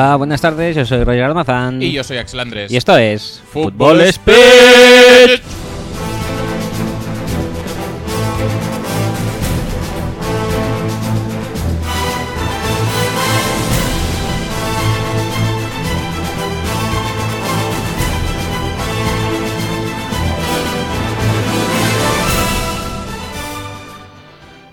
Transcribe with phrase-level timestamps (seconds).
[0.00, 1.82] Hola, buenas tardes, yo soy Roger Almazán.
[1.82, 2.72] Y yo soy Axel Andrés.
[2.72, 5.42] Y esto es Fútbol Speech.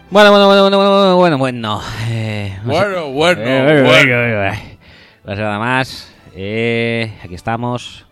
[0.10, 1.82] Bueno, bueno, bueno, bueno, bueno, bueno, bueno.
[2.08, 2.58] Eh.
[2.64, 4.77] Bueno, bueno, Eh, bueno.
[5.28, 6.10] Una semana más.
[6.36, 8.06] Eh, aquí estamos.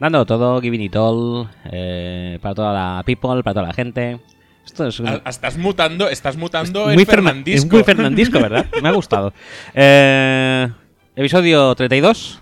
[0.00, 1.48] Dando todo, giving it all.
[1.70, 4.18] eh, para toda la people, para toda la gente.
[4.64, 7.66] Esto es un- Ah, Estás mutando, estás mutando muy Fernandisco.
[7.66, 8.66] Es muy Fernandisco, ¿verdad?
[8.82, 9.32] Me ha gustado.
[9.74, 10.68] Eh,
[11.14, 12.40] episodio 32,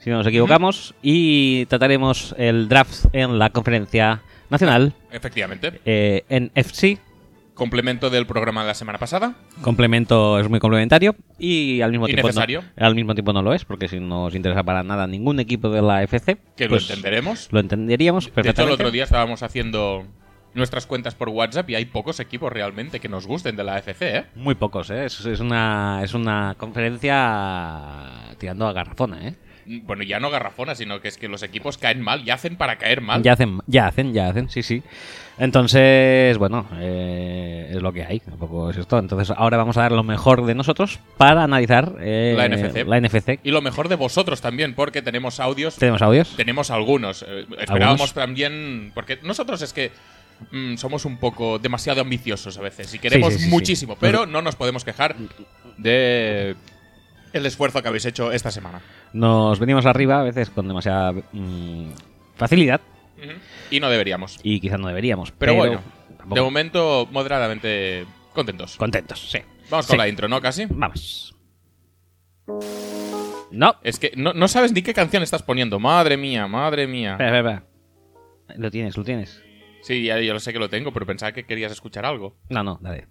[0.00, 0.94] si no nos equivocamos.
[1.02, 5.80] Y trataremos el draft en la conferencia nacional Efectivamente.
[5.84, 6.98] eh, en FC.
[7.56, 9.34] Complemento del programa de la semana pasada.
[9.62, 12.28] Complemento es muy complementario y al mismo tiempo.
[12.30, 15.40] No, al mismo tiempo no lo es, porque si no os interesa para nada ningún
[15.40, 17.48] equipo de la FC, Que pues lo entenderemos.
[17.50, 18.74] Lo entenderíamos De hecho, perfectamente.
[18.74, 20.04] el otro día estábamos haciendo
[20.52, 24.18] nuestras cuentas por WhatsApp y hay pocos equipos realmente que nos gusten de la FC,
[24.18, 24.24] ¿eh?
[24.34, 25.06] Muy pocos, ¿eh?
[25.06, 29.34] Es, es una, es una conferencia tirando a garrafona, ¿eh?
[29.66, 32.76] Bueno, ya no garrafona, sino que es que los equipos caen mal y hacen para
[32.76, 33.22] caer mal.
[33.22, 34.82] Ya hacen, ya hacen, ya hacen, sí, sí.
[35.38, 38.98] Entonces, bueno, eh, es lo que hay, tampoco es esto.
[38.98, 42.86] Entonces, ahora vamos a dar lo mejor de nosotros para analizar eh, La NFC.
[42.86, 43.40] La NFC.
[43.42, 45.76] Y lo mejor de vosotros también, porque tenemos audios.
[45.76, 46.34] ¿Tenemos audios?
[46.36, 47.22] Tenemos algunos.
[47.22, 48.92] Eh, esperábamos también.
[48.94, 49.90] Porque nosotros es que
[50.52, 53.50] mm, somos un poco demasiado ambiciosos a veces y queremos sí, sí, sí.
[53.50, 55.16] muchísimo, pero no nos podemos quejar
[55.76, 56.56] de
[57.34, 58.80] el esfuerzo que habéis hecho esta semana.
[59.12, 61.90] Nos venimos arriba a veces con demasiada mm,
[62.36, 62.80] facilidad.
[63.70, 64.38] Y no deberíamos.
[64.42, 65.30] y quizás no deberíamos.
[65.32, 65.82] Pero, Pero, bueno,
[66.16, 68.76] tampoco- de momento moderadamente contentos.
[68.76, 69.38] contentos, sí.
[69.70, 69.98] Vamos con Sí.
[69.98, 70.40] la intro, ¿no?
[70.40, 70.66] Casi.
[70.70, 71.34] Vamos.
[73.50, 73.76] No.
[73.82, 75.78] Es que no, no sabes ni qué canción estás poniendo.
[75.80, 77.12] Madre mía, madre mía.
[77.12, 77.54] Espera, espera,
[78.46, 78.58] espera.
[78.58, 79.42] Lo tienes, lo tienes.
[79.82, 82.36] Sí, ya yo lo sé que lo tengo, pero pensaba que querías escuchar algo.
[82.48, 83.06] No, no, dale.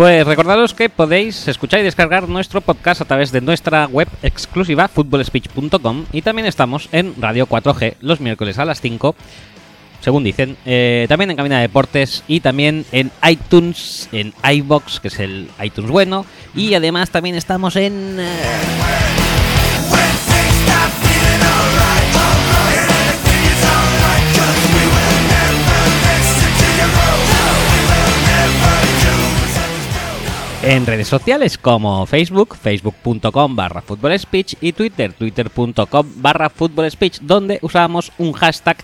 [0.00, 4.88] Pues recordaros que podéis escuchar y descargar nuestro podcast a través de nuestra web exclusiva
[4.88, 9.14] footballspeech.com y también estamos en Radio 4G los miércoles a las 5,
[10.00, 15.08] según dicen, eh, también en Cabina de Deportes y también en iTunes, en iBox, que
[15.08, 16.24] es el iTunes bueno,
[16.54, 18.16] y además también estamos en...
[18.20, 19.19] eh,
[30.70, 33.82] En redes sociales como Facebook, facebook.com barra
[34.16, 36.48] speech y Twitter, twitter.com barra
[36.88, 38.76] speech donde usamos un hashtag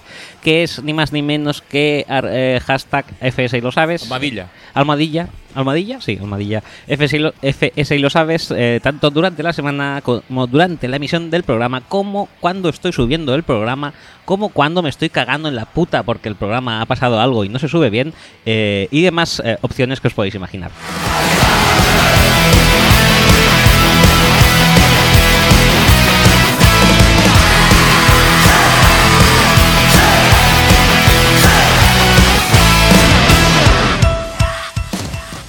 [0.43, 4.03] que es ni más ni menos que eh, hashtag FS y lo sabes.
[4.03, 4.49] Almadilla.
[4.75, 6.65] Almadilla, Almadilla, sí, Almadilla.
[6.89, 10.97] FS y lo, FS y lo sabes, eh, tanto durante la semana como durante la
[10.97, 15.55] emisión del programa, como cuando estoy subiendo el programa, como cuando me estoy cagando en
[15.55, 18.13] la puta porque el programa ha pasado algo y no se sube bien,
[18.45, 20.73] eh, y demás opciones que os podéis imaginar.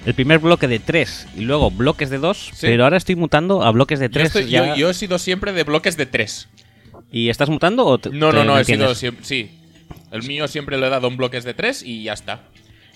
[0.06, 3.72] el primer bloque de tres y luego bloques de dos, pero ahora estoy mutando a
[3.72, 4.34] bloques de tres.
[4.48, 6.48] Yo, he sido siempre de bloques de tres.
[7.12, 9.26] ¿Y estás mutando o No, no, no, he sido siempre.
[9.26, 9.50] Sí.
[10.12, 12.42] El mío siempre lo he dado en bloques de tres y ya está.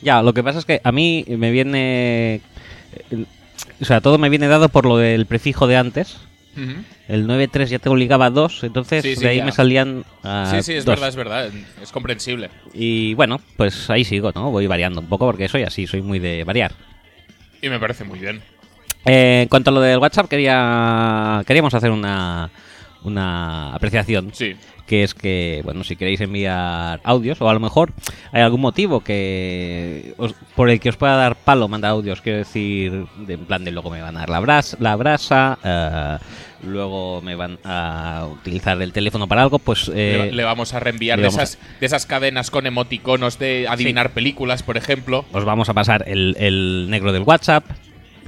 [0.01, 2.41] Ya, lo que pasa es que a mí me viene.
[3.81, 6.17] O sea, todo me viene dado por lo del prefijo de antes.
[7.07, 10.03] El 9-3 ya te obligaba a 2, entonces de ahí me salían.
[10.51, 11.49] sí, sí, es verdad, es verdad.
[11.81, 12.49] Es comprensible.
[12.73, 14.51] Y bueno, pues ahí sigo, ¿no?
[14.51, 16.73] Voy variando un poco porque soy así, soy muy de variar.
[17.61, 18.41] Y me parece muy bien.
[19.05, 22.49] Eh, en cuanto a lo del WhatsApp, quería queríamos hacer una,
[23.03, 24.31] una apreciación.
[24.33, 24.55] Sí.
[24.85, 27.93] Que es que, bueno, si queréis enviar audios, o a lo mejor
[28.31, 30.15] hay algún motivo que
[30.55, 33.71] por el que os pueda dar palo mandar audios, quiero decir, de, en plan de
[33.71, 36.17] luego me van a dar la, brasa, la brasa, eh,
[36.63, 39.91] luego me van a utilizar el teléfono para algo, pues...
[39.93, 44.63] Eh, le, vamos a reenviar de, esas, de esas cadenas con emoticonos de adivinar películas,
[44.63, 45.23] por ejemplo.
[45.33, 47.63] Os vamos a pasar el, el negro del WhatsApp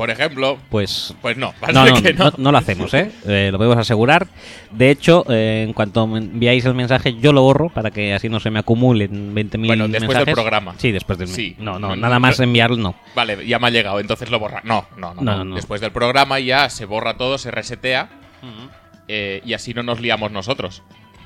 [0.02, 0.58] por ejemplo.
[0.70, 3.12] Pues, pues no, no, no, no, lo hacemos, ¿eh?
[3.28, 3.50] ¿eh?
[3.52, 4.26] lo podemos asegurar.
[4.72, 8.28] De hecho, eh, en cuanto me enviáis el mensaje, yo lo borro para que así
[8.28, 10.74] no se me acumulen 20.000 Bueno, después del programa.
[10.80, 11.56] Sí, después del sí.
[11.60, 12.96] No, no, nada más enviarlo, no.
[13.14, 14.62] Vale, ya me ha llegado, entonces lo borra.
[14.64, 15.46] No, no, no.
[15.46, 18.10] no, Después del programa ya se borra todo, se resetea.
[19.08, 20.82] Eh, y así no nos liamos nosotros.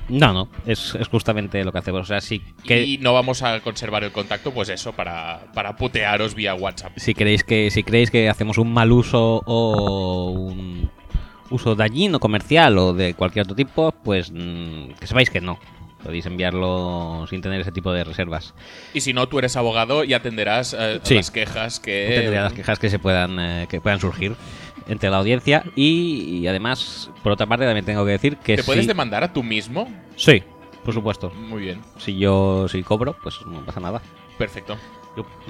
[0.08, 2.02] No, no, es, justamente lo que hacemos.
[2.02, 2.84] O sea, sí que...
[2.84, 6.92] Y no vamos a conservar el contacto, pues eso, para, para putearos vía WhatsApp.
[6.96, 10.90] Si queréis que, si creéis que hacemos un mal uso o un
[11.50, 15.58] uso dañino comercial o de cualquier otro tipo, pues mm, que sepáis que no.
[16.02, 18.54] Podéis enviarlo sin tener ese tipo de reservas.
[18.94, 22.18] Y si no, tú eres abogado y atenderás eh, las quejas que...
[22.18, 24.36] Atenderás las quejas que se puedan, eh, que puedan surgir
[24.88, 28.56] entre la audiencia y, además, por otra parte, también tengo que decir que...
[28.56, 29.88] ¿Te puedes demandar a tú mismo?
[30.16, 30.42] Sí,
[30.84, 31.30] por supuesto.
[31.30, 31.80] Muy bien.
[31.98, 34.00] Si yo si cobro, pues no pasa nada.
[34.38, 34.76] Perfecto.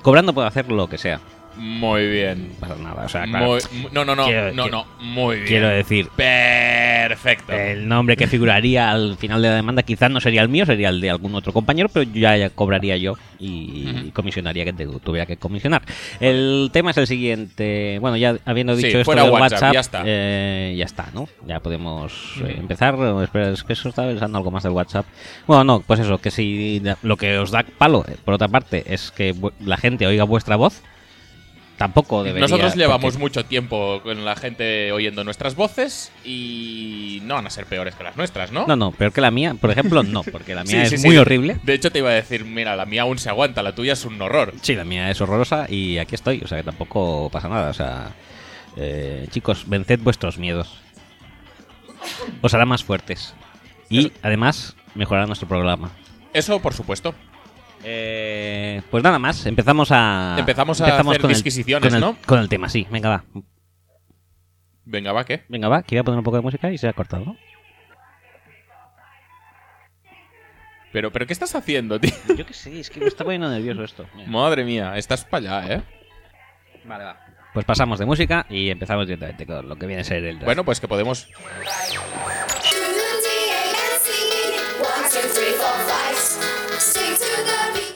[0.02, 1.20] cobrando puedo hacer lo que sea.
[1.56, 2.48] Muy bien.
[2.48, 3.04] No pasa nada.
[3.04, 3.58] O sea, no,
[3.92, 4.14] no, no,
[4.52, 5.48] no, no, muy bien.
[5.48, 6.08] Quiero decir.
[6.16, 7.52] Perfecto.
[7.52, 10.88] El nombre que figuraría al final de la demanda quizás no sería el mío, sería
[10.88, 15.82] el de algún otro compañero, pero ya, cobraría yo y, comisionaría que tuviera que comisionar.
[16.20, 17.98] El tema es el siguiente.
[18.00, 20.02] Bueno, ya habiendo dicho esto WhatsApp, ya está.
[20.04, 21.28] Eh, ya está, ¿no?
[21.46, 22.12] Ya podemos
[22.44, 22.96] eh, empezar.
[23.22, 25.06] Espera, es que eso estaba pensando algo más del WhatsApp.
[25.46, 28.84] Bueno, no, pues eso, que si lo que os da palo, eh, por otra parte,
[28.86, 30.82] es que la gente oiga vuestra voz
[31.76, 32.48] tampoco debería.
[32.48, 37.66] Nosotros llevamos mucho tiempo con la gente oyendo nuestras voces y no van a ser
[37.66, 38.66] peores que las nuestras, ¿no?
[38.66, 41.58] No, no, peor que la mía, por ejemplo, no, porque la mía es muy horrible.
[41.62, 44.04] De hecho, te iba a decir, mira, la mía aún se aguanta, la tuya es
[44.04, 44.54] un horror.
[44.62, 47.74] Sí, la mía es horrorosa y aquí estoy, o sea que tampoco pasa nada, o
[47.74, 48.12] sea.
[48.76, 50.78] Eh, chicos, venced vuestros miedos.
[52.42, 53.34] Os hará más fuertes.
[53.88, 55.90] Y además, mejorará nuestro programa.
[56.32, 57.14] Eso, por supuesto.
[57.88, 60.34] Eh, pues nada más, empezamos a.
[60.36, 62.16] Empezamos a hacer con disquisiciones, con ¿no?
[62.26, 63.24] con el tema, sí, venga, va.
[64.84, 65.44] Venga, va, ¿qué?
[65.48, 67.36] Venga, va, que voy a poner un poco de música y se ha cortado, ¿no?
[70.90, 72.10] Pero, pero ¿qué estás haciendo, tío?
[72.36, 74.06] Yo qué sé, es que me está poniendo nervioso esto.
[74.26, 75.82] Madre mía, estás para allá, ¿eh?
[76.86, 77.20] Vale, va.
[77.54, 80.38] Pues pasamos de música y empezamos directamente con lo que viene a ser el.
[80.38, 81.28] Bueno, pues que podemos.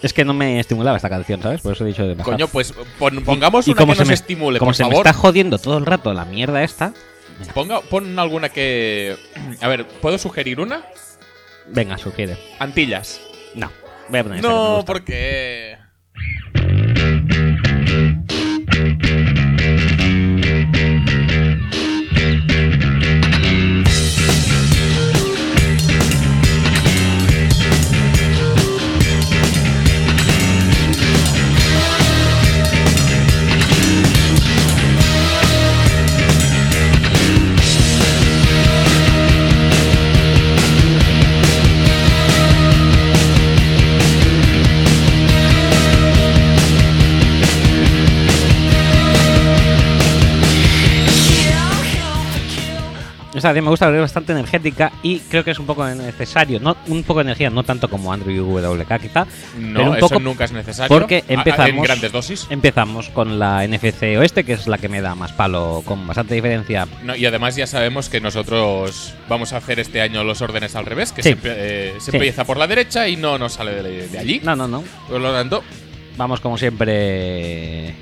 [0.03, 1.61] Es que no me estimulaba esta canción, ¿sabes?
[1.61, 4.95] Por eso he dicho de Coño, pues pongamos una que nos estimule, como se me
[4.95, 6.93] está jodiendo todo el rato la mierda esta.
[7.55, 9.17] Ponga, pon alguna que.
[9.61, 10.85] A ver, ¿puedo sugerir una?
[11.69, 12.39] Venga, sugiere.
[12.59, 13.21] Antillas.
[13.55, 13.71] No,
[14.09, 15.79] voy a poner No, porque.
[53.41, 56.61] Esta me gusta, es bastante energética y creo que es un poco necesario.
[56.61, 59.27] No, un poco de energía, no tanto como Android WK quizá.
[59.59, 60.95] No, pero un eso poco nunca es necesario.
[60.95, 62.47] Porque empezamos, en grandes dosis.
[62.51, 66.35] empezamos con la NFC Oeste, que es la que me da más palo, con bastante
[66.35, 66.87] diferencia.
[67.03, 70.85] No, y además ya sabemos que nosotros vamos a hacer este año los órdenes al
[70.85, 74.43] revés, que se, eh, empieza por la derecha y no nos sale de, allí.
[74.45, 74.85] No, no, no.
[75.09, 75.65] Por lo tanto,
[76.19, 77.95] vamos como siempre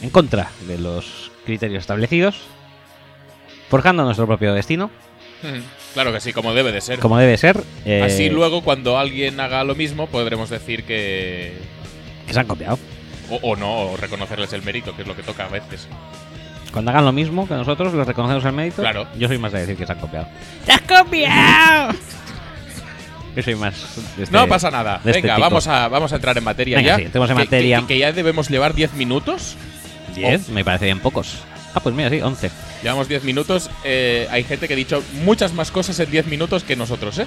[0.00, 2.55] en contra de los criterios establecidos
[3.68, 4.90] forjando nuestro propio destino.
[5.94, 6.98] Claro que sí, como debe de ser.
[6.98, 7.62] Como debe ser.
[7.84, 11.54] Eh, Así luego, cuando alguien haga lo mismo, podremos decir que.
[12.26, 12.78] Que se han copiado.
[13.42, 15.88] O, no, o reconocerles el mérito, que es lo que toca a veces.
[16.72, 18.82] Cuando hagan lo mismo que nosotros, les reconocemos el mérito.
[18.82, 19.06] Claro.
[19.18, 20.28] Yo soy más de decir que se han copiado.
[20.64, 21.92] ¡Se han copiado!
[23.36, 23.98] Yo soy más.
[24.18, 25.00] Este no pasa nada.
[25.04, 26.96] Este Venga, vamos, a, vamos a entrar en materia ya.
[26.96, 27.84] Sí, en materia.
[27.86, 29.56] Que, ya debemos llevar 10 minutos.
[30.14, 30.48] ¿10?
[30.48, 31.38] Me parecerían pocos.
[31.76, 32.50] Ah, pues mira, sí, 11.
[32.82, 33.68] Llevamos 10 minutos.
[33.84, 37.26] Eh, hay gente que ha dicho muchas más cosas en 10 minutos que nosotros, ¿eh?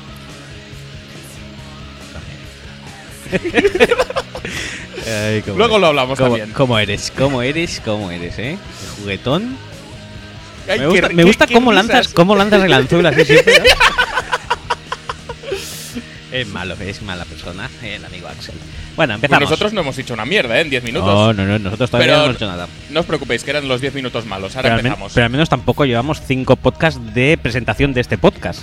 [5.55, 6.49] Luego lo hablamos también.
[6.49, 7.13] ¿Cómo eres?
[7.15, 7.79] ¿Cómo eres?
[7.85, 8.57] ¿Cómo eres, eh?
[8.97, 9.55] juguetón.
[11.13, 13.53] me gusta, cómo, lanzas, cómo lanzas el anzuelo así siempre.
[16.31, 18.53] Es malo, es mala persona, el amigo Axel.
[18.99, 19.49] Bueno, pues empezamos.
[19.49, 20.61] nosotros no hemos dicho una mierda, ¿eh?
[20.63, 21.07] En 10 minutos.
[21.07, 22.67] No, no, no, nosotros todavía no hemos hecho nada.
[22.89, 24.57] No os preocupéis, que eran los 10 minutos malos.
[24.57, 25.13] Ahora empezamos.
[25.13, 28.61] pero al menos tampoco llevamos 5 podcasts de presentación de este podcast.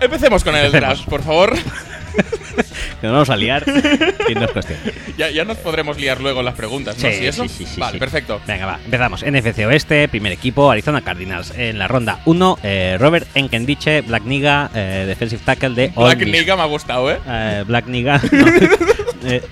[0.00, 1.56] Empecemos con el draft, por favor.
[3.00, 3.64] que nos vamos a liar
[4.28, 4.78] y no es cuestión.
[5.16, 7.10] Ya, ya nos podremos liar luego las preguntas, ¿no?
[7.10, 7.46] Sí, eso?
[7.48, 8.40] Sí, sí, vale, perfecto.
[8.46, 8.80] Venga, va.
[8.84, 9.24] Empezamos.
[9.24, 11.52] NFC Oeste, primer equipo, Arizona Cardinals.
[11.56, 16.56] En la ronda 1, eh, Robert Enkendiche, Black Niga, eh, defensive tackle de Black Niga
[16.56, 17.18] me ha gustado, ¿eh?
[17.26, 18.20] eh Black Niga.
[19.26, 19.42] Eh,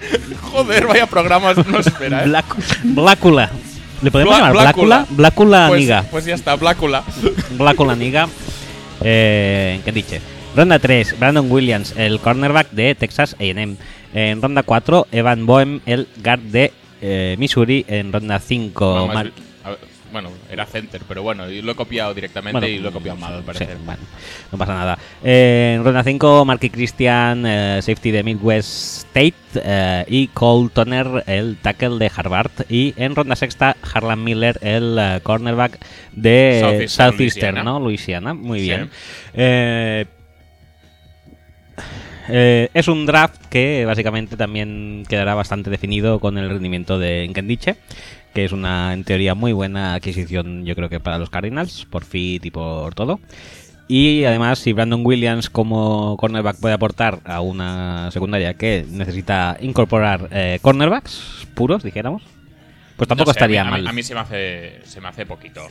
[0.42, 2.24] Joder, vaya programas no espera.
[2.24, 2.44] Black,
[2.82, 3.50] Blackula.
[4.02, 5.06] ¿Le podemos llamar Blackula?
[5.08, 6.04] Blackula pues, Niga.
[6.10, 7.02] Pues ya está, Blackula.
[7.52, 8.28] Blackula Niga.
[9.02, 10.20] Eh, Enkendiche.
[10.54, 13.78] Ronda 3, Brandon Williams, el cornerback de Texas AM.
[14.12, 17.86] En ronda 4, Evan Boehm, el guard de eh, Missouri.
[17.88, 19.10] En ronda 5,
[20.12, 23.42] bueno, era center, pero bueno, lo he copiado directamente y lo he copiado mal al
[23.44, 23.78] parecer.
[24.52, 24.98] no pasa nada.
[25.24, 31.56] Eh, en ronda 5, Marky Christian, eh, safety de Midwest State, y Cole Toner, el
[31.62, 32.50] tackle de Harvard.
[32.68, 35.78] Y en ronda sexta, Harlan Miller, el cornerback
[36.12, 37.80] de Southeastern, ¿no?
[37.80, 38.34] Louisiana.
[38.34, 38.90] Muy bien.
[42.28, 47.76] Eh, es un draft que básicamente también quedará bastante definido con el rendimiento de Nkendiche,
[48.32, 52.04] que es una, en teoría, muy buena adquisición, yo creo que para los Cardinals, por
[52.04, 53.20] fit y por todo.
[53.88, 60.28] Y además, si Brandon Williams como cornerback puede aportar a una secundaria que necesita incorporar
[60.30, 62.22] eh, cornerbacks puros, dijéramos,
[62.96, 63.86] pues tampoco estaría mal.
[63.86, 65.68] A mí, se, me hace, se me hace poquito.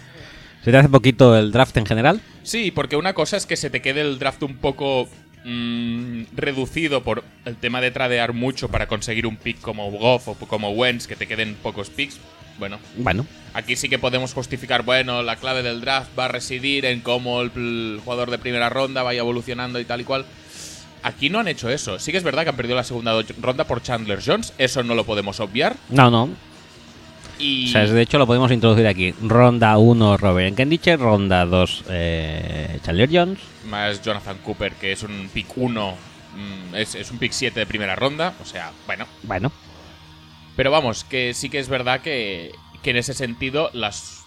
[0.64, 2.22] ¿Se te hace poquito el draft en general?
[2.44, 5.08] Sí, porque una cosa es que se te quede el draft un poco
[5.44, 10.36] Mm, reducido por el tema de tradear mucho para conseguir un pick como Goff o
[10.36, 12.20] como Wentz, que te queden pocos picks.
[12.60, 16.86] Bueno, bueno, aquí sí que podemos justificar, bueno, la clave del draft va a residir
[16.86, 20.26] en cómo el, jugador de primera ronda vaya evolucionando y tal y cual.
[21.02, 21.98] Aquí no han hecho eso.
[21.98, 24.54] Sí que es verdad que han perdido la segunda ronda por Chandler Jones.
[24.60, 25.76] Eso no lo podemos obviar.
[25.90, 26.30] No, no.
[27.42, 29.14] O sea, de hecho lo podemos introducir aquí.
[29.22, 33.40] Ronda 1 Robert Kendiche, ronda 2 eh, Chandler Jones.
[33.68, 35.96] Más Jonathan Cooper, que es un pick 1,
[36.36, 38.34] mm, es, un pick 7 de primera ronda.
[38.42, 39.08] O sea, bueno.
[39.24, 39.52] Bueno.
[40.56, 42.52] Pero vamos, que sí que es verdad que,
[42.84, 44.24] en ese sentido las,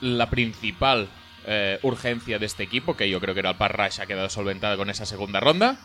[0.00, 1.08] la principal
[1.46, 4.76] eh, urgencia de este equipo, que yo creo que era el Parrash, ha quedado solventada
[4.76, 5.78] con esa segunda ronda.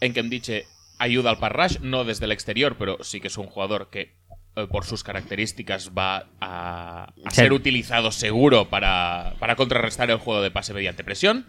[0.00, 0.66] En Kendiche
[0.98, 4.14] ayuda al Parrash, no desde el exterior, pero sí que es un jugador que
[4.54, 11.04] por sus características, va a, ser utilizado seguro para, contrarrestar el juego de pase mediante
[11.04, 11.46] presión.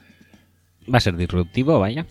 [0.92, 2.06] Va a ser disruptivo, vaya.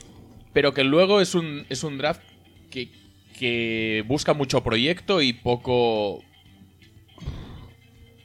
[0.53, 2.23] Pero que luego es un, es un draft
[2.71, 2.91] que,
[3.39, 6.23] que busca mucho proyecto y poco,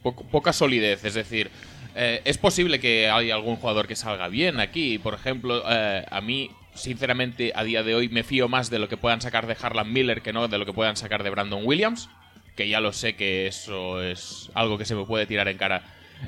[0.03, 1.05] poca solidez.
[1.05, 1.49] Es decir,
[1.95, 4.97] eh, es posible que haya algún jugador que salga bien aquí.
[4.97, 8.89] Por ejemplo, eh, a mí, sinceramente, a día de hoy me fío más de lo
[8.89, 11.61] que puedan sacar de Harlan Miller que no de lo que puedan sacar de Brandon
[11.63, 12.09] Williams
[12.57, 15.83] que ya lo sé que eso es algo que se me puede tirar en cara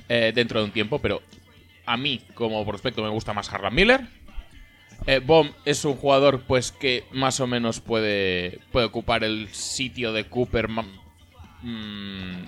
[0.07, 1.21] eh, dentro de un tiempo, pero
[1.85, 4.01] a mí como prospecto me gusta más Harlan Miller.
[5.07, 10.13] Eh, Bomb es un jugador pues que más o menos puede, puede ocupar el sitio
[10.13, 10.83] de Cooper mm,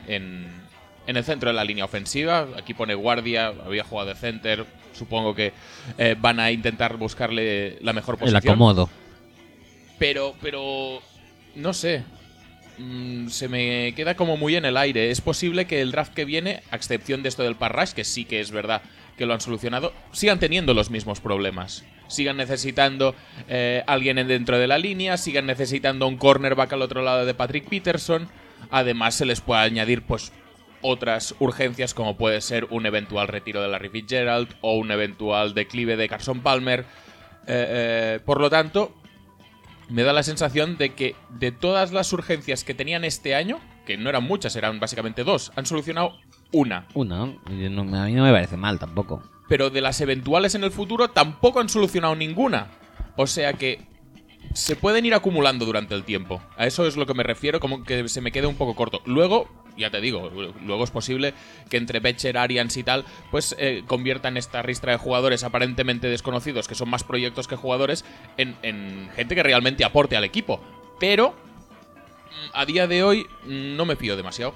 [0.07, 0.61] en,
[1.07, 2.47] el centro de la línea ofensiva.
[2.57, 4.65] Aquí pone guardia, había jugado de center.
[4.93, 5.53] Supongo que
[5.97, 8.43] eh, van a intentar buscarle la mejor posición.
[8.43, 8.89] El acomodo.
[9.97, 11.01] Pero, pero,
[11.55, 12.03] no sé.
[12.81, 15.11] Mm, se me queda como muy en el aire.
[15.11, 18.25] Es posible que el draft que viene, a excepción de esto del Parrash, que sí
[18.25, 18.81] que es verdad
[19.17, 21.85] que lo han solucionado, sigan teniendo los mismos problemas.
[22.07, 23.15] Sigan necesitando
[23.47, 27.69] eh, alguien dentro de la línea, sigan necesitando un cornerback al otro lado de Patrick
[27.69, 28.27] Peterson.
[28.71, 30.31] Además, se les puede añadir, pues,
[30.81, 35.95] otras urgencias como puede ser un eventual retiro de Larry Fitzgerald o un eventual declive
[35.95, 36.81] de Carson Palmer.
[36.81, 39.00] Eh, eh, por lo tanto,
[39.91, 43.97] me da la sensación de que de todas las urgencias que tenían este año, que
[43.97, 46.13] no eran muchas, eran básicamente dos, han solucionado
[46.51, 46.87] una.
[46.93, 49.21] Una, no- a mí no me parece mal tampoco.
[49.47, 52.67] Pero de las eventuales en el futuro tampoco han solucionado ninguna.
[53.17, 53.81] O sea que
[54.53, 56.41] se pueden ir acumulando durante el tiempo.
[56.57, 59.01] A eso es lo que me refiero, como que se me quede un poco corto.
[59.05, 60.29] Luego, ya te digo,
[60.63, 61.33] luego es posible
[61.69, 66.67] que entre Becher, Arians y tal, pues eh, conviertan esta ristra de jugadores aparentemente desconocidos,
[66.67, 68.05] que son más proyectos que jugadores,
[68.37, 70.61] en, en gente que realmente aporte al equipo.
[70.99, 74.53] Pero mm, a día de hoy mm, no me fío demasiado.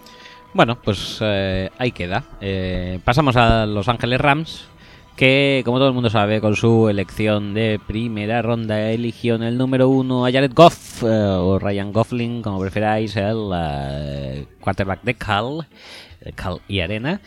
[0.55, 2.23] Bueno, pues eh, ahí queda.
[2.39, 4.69] Eh, pasamos a Los Ángeles Rams,
[5.15, 9.57] que como todo el mundo sabe, con su elección de primera ronda eligió en el
[9.57, 15.13] número uno a Jared Goff, eh, o Ryan Goffling, como preferáis, el eh, quarterback de
[15.13, 15.67] Cal,
[16.35, 17.21] Cal y Arena.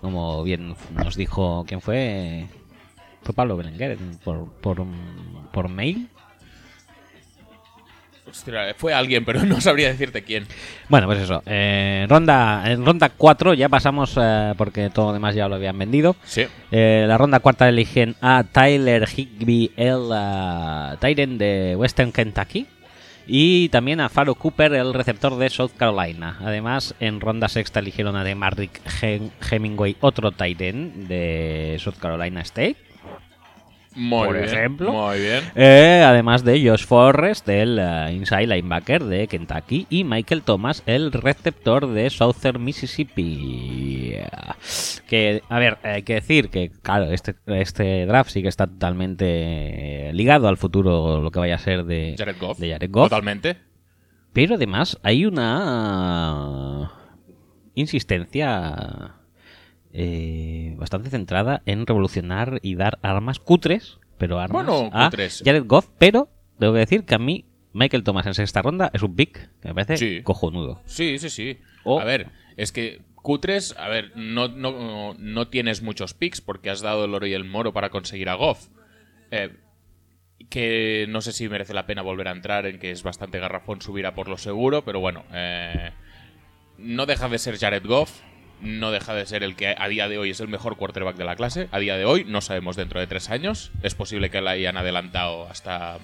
[0.00, 2.46] Como bien nos dijo, ¿quién fue?
[3.22, 4.84] Fue Pablo Belenguer por, por,
[5.52, 6.08] por mail.
[8.76, 10.46] Fue alguien, pero no sabría decirte quién.
[10.88, 11.42] Bueno, pues eso.
[11.46, 15.78] eh, ronda, en ronda 4 ya pasamos, eh, porque todo lo demás ya lo habían
[15.78, 16.16] vendido.
[16.24, 16.46] Sí.
[16.70, 22.66] Eh, la ronda cuarta eligen a Tyler Higby, el uh, Tyrant de Western Kentucky.
[23.24, 26.38] Y también a Faro Cooper, el receptor de South Carolina.
[26.40, 32.76] Además, en ronda sexta eligieron a Demarrick Hem- Hemingway, otro Tyrant de South Carolina State.
[33.94, 34.92] Muy Por bien, ejemplo.
[34.92, 35.44] Muy bien.
[35.54, 41.12] Eh, además de Josh Forrest, el eh, inside linebacker de Kentucky, y Michael Thomas, el
[41.12, 44.14] receptor de Southern Mississippi.
[45.08, 50.08] Que, a ver, hay que decir que, claro, este, este draft sí que está totalmente
[50.08, 52.58] eh, ligado al futuro, lo que vaya a ser de Jared Goff.
[52.58, 53.10] de Jared Goff.
[53.10, 53.56] Totalmente.
[54.32, 56.92] Pero además hay una
[57.74, 59.16] insistencia
[59.92, 65.42] eh, bastante centrada en revolucionar y dar armas cutres, pero armas Bueno, a cutres.
[65.44, 65.88] Jared Goff.
[65.98, 66.28] Pero
[66.58, 69.68] tengo que decir que a mí Michael Thomas en sexta ronda es un pick que
[69.68, 70.22] me parece Sí.
[70.22, 70.80] cojonudo.
[70.86, 71.58] Sí, sí, sí.
[71.84, 76.70] O- A ver, es que Cutres, a ver, no, no, no tienes muchos picks porque
[76.70, 78.66] has dado el oro y el moro para conseguir a Goff.
[79.30, 79.50] Eh,
[80.50, 83.80] que no sé si merece la pena volver a entrar en que es bastante garrafón
[83.80, 85.92] subir a por lo seguro, pero bueno, eh,
[86.78, 88.20] no deja de ser Jared Goff,
[88.62, 91.24] no deja de ser el que a día de hoy es el mejor quarterback de
[91.24, 91.68] la clase.
[91.72, 93.72] A día de hoy, no sabemos dentro de tres años.
[93.82, 95.98] Es posible que la hayan adelantado hasta,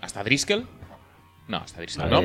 [0.00, 0.66] hasta Driscoll.
[1.48, 2.20] No, hasta Driscoll, ¿no?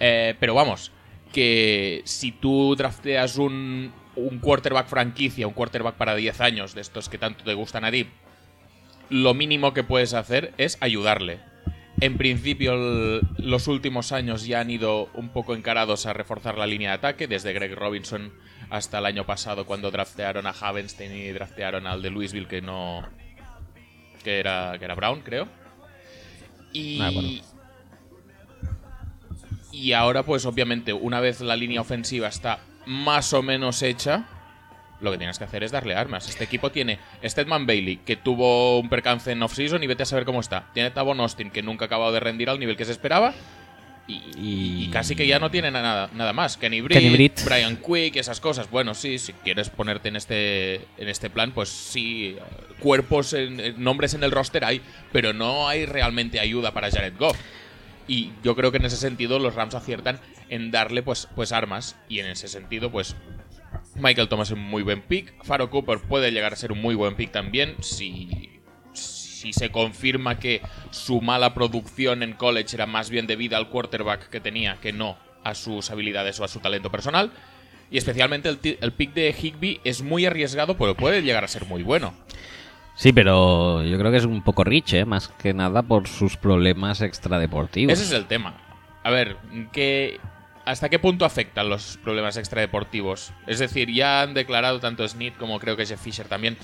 [0.00, 0.90] Eh, pero vamos,
[1.32, 7.08] que si tú drafteas un, un quarterback franquicia, un quarterback para 10 años, de estos
[7.08, 8.06] que tanto te gustan a ti,
[9.10, 11.40] lo mínimo que puedes hacer es ayudarle.
[12.00, 16.66] En principio, el- los últimos años ya han ido un poco encarados a reforzar la
[16.66, 18.32] línea de ataque, desde Greg Robinson
[18.70, 23.06] hasta el año pasado cuando draftearon a Havenstein y draftearon al de Louisville que no...
[24.22, 25.48] que era, que era Brown, creo.
[26.72, 27.00] Y...
[27.00, 27.28] Ah, bueno.
[29.72, 34.26] Y ahora, pues obviamente, una vez la línea ofensiva está más o menos hecha,
[35.00, 36.28] lo que tienes que hacer es darle armas.
[36.28, 40.24] Este equipo tiene Stedman Bailey, que tuvo un percance en off-season y vete a saber
[40.24, 40.70] cómo está.
[40.74, 43.34] Tiene Tavon Austin, que nunca ha acabado de rendir al nivel que se esperaba.
[44.08, 46.56] Y, Y- y casi que ya no tiene nada, nada más.
[46.56, 47.40] Kenny Britt, Kenny Britt.
[47.44, 48.68] Brian Quick, esas cosas.
[48.70, 52.36] Bueno, sí, si quieres ponerte en este, en este plan, pues sí,
[52.80, 54.80] cuerpos, en- nombres en el roster hay,
[55.12, 57.38] pero no hay realmente ayuda para Jared Goff.
[58.08, 61.96] Y yo creo que en ese sentido los Rams aciertan en darle pues, pues armas.
[62.08, 63.14] Y en ese sentido, pues
[63.94, 65.32] Michael Thomas es un muy buen pick.
[65.44, 67.76] Faro Cooper puede llegar a ser un muy buen pick también.
[67.80, 68.50] Si,
[69.42, 74.28] si se confirma que su mala producción en college era más bien debida al quarterback
[74.28, 77.32] que tenía que no a sus habilidades o a su talento personal.
[77.90, 81.82] Y especialmente el, pick de Higby es muy arriesgado, pero puede llegar a ser muy
[81.82, 82.14] bueno.
[82.94, 85.04] Sí, pero yo creo que es un poco rich, ¿eh?
[85.04, 87.92] más que nada por sus problemas extradeportivos.
[87.92, 88.54] Ese es el tema.
[89.02, 89.36] A ver,
[89.72, 90.20] ¿qué,
[90.64, 93.32] ¿hasta qué punto afectan los problemas extradeportivos?
[93.48, 96.56] Es decir, ya han declarado tanto Smith como creo que Jeff Fisher también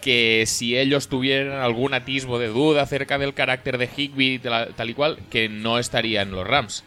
[0.00, 4.94] que si ellos tuvieran algún atisbo de duda acerca del carácter de Higby tal, y
[4.94, 6.84] cual, que no estaría en los Rams.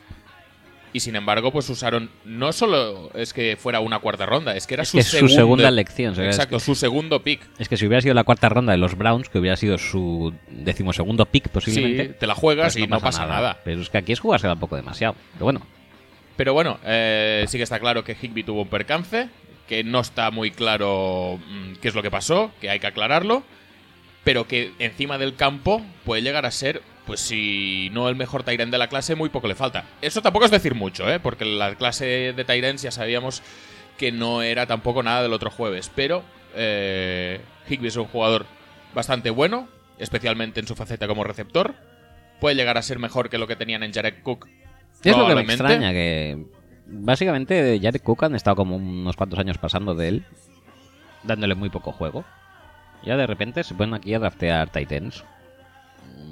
[0.91, 2.09] Y sin embargo, pues usaron.
[2.25, 5.07] No solo es que fuera una cuarta ronda, es que era Es su, que es
[5.07, 7.41] su segundo- segunda elección, o sea, es Exacto, su segundo pick.
[7.59, 10.33] Es que si hubiera sido la cuarta ronda de los Browns, que hubiera sido su
[10.49, 13.59] decimosegundo pick posiblemente, Sí, te la juegas pues y no pasa nada.
[13.63, 15.13] Pero es que aquí es jugársela un poco demasiado.
[15.33, 15.61] Pero bueno,
[16.37, 19.29] Pero bueno, eh, sí que está claro que Higby tuvo un percance,
[19.69, 23.43] que no está muy claro mm, qué es lo que pasó, que hay que aclararlo,
[24.23, 28.71] pero que encima del campo puede llegar a ser, pues si no el mejor Tyrant
[28.71, 29.85] de la clase, muy poco le falta.
[30.01, 31.19] Eso tampoco es decir mucho, ¿eh?
[31.19, 33.43] porque la clase de Tyrants ya sabíamos
[33.99, 36.23] que no era tampoco nada del otro jueves, pero
[36.55, 38.47] eh, Higby es un jugador
[38.95, 41.75] bastante bueno, especialmente en su faceta como receptor.
[42.39, 44.47] Puede llegar a ser mejor que lo que tenían en Jared Cook.
[45.03, 46.43] es lo que me extraña, que
[46.91, 50.25] básicamente Jared Cook han estado como unos cuantos años pasando de él,
[51.23, 52.23] dándole muy poco juego.
[53.03, 55.23] Ya de repente se ponen aquí a draftear Titans.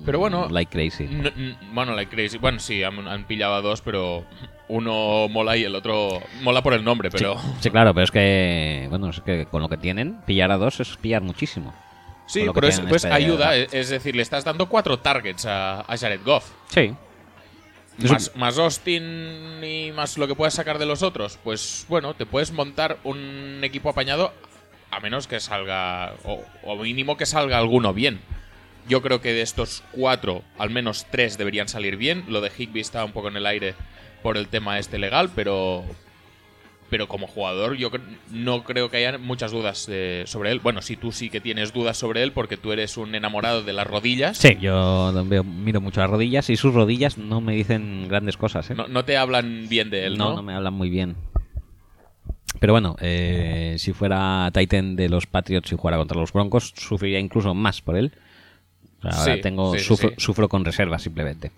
[0.06, 1.04] Pero bueno, Like crazy.
[1.06, 2.38] N- n- bueno, like crazy.
[2.38, 4.24] Bueno, sí, han, han pillado a dos, pero
[4.70, 7.36] uno mola y el otro mola por el nombre, pero.
[7.60, 10.80] Sí, claro, pero es que, bueno, es que con lo que tienen, pillar a dos
[10.80, 11.74] es pillar muchísimo.
[12.26, 13.56] Sí, pero es, pues este- ayuda.
[13.56, 16.52] Es es decir, le estás dando cuatro targets a, a Jared Goff.
[16.70, 16.94] Sí.
[17.98, 21.40] Más, más Austin y más lo que puedas sacar de los otros.
[21.44, 24.34] Pues bueno, te puedes montar un equipo apañado
[24.92, 28.20] a menos que salga, o, o mínimo que salga alguno bien.
[28.88, 32.24] Yo creo que de estos cuatro, al menos tres deberían salir bien.
[32.30, 33.76] Lo de Higby está un poco en el aire
[34.24, 35.84] por el tema este legal, pero
[36.90, 37.90] pero como jugador yo
[38.32, 40.60] no creo que haya muchas dudas eh, sobre él.
[40.60, 43.74] Bueno, si tú sí que tienes dudas sobre él porque tú eres un enamorado de
[43.74, 44.38] las rodillas.
[44.38, 48.70] Sí, yo veo- miro mucho las rodillas y sus rodillas no me dicen grandes cosas,
[48.72, 48.76] ¿eh?
[48.76, 50.30] No, no te hablan bien de él, ¿no?
[50.30, 51.16] no, no me hablan muy bien.
[52.60, 57.20] Pero bueno, eh, si fuera Titan de los Patriots y jugara contra los Broncos, sufriría
[57.20, 58.14] incluso más por él.
[59.12, 60.16] Ahora Sí, tengo, sí, sufro, sí.
[60.18, 61.52] sufro con reservas simplemente.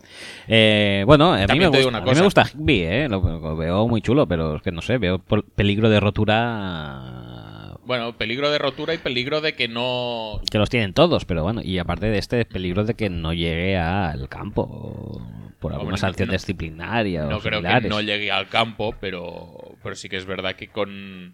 [0.47, 2.23] Eh, bueno, a mí, me gusta, a mí me cosa.
[2.23, 3.07] gusta Higby, ¿eh?
[3.09, 5.19] lo, lo veo muy chulo, pero es que no sé, veo
[5.55, 10.41] peligro de rotura Bueno, peligro de rotura y peligro de que no.
[10.51, 13.77] que los tienen todos, pero bueno, y aparte de este peligro de que no llegue
[13.77, 15.21] al campo
[15.59, 19.95] por alguna sanción no- disciplinaria o No creo que no llegue al campo, pero, pero
[19.95, 21.33] sí que es verdad que con,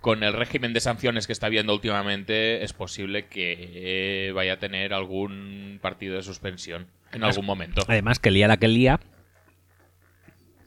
[0.00, 4.94] con el régimen de sanciones que está viendo últimamente es posible que vaya a tener
[4.94, 7.82] algún partido de suspensión en algún momento.
[7.88, 9.00] Además, que lía la que lía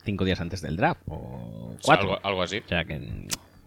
[0.03, 2.13] cinco días antes del draft o O sea, cuatro.
[2.15, 2.57] algo, algo así.
[2.65, 2.99] O sea que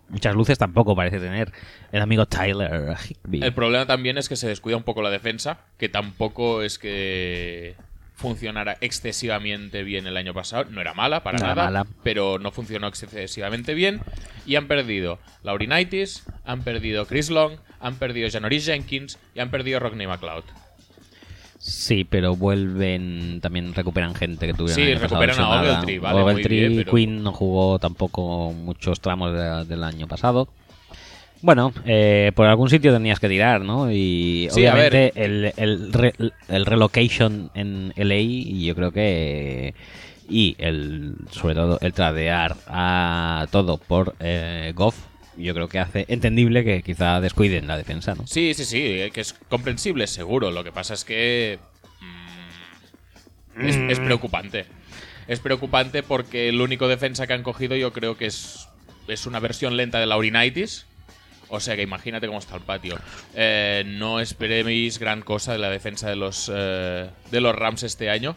[0.09, 1.53] muchas luces tampoco parece tener
[1.93, 3.43] el amigo Tyler Higby.
[3.43, 7.75] El problema también es que se descuida un poco la defensa, que tampoco es que
[8.15, 10.67] funcionara excesivamente bien el año pasado.
[10.71, 11.87] No era mala para No nada, mala.
[12.03, 14.01] pero no funcionó excesivamente bien.
[14.47, 19.81] Y han perdido Laurinaitis, han perdido Chris Long, han perdido Janoris Jenkins y han perdido
[19.81, 20.45] Rodney McLeod.
[21.59, 25.61] Sí, pero vuelven, también recuperan gente que tuvieron Sí, el año pasado recuperan a.
[25.63, 30.49] Ogletree, vale, Ogletree, pero- Quinn no jugó tampoco muchos tramos de- del año pasado.
[31.45, 33.93] Bueno, eh, por algún sitio tenías que tirar, ¿no?
[33.93, 36.15] Y Sí, a obviamente el, el, re-
[36.49, 39.75] el relocation en LA, y yo creo que.
[40.27, 44.97] Y el sobre todo el tradear a todo por eh, Goff,
[45.37, 48.27] yo creo que hace entendible que quizá descuiden la defensa, ¿no?
[48.27, 50.51] Sí, sí, sí, eh, que es comprensible, seguro.
[50.51, 51.59] Lo que pasa es que.
[53.59, 54.65] mm, es, es preocupante.
[55.29, 58.67] Es preocupante porque el único defensa que han cogido yo creo que es,
[59.09, 60.87] es una versión lenta de Laurinaitis.
[61.49, 62.99] O sea que imagínate cómo está el patio.
[63.35, 68.11] Eh, no esperéis gran cosa de la defensa de los, eh, de los Rams este
[68.11, 68.35] año.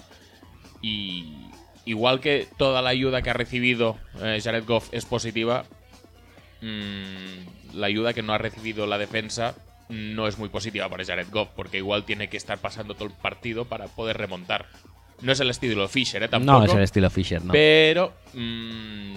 [0.82, 1.34] Y
[1.86, 5.65] igual que toda la ayuda que ha recibido eh, Jared Goff es positiva,
[6.62, 9.56] mm, la ayuda que no ha recibido la defensa
[9.89, 13.13] no es muy positiva para Jared Goff, porque igual tiene que estar pasando todo el
[13.13, 14.65] partido para poder remontar.
[15.22, 16.28] No es el estilo Fisher, ¿eh?
[16.28, 16.60] Tampoco.
[16.60, 17.54] No es el estilo Fisher, ¿no?
[17.54, 19.15] Pero mm,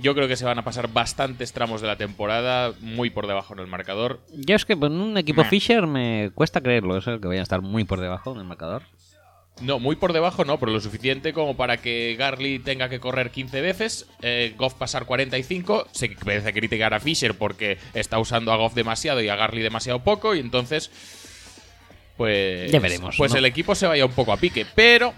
[0.00, 3.54] yo creo que se van a pasar bastantes tramos de la temporada muy por debajo
[3.54, 4.20] en el marcador.
[4.32, 5.48] Yo es que en un equipo Meh.
[5.48, 8.82] Fisher me cuesta creerlo, eso, que vayan a estar muy por debajo en el marcador.
[9.62, 13.30] No, muy por debajo no, pero lo suficiente como para que Garly tenga que correr
[13.30, 15.86] 15 veces, eh, Goff pasar 45.
[15.92, 20.00] Se parece criticar a Fisher porque está usando a Goff demasiado y a Garly demasiado
[20.00, 20.90] poco, y entonces.
[22.18, 22.70] Pues.
[22.70, 23.38] Ya veremos, Pues ¿no?
[23.38, 25.14] el equipo se vaya un poco a pique, pero.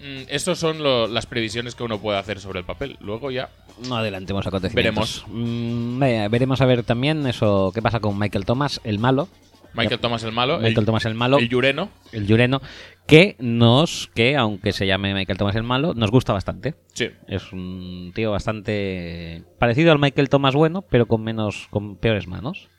[0.00, 2.96] Mm, Esas son lo- las previsiones que uno puede hacer sobre el papel.
[3.00, 3.48] Luego ya.
[3.88, 5.24] No adelantemos acontecimientos.
[5.26, 5.46] Veremos.
[5.48, 9.28] Mm, ve- veremos a ver también eso, qué pasa con Michael Thomas, el malo.
[9.74, 10.56] Michael Thomas el malo.
[10.56, 11.90] Michael el, Thomas el malo, el Yureno.
[12.12, 12.62] el Llureno,
[13.06, 16.74] que nos, que aunque se llame Michael Thomas el malo, nos gusta bastante.
[16.94, 17.10] Sí.
[17.28, 22.70] Es un tío bastante parecido al Michael Thomas bueno, pero con menos, con peores manos.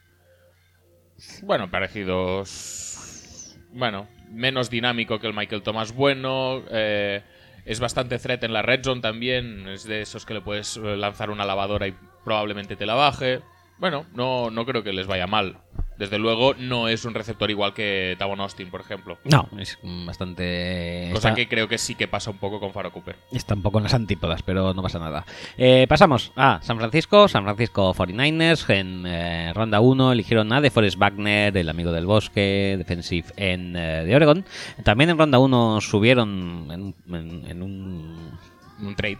[1.44, 3.56] Bueno, parecidos.
[3.72, 6.62] Bueno, menos dinámico que el Michael Thomas bueno.
[6.70, 7.22] eh,
[7.64, 9.68] es bastante threat en la red zone también.
[9.68, 13.40] Es de esos que le puedes eh, lanzar una lavadora y probablemente te la baje.
[13.78, 15.58] Bueno, no, no creo que les vaya mal.
[15.98, 19.18] Desde luego, no es un receptor igual que Tavon Austin, por ejemplo.
[19.24, 21.10] No, es bastante.
[21.12, 23.16] Cosa está- que creo que sí que pasa un poco con Faro Cooper.
[23.32, 25.24] Está un poco en las antípodas, pero no pasa nada.
[25.56, 27.26] Eh, pasamos a San Francisco.
[27.26, 28.68] San Francisco 49ers.
[28.70, 34.04] En eh, ronda 1 eligieron a DeForest Wagner, el amigo del bosque, defensive en eh,
[34.04, 34.44] de Oregon.
[34.84, 38.38] También en ronda 1 subieron en, un- en- en un
[38.80, 39.18] Un trade.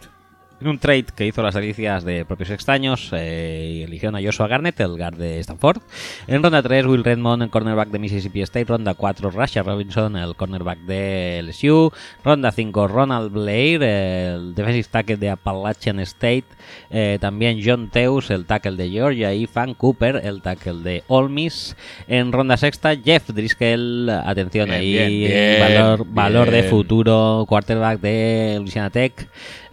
[0.61, 4.81] En un trade que hizo las delicias de propios extraños, eh, eligieron a Joshua Garnett,
[4.81, 5.81] el guard de Stanford.
[6.27, 8.65] En ronda 3, Will Redmond, el cornerback de Mississippi State.
[8.65, 11.93] Ronda 4, Rasha Robinson, el cornerback de LSU.
[12.25, 16.45] Ronda 5, Ronald Blair, el defensive tackle de Appalachian State.
[16.91, 19.33] Eh, también John Teus, el tackle de Georgia.
[19.33, 21.77] Y Fan Cooper, el tackle de Ole Miss.
[22.09, 28.01] En ronda sexta, Jeff Driscoll, atención Bien, ahí, bien, bien, valor, valor de futuro, quarterback
[28.01, 29.29] de Louisiana Tech.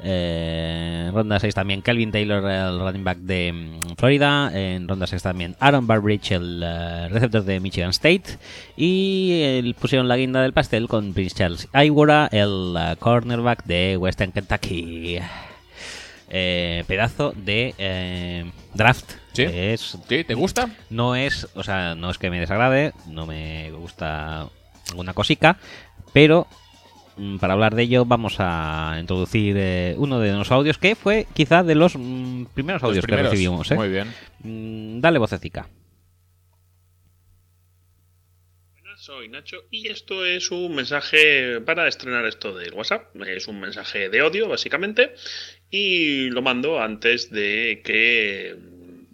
[0.08, 4.52] Eh, en ronda 6 también Kelvin Taylor, el running back de mm, Florida.
[4.54, 8.38] En ronda 6 también Aaron Barbridge, el eh, receptor de Michigan State.
[8.78, 13.98] Y eh, pusieron la guinda del pastel con Prince Charles Iwara, el eh, cornerback de
[13.98, 15.20] Western Kentucky.
[16.30, 19.14] Eh, pedazo de eh, draft.
[19.34, 19.44] ¿Sí?
[19.44, 20.24] Es, ¿Sí?
[20.24, 20.70] ¿Te gusta?
[20.90, 24.48] no es, o sea, no es que me desagrade, no me gusta
[24.90, 25.58] alguna cosica,
[26.14, 26.48] pero
[27.40, 31.64] para hablar de ello vamos a introducir eh, uno de los audios que fue quizá
[31.64, 33.30] de los mm, primeros Los audios primeros.
[33.30, 33.72] que recibimos.
[33.72, 33.76] ¿eh?
[33.76, 34.14] Muy bien.
[34.44, 35.68] Mm, dale vocecica.
[38.74, 43.16] Buenas, soy Nacho y esto es un mensaje para estrenar esto del WhatsApp.
[43.26, 45.14] Es un mensaje de odio, básicamente,
[45.70, 48.56] y lo mando antes de que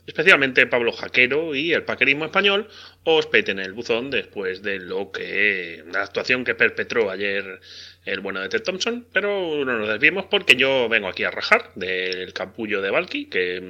[0.08, 2.68] especialmente Pablo Jaquero y el paquerismo español
[3.04, 7.62] os peten el buzón después de lo que la actuación que perpetró ayer
[8.06, 11.72] el bueno de Ted Thompson, pero no nos desviemos porque yo vengo aquí a rajar
[11.76, 13.62] del capullo de Valky que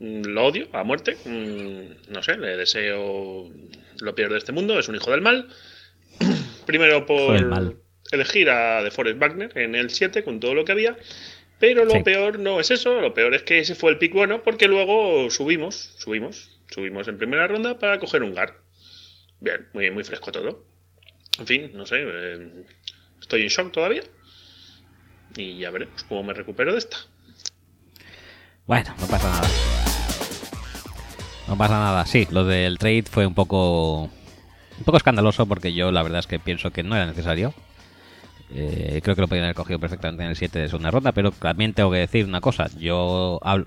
[0.00, 1.16] mm, lo odio a muerte.
[1.24, 3.50] Mm, No sé, le deseo
[4.00, 4.78] lo peor de este mundo.
[4.78, 5.48] Es un hijo del mal.
[6.66, 7.76] Primero por mal.
[8.12, 10.96] elegir a De Forest Wagner en el 7 con todo lo que había.
[11.58, 12.02] Pero lo Sí.
[12.02, 13.00] peor no es eso.
[13.00, 17.16] Lo peor es que ese fue el pick bueno porque luego subimos, subimos, subimos en
[17.16, 18.58] primera ronda para coger un GAR.
[19.40, 20.64] Bien, muy, muy fresco todo.
[21.38, 21.96] En fin, no sé.
[22.04, 22.50] eh,
[23.24, 24.02] estoy en shock todavía.
[25.36, 26.96] Y ya veremos cómo me recupero de esta.
[28.66, 29.48] Bueno, no pasa nada.
[31.48, 32.06] No pasa nada.
[32.06, 34.02] Sí, lo del trade fue un poco
[34.76, 37.52] un poco escandaloso porque yo la verdad es que pienso que no era necesario.
[38.54, 41.32] Eh, creo que lo podían haber cogido perfectamente en el 7 de segunda ronda, pero
[41.32, 42.68] también tengo que decir una cosa.
[42.78, 43.66] Yo hablo-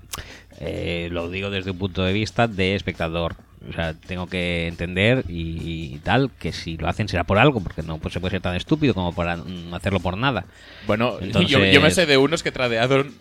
[0.60, 3.36] eh, lo digo desde un punto de vista de espectador.
[3.68, 7.60] O sea, tengo que entender y, y tal que si lo hacen será por algo,
[7.60, 10.44] porque no pues, se puede ser tan estúpido como para mm, hacerlo por nada.
[10.86, 13.14] Bueno, Entonces- yo, yo me sé de unos que tradearon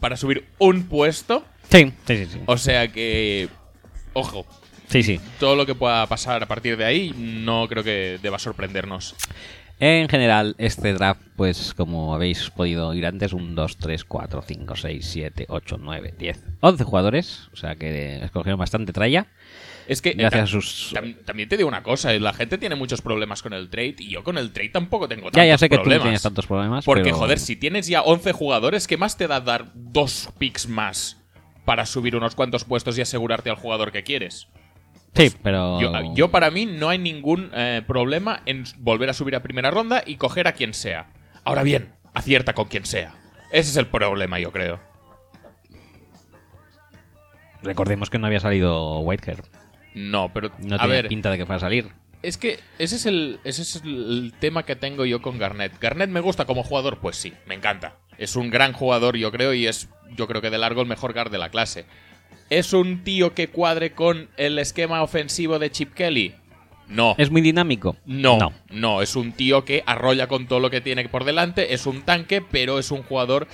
[0.00, 1.44] para subir un puesto.
[1.70, 2.26] Sí, sí, sí.
[2.32, 3.48] Sí, O sea que.
[4.12, 4.46] Ojo,
[4.88, 5.02] sí.
[5.02, 5.20] sí.
[5.40, 9.16] todo lo que pueda pasar a partir de ahí no creo que deba sorprendernos.
[9.80, 14.76] En general, este draft, pues como habéis podido oír antes, un 2, 3, 4, 5,
[14.76, 17.48] 6, 7, 8, 9, 10, 11 jugadores.
[17.52, 19.26] O sea que escogieron bastante tralla.
[19.86, 20.10] Es que.
[20.10, 23.42] eh, Gracias a sus- tam- también te digo una cosa: la gente tiene muchos problemas
[23.42, 25.76] con el trade y yo con el trade tampoco tengo tantos Ya, ya sé que
[25.76, 26.00] tú problemas.
[26.04, 26.84] no tienes tantos problemas.
[26.84, 30.68] Porque, pero- joder, si tienes ya 11 jugadores, ¿qué más te da dar dos picks
[30.68, 31.20] más
[31.64, 34.48] para subir unos cuantos puestos y asegurarte al jugador que quieres?
[35.14, 35.80] Sí, pero.
[35.80, 39.70] Yo, yo, para mí no hay ningún eh, problema en volver a subir a primera
[39.70, 41.12] ronda y coger a quien sea.
[41.44, 43.14] Ahora bien, acierta con quien sea.
[43.52, 44.80] Ese es el problema, yo creo.
[47.62, 49.42] Recordemos que no había salido Whitehair.
[49.94, 51.88] No, pero No tenía ver, pinta de que fuera a salir.
[52.22, 55.78] es que ese es el ese es el tema que tengo yo con Garnett.
[55.80, 57.96] Garnett me gusta como jugador, pues sí, me encanta.
[58.18, 61.12] Es un gran jugador, yo creo, y es yo creo que de largo el mejor
[61.14, 61.84] guard de la clase.
[62.50, 66.34] ¿Es un tío que cuadre con el esquema ofensivo de Chip Kelly?
[66.88, 67.14] No.
[67.16, 67.96] ¿Es muy dinámico?
[68.04, 68.52] No, No.
[68.70, 72.02] no, es un tío que arrolla con todo lo que tiene por delante, es un
[72.02, 73.48] tanque, pero es un jugador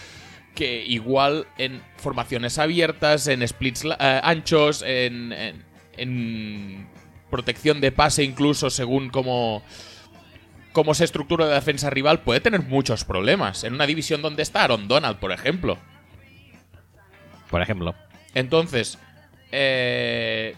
[0.56, 6.88] que igual en formaciones abiertas, en splits eh, anchos, en, en- en
[7.30, 9.62] protección de pase incluso según cómo,
[10.72, 13.64] cómo se estructura la defensa rival, puede tener muchos problemas.
[13.64, 15.78] En una división donde está Aaron Donald, por ejemplo.
[17.48, 17.94] Por ejemplo.
[18.34, 18.98] Entonces,
[19.52, 20.54] eh,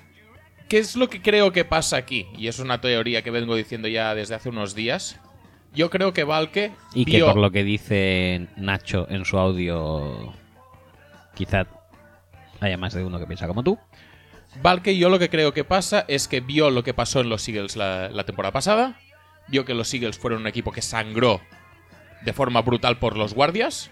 [0.69, 2.27] ¿qué es lo que creo que pasa aquí?
[2.37, 5.19] Y es una teoría que vengo diciendo ya desde hace unos días.
[5.75, 10.35] Yo creo que Valke Y que por lo que dice Nacho en su audio,
[11.35, 11.67] quizá
[12.61, 13.79] haya más de uno que piensa como tú.
[14.61, 17.49] Valke, yo lo que creo que pasa es que vio lo que pasó en los
[17.49, 18.99] Eagles la, la temporada pasada.
[19.49, 21.41] Vio que los Eagles fueron un equipo que sangró
[22.25, 23.91] de forma brutal por los guardias.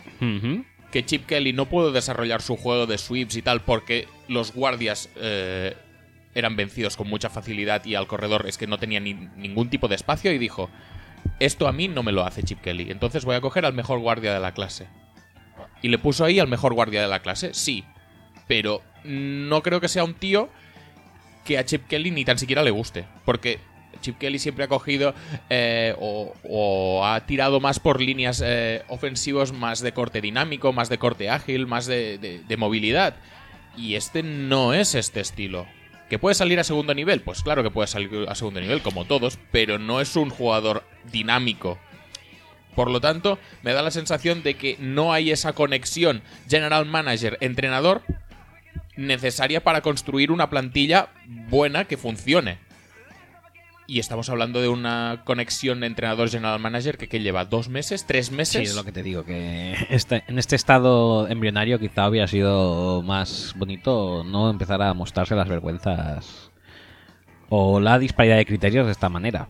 [0.93, 5.09] Que Chip Kelly no pudo desarrollar su juego de sweeps y tal porque los guardias
[5.17, 5.77] eh,
[6.35, 9.89] eran vencidos con mucha facilidad y al corredor es que no tenía ni- ningún tipo
[9.89, 10.69] de espacio y dijo,
[11.39, 13.99] esto a mí no me lo hace Chip Kelly, entonces voy a coger al mejor
[14.01, 14.89] guardia de la clase.
[15.83, 17.85] Y le puso ahí al mejor guardia de la clase, sí,
[18.51, 20.49] pero no creo que sea un tío
[21.45, 23.61] que a Chip Kelly ni tan siquiera le guste, porque
[24.01, 25.15] Chip Kelly siempre ha cogido
[25.51, 30.99] eh, o, ha tirado más por líneas eh, ofensivos más de corte dinámico, más de
[30.99, 33.15] corte ágil, más de movilidad.
[33.77, 35.69] Y este no es este estilo.
[36.09, 37.21] ¿Que puede salir a segundo nivel?
[37.21, 40.83] Pues claro que puede salir a segundo nivel, como todos, pero no es un jugador
[41.13, 41.79] dinámico.
[42.75, 48.03] Por lo tanto, me da la sensación de que no hay esa conexión general manager-entrenador
[49.01, 52.59] necesaria para construir una plantilla buena que funcione.
[53.87, 58.35] Y estamos hablando de una conexión entrenador-general manager que, que lleva dos meses, tres Sí,
[58.35, 58.69] meses.
[58.71, 63.53] es lo que te digo, que este- en este estado embrionario quizá hubiera sido más
[63.57, 66.53] bonito no empezar a mostrarse las vergüenzas
[67.49, 69.49] o la disparidad de criterios de esta manera.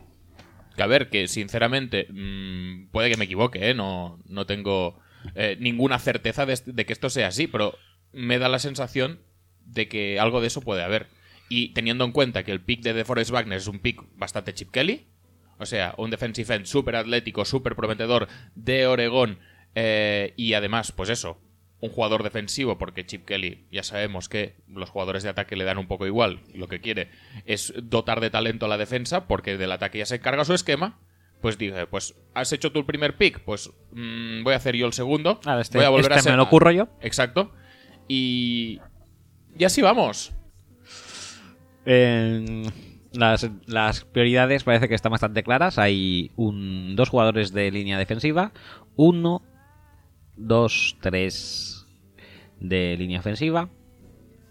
[0.75, 3.73] Que a ver, que sinceramente, mm, puede que me equivoque, ¿eh?
[3.75, 4.97] No, no tengo
[5.35, 7.75] eh, ninguna certeza de, de que esto sea así, pero
[8.11, 9.19] me da la sensación
[9.65, 11.07] de que algo de eso puede haber.
[11.49, 14.71] Y teniendo en cuenta que el pick de DeForest Wagner es un pick bastante chip
[14.71, 15.07] Kelly,
[15.57, 19.39] o sea, un defensive end súper atlético, súper prometedor de Oregón,
[19.75, 21.39] eh, y además, pues eso,
[21.81, 25.77] un jugador defensivo, porque Chip Kelly ya sabemos que los jugadores de ataque le dan
[25.79, 27.09] un poco igual, lo que quiere
[27.45, 30.99] es dotar de talento a la defensa, porque del ataque ya se encarga su esquema.
[31.41, 34.85] Pues dije, pues has hecho tú el primer pick, pues mm, voy a hacer yo
[34.85, 35.39] el segundo.
[35.43, 36.87] Ah, este- voy a volver a este ser- me lo curro yo.
[37.01, 37.51] Exacto.
[38.07, 38.79] Y.
[39.57, 40.33] Y así vamos.
[41.85, 45.77] Las, las prioridades parece que están bastante claras.
[45.77, 48.53] Hay un, dos jugadores de línea defensiva,
[48.95, 49.41] uno,
[50.37, 51.85] dos, tres
[52.59, 53.69] de línea ofensiva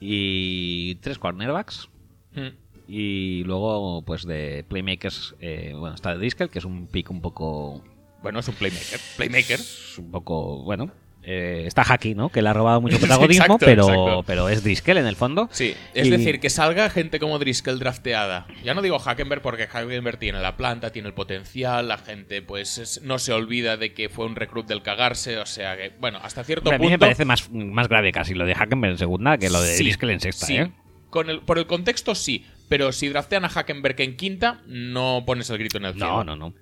[0.00, 1.88] y tres cornerbacks.
[2.32, 2.48] Mm.
[2.88, 7.84] Y luego, pues de playmakers, eh, bueno, está Driscoll, que es un pick un poco.
[8.20, 9.00] Bueno, es un playmaker.
[9.16, 9.60] Playmaker.
[9.60, 10.64] es un poco.
[10.64, 10.90] Bueno,
[11.22, 12.30] eh, está Haki, ¿no?
[12.30, 14.22] Que le ha robado mucho protagonismo, Exacto, pero, exacto.
[14.26, 15.48] pero es Driscoll en el fondo.
[15.52, 18.46] Sí, es Y- decir, que salga gente como Driscoll drafteada.
[18.64, 22.78] Ya no digo Hackenberg porque Hackenberg tiene la planta, tiene el potencial, la gente pues
[22.78, 26.18] es- no se olvida de que fue un recruit del cagarse, o sea que, bueno,
[26.22, 27.04] hasta cierto Hombre, a mí punto...
[27.04, 29.84] me parece más, más grave casi lo de Hackenberg en segunda que lo de Sí,
[29.84, 30.56] Driscoll en sexta, sí.
[30.56, 30.70] ¿eh?
[31.10, 35.50] Con el, por el contexto sí, pero si draftean a Hackenberg en quinta, no pones
[35.50, 36.22] el grito en el cielo.
[36.22, 36.54] No, no, no.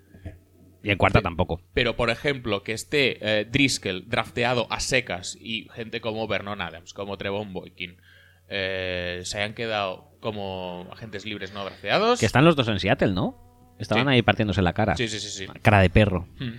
[0.83, 1.61] Y en cuarta tampoco.
[1.75, 6.93] Pero, por ejemplo, que esté eh, Driscoll drafteado a secas y gente como Vernon Adams,
[6.95, 7.97] como Trevon Boykin,
[8.49, 12.21] eh, se hayan quedado como agentes libres no drafteados.
[12.21, 13.75] Que están los dos en Seattle, ¿no?
[13.79, 14.11] Estaban Sí.
[14.13, 14.97] ahí partiéndose la cara.
[14.97, 15.47] Sí, sí, sí, sí.
[15.63, 16.27] Cara de perro.
[16.39, 16.55] Hmm.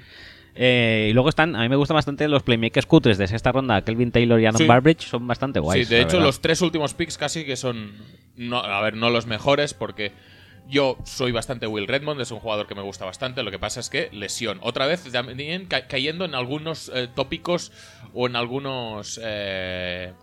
[0.56, 3.82] Eh, y luego están, a mí me gustan bastante los playmakers cutres de sexta ronda,
[3.84, 4.66] Kelvin Taylor y Adam Sí.
[4.66, 5.88] Barbridge, son bastante guays.
[5.88, 7.94] sí, de hecho, los tres últimos picks casi que son.
[8.36, 10.12] No, a ver, no los mejores, porque
[10.70, 13.42] yo soy bastante Will Redmond, es un jugador que me gusta bastante.
[13.44, 14.60] Lo que pasa es que lesión.
[14.62, 17.72] Otra vez también ca- cayendo en algunos eh, tópicos
[18.14, 19.20] o en algunos.
[19.24, 20.14] eh,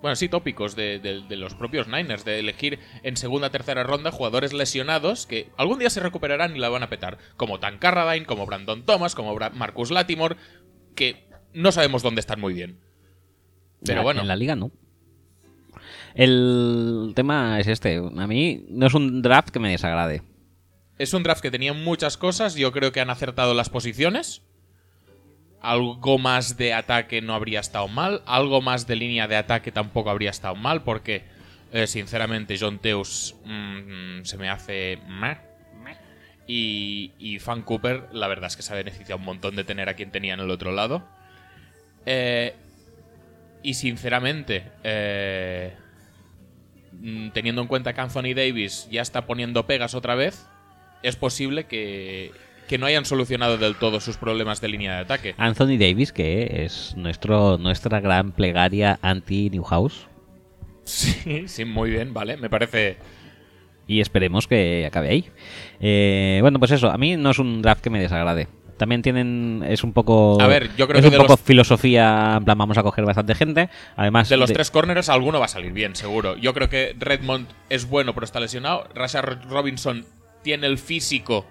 [0.00, 4.12] bueno, sí, tópicos de, de- de los propios Niners, de elegir en segunda tercera ronda
[4.12, 7.18] jugadores lesionados que algún día se recuperarán y la van a petar.
[7.36, 10.36] Como Tan Carradine, como Brandon Thomas, como Bra- Marcus Latimore,
[10.94, 12.78] que no sabemos dónde están muy bien.
[13.84, 14.20] Pero bueno.
[14.20, 14.70] En la liga no.
[16.18, 17.98] El tema es este.
[17.98, 20.22] A mí no es un draft que me desagrade.
[20.98, 22.56] Es un draft que tenía muchas cosas.
[22.56, 24.42] Yo creo que han acertado las posiciones.
[25.60, 28.22] Algo más de ataque no habría estado mal.
[28.26, 30.82] Algo más de línea de ataque tampoco habría estado mal.
[30.82, 31.22] Porque,
[31.72, 34.98] eh, sinceramente, John Teus mm, se me hace.
[35.06, 35.38] meh.
[36.48, 39.88] Y, y Fan Cooper, la verdad es que se ha beneficiado un montón de tener
[39.88, 41.06] a quien tenía en el otro lado.
[42.06, 42.56] Eh,
[43.62, 45.76] y sinceramente, eh,
[47.32, 50.46] teniendo en cuenta que Anthony Davis ya está poniendo pegas otra vez,
[51.02, 52.32] es posible que,
[52.68, 55.34] que no hayan solucionado del todo sus problemas de línea de ataque.
[55.38, 60.06] Anthony Davis, que es nuestro, nuestra gran plegaria anti-Newhouse.
[60.84, 62.96] Sí, sí, muy bien, vale, me parece...
[63.86, 65.30] Y esperemos que acabe ahí.
[65.80, 68.48] Eh, bueno, pues eso, a mí no es un draft que me desagrade.
[68.78, 70.40] También tienen, es un poco.
[70.40, 72.82] A ver, yo creo es que un de poco los- filosofía, en plan, vamos a
[72.82, 73.68] coger bastante gente.
[73.96, 76.36] Además, De los de- tres corners, alguno va a salir bien, seguro.
[76.36, 78.88] Yo creo que Redmond es bueno, pero está lesionado.
[78.94, 80.06] Rashard Robinson
[80.42, 81.44] tiene el físico,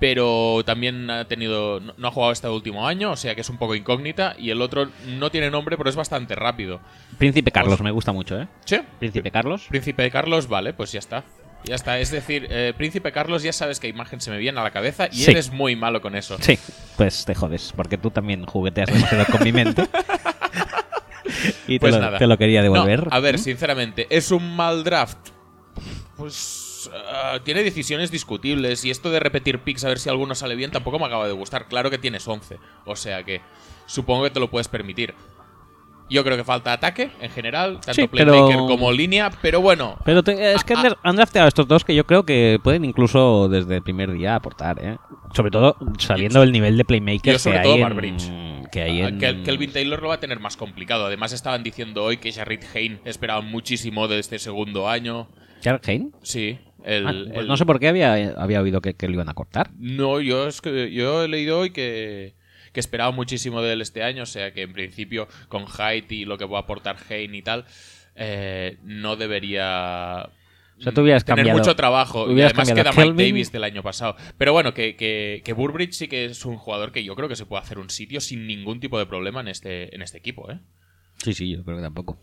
[0.00, 3.48] pero también ha tenido no, no ha jugado este último año, o sea que es
[3.48, 4.34] un poco incógnita.
[4.38, 4.88] Y el otro
[5.18, 6.80] no tiene nombre, pero es bastante rápido.
[7.18, 8.48] Príncipe Carlos Pues- me gusta mucho, ¿eh?
[8.64, 8.78] ¿Sí?
[8.98, 9.66] Príncipe Carlos.
[9.68, 11.24] Príncipe Carlos, vale, pues ya está.
[11.64, 14.62] Ya está, es decir, eh, Príncipe Carlos, ya sabes qué imagen se me viene a
[14.62, 15.30] la cabeza y Sí.
[15.30, 16.36] eres muy malo con eso.
[16.40, 16.58] Sí,
[16.96, 19.82] pues te jodes, porque tú también jugueteas demasiado con mi mente.
[21.66, 22.18] y te, Pues lo, nada.
[22.18, 23.08] te lo quería No, devolver.
[23.10, 25.16] a ver, sinceramente, ¿es un mal draft?
[26.16, 30.54] Pues ah, tiene decisiones discutibles y esto de repetir picks a ver si alguno sale
[30.56, 31.66] bien tampoco me acaba de gustar.
[31.66, 33.40] Claro que tienes 11, o sea que
[33.86, 35.14] supongo que te lo puedes permitir.
[36.10, 39.96] Yo creo que falta ataque en general, tanto Sí, playmaker pero- como línea, pero bueno,
[40.04, 42.84] Pero te- es que han, Ah, han drafteado estos dos que yo creo que pueden
[42.84, 44.98] incluso desde el primer día aportar, ¿eh?
[45.34, 48.28] Sobre todo sabiendo el nivel de playmaker que, todo hay Barbridge.
[48.28, 49.18] en, que hay en...
[49.18, 51.06] Kel- Kelvin Taylor lo va a tener más complicado.
[51.06, 55.28] Además estaban diciendo hoy que Jarrett Hain esperaban muchísimo de este segundo año.
[55.62, 56.10] Jared Hayne.
[56.22, 59.14] Sí, el, Ah, pues el- no sé por qué había, había oído que, que lo
[59.14, 59.70] iban a cortar.
[59.78, 62.34] No, yo es que yo he leído hoy que,
[62.74, 66.26] que esperaba muchísimo de él este año, o sea que en principio con Height y
[66.26, 67.64] lo que va a aportar Hain y tal,
[68.16, 70.28] eh, no debería
[70.78, 72.30] O sea, tú hubieras tener cambiado- mucho trabajo.
[72.30, 73.16] Y además queda a Mike Kelvin.
[73.28, 74.16] Davis del año pasado.
[74.36, 77.36] Pero bueno, que, que, que Burbridge sí que es un jugador que yo creo que
[77.36, 80.50] se puede hacer un sitio sin ningún tipo de problema en este, en este equipo,
[80.50, 80.58] ¿eh?
[81.22, 82.18] Sí, sí, yo creo que tampoco.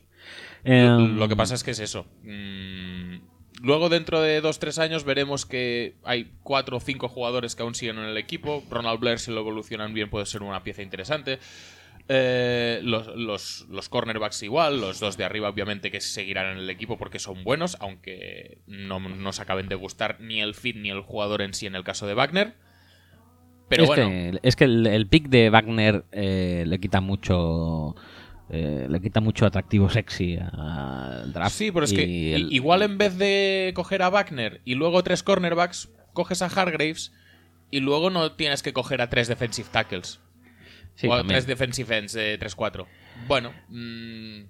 [0.63, 2.05] Lo, Em, lo que pasa es que es eso.
[2.23, 3.10] Mm,
[3.61, 7.75] luego, dentro de dos tres años, veremos que hay cuatro o cinco jugadores que aún
[7.75, 8.63] siguen en el equipo.
[8.69, 11.39] Ronald Blair, si lo evolucionan bien, puede ser una pieza interesante.
[12.09, 16.69] Eh, los, los, los cornerbacks igual, los dos de arriba obviamente que seguirán en el
[16.69, 21.01] equipo porque son buenos, aunque no nos acaben de gustar ni el fit ni el
[21.01, 22.55] jugador en sí en el caso de Wagner.
[23.69, 27.95] Pero es, bueno, que, es que el, el pick de Wagner eh, le quita mucho...
[28.53, 31.55] eh, le quita mucho atractivo sexy al draft.
[31.55, 35.23] Sí, pero es que el- igual en vez de coger a Wagner y luego tres
[35.23, 37.13] cornerbacks, coges a Hargraves
[37.71, 40.19] y luego no tienes que coger a tres defensive tackles.
[40.95, 41.35] sí, o a también.
[41.35, 42.85] tres defensive ends de 3-4.
[43.27, 44.41] Bueno, mm,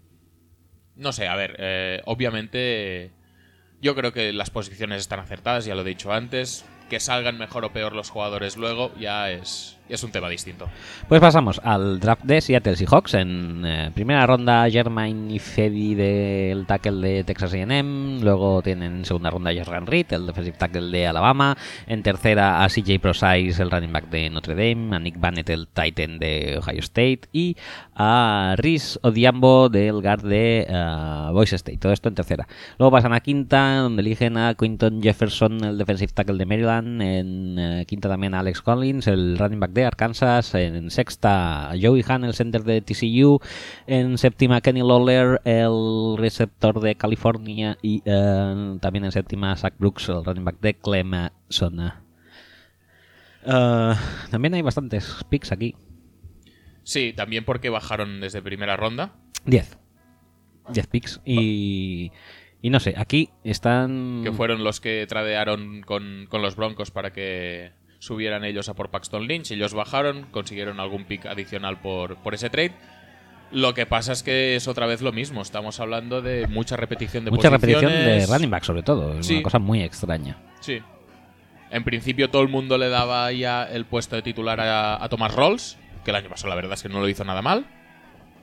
[0.95, 3.12] no sé, a ver, eh, obviamente
[3.82, 6.66] yo creo que las posiciones están acertadas, ya lo he dicho antes.
[6.89, 10.70] Que salgan mejor o peor los jugadores luego ya es, es un tema distinto.
[11.08, 13.14] Pues pasamos al draft de Seattle Seahawks.
[13.16, 18.22] En eh, primera ronda, Jermaine Ifedi del tackle de Texas AM.
[18.22, 21.58] Luego tienen en segunda ronda Jordan Reed, el defensive tackle de Alabama.
[21.88, 24.96] En tercera, a CJ Prosise, el running back de Notre Dame.
[24.96, 27.22] A Nick Bannett, el titan de Ohio State.
[27.34, 27.58] Y
[27.94, 31.80] a Rhys Odiambo, del guard de eh, Boise State.
[31.80, 32.48] Todo esto en tercera.
[32.80, 37.02] Luego pasan a quinta, donde eligen a Quinton Jefferson, el defensive tackle de Maryland.
[37.02, 40.54] En eh, quinta también a Alex Collins, el running back de Arkansas.
[40.56, 43.40] En sexta, Joey Hahn, el center de TCU.
[43.88, 47.78] En séptima, Kenny Lawler, el receptor de California.
[47.82, 51.92] Y eh, también en séptima, Zach Brooks, el running back de Clemson.
[53.44, 53.94] Eh,
[54.30, 55.76] también hay bastantes picks aquí.
[56.84, 59.14] Sí, también porque bajaron desde primera ronda.
[59.46, 59.78] 10.
[60.74, 61.22] 10 picks.
[61.26, 62.12] Y,
[62.62, 64.22] y no sé, aquí están...
[64.24, 67.72] que fueron los que tradearon con, con los Broncos para que
[68.02, 69.52] subieran ellos a por Paxton Lynch.
[69.52, 72.74] Ellos bajaron, consiguieron algún pick adicional por, por ese trade.
[73.52, 75.41] Lo que pasa es que es otra vez lo mismo.
[75.41, 79.20] Estamos hablando de mucha repetición de Mucha repetición de running back, sobre todo.
[79.20, 79.36] Es Sí.
[79.36, 80.38] una cosa muy extraña.
[80.62, 80.82] Sí.
[81.70, 85.34] En principio todo el mundo le daba ya el puesto de titular a, a Thomas
[85.36, 87.66] Rolls, que el año pasado la verdad es que no lo hizo nada mal.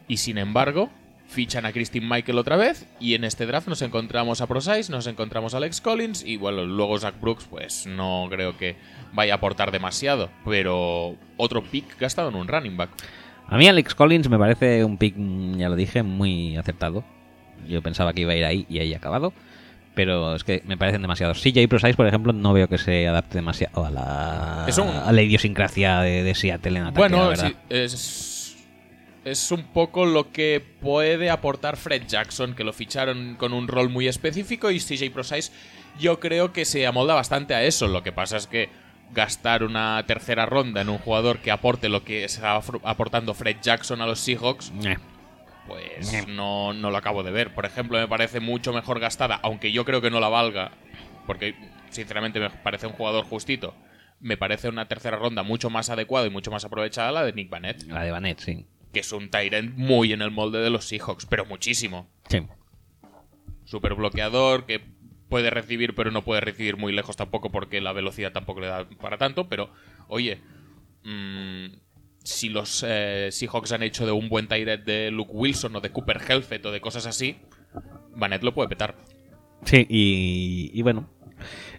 [0.07, 0.89] Y sin embargo,
[1.27, 5.07] fichan a Christine Michael otra vez y en este draft nos encontramos a Prosise, nos
[5.07, 8.77] encontramos a Alex Collins y bueno, luego Zach Brooks pues no creo que
[9.13, 12.91] vaya a aportar demasiado, pero otro pick gastado en un running back.
[13.49, 15.15] A mí Alex Collins me parece un pick,
[15.57, 17.03] ya lo dije, muy acertado.
[17.67, 19.33] Yo pensaba que iba a ir ahí y ahí ha acabado.
[19.95, 21.41] Pero es que me parecen demasiados.
[21.43, 25.11] CJ Prosise, por ejemplo, no veo que se adapte demasiado a la, Es un- a
[25.11, 28.57] la idiosincrasia de, de Seattle en ataque, la Bueno, sí, es,
[29.25, 33.89] es un poco lo que puede aportar Fred Jackson, que lo ficharon con un rol
[33.89, 35.51] muy específico y CJ Prosise
[35.99, 37.89] yo creo que se amolda bastante a eso.
[37.89, 38.69] Lo que pasa es que
[39.13, 44.01] gastar una tercera ronda en un jugador que aporte lo que está aportando Fred Jackson
[44.01, 44.97] a los Seahawks, Eh,
[45.67, 47.55] pues no, no lo acabo de ver.
[47.55, 50.71] Por ejemplo, me parece mucho mejor gastada, aunque yo creo que no la valga,
[51.27, 51.55] porque
[51.91, 53.75] sinceramente me parece un jugador justito.
[54.21, 57.51] Me parece una tercera ronda mucho más adecuada y mucho más aprovechada la de Nick
[57.51, 58.67] Bannett, La de Banet, sí.
[58.93, 62.09] que es un Tyrant muy en el molde de los Seahawks, pero muchísimo.
[62.29, 62.41] Sí.
[63.65, 64.81] Super bloqueador, que
[65.29, 68.89] puede recibir, pero no puede recibir muy lejos tampoco porque la velocidad tampoco le da
[69.01, 69.49] para tanto.
[69.49, 69.71] Pero,
[70.09, 70.41] oye,
[71.05, 71.67] mm,
[72.23, 75.91] si los eh, Seahawks han hecho de un buen Tyrant de Luke Wilson o de
[75.91, 77.37] Cooper Helfet o de cosas así,
[78.15, 78.97] Bannett lo puede petar.
[79.65, 81.09] Sí, y, y bueno,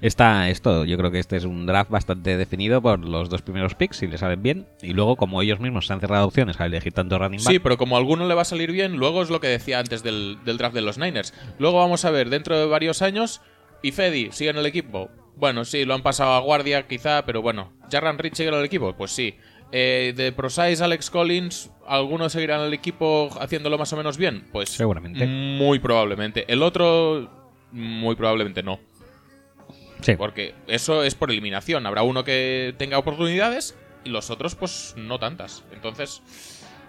[0.01, 0.86] está esto.
[0.86, 4.07] Yo creo que este es un draft bastante definido por los dos primeros picks, si
[4.07, 4.68] le salen bien.
[4.82, 7.60] Y luego, como ellos mismos se han cerrado opciones a elegir tanto running back, Sí,
[7.60, 10.03] pero como a alguno le va a salir bien, luego es lo que decía antes
[10.03, 11.34] del, del draft de los Niners.
[11.57, 13.41] Luego vamos a ver, dentro de varios años,
[13.82, 15.10] ¿y Fedi sigue en el equipo?
[15.36, 17.72] Bueno, sí, lo han pasado a guardia quizá, pero bueno.
[17.89, 18.93] ¿Jarran Rich sigue en el equipo?
[18.93, 19.36] Pues sí.
[19.72, 24.45] Eh, de Prosise, Alex Collins, ¿alguno seguirá en el equipo haciéndolo más o menos bien?
[24.51, 25.26] Pues Seguramente.
[25.28, 26.45] Muy probablemente.
[26.51, 27.30] El otro,
[27.72, 28.80] muy probablemente no.
[30.01, 30.15] Sí.
[30.15, 31.85] Porque eso es por eliminación.
[31.85, 35.63] Habrá uno que tenga oportunidades y los otros, pues no tantas.
[35.71, 36.21] Entonces,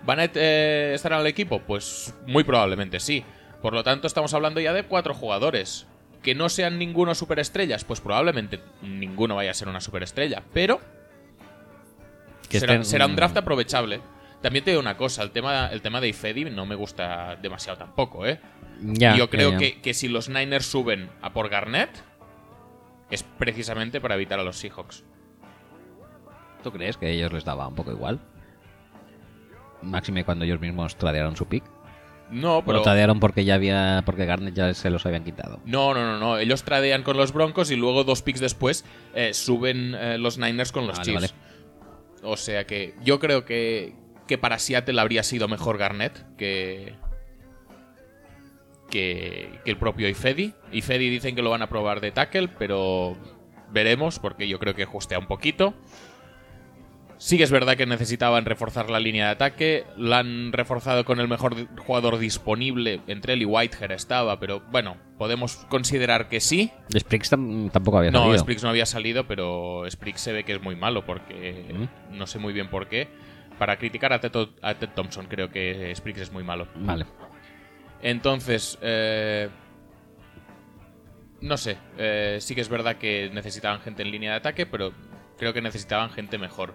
[0.02, 1.60] ¿Van a eh, estar en el equipo?
[1.60, 3.22] Pues muy probablemente sí.
[3.60, 5.86] Por lo tanto, estamos hablando ya de cuatro jugadores.
[6.22, 10.42] Que no sean ninguno superestrellas, pues probablemente ninguno vaya a ser una superestrella.
[10.54, 10.80] Pero
[12.48, 14.00] Que será, estén- será un draft aprovechable.
[14.42, 17.78] También te digo una cosa, el tema, el tema de Ifedi no me gusta demasiado
[17.78, 18.40] tampoco, ¿eh?
[18.82, 19.58] Ya, Yo ya, creo ya.
[19.58, 21.90] Que, que si los Niners suben a por Garnett,
[23.10, 25.04] es precisamente para evitar a los Seahawks.
[26.62, 28.20] ¿Tú crees que a ellos les daba un poco igual?
[29.82, 31.64] Máxime cuando ellos mismos tradearon su pick.
[32.30, 34.02] No, Pero lo tradearon porque ya había.
[34.06, 35.58] porque Garnet ya se los habían quitado.
[35.64, 36.38] No, no, no, no.
[36.38, 38.84] Ellos tradean con los Broncos y luego dos picks después
[39.14, 41.34] eh, suben eh, los Niners con los Vale, Chiefs.
[42.22, 43.94] O sea que yo creo que,
[44.28, 46.94] que para Seattle habría sido mejor Garnett que,
[48.90, 50.52] que, que el propio Ifedi.
[50.72, 53.16] Ifedi dicen que lo van a probar de tackle, pero
[53.72, 55.72] veremos porque yo creo que justea un poquito.
[57.18, 59.84] Sí que es verdad que necesitaban reforzar la línea de ataque.
[59.98, 63.02] La han reforzado con el mejor jugador disponible.
[63.08, 66.70] Entre él y Whitehair estaba, pero bueno, podemos considerar que sí.
[66.98, 68.38] Spriggs tam- tampoco había No, salido.
[68.38, 72.16] Spriggs no había salido, pero Spriggs se ve que es muy malo porque Mm.
[72.16, 73.08] no sé muy bien por qué.
[73.58, 74.32] Para criticar a Ted,
[74.62, 76.68] a Ted Thompson creo que Spriggs es muy malo.
[76.76, 77.04] Vale.
[78.02, 79.48] Entonces, eh,
[81.40, 84.92] no sé, eh, sí que es verdad que necesitaban gente en línea de ataque, pero
[85.38, 86.74] creo que necesitaban gente mejor.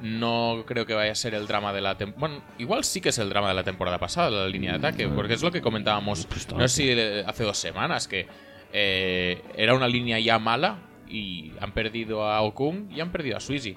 [0.00, 2.20] No creo que vaya a ser el drama de la temporada.
[2.20, 5.08] Bueno, igual sí que es el drama de la temporada pasada, la línea de ataque,
[5.08, 8.26] porque es lo que comentábamos, no sé si eh, hace dos semanas, que
[8.72, 13.40] eh, era una línea ya mala y han perdido a Okun y han perdido a
[13.40, 13.76] Sweezy.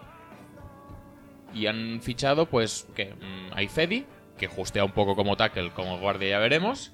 [1.54, 4.06] Y han fichado, pues, que mm, a Ifedi,
[4.38, 6.92] que justea un poco como tackle, como guardia ya veremos.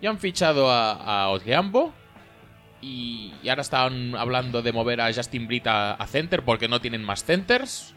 [0.00, 0.92] Y han fichado a,
[1.24, 1.92] a Odhiambo.
[2.82, 6.80] Y, y ahora estaban hablando de mover a Justin Britt a, a center porque no
[6.80, 7.94] tienen más centers.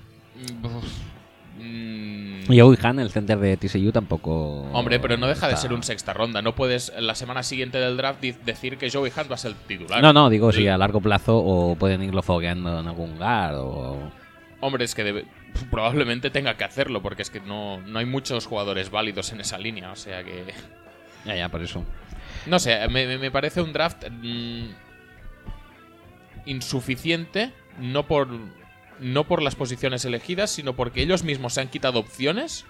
[1.59, 4.63] Mm, Y Joey Han, el center de TCU, tampoco.
[4.73, 6.41] Hombre, pero no deja de ser un sexta ronda.
[6.41, 9.57] No puedes la semana siguiente del draft decir que Joey Hunt va a ser el
[9.57, 10.01] titular.
[10.01, 14.11] No, no, digo si a largo plazo o pueden irlo fogueando en algún lugar o.
[14.61, 15.25] Hombre, es que debe-
[15.71, 19.57] probablemente tenga que hacerlo porque es que no, no hay muchos jugadores válidos en esa
[19.57, 19.91] línea.
[19.91, 20.45] O sea que...
[21.25, 21.83] Ya, ya, por eso.
[22.45, 24.65] No sé, me, me- parece un draft mm,
[26.45, 28.27] insuficiente, no por,
[28.99, 32.65] no por las posiciones elegidas, sino porque ellos mismos se han quitado opciones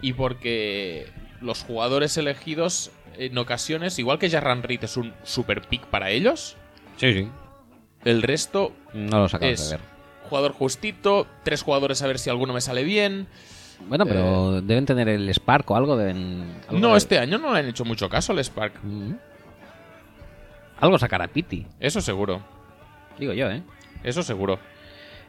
[0.00, 1.06] y porque
[1.40, 6.56] los jugadores elegidos en ocasiones, igual que Jarran Reed es un super pick para ellos,
[6.96, 7.28] Sí, sí.
[8.04, 9.32] el resto No lo es
[9.70, 9.89] de ver.
[10.30, 13.26] Jugador justito, tres jugadores a ver si alguno me sale bien.
[13.88, 15.96] Bueno, pero deben tener el Spark o algo.
[15.96, 19.12] Deben, algo No, de- este año no le han hecho mucho caso al Spark, Mm.
[20.80, 22.40] Algo sacará Pity, eso seguro,
[23.18, 23.62] digo yo, ¿eh?
[24.02, 24.58] eso seguro.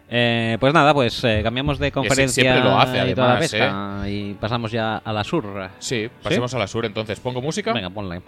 [0.10, 3.54] Eh, pues nada, pues eh, cambiamos de conferencia siempre lo hace, y toda la además,
[3.54, 3.58] ¿eh?
[3.60, 5.70] pesca y pasamos ya a la sur.
[5.80, 7.20] Sí, pasemos a la sur entonces.
[7.20, 7.74] ¿Pongo música?
[7.74, 8.22] Venga, ponle.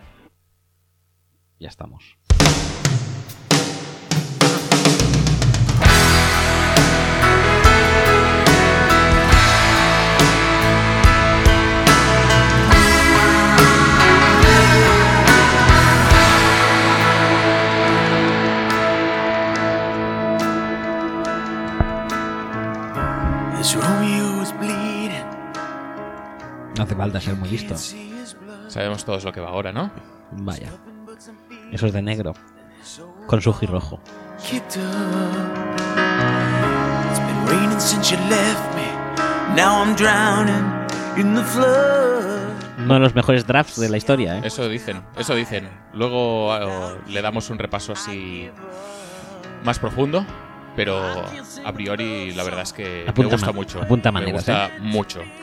[1.59, 2.17] Ya estamos.
[26.77, 27.75] No hace falta ser muy listo.
[28.67, 29.91] Sabemos todos lo que va ahora, ¿no?
[30.31, 30.69] Vaya.
[31.71, 32.33] Eso es de negro.
[33.27, 33.99] Con su rojo.
[42.79, 44.41] Uno de los mejores drafts de la historia, ¿eh?
[44.43, 45.69] Eso dicen, eso dicen.
[45.93, 48.49] Luego eh, le damos un repaso así
[49.63, 50.25] más profundo,
[50.75, 51.23] pero
[51.63, 53.81] a priori la verdad es que Apunta me gusta mucho.
[53.81, 55.19] apunta me maneras, gusta mucho.
[55.19, 55.25] Me.
[55.25, 55.42] Yeah, I will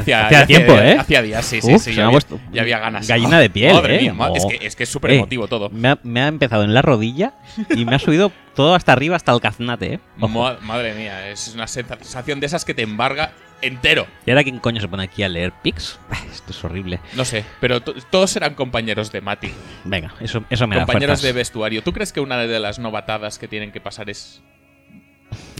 [0.00, 0.96] hacía, Hacía ya tiempo, ¿eh?
[0.98, 1.94] Hacía días, sí, sí, Uf, sí.
[1.94, 3.06] Ya había, puesto ya había ganas.
[3.08, 4.12] gallina de piel, Madre ¿eh?
[4.12, 5.70] mía, es que es que es súper Eh, emotivo todo.
[5.70, 7.34] Me ha, me ha empezado en la rodilla
[7.74, 10.00] y me ha subido todo hasta arriba, hasta el caznate, ¿eh?
[10.20, 10.56] Ojo.
[10.62, 14.06] Madre mía, es una sensación de esas que te embarga entero.
[14.26, 15.98] ¿Y ahora quién coño se pone aquí a leer pics?
[16.32, 16.98] Esto es horrible.
[17.14, 19.52] No sé, pero to- todos serán compañeros de Mati.
[19.84, 21.82] Venga, eso, eso me da compañeros de vestuario.
[21.82, 24.42] ¿Tú crees que una de las novatadas que tienen que pasar es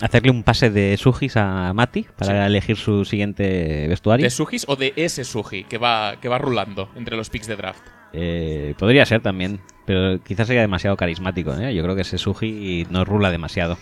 [0.00, 2.46] Hacerle un pase de Sujis a Mati para Sí.
[2.50, 4.24] elegir su siguiente vestuario.
[4.24, 7.56] de Sugis o de ese Sugi que va, que va rulando entre los picks de
[7.56, 7.82] draft?
[8.12, 9.60] Eh, podría ser también.
[9.84, 11.52] pero quizás sería demasiado carismático.
[11.54, 11.74] ¿eh?
[11.74, 13.76] Yo creo que ese Suji no rula demasiado.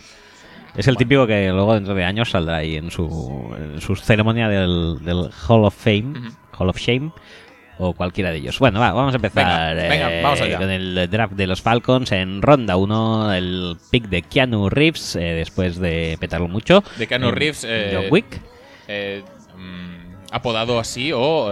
[0.77, 4.49] Es el típico que luego dentro de años saldrá ahí en su, en su ceremonia
[4.49, 6.31] del, del Hall of Fame.
[6.57, 7.11] Hall of Shame,
[7.83, 8.59] o cualquiera de ellos.
[8.59, 10.59] Bueno, va, vamos a empezar Venga, venga, eh, vamos allá.
[10.59, 15.21] con el draft de los Falcons en ronda 1, el pick de Keanu Reeves, eh,
[15.21, 16.85] después de petarlo mucho.
[16.99, 18.41] De Keanu Reeves, eh, John Wick.
[19.57, 21.51] Mm, apodado así o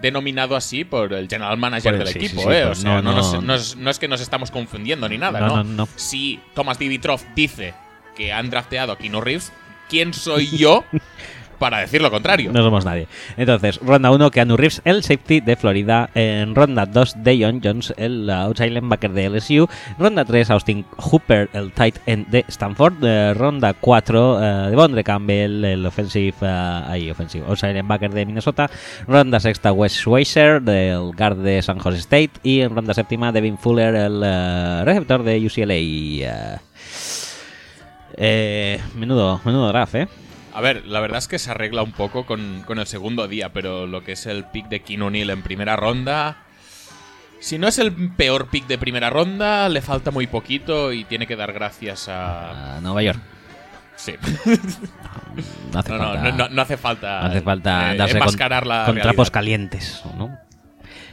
[0.00, 2.42] denominado así por el general manager el- del sí, equipo.
[2.42, 2.64] sí, eh.
[2.64, 5.18] O sea, no, no, no- nos- no es, no es que nos estamos confundiendo ni
[5.18, 5.88] nada, No.
[5.96, 7.74] Si Thomas Dimitrov dice
[8.16, 9.52] que han drafteado a Keanu Reeves,
[9.88, 10.84] ¿quién soy yo
[11.58, 12.52] para decir lo contrario?
[12.52, 13.08] No somos nadie.
[13.36, 16.10] Entonces, ronda 1, Keanu Reeves, el safety de Florida.
[16.14, 19.68] En ronda 2, Deion Jones, el outside linebacker de LSU.
[19.98, 22.94] Ronda 3, Austin Hooper, el tight end de Stanford.
[23.02, 28.70] Eh, ronda 4, eh, Devondre Campbell, el offensive, eh, ahí, offensive outside linebacker de Minnesota.
[29.06, 32.32] Ronda sexta, Wes Schweizer, del guard de San Jose State.
[32.42, 35.74] Y en ronda séptima, Devin Fuller, el eh, receptor de UCLA.
[35.74, 36.56] Eh,
[38.16, 40.08] eh, menudo, menudo draft, ¿eh?
[40.58, 43.52] A ver, la verdad es que se arregla un poco con, con el segundo día,
[43.52, 46.38] pero lo que es el pick de Neal en primera ronda.
[47.38, 51.28] Si no es el peor pick de primera ronda, le falta muy poquito y tiene
[51.28, 52.78] que dar gracias a.
[52.78, 53.20] A Nueva York.
[53.94, 54.14] Sí.
[55.72, 56.22] No hace No, no, falta.
[56.22, 57.20] no, no- no hace falta.
[57.20, 58.36] No hace falta eh, darse con,
[58.66, 60.36] la con trapos calientes, ¿no?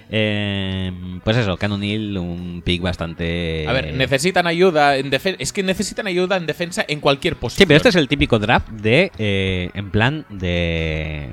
[0.09, 0.91] Eh,
[1.23, 3.65] pues eso, Canon Hill, un pick bastante.
[3.67, 5.37] A ver, necesitan ayuda en defensa.
[5.41, 7.63] Es que necesitan ayuda en defensa en cualquier posición.
[7.63, 9.11] Sí, pero este es el típico draft de.
[9.17, 11.29] eh, en plan de.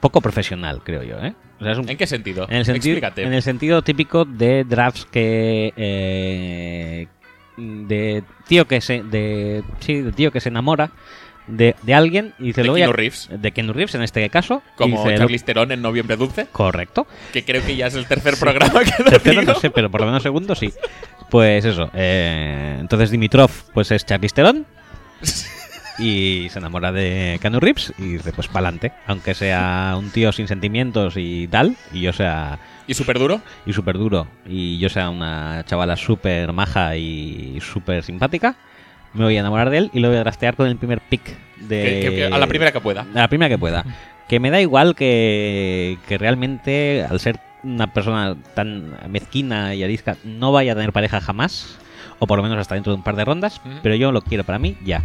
[0.00, 1.34] Poco profesional, creo yo, ¿eh?
[1.60, 2.46] O sea, es un- ¿En qué sentido?
[2.48, 3.22] en el, sentido, Explícate.
[3.24, 5.72] en el sentido típico de drafts que.
[5.76, 7.06] eh,
[7.56, 9.02] de tío que se.
[9.02, 10.90] De, sí, de tío que se enamora
[11.48, 13.28] de, de alguien y dice De lo voy a- Reeves.
[13.32, 14.62] De Keanu Reeves en este caso.
[14.76, 17.06] Como Charlize Theron en Noviembre Dulce, Correcto.
[17.32, 19.52] que creo que ya es el tercer programa que lo Tercero digo.
[19.54, 20.72] no sé, pero por lo menos segundo sí.
[21.30, 21.90] Pues eso.
[21.94, 24.66] eh, entonces Dimitrov pues es Charlize Theron
[25.98, 28.92] y se enamora de Keanu Reeves y dice pues pa'lante.
[29.06, 33.40] Aunque sea un tío sin sentimientos y tal, y yo sea ¿Y súper duro?
[33.66, 38.56] y súper duro y yo sea una chavala súper maja y súper simpática,
[39.18, 41.22] me voy a enamorar de él y lo voy a draftear con el primer pick
[41.60, 41.82] de...
[41.82, 43.02] Que- que- que a la primera que pueda.
[43.02, 43.84] A la primera que pueda.
[44.28, 50.16] Que me da igual que, que realmente, al ser una persona tan mezquina y arisca,
[50.24, 51.78] no vaya a tener pareja jamás,
[52.18, 54.44] o por lo menos hasta dentro de un par de rondas, pero yo lo quiero
[54.44, 55.02] para mí ya.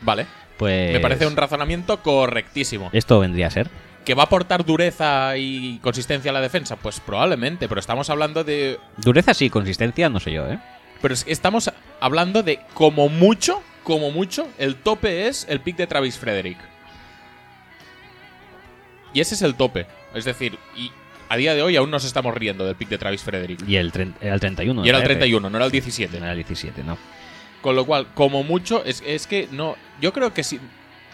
[0.00, 0.26] Vale.
[0.58, 2.90] Pues Me parece un razonamiento correctísimo.
[2.92, 3.68] Esto vendría a ser.
[4.04, 6.76] ¿Que va a aportar dureza y consistencia a la defensa?
[6.76, 8.78] Pues probablemente, pero estamos hablando de.
[8.98, 10.58] Dureza sí, consistencia no sé yo, ¿eh?
[11.04, 15.76] Pero es que estamos hablando de como mucho, como mucho, el tope es el pick
[15.76, 16.56] de Travis Frederick.
[19.12, 19.86] Y ese es el tope.
[20.14, 20.90] Es decir, y
[21.28, 23.60] a día de hoy aún nos estamos riendo del pick de Travis Frederick.
[23.68, 23.92] Y el,
[24.22, 24.82] era el 31.
[24.86, 25.18] Y era el me parece.
[25.18, 26.18] 31, no era el 17.
[26.18, 26.96] No era el 17, no.
[27.60, 29.76] Con lo cual, como mucho, es, es que no.
[30.00, 30.58] Yo creo que sí.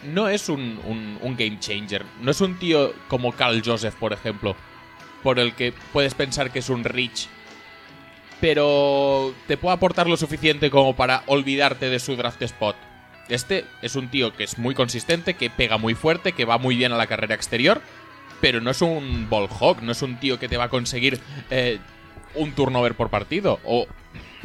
[0.05, 2.05] No es un, un- un game changer.
[2.23, 4.55] No es un tío como Carl Joseph, por ejemplo.
[5.25, 7.29] Por el que puedes pensar que es un rich.
[8.41, 12.77] Pero te puede aportar lo suficiente como para olvidarte de su draft spot.
[13.29, 16.77] Este es un tío que es muy consistente, que pega muy fuerte, que va muy
[16.77, 17.81] bien a la carrera exterior.
[18.41, 21.21] Pero no es un ball hawk, no es un tío que te va a conseguir
[21.51, 21.79] eh,
[22.35, 23.61] un turnover por partido.
[23.65, 23.87] O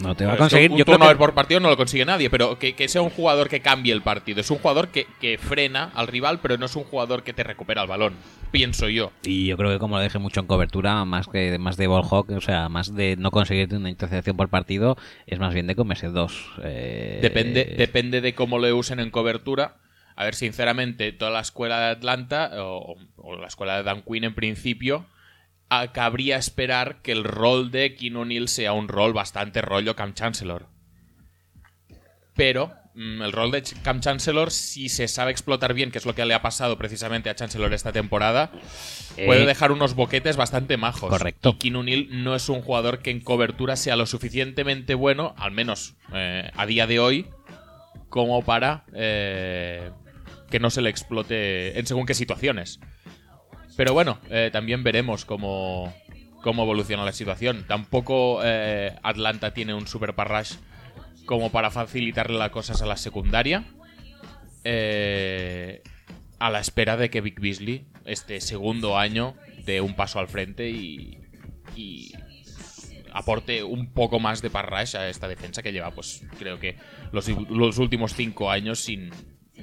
[0.01, 0.71] No te va a que conseguir.
[0.71, 3.01] Un Yo creo turnover que por partido no lo consigue nadie, pero que, que sea
[3.01, 4.41] un jugador que cambie el partido.
[4.41, 7.43] Es un jugador que, que frena al rival, pero no es un jugador que te
[7.43, 8.13] recupera el balón.
[8.51, 9.11] Pienso yo.
[9.23, 12.05] Y yo creo que como lo deje mucho en cobertura, más que más de ball
[12.09, 15.75] hawk, o sea, más de no conseguir una intercepción por partido, es más bien de
[15.75, 16.51] comerse dos.
[16.63, 19.77] eh, Depende, depende de cómo le usen en cobertura.
[20.17, 24.23] A ver, sinceramente, toda la escuela de Atlanta, o, o la escuela de Dan Quinn
[24.23, 25.05] en principio,
[25.93, 30.67] cabría esperar que el rol de Keanu Neal sea un rol bastante rollo Cam Chancellor.
[32.35, 36.05] Pero mm, el rol de Ch- Cam Chancellor, si se sabe explotar bien, que es
[36.05, 38.51] lo que le ha pasado precisamente a Chancellor esta temporada,
[39.17, 41.09] Eh, puede dejar unos boquetes bastante majos.
[41.09, 41.57] correcto.
[41.57, 45.95] Keanu Neal no es un jugador que en cobertura sea lo suficientemente bueno, al menos
[46.13, 47.27] eh, a día de hoy,
[48.09, 49.91] como para eh,
[50.49, 52.79] que no se le explote en según qué situaciones.
[53.75, 55.93] Pero bueno, eh, también veremos cómo,
[56.41, 57.65] cómo evoluciona la situación.
[57.67, 60.53] Tampoco eh, Atlanta tiene un super parrash
[61.25, 63.65] como para facilitarle las cosas a la secundaria.
[64.63, 65.81] Eh,
[66.39, 70.69] a la espera de que Vic Beasley, este segundo año, dé un paso al frente
[70.69, 71.21] y,
[73.13, 76.75] aporte un poco más de parrash a esta defensa que lleva, pues creo que
[77.11, 79.09] los últimos cinco años sin,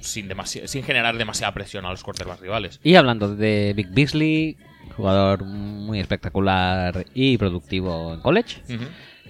[0.00, 2.80] sin, demasi- sin generar demasiada presión a los quarterbacks rivales.
[2.82, 4.56] Y hablando de Big Beasley,
[4.96, 8.56] jugador muy espectacular y productivo en college.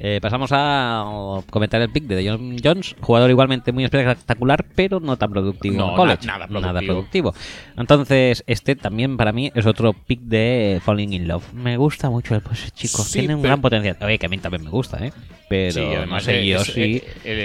[0.04, 1.04] Eh, pasamos a
[1.50, 5.90] comentar el pick de Deion Jones, jugador igualmente muy espectacular, pero no tan productivo No,
[5.90, 6.26] en college.
[6.26, 6.86] na- nada productivo.
[6.86, 7.34] productivo.
[7.76, 11.52] Entonces, este también para mí es otro pick de Falling in Love.
[11.52, 13.96] Me gusta mucho el pues, chico, Sí, tiene un gran potencial.
[14.00, 15.12] Oye, que a mí también me gusta, ¿eh?
[15.48, 16.96] Pero Sí, no además sé yo es- si...
[16.96, 17.38] es- el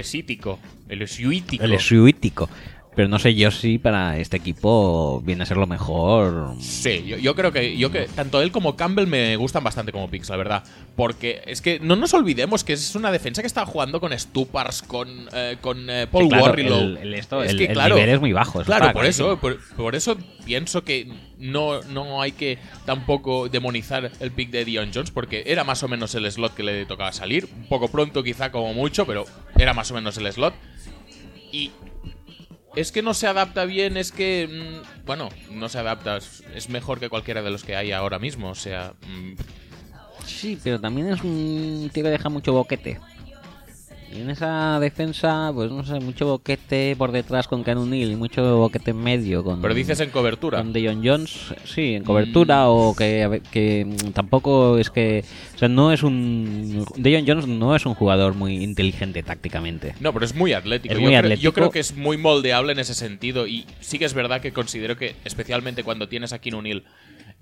[0.90, 1.04] el.
[1.74, 2.50] El suítico.
[2.98, 6.56] Pero no sé yo si para este equipo viene a ser lo mejor.
[6.60, 10.10] Sí, yo, yo creo que yo que tanto él como Campbell me gustan bastante como
[10.10, 10.64] picks, la verdad.
[10.96, 14.82] Porque es que no nos olvidemos que es una defensa que está jugando con Stupars,
[14.82, 16.80] con, eh, con eh, Paul Sí, claro, Warrilow.
[16.80, 19.28] el- el esto- es el- que, claro, nivel es muy bajo, eso Claro, por clarísimo.
[19.28, 24.66] eso, por, por eso pienso que no, no hay que tampoco demonizar el pick de
[24.66, 27.48] Dion Jones, porque era más o menos el slot que le tocaba salir.
[27.56, 29.26] Un poco pronto, quizá como mucho, pero
[29.56, 30.56] era más o menos el slot.
[31.52, 31.70] Y
[32.80, 34.48] es que no se adapta bien, es que.
[34.48, 36.18] mm, bueno, no se adapta.
[36.18, 38.50] Es mejor que cualquiera de los que hay ahora mismo.
[38.50, 38.94] O sea.
[39.08, 39.34] mm,
[40.26, 43.00] Sí, pero también es un tío que deja mucho boquete.
[44.12, 48.16] Y en esa defensa, pues no sé, mucho boquete por detrás con Canon Neal y
[48.16, 49.62] mucho boquete en medio con.
[49.62, 50.60] pero dices en cobertura.
[50.60, 55.26] Con Deion Jones, sí, en cobertura o que, que mm, tampoco es que.
[55.56, 56.86] O sea, no es un.
[56.96, 59.94] Deion Jones no es un jugador muy inteligente tácticamente.
[60.00, 60.94] No, pero es muy atlético.
[60.94, 61.44] Es yo, muy creo, atlético.
[61.44, 63.46] yo creo que es muy moldeable en ese sentido.
[63.46, 66.84] Y sí que es verdad que considero que, especialmente cuando tienes a Neal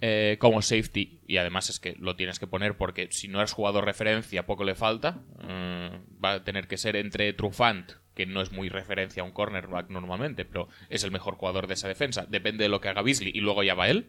[0.02, 3.54] eh, como safety, y además es que lo tienes que poner porque si no eres
[3.54, 5.24] jugador referencia, poco le falta.
[5.40, 9.32] mm, va a tener que ser entre Trufant, que no es muy referencia a un
[9.32, 12.26] cornerback normalmente, pero es el mejor jugador de esa defensa.
[12.30, 14.08] Depende de lo que haga Beasley y luego ya va él.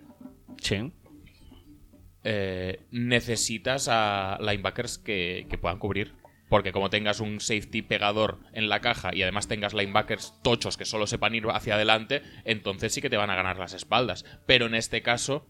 [0.61, 0.93] Sí.
[2.25, 6.15] eh, necesitas a linebackers que, que puedan cubrir.
[6.49, 10.85] Porque como tengas un safety pegador en la caja y además tengas linebackers tochos que
[10.85, 14.25] solo sepan ir hacia adelante, entonces sí que te van a ganar las espaldas.
[14.47, 15.49] Pero en este caso,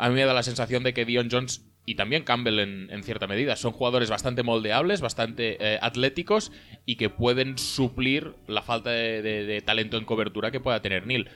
[0.00, 3.26] a mí me da la sensación de que Dion Jones y también Campbell en, cierta
[3.26, 6.52] medida son jugadores bastante moldeables, bastante eh, atléticos
[6.86, 11.28] y que pueden suplir la falta de talento en cobertura que pueda tener Neil.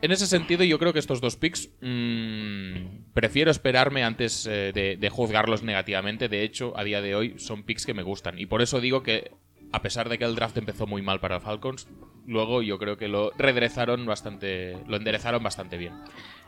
[0.00, 4.96] En ese sentido, yo creo que estos dos picks mm, prefiero esperarme antes eh, de,
[4.96, 6.28] de juzgarlos negativamente.
[6.28, 8.38] De hecho, a día de hoy son picks que me gustan.
[8.38, 9.32] Y por eso digo que,
[9.72, 11.88] a pesar de que el draft empezó muy mal para Falcons,
[12.28, 15.94] luego yo creo que lo redrezaron bastante, lo enderezaron bastante bien.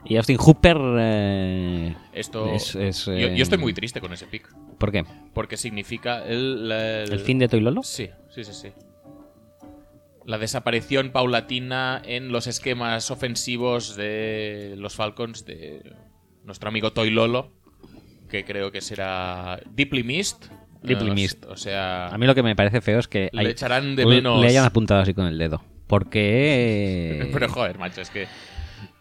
[0.04, 0.76] Y Austin Hooper.
[0.98, 5.04] eh, Esto, Es- es, yo, eh, yo estoy muy triste con ese pick, ¿Por qué?
[5.34, 7.82] porque significa el, el, ¿El fin de Toilolo?
[7.82, 8.68] Sí, sí, sí, sí.
[10.26, 15.82] La desaparición paulatina en los esquemas ofensivos de los Falcons de
[16.44, 17.52] nuestro amigo Toy Lolo,
[18.28, 20.50] que creo que será Deeply Missed.
[20.82, 21.28] Deeply.
[21.48, 24.06] O sea, A mí lo que me parece feo es que le hay- echarán de
[24.06, 24.40] menos.
[24.40, 25.62] le hayan apuntado así con el dedo.
[25.86, 27.28] Porque.
[27.32, 28.26] Pero joder, macho, es que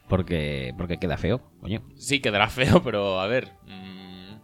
[0.08, 1.82] Porque, porque queda feo, coño.
[1.96, 3.50] sí quedará feo, pero a ver.
[3.68, 4.36] mm,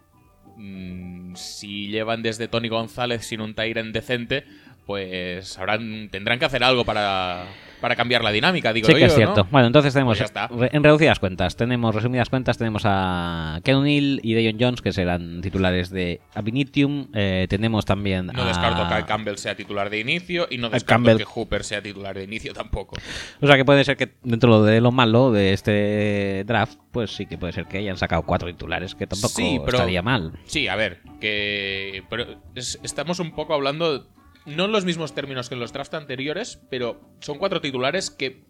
[1.32, 4.46] mm, si llevan desde Tony González sin un Tyren decente,
[4.86, 7.46] pues habrán, tendrán que hacer algo para,
[7.82, 9.44] para cambiar la dinámica, digo Sí que yo, es cierto.
[9.44, 9.50] ¿no?
[9.52, 10.48] Bueno, entonces tenemos, Pues ya está.
[10.48, 14.94] re- en reducidas cuentas, tenemos, resumidas cuentas, tenemos a Ken O'Neill y Deion Jones, que
[14.94, 17.08] serán titulares de Abinitium.
[17.14, 18.48] Eh, tenemos también No a...
[18.48, 21.18] descarto que Campbell sea titular de inicio y no descarto Campbell.
[21.18, 22.96] que Hooper sea titular de inicio tampoco.
[23.42, 27.26] O sea que puede ser que dentro de lo malo de este draft, pues sí
[27.26, 30.32] que puede ser que hayan sacado cuatro titulares, que tampoco Sí, pero- estaría mal.
[30.46, 32.26] Sí, a ver, que pero
[32.56, 34.08] es- estamos un poco hablando
[34.46, 38.44] no en los mismos términos que en los drafts anteriores, pero son cuatro titulares que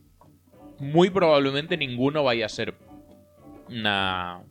[0.79, 2.75] muy probablemente ninguno vaya a ser
[3.69, 4.43] una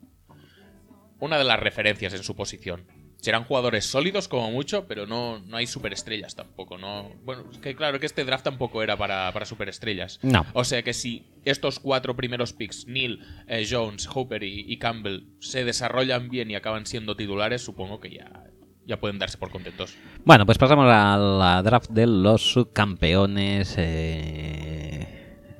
[1.19, 2.85] una de las referencias en su posición.
[3.17, 6.77] Serán jugadores sólidos como mucho, pero no, no hay superestrellas tampoco.
[6.77, 10.19] No, bueno, es que claro que este draft tampoco era para, para superestrellas.
[10.21, 10.45] No.
[10.53, 15.23] O sea que si estos cuatro primeros picks, Neil, eh, Jones, Hooper y, y Campbell,
[15.39, 18.43] se desarrollan bien y acaban siendo titulares, supongo que ya,
[18.85, 19.95] ya pueden darse por contentos.
[20.23, 23.75] Bueno, pues pasamos a la draft de los subcampeones.
[23.77, 25.15] eh,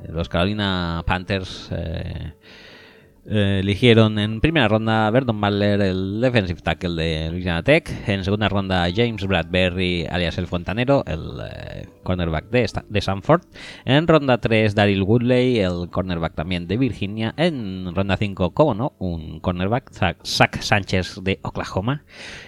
[0.09, 2.33] los Carolina Panthers eh,
[3.27, 7.89] eh, eligieron en primera ronda a Verdon Butler, el defensive tackle de Louisiana Tech.
[8.07, 13.41] En segunda ronda a James Bradbury, alias el Fontanero, el eh, cornerback de, de Sanford.
[13.83, 17.33] En ronda 3, Daryl Woodley, el cornerback también de Virginia.
[17.37, 22.03] En ronda 5, como no, un cornerback, Zach, Zach Sánchez de Oklahoma.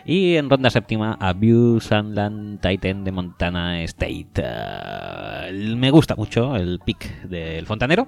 [0.06, 4.28] Y en ronda séptima, a View Sandland Titan de Montana State.
[4.36, 8.08] Eh, me gusta mucho el pick del Fontanero.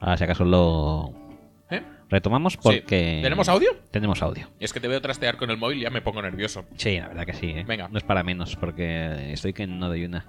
[0.00, 1.27] Ahora si acaso lo
[1.70, 1.82] ¿Eh?
[2.08, 3.20] Retomamos porque.
[3.22, 3.76] ¿Tenemos audio?
[3.90, 4.48] Tenemos audio.
[4.58, 6.64] Es que te veo trastear con el móvil y ya me pongo nervioso.
[6.76, 7.50] Sí, la verdad que sí.
[7.50, 7.64] ¿eh?
[7.66, 7.88] Venga.
[7.88, 10.26] No es para menos porque estoy que no doy una.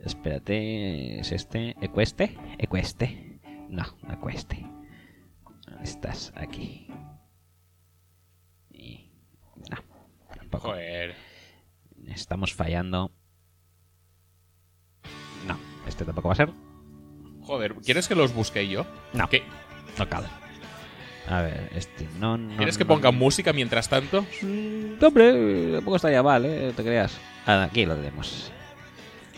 [0.00, 1.76] Espérate, ¿es este?
[1.80, 2.36] ¿Ecueste?
[2.58, 3.40] ¿Ecueste?
[3.68, 4.66] No, Ecueste.
[5.82, 6.88] Estás aquí.
[9.70, 9.76] No,
[10.34, 10.68] tampoco.
[10.68, 11.14] Joder.
[12.08, 13.12] Estamos fallando.
[15.46, 16.50] No, este tampoco va a ser.
[17.42, 18.84] Joder, ¿quieres que los busque yo?
[19.12, 19.28] No.
[19.28, 19.42] ¿Qué?
[19.98, 20.26] No cabe.
[21.30, 22.56] A ver, este no, no.
[22.56, 23.18] ¿Quieres que ponga no.
[23.18, 24.22] música mientras tanto?
[24.42, 26.72] Mm, Hombre, tampoco estaría mal, ¿eh?
[26.74, 27.16] ¿Te creas?
[27.46, 28.50] Ah, aquí lo tenemos.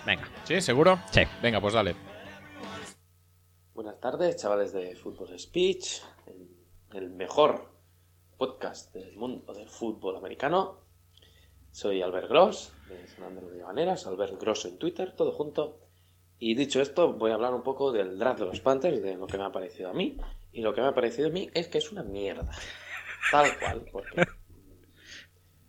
[0.06, 0.26] Venga.
[0.44, 0.60] ¿Sí?
[0.62, 0.98] ¿Seguro?
[1.10, 1.20] Sí.
[1.42, 1.94] Venga, pues dale.
[3.74, 6.48] Buenas tardes, chavales de Fútbol Speech, el,
[6.98, 7.70] el mejor
[8.38, 10.80] podcast del mundo del fútbol americano.
[11.72, 15.78] Soy Albert Gross, de San Andrés de Llavaneras, Albert Gross en Twitter, todo junto.
[16.38, 19.26] Y dicho esto, voy a hablar un poco del draft de los Panthers, de lo
[19.26, 20.16] que me ha parecido a mí.
[20.52, 22.50] Y lo que me ha parecido a mí es que es una mierda.
[23.30, 24.26] Tal cual, porque...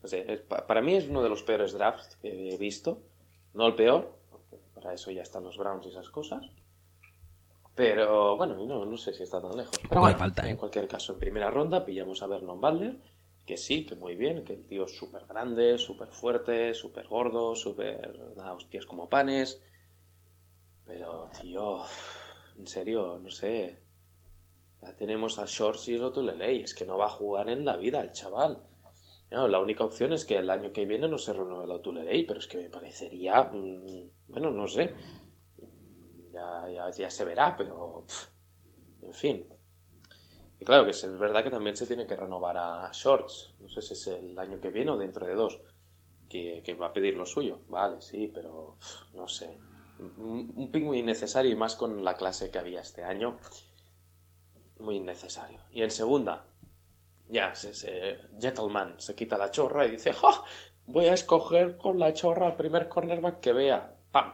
[0.01, 3.03] No sé, para mí es uno de los peores drafts que he visto.
[3.53, 6.45] No el peor, porque para eso ya están los Browns y esas cosas.
[7.75, 9.79] Pero bueno, no, no sé si está tan lejos.
[9.87, 10.51] Pero bueno, falta, ¿eh?
[10.51, 12.97] en cualquier caso, en primera ronda pillamos a Vernon Butler,
[13.45, 17.55] que sí, que muy bien, que el tío es súper grande, súper fuerte, súper gordo,
[17.55, 18.35] súper...
[18.35, 19.61] da hostias como panes.
[20.85, 21.83] Pero, tío,
[22.57, 23.82] en serio, no sé.
[24.83, 28.01] Ya tenemos a Shorts y Rotuleley, es que no va a jugar en la vida
[28.01, 28.61] el chaval.
[29.29, 32.47] La única opción es que el año que viene no se renueve Tuleley, pero es
[32.47, 34.93] que me parecería, mm, bueno, no sé,
[36.31, 38.05] ya, ya, se verá, pero
[39.01, 39.47] en fin.
[40.59, 43.81] Y claro que es verdad que también se tiene que renovar a Shorts, no sé
[43.81, 45.59] si es el año que viene o dentro de dos,
[46.29, 48.77] que, va a pedir lo suyo, vale, sí, pero
[49.13, 49.57] no sé.
[49.99, 53.39] Un, un muy innecesario y más con la clase que había este año,
[54.79, 55.59] muy innecesario.
[55.71, 56.45] Y en segunda,
[57.29, 60.43] ya, se, Gentleman se quita la chorra y dice, ¡Ja!
[60.85, 63.95] Voy a escoger con la chorra al primer cornerback que vea.
[64.11, 64.33] ¡Pam!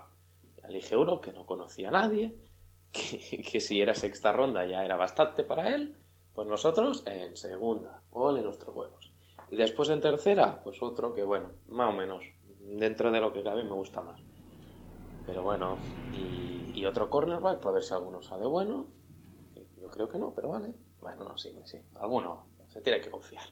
[0.68, 2.36] Elige uno que no conocía a nadie,
[2.92, 5.96] que, si era sexta ronda ya era bastante para él.
[6.34, 9.12] Pues nosotros en segunda, ole nuestros huevos.
[9.52, 12.24] Y después en tercera, pues otro que bueno, más o menos,
[12.60, 14.22] dentro de lo que cabe me gusta más.
[15.26, 15.78] Pero bueno,
[16.14, 18.88] y, otro cornerback, para ver si alguno sale bueno.
[20.00, 20.74] Creo que no, pero vale.
[21.02, 21.78] Bueno, no, sí, sí.
[21.95, 23.43] Alguno se tiene que confiar.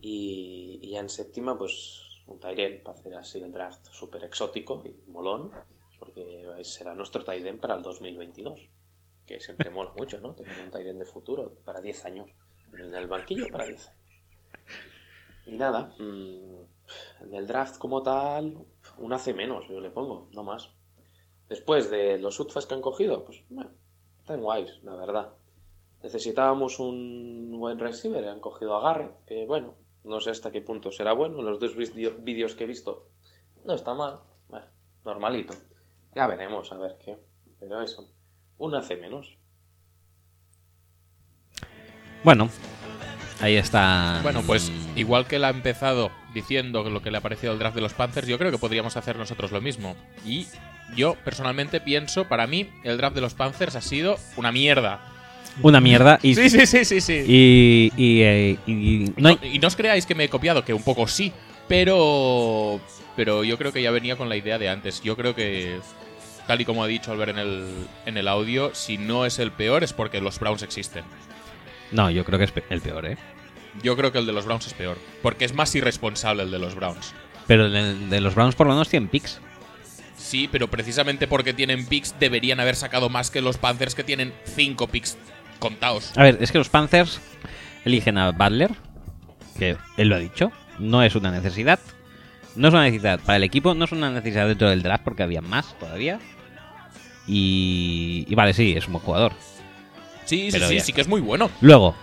[0.00, 5.08] Y, ya en séptima, pues un Tyrell para hacer así el draft súper exótico y
[5.08, 5.52] molón,
[6.00, 8.68] porque será nuestro Tyrell para el 2022.
[9.24, 10.34] Que siempre mola mucho, ¿no?
[10.34, 12.28] Tener un Tyrell de futuro para 10 años.
[12.72, 14.02] En el banquillo para 10 años.
[15.46, 18.66] Y nada, mm, en el draft como tal,
[18.96, 20.70] un hace menos, yo le pongo, no más.
[21.48, 23.70] Después de los UTFAs que han cogido, pues bueno,
[24.28, 25.28] están guays, la verdad.
[26.02, 29.74] Necesitábamos un buen receiver, han cogido a Garrett, que bueno,
[30.04, 31.40] no sé hasta qué punto será bueno.
[31.40, 33.08] Los dos vídeo- vídeos que he visto,
[33.64, 34.66] no está mal, bueno,
[35.04, 35.54] normalito.
[36.14, 37.16] Ya veremos, a ver qué.
[37.58, 38.06] Pero eso,
[38.58, 39.38] un hace menos.
[42.22, 42.50] Bueno,
[43.40, 44.20] ahí está.
[44.22, 47.76] Bueno, pues igual que él ha empezado diciendo lo que le ha parecido el draft
[47.76, 49.96] de los Panthers, yo creo que podríamos hacer nosotros lo mismo.
[50.24, 50.46] Y
[50.96, 55.00] yo personalmente pienso, para mí, el draft de los Panthers ha sido una mierda.
[55.62, 56.18] Una mierda.
[56.22, 57.24] Y, Sí, sí, sí, sí, sí.
[57.26, 60.64] y, y, eh, y- no hay- No- y no os creáis que me he copiado,
[60.64, 61.32] que un poco sí,
[61.68, 62.80] pero
[63.16, 65.02] pero yo creo que ya venía con la idea de antes.
[65.02, 65.80] Yo creo que,
[66.46, 67.66] tal y como ha dicho Albert en el,
[68.06, 71.04] en el audio, si no es el peor es porque los Browns existen.
[71.90, 73.16] no, yo creo que es pe- el peor, ¿eh?
[73.82, 76.58] Yo creo que el de los Browns es peor, porque es más irresponsable el de
[76.60, 77.12] los Browns.
[77.48, 79.40] Pero el de- los Browns por lo menos tienen picks.
[80.18, 84.34] Sí, pero precisamente porque tienen picks deberían haber sacado más que los Panthers que tienen
[84.44, 85.16] 5 picks
[85.58, 86.12] contados.
[86.16, 87.20] A ver, es que los Panthers
[87.84, 88.72] eligen a Butler,
[89.58, 91.78] que él lo ha dicho, no es una necesidad.
[92.56, 95.22] No es una necesidad para el equipo, no es una necesidad dentro del draft porque
[95.22, 96.18] había más todavía.
[97.26, 99.32] Y, y vale, sí, es un buen jugador.
[100.24, 101.50] Sí, sí, sí, sí que es muy bueno.
[101.60, 101.94] Luego,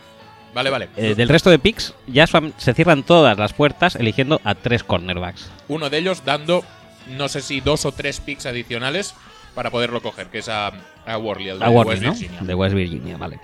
[0.53, 0.89] Vale, vale.
[0.95, 5.49] eh, del resto de picks, ya se cierran todas las puertas eligiendo a tres cornerbacks.
[5.67, 6.63] Uno de ellos dando,
[7.07, 9.13] no sé si dos o tres picks adicionales
[9.53, 10.71] para poderlo coger, que es a,
[11.05, 12.11] a Worley, el de A Worley, West ¿no?
[12.13, 12.41] Virginia.
[12.41, 13.39] De West Virginia, vale.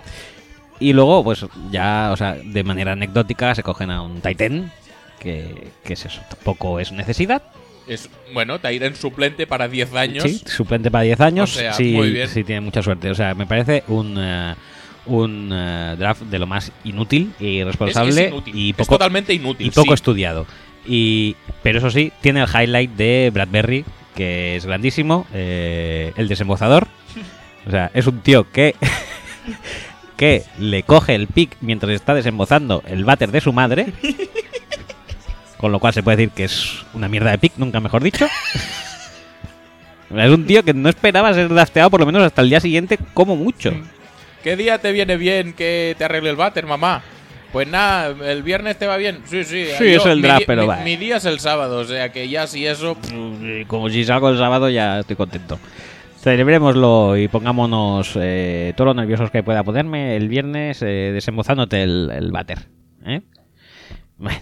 [0.80, 4.70] Y luego, pues ya, o sea, de manera anecdótica se cogen a un Titan,
[5.20, 7.42] que, que es eso, tampoco es necesidad.
[7.86, 10.24] Es, bueno, Tyren suplente para 10 años.
[10.24, 11.56] Sí, suplente para 10 años.
[11.56, 12.28] O sea, sí, muy bien.
[12.28, 13.10] sí, tiene mucha suerte.
[13.10, 14.54] O sea, me parece un, eh,
[15.06, 18.54] un eh, draft de lo más inútil e Es- irresponsable es inútil.
[18.56, 19.66] y poco, totalmente inútil.
[19.66, 19.94] y poco sí.
[19.94, 20.46] estudiado.
[20.86, 26.86] Y, pero eso sí, tiene el highlight de Bradbury, que es grandísimo, eh, el desembozador.
[27.66, 28.74] O sea, es un tío que,
[30.16, 33.86] que le coge el pick mientras está desembozando el váter de su madre.
[35.58, 38.26] Con lo cual se puede decir que es una mierda de pick, nunca mejor dicho.
[40.16, 42.98] Es un tío que no esperaba ser drafteado por lo menos hasta el día siguiente,
[43.14, 43.72] como mucho.
[44.42, 47.02] ¿Qué día te viene bien que te arregle el váter, mamá?
[47.52, 49.20] Pues nada, el viernes te va bien.
[49.26, 49.66] Sí, sí.
[49.78, 50.76] Sí, es el mi draft, di- pero mi, va.
[50.78, 52.96] mi día es el sábado, o sea que ya si eso.
[53.42, 55.58] Y Como si salgo el sábado ya estoy contento.
[56.20, 62.10] Celebrémoslo y pongámonos eh, todos los nerviosos que pueda ponerme el viernes eh, desembozándote el,
[62.14, 62.68] el váter.
[63.04, 63.22] ¿eh?
[64.16, 64.40] Bueno.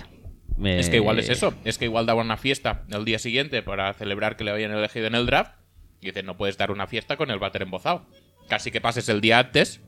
[0.63, 1.55] Es que igual es eso.
[1.65, 5.07] Es que igual daba una fiesta el día siguiente para celebrar que le habían elegido
[5.07, 5.55] en el draft.
[6.03, 8.05] Y dice, no puedes dar una fiesta con el váter embozado.
[8.49, 9.81] Casi que pases el día antes,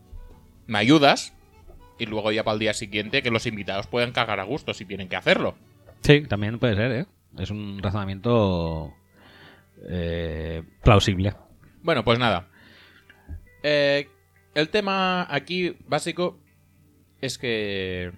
[0.66, 1.34] me ayudas.
[2.02, 4.84] Y luego ya para el día siguiente que los invitados puedan cagar a gusto si
[4.84, 5.54] tienen que hacerlo.
[6.00, 7.06] Sí, también puede ser, ¿eh?
[7.38, 8.92] Es un razonamiento
[9.88, 11.32] eh, plausible.
[11.80, 12.48] Bueno, pues nada.
[13.62, 14.08] Eh,
[14.56, 16.40] el tema aquí básico
[17.20, 18.10] es que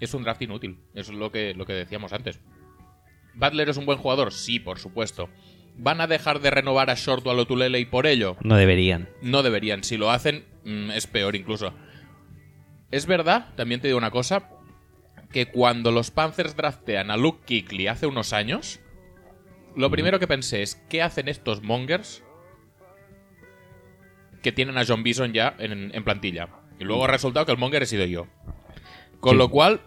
[0.00, 0.78] es un draft inútil.
[0.94, 2.40] Eso es lo que, lo que decíamos antes.
[3.34, 4.32] ¿Butler es un buen jugador?
[4.32, 5.28] Sí, por supuesto.
[5.76, 8.38] ¿Van a dejar de renovar a Short o a Lotulele y por ello?
[8.42, 9.10] No deberían.
[9.20, 9.84] No deberían.
[9.84, 11.74] Si lo hacen, mm, es peor incluso.
[12.90, 14.50] Es verdad, también te digo una cosa,
[15.32, 18.80] que cuando los Panthers draftean a Luke Kuechly hace unos años,
[19.76, 22.22] lo primero que pensé es, ¿qué hacen estos Mongers
[24.42, 26.48] que tienen a John Bison ya en, en plantilla?
[26.78, 28.26] Y luego ha resultado que el Monger he sido yo.
[29.20, 29.38] Con Sí.
[29.38, 29.80] lo cual,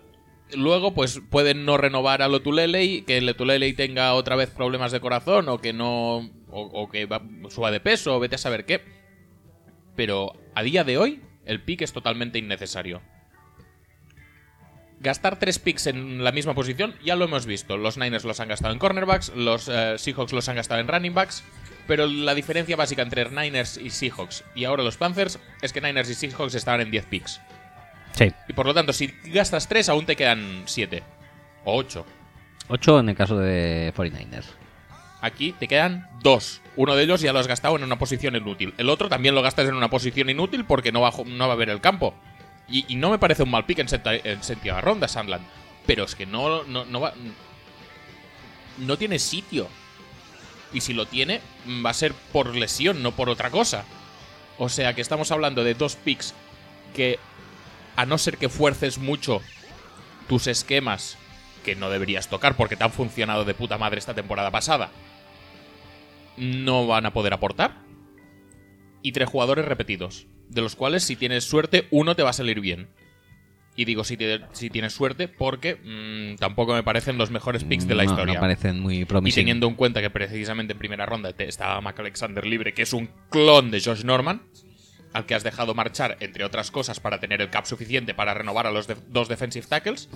[0.54, 5.48] luego pues pueden no renovar a Lotulelei, que Lotulelei tenga otra vez problemas de corazón
[5.50, 6.18] o que no...
[6.18, 8.82] o, o que va- suba de peso, o vete a saber qué.
[9.96, 13.02] Pero a día de hoy, el pick es totalmente innecesario.
[15.00, 17.76] Gastar tres picks en la misma posición, ya lo hemos visto.
[17.76, 21.14] Los Niners los han gastado en cornerbacks, los eh, Seahawks los han gastado en running
[21.14, 21.44] backs.
[21.88, 26.10] Pero la diferencia básica entre Niners y Seahawks y ahora los Panthers es que Niners
[26.10, 27.42] y Seahawks estaban en 10 picks.
[28.14, 28.32] Sí.
[28.48, 31.02] Y por lo tanto, si gastas tres, aún te quedan 7
[31.66, 32.06] o 8.
[32.68, 34.61] 8 en el caso de 49ers.
[35.22, 36.62] Aquí te quedan dos.
[36.76, 38.74] Uno de ellos ya lo has gastado en una posición inútil.
[38.78, 41.80] El otro también lo gastas en una posición inútil porque no va, a ver el
[41.80, 42.16] campo.
[42.68, 45.46] Y, no me parece un mal pick en, en séptima ronda, Sandland.
[45.86, 47.14] Pero es que no, no, no va.
[48.80, 49.68] No tiene sitio.
[50.74, 51.42] Y si lo tiene,
[51.86, 53.84] va a ser por lesión, no por otra cosa.
[54.58, 56.34] O sea que estamos hablando de dos picks
[56.96, 57.20] que,
[57.96, 59.42] a no ser que fuerces mucho
[60.28, 61.18] tus esquemas,
[61.64, 64.90] que no deberías tocar porque te han funcionado de puta madre esta temporada pasada,
[66.42, 67.78] no van a poder aportar.
[69.04, 72.60] Y tres jugadores repetidos, de los cuales si tienes suerte, uno te va a salir
[72.60, 72.90] bien.
[73.76, 77.88] Y digo si, te- si tienes suerte porque mm, tampoco me parecen los mejores picks
[77.88, 78.34] de la No, historia.
[78.36, 79.42] No parecen muy y promising.
[79.42, 82.92] teniendo en cuenta que precisamente en primera ronda te estaba Mac Alexander libre, que es
[82.94, 84.42] un clon de Josh Norman,
[85.14, 88.68] al que has dejado marchar, entre otras cosas, para tener el cap suficiente para renovar
[88.68, 90.10] a los de- dos defensive tackles.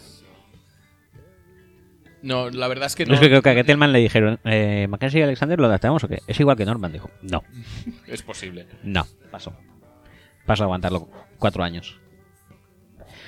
[2.26, 4.40] No, la verdad es que No, no es que creo que a Gettelman le dijeron,
[4.46, 6.22] eh, ¿Mackenzie y Alexander lo adaptamos o qué?
[6.28, 7.10] Es igual que Norman, dijo.
[7.22, 7.44] No,
[8.08, 8.66] es posible.
[8.84, 9.54] no, pasó.
[10.46, 11.08] Paso a aguantarlo
[11.40, 12.00] cuatro años.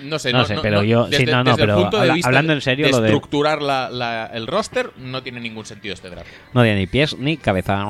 [0.04, 2.14] No sé, No sé, pero yo- sí, no, no, desde el pero punto de habla-
[2.14, 5.66] vista hablando en serio, de lo de- estructurar la- la- el roster no tiene ningún
[5.66, 6.30] sentido este draft.
[6.54, 7.84] No tiene ni pies ni cabeza.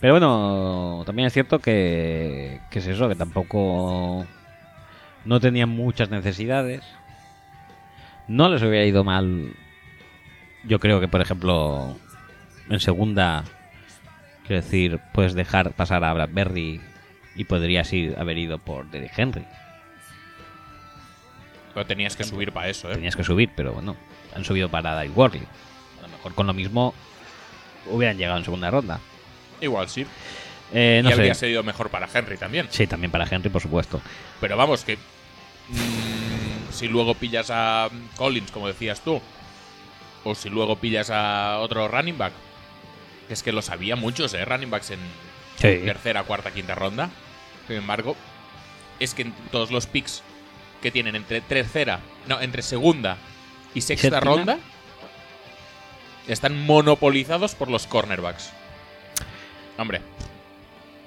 [0.00, 4.26] Pero bueno, también es cierto que, que es eso, que tampoco
[5.24, 6.82] no tenían muchas necesidades.
[8.26, 9.52] No les hubiera ido mal.
[10.68, 11.96] Yo creo que, por ejemplo,
[12.68, 13.44] en segunda,
[14.46, 16.80] quiero decir, puedes dejar pasar a Bradbury
[17.34, 19.46] y podrías ir, haber ido por Derrick Henry.
[21.72, 22.94] Pero tenías que subir para eso, ¿eh?
[22.94, 23.96] Tenías que subir, pero bueno,
[24.34, 25.42] han subido para Dave Worley.
[26.00, 26.92] A lo mejor con lo mismo
[27.86, 29.00] hubieran llegado en segunda ronda.
[29.62, 30.06] Igual sí.
[30.74, 32.66] Eh, no y habría sido mejor para Henry también.
[32.68, 34.02] Sí, también para Henry, por supuesto.
[34.38, 34.96] Pero vamos, que.
[34.96, 39.22] mm, si luego pillas a Collins, como decías tú,
[40.30, 42.32] o si luego pillas a otro running back,
[43.28, 44.44] es que los había muchos, ¿eh?
[44.44, 44.98] Running backs en
[45.56, 45.84] Sí.
[45.84, 47.10] tercera, cuarta, quinta ronda.
[47.66, 48.16] Sin embargo,
[49.00, 50.22] es que en todos los picks
[50.82, 53.16] que tienen entre tercera, no, entre segunda
[53.74, 54.20] y sexta séptima?
[54.36, 54.58] ronda
[56.28, 58.50] están monopolizados por los cornerbacks.
[59.78, 60.00] Hombre,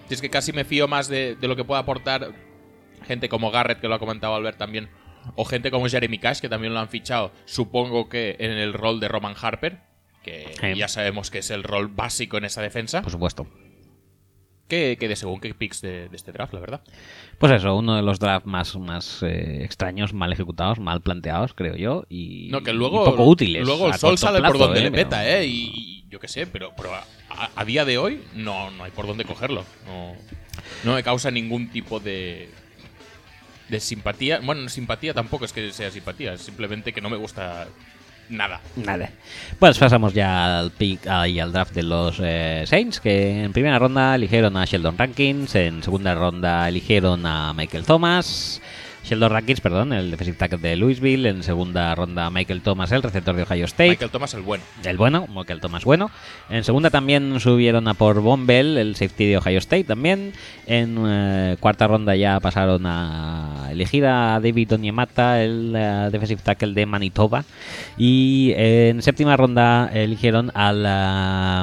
[0.08, 2.32] si es que casi me fío más de, de lo que pueda aportar
[3.08, 4.90] gente como Garrett, que lo ha comentado Albert también,
[5.36, 9.00] o gente como Jeremy Cash, que también lo han fichado, supongo que en el rol
[9.00, 9.80] de Roman Harper,
[10.24, 10.76] que Sí.
[10.78, 13.48] ya sabemos que es el rol básico en esa defensa, Por supuesto.
[14.68, 16.82] que, que de según qué picks de, de este draft, la verdad.
[17.40, 21.76] Pues eso, uno de los drafts más, más eh, extraños, mal ejecutados, mal planteados, creo
[21.76, 22.06] yo.
[22.08, 23.66] Y, No, que luego, y poco útiles.
[23.66, 25.46] luego el sol sale por donde eh, le pero- meta, ¿eh?
[25.46, 28.84] Y, y yo qué sé, pero, pero a, a- a día de hoy no, no
[28.86, 29.66] hay por dónde cogerlo.
[29.88, 30.14] No,
[30.86, 32.50] no me causa ningún tipo de,
[33.72, 34.40] de simpatía.
[34.44, 37.68] Bueno, simpatía tampoco es que sea simpatía, es simplemente que no me gusta
[38.30, 38.62] nada.
[38.76, 39.10] Nada.
[39.58, 43.54] Pues pasamos ya al pick ah, y al draft de los eh, Saints, que en
[43.54, 48.62] primera ronda eligieron a Sheldon Rankins, en segunda ronda eligieron a Michael Thomas,
[49.04, 51.28] Sheldon Rackets, perdón, el defensive tackle de Louisville.
[51.28, 53.89] En segunda ronda, Michael Thomas, el receptor de Ohio State.
[53.89, 54.64] Michael Thomas, el bueno.
[54.84, 56.12] El bueno, Michael Thomas bueno.
[56.49, 60.34] En segunda también subieron a por Von Bell, el safety de Ohio State también.
[60.68, 66.74] En eh, cuarta ronda ya pasaron a elegir a David Onyemata, el eh, defensive tackle
[66.74, 67.43] de Manitoba.
[67.97, 70.78] Y en séptima ronda eligieron al,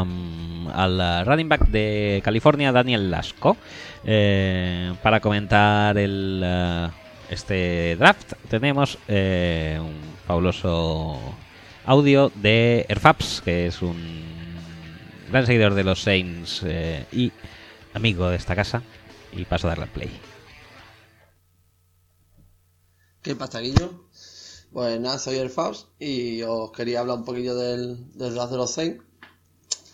[0.03, 3.57] um, al running back de California, Daniel Lasco.
[4.05, 11.19] Eh, para comentar el, uh, este draft tenemos eh, un fabuloso
[11.85, 13.97] audio de Erfaps, que es un
[15.31, 17.33] gran seguidor de los Saints eh, y
[17.95, 18.83] amigo de esta casa.
[19.33, 20.11] Y paso a darle al play.
[23.23, 24.09] ¿Qué pasa, Guillo?
[24.73, 28.71] Pues soy el Faust y os quería hablar un poquillo del, del draft de los
[28.71, 29.05] Saints.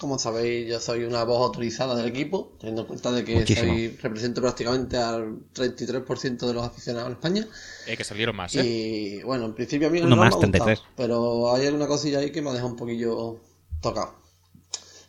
[0.04, 3.88] Como sabéis, yo soy una voz autorizada del equipo, teniendo en cuenta de que soy,
[4.02, 7.46] represento prácticamente al 33% de los aficionados en España.
[7.86, 8.62] Eh, que salieron más, ¿eh?
[8.66, 10.82] Y bueno, en principio a mí Uno más, me ha gustado, 33.
[10.94, 13.40] pero hay alguna cosilla ahí que me ha dejado un poquillo
[13.80, 14.12] tocado.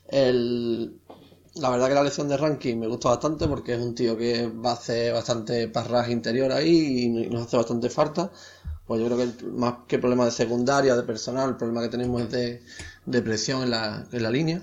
[0.07, 0.99] El,
[1.55, 4.47] la verdad que la lección de ranking me gusta bastante porque es un tío que
[4.47, 8.31] va a hacer bastante parraje interior ahí y nos hace bastante falta.
[8.87, 11.89] Pues yo creo que el- más que problema de secundaria, de personal, el problema que
[11.89, 12.61] tenemos es de,
[13.05, 14.61] de presión en la, en la línea.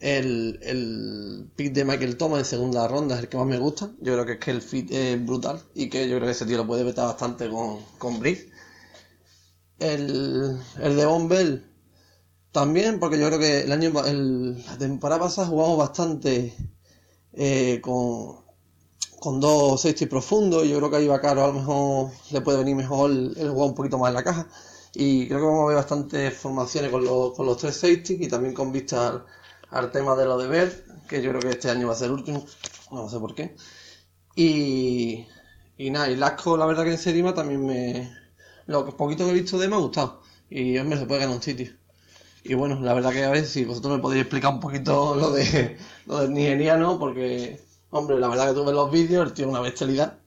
[0.00, 3.90] El, el pick de Michael Thomas en segunda ronda es el que más me gusta.
[4.00, 6.46] Yo creo que es que el fit es brutal y que yo creo que ese
[6.46, 8.20] tío lo puede vetar bastante con, con.
[9.78, 11.66] El, el de Von Bell
[12.52, 16.54] también, porque yo creo que el año, el, la temporada pasada jugamos bastante
[17.32, 18.44] eh, con,
[19.20, 20.66] con dos safety profundos.
[20.66, 23.50] Yo creo que ahí va caro, a lo mejor le puede venir mejor el, el
[23.50, 24.48] un poquito más en la caja.
[24.94, 28.28] Y creo que vamos a ver bastantes formaciones con los, con los tres safety y
[28.28, 29.24] también con vista
[29.70, 32.06] al, tema de lo de ver, que yo creo que este año va a ser
[32.06, 32.44] el último,
[32.90, 33.56] no sé por qué.
[34.36, 35.26] Y,
[35.76, 38.14] y nada, y Lasco, la verdad que en Serima también me.
[38.66, 40.22] Lo poquito que he visto de me ha gustado.
[40.48, 41.72] Y hombre, se puede ganar un sitio.
[42.44, 45.32] Y bueno, la verdad que a ver si vosotros me podéis explicar un poquito lo
[45.32, 47.60] de lo del nigeriano, porque,
[47.90, 50.18] hombre, la verdad que tú ves los vídeos, el tío una bestialidad.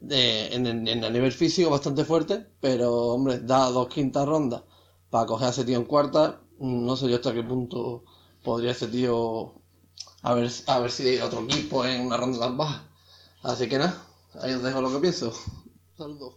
[0.00, 4.62] De, en, en el nivel físico bastante fuerte, pero hombre, da dos quintas rondas
[5.10, 6.40] para coger a ese tío en cuarta.
[6.58, 8.04] No sé yo hasta qué punto
[8.46, 9.52] podría ese tío
[10.22, 12.82] a ver, a ver si de ir a otro equipo en una ronda tan baja.
[13.42, 14.00] Así que nada,
[14.40, 15.32] ahí os dejo lo que pienso.
[15.98, 16.34] Saludos.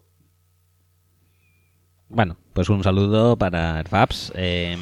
[2.09, 4.31] Bueno, pues un saludo para Erfaps.
[4.35, 4.75] Eh,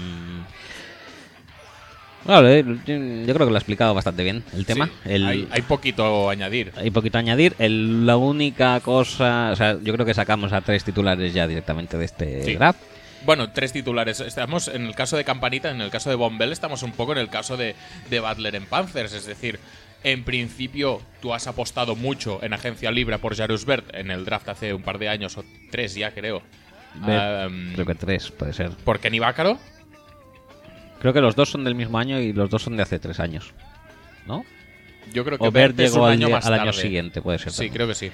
[2.25, 4.85] bueno, yo creo que lo ha explicado bastante bien el tema.
[4.87, 6.71] Sí, El- hay, hay poquito a añadir.
[6.75, 7.55] hay poquito a añadir.
[7.59, 11.97] El- la única cosa, o sea, yo creo que sacamos a tres titulares ya directamente
[11.97, 12.55] de este Sí.
[12.55, 12.79] draft.
[13.25, 14.19] Bueno, tres titulares.
[14.19, 17.17] Estamos en el caso de Campanita, en el caso de Bombell, estamos un poco en
[17.17, 17.75] el caso de,
[18.09, 19.13] de Butler en Panthers.
[19.13, 19.59] Es decir,
[20.03, 24.47] en principio tú has apostado mucho en agencia libre por Jarus Bert en el draft
[24.49, 26.41] hace un par de años, o tres ya creo.
[26.95, 28.71] Um, creo que tres puede ser.
[28.71, 29.59] ¿Por Kenny Bácaro?
[30.99, 33.19] Creo que los dos son del mismo año y los dos son de hace tres
[33.19, 33.53] años.
[34.25, 34.45] ¿No?
[35.13, 36.81] Yo creo que O Bert es un llegó al, más al año tarde.
[36.81, 37.51] siguiente, puede ser.
[37.51, 37.73] Sí, también.
[37.73, 38.11] creo que sí.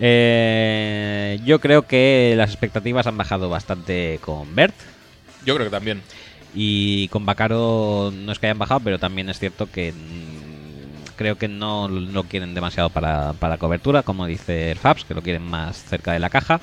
[0.00, 4.76] Eh, yo creo que las expectativas han bajado bastante con Bert.
[5.44, 6.02] Yo creo que también.
[6.54, 11.36] Y con Bacaro no es que hayan bajado, pero también es cierto que mm, creo
[11.36, 15.84] que no lo quieren demasiado para, para cobertura, como dice Fabs, que lo quieren más
[15.84, 16.60] cerca de la caja.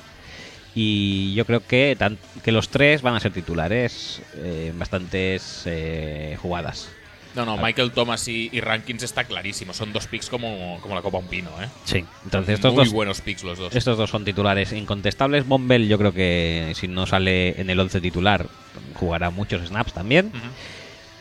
[0.74, 5.62] Y yo creo que, tan- que los tres van a ser titulares eh, en bastantes
[5.66, 6.95] eh, jugadas.
[7.36, 9.72] No, no, Michael Thomas y, y Rankins está clarísimo.
[9.74, 11.68] Son dos picks como, como la copa un pino, ¿eh?
[11.84, 13.76] Sí, entonces estos Muy dos, buenos picks los dos.
[13.76, 15.46] estos dos son titulares incontestables.
[15.46, 18.46] Bombell yo creo que si no sale en el 11 titular
[18.94, 20.32] jugará muchos snaps también.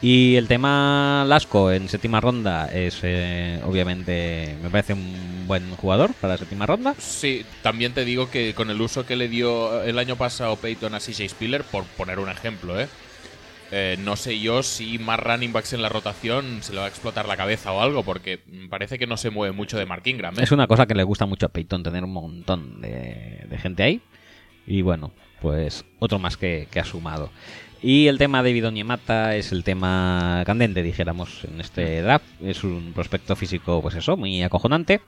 [0.01, 6.13] Y el tema Lasco en séptima ronda es eh, obviamente me parece un buen jugador
[6.15, 6.93] para séptima ronda.
[6.99, 10.93] Sí, también te digo que con el uso que le dio el año pasado Peyton
[10.95, 12.87] a CJ Spiller, por poner un ejemplo, ¿eh?
[13.71, 16.89] Eh, no sé yo si más running backs en la rotación se le va a
[16.89, 18.39] explotar la cabeza o algo, porque
[18.69, 20.37] parece que no se mueve mucho de Mark Ingram.
[20.39, 20.43] ¿eh?
[20.43, 23.83] Es una cosa que le gusta mucho a Peyton tener un montón de, de gente
[23.83, 24.01] ahí.
[24.67, 25.11] Y bueno,
[25.41, 27.29] pues otro más que, ha sumado.
[27.81, 32.25] Y el tema de David Onyemata es el tema candente, dijéramos, en este draft.
[32.41, 35.01] Es un prospecto físico, pues eso, muy acojonante.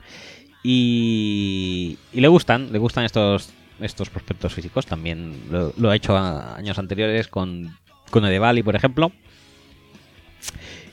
[0.63, 4.85] Y, y le gustan, le gustan estos, estos prospectos físicos.
[4.85, 7.75] También lo, ha hecho años anteriores con,
[8.11, 9.11] con Edevali, por ejemplo.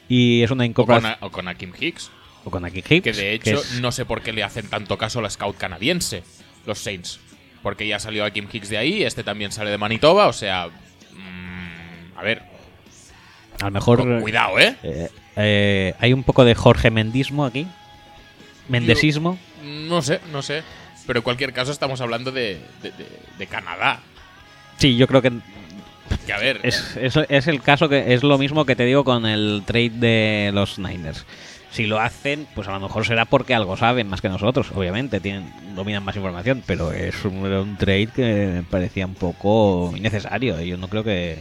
[0.08, 1.16] Y es una con, incorporación.
[1.20, 2.10] o con Akim Hicks,
[2.44, 4.98] O con Aki Hicks, que de hecho es- no sé por qué le hacen tanto
[4.98, 6.22] caso a la scout canadiense,
[6.66, 7.20] los Saints.
[7.62, 10.68] Porque ya salió Akim Hicks de ahí, este también sale de Manitoba, o sea...
[11.12, 12.42] mm, a ver,
[13.60, 14.00] a lo mejor.
[14.02, 14.76] cu- cuidado, ¿eh?
[14.82, 17.66] Eh, eh, hay un poco de Jorge Mendismo aquí.
[18.68, 19.38] Mendesismo.
[19.62, 20.62] No sé, no sé.
[21.06, 23.08] Pero en cualquier caso estamos hablando de, de- de-
[23.38, 24.00] de Canadá.
[24.78, 25.32] Sí, yo creo que
[26.26, 29.04] Que a ver, es, es, es el caso que es lo mismo que te digo
[29.04, 31.26] con el trade de los Niners.
[31.70, 35.18] Si lo hacen, pues a lo mejor será porque algo saben más que nosotros, obviamente,
[35.20, 40.60] tienen dominan más información, pero es un, un trade que me parecía un poco innecesario.
[40.62, 41.40] Yo no creo que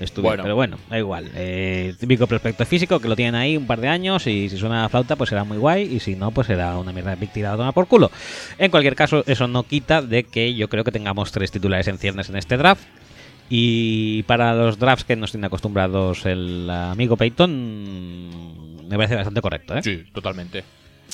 [0.00, 0.42] estuviera, Bueno.
[0.42, 1.30] pero bueno, da igual.
[1.34, 4.86] Eh, típico prospecto físico que lo tienen ahí un par de años y si suena
[4.86, 7.54] a flauta, pues será muy guay y si no, pues será una mierda de tirada
[7.54, 8.10] a tomar por culo.
[8.56, 11.98] En cualquier caso, eso no quita de que yo creo que tengamos tres titulares en
[11.98, 12.82] ciernes en este draft.
[13.52, 19.76] Y para los drafts que nos tiene acostumbrados el amigo Peyton, me parece bastante correcto,
[19.76, 19.82] ¿eh?
[19.82, 20.62] sí, totalmente.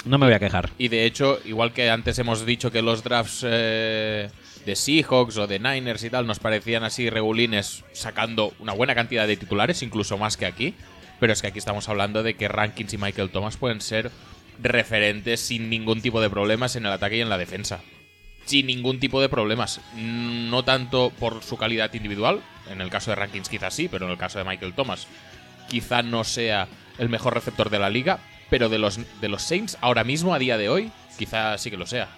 [0.04, 0.68] No me voy a quejar.
[0.76, 4.28] Y de hecho, igual que antes hemos dicho que los drafts eh,
[4.66, 9.26] de Seahawks o de Niners y tal nos parecían así regulines sacando una buena cantidad
[9.26, 10.74] de titulares, incluso más que aquí.
[11.18, 14.10] Pero es que aquí estamos hablando de que Rankins y Michael Thomas pueden ser
[14.62, 17.80] referentes sin ningún tipo de problemas en el ataque y en la defensa.
[18.46, 19.80] Sin ningún tipo de problemas.
[19.94, 22.40] Mm, No tanto por su calidad individual,
[22.70, 25.06] en el caso de Rankins quizás sí, pero en el caso de Michael Thomas
[25.68, 26.68] quizá no sea
[26.98, 30.38] el mejor receptor de la liga, pero de los, de los Saints ahora mismo, a
[30.38, 32.08] día de hoy, quizá sí que lo sea.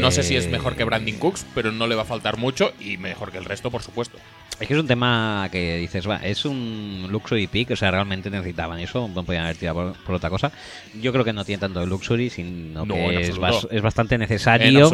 [0.00, 2.72] No sé si es mejor que Brandon Cooks, pero no le va a faltar mucho
[2.80, 4.18] y mejor que el resto, por supuesto.
[4.60, 8.28] Es que es un tema que dices, va, es un luxury pick, o sea, realmente
[8.28, 10.52] necesitaban eso, no podían haber tirado por, por otra cosa.
[11.00, 14.18] Yo creo que no tiene tanto de luxury, sino No, que es, bas- es bastante
[14.18, 14.90] necesario.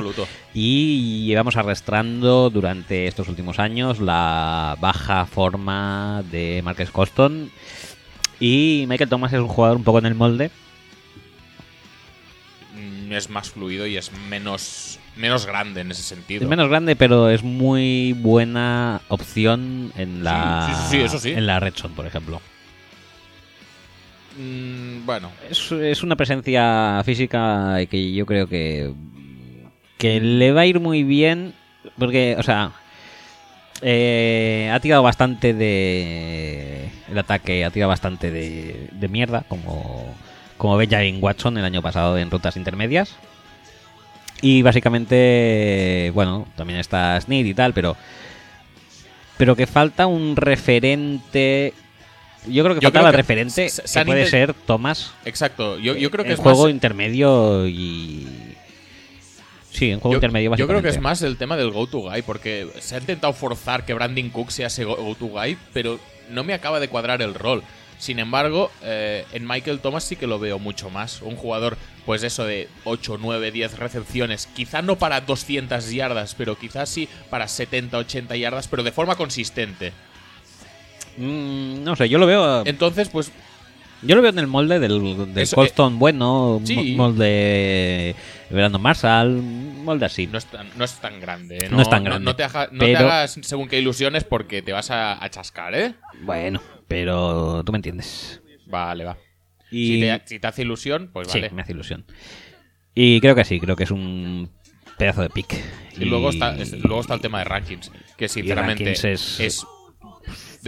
[0.55, 7.51] Y llevamos arrastrando durante estos últimos años la baja forma de Marcus Coston.
[8.39, 10.51] Y Michael Thomas es un jugador un poco en el molde.
[13.11, 16.43] Es más fluido y es menos, menos grande en ese sentido.
[16.43, 21.31] Es menos grande, pero es muy buena opción en la, Sí, sí, sí, eso sí.
[21.33, 22.41] En la Red Zone, por ejemplo.
[24.39, 28.93] Mm, bueno, Es, es una presencia física que yo creo que,
[29.99, 31.55] que le va a ir muy bien.
[31.99, 32.73] Porque, o sea,
[33.83, 36.91] eh, ha tirado bastante de.
[37.09, 40.15] El ataque ha tirado bastante de, de mierda, como,
[40.59, 43.15] como Benjamin Watson el año pasado en rutas intermedias.
[44.43, 47.97] Y básicamente, bueno, también está Snead y tal, pero.
[49.39, 51.75] Pero que falta un referente.
[52.47, 55.79] Yo creo que Yo falta creo el referente se- se que puede ser Thomas exacto.
[55.79, 56.71] Yo, yo creo que en es juego más.
[56.71, 58.27] intermedio y.
[59.73, 62.23] Sí, en juego Yo, intermedio yo creo que es más el tema del go-to guy,
[62.23, 65.99] porque se ha intentado forzar que Brandon Cook sea ese go- go-to guy, pero
[66.31, 67.63] no me acaba de cuadrar el rol.
[67.99, 71.23] Sin embargo, eh, en Michael Thomas sí que lo veo mucho más.
[71.23, 76.59] Un jugador, pues eso de 8, 9, 10 recepciones, quizá no para 200 yardas, pero
[76.59, 79.93] quizás sí para 70, 80 yardas, pero de forma consistente.
[81.17, 82.65] Mm, no sé, yo lo veo.
[82.67, 83.33] Entonces, pues
[84.03, 86.77] Yo lo veo en el molde del, del Eso, Colston bueno, sí.
[86.95, 88.15] mo- molde
[88.51, 90.27] Brandon Marshall, molde así.
[90.27, 91.59] no es tan, no es tan grande.
[91.59, 91.69] ¿eh?
[91.71, 94.63] No es tan grande, No, te, haga- no te pero- hagas según qué ilusiones porque
[94.63, 95.95] te vas a, a chascar, ¿eh?
[96.23, 98.41] Bueno, pero tú me entiendes.
[98.67, 99.17] Vale, va.
[99.71, 101.53] Y Si, te, si te hace ilusión, pues sí, vale.
[101.53, 102.05] me hace ilusión.
[102.95, 104.49] Y creo que sí, creo que es un
[104.97, 105.53] pedazo de pick.
[105.99, 109.05] Y luego está, es- luego está el tema de rankings, que sinceramente es,
[109.41, 109.67] es-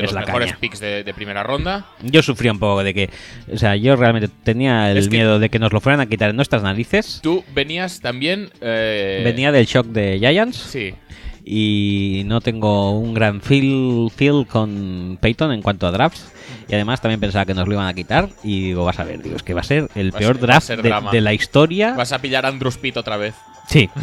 [0.02, 0.60] de es los la mejores caña.
[0.60, 1.86] picks de, de primera ronda.
[2.02, 3.10] Yo sufría un poco de que.
[3.52, 6.30] O sea, yo realmente tenía el Es miedo de que nos lo fueran a quitar
[6.30, 7.20] en nuestras narices.
[7.22, 8.50] Tú venías también...
[8.60, 10.56] eh, Venía del shock de Giants.
[10.56, 10.94] Sí,
[11.50, 16.32] y no tengo un gran feel, feel con Peyton en cuanto a drafts.
[16.68, 18.28] Y además también pensaba que nos lo iban a quitar.
[18.44, 20.46] Y digo, vas a ver, digo, es que va a ser el Va peor ser-
[20.46, 20.70] draft
[21.12, 21.94] de la historia.
[21.94, 23.34] vas a pillar a Andrew Pitt otra vez.
[23.68, 23.88] Sí.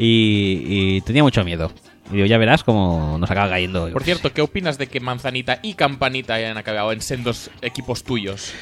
[0.00, 1.72] Y, y tenía mucho miedo.
[2.10, 3.90] Y digo, ya verás cómo nos acaba cayendo.
[3.90, 8.52] Por cierto, ¿qué opinas de que Manzanita y Campanita hayan acabado en sendos equipos tuyos?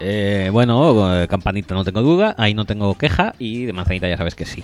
[0.00, 3.34] Eh, bueno, eh, Campanita no tengo duda, ahí no tengo queja.
[3.38, 4.62] Y de Manzanita ya sabes que sí,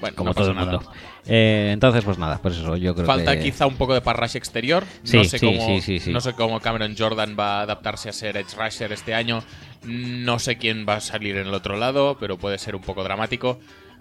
[0.00, 0.72] Bueno, como no todo el nada.
[0.72, 0.92] mundo.
[1.26, 3.42] Eh, entonces, pues nada, pues eso, yo creo Falta que.
[3.44, 4.84] quizá un poco de parrash exterior.
[5.04, 6.00] Sí, no sé sí, cómo, sí.
[6.12, 9.42] No sé cómo Cameron Jordan va a adaptarse a ser Edge Rusher este año.
[9.84, 13.02] No sé quién va a salir en el otro lado, pero puede ser un poco
[13.04, 13.58] dramático.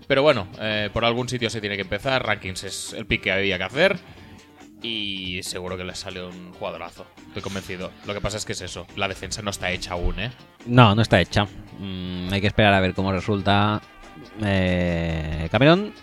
[0.07, 2.25] Pero bueno, eh, por algún sitio se tiene que empezar.
[2.25, 3.97] Rankings es el pick que había que hacer.
[4.83, 7.05] Y seguro que le sale un jugadorazo.
[7.27, 7.91] Estoy convencido.
[8.07, 8.87] Lo que pasa es que es eso.
[8.95, 10.31] La defensa no está hecha aún, ¿eh?
[10.65, 11.45] No, no está hecha.
[11.79, 13.81] Mm, hay que esperar a ver cómo resulta
[14.43, 15.93] eh, Cameron.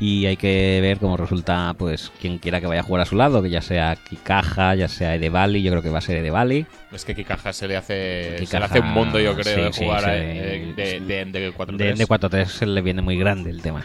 [0.00, 3.16] Y hay que ver cómo resulta, pues, quien quiera que vaya a jugar a su
[3.16, 6.66] lado, que ya sea Kikaja, ya sea Edevali, yo creo que va a ser Edevali.
[6.92, 9.86] Es que Kikaja se le hace, se le hace un mundo, yo creo, sí, de
[9.86, 10.10] jugar sí.
[10.12, 13.84] eh, de, de, de 4 De, de 4-3 se le viene muy grande el tema.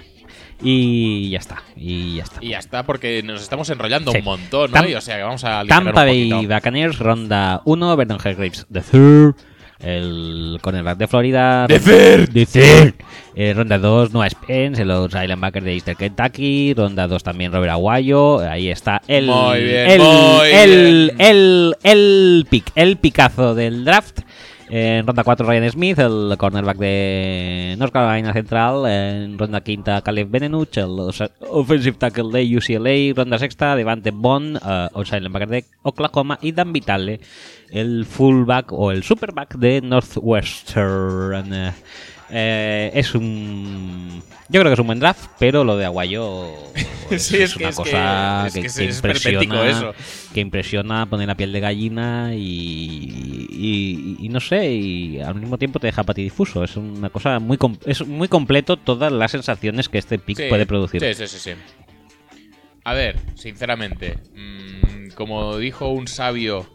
[0.61, 2.37] Y ya está, y ya está.
[2.43, 4.19] Y ya está, porque nos estamos enrollando Sí.
[4.19, 4.77] un montón, ¿no?
[4.77, 6.45] Tam- Y, o sea, que vamos a Tampa Bay.
[6.45, 9.35] Buccaneers, ronda 1, Vernon Hargraves, the third.
[9.83, 11.67] El cornerback de Florida.
[11.67, 12.29] ¡De Third!
[12.29, 12.93] De Third.
[13.35, 16.73] Eh, ronda 2, Noah Spence, los linebackers de Eastern Kentucky.
[16.73, 18.39] Ronda 2 también Robert Aguayo.
[18.39, 21.27] Ahí está el, Muy bien, el, muy el, bien.
[21.27, 24.19] el, el pick, el picazo del draft.
[24.75, 28.87] En ronda 4 Ryan Smith, el cornerback de North Carolina Central.
[28.87, 30.97] En ronda quinta Caleb Benenuch, el
[31.41, 33.13] offensive tackle de UCLA.
[33.15, 36.39] Ronda sexta Devante Bond, eh, outside linebacker de Oklahoma.
[36.41, 37.19] Y Dan Vitale,
[37.69, 41.53] el fullback o el superback de Northwestern.
[42.35, 44.23] Eh, eh, es un...
[44.49, 46.47] Yo creo que es un buen draft, pero lo de Aguayo
[47.17, 49.93] Sí, es que- una es cosa que, impresiona, eso.
[50.33, 55.57] que impresiona, pone la piel de gallina y, y- y no sé, y al mismo
[55.57, 56.63] tiempo te deja patidifuso.
[56.63, 60.65] Es una cosa muy es muy completo todas las sensaciones que este pick Sí, puede
[60.65, 61.01] producir.
[61.01, 61.51] Sí, sí, sí, sí.
[62.83, 66.67] A ver, sinceramente, mm, como dijo un sabio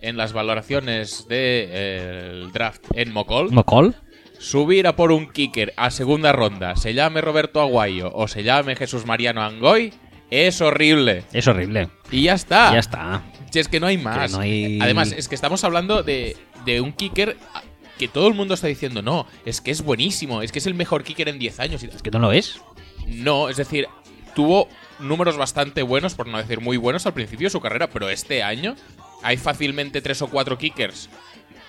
[0.00, 3.94] en las valoraciones del draft en Mocol, ¿Mocol?
[4.44, 8.76] Subir a por un kicker a segunda ronda, se llame Roberto Aguayo o se llame
[8.76, 9.92] Jesús Mariano Angoy,
[10.30, 11.24] es horrible.
[11.32, 11.88] Es horrible.
[12.10, 12.72] Y ya está.
[12.72, 13.22] Ya está.
[13.50, 14.32] Si es que no hay más.
[14.32, 17.36] no hay- Además, es que estamos hablando de, de un kicker
[17.98, 20.74] que todo el mundo está diciendo, no, es que es buenísimo, es que es el
[20.74, 21.82] mejor kicker en 10 años.
[21.82, 22.60] Es que no lo es.
[23.06, 23.86] no, es decir,
[24.34, 24.68] tuvo
[24.98, 28.42] números bastante buenos, por no decir muy buenos, al principio de su carrera, pero este
[28.42, 28.74] año
[29.22, 31.08] hay fácilmente tres o cuatro kickers,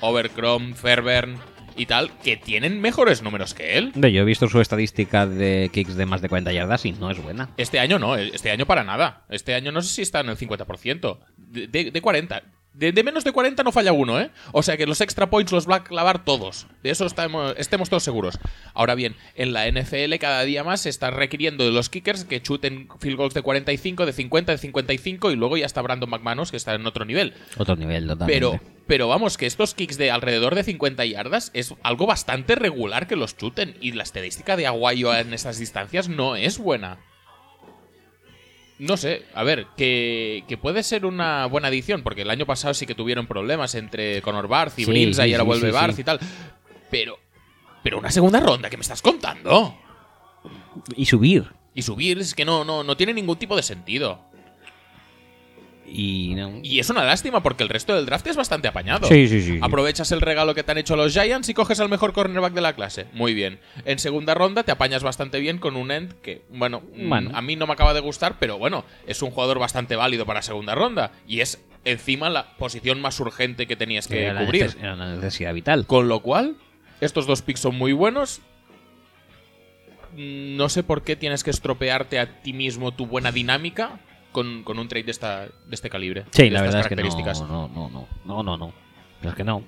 [0.02, 1.38] Overcrom, Fairburn
[1.78, 3.92] y tal, que tienen mejores números que él.
[3.96, 7.22] Yo he visto su estadística de kicks de más de 40 yardas y no es
[7.22, 7.50] buena.
[7.58, 9.26] Este año no, este año para nada.
[9.30, 11.18] Este año no sé si está en el 50%.
[11.38, 12.44] De, de- de 40.
[12.74, 14.32] De, de menos de 40 no falla uno, ¿eh?
[14.52, 16.68] O sea que los extra points los va a clavar todos.
[16.84, 18.38] De eso estamos, estemos todos seguros.
[18.74, 22.42] Ahora bien, en la NFL cada día más se está requiriendo de los kickers que
[22.42, 26.52] chuten field goals de 45, de 50, de 55 y luego ya está Brandon McManus
[26.52, 27.34] que está en otro nivel.
[27.58, 28.34] Otro nivel totalmente.
[28.34, 33.08] Pero, pero vamos, que estos kicks de alrededor de 50 yardas es algo bastante regular
[33.08, 33.76] que los chuten.
[33.82, 37.00] Y la estadística de Aguayo en esas distancias no es buena.
[38.78, 42.74] No sé, a ver, que, que puede ser una buena adición, porque el año pasado
[42.74, 45.74] sí que tuvieron problemas entre Conor Barth y Sí, Brinza sí, y ahora vuelve sí,
[45.74, 46.20] Barth y tal.
[46.92, 47.18] Pero,
[47.82, 49.78] pero una segunda ronda, ¿qué me estás contando?
[50.96, 51.46] Y subir.
[51.74, 54.22] Y subir es que no, no, no tiene ningún tipo de sentido.
[55.88, 59.08] Y no- Y es una lástima porque el resto del draft es bastante apañado.
[59.08, 59.60] Sí, sí, sí.
[59.62, 62.62] Aprovechas el regalo que te han hecho los Giants y coges al mejor cornerback de
[62.62, 63.06] la clase.
[63.14, 63.60] Muy bien.
[63.86, 67.32] En segunda ronda te apañas bastante bien con un end que, bueno, mm, Bueno.
[67.34, 70.42] a mí no me acaba de gustar, pero bueno, es un jugador bastante válido para
[70.42, 71.12] segunda ronda.
[71.28, 74.66] Y es encima la posición más urgente que tenías que era, cubrir.
[74.66, 75.86] neces- era una necesidad vital.
[75.86, 76.56] Con lo cual,
[77.00, 78.42] estos dos picks son muy buenos.
[80.16, 84.00] Mm, No sé por qué tienes que estropearte a ti mismo tu buena dinámica
[84.36, 86.26] con, con un trade de, esta, de este calibre.
[86.32, 87.10] Sí, de la verdad es que no,
[87.48, 88.74] no, no, no, no, no, no.
[89.24, 89.64] Es que no.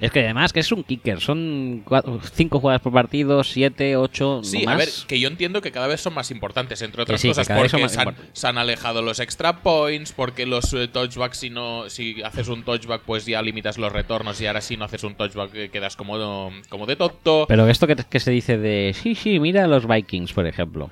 [0.00, 4.40] Es que además que es un kicker, son cuatro- cinco jugadas por partido, siete, ocho,
[4.42, 7.20] Sí, no a ver, que yo entiendo que cada vez son más importantes, entre otras
[7.20, 11.36] sí, cosas, porque se han, se han alejado los extra points, porque los eh, touchbacks,
[11.38, 14.86] si no, si haces un touchback, pues ya limitas los retornos, y ahora si no
[14.86, 17.44] haces un touchback eh, quedas como, como de tonto.
[17.46, 20.90] Pero esto que, que se dice de, sí, sí, mira a los Vikings, por ejemplo.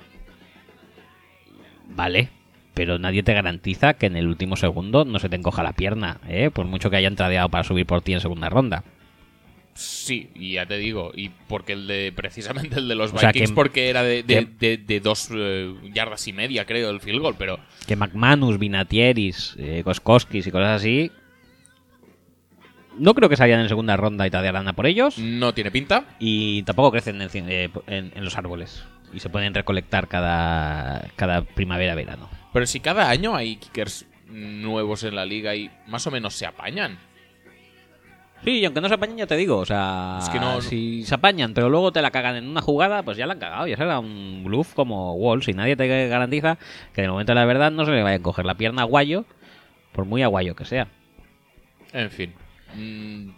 [1.89, 2.29] Vale,
[2.73, 6.19] pero nadie te garantiza que en el último segundo no se te encoja la pierna,
[6.27, 6.49] ¿eh?
[6.53, 8.83] por mucho que hayan tradeado para subir por ti en segunda ronda.
[9.73, 13.29] Sí, y ya te digo, y porque el de, precisamente el de los O sea,
[13.31, 16.89] Vikings, que- porque era de, de, que- de- de dos eh, yardas y media, creo,
[16.89, 17.57] el field goal, pero
[17.87, 21.09] Que McManus, Vinatieris, eh, Koskowskis y cosas así.
[22.97, 25.17] No creo que salgan en segunda ronda y tradearán a por ellos.
[25.17, 26.03] no tiene pinta.
[26.19, 28.83] Y tampoco crecen en, el eh, en- en los árboles.
[29.13, 32.29] Y se pueden recolectar cada, cada primavera-verano.
[32.53, 36.45] Pero si cada año hay kickers nuevos en la liga y más o menos se
[36.45, 36.97] apañan.
[38.43, 39.57] Sí, y aunque no se apañen, ya te digo.
[39.57, 42.61] O sea, Es que no- si se apañan, pero luego te la cagan en una
[42.61, 43.67] jugada, pues ya la han cagado.
[43.67, 45.47] Ya será un bluff como Walls.
[45.47, 46.57] Y nadie te garantiza
[46.93, 48.81] que en el momento de la verdad no se le vaya a coger la pierna
[48.81, 49.25] a Guayo,
[49.91, 50.87] por muy aguayo que sea.
[51.93, 52.33] En fin.
[52.75, 53.29] Mm,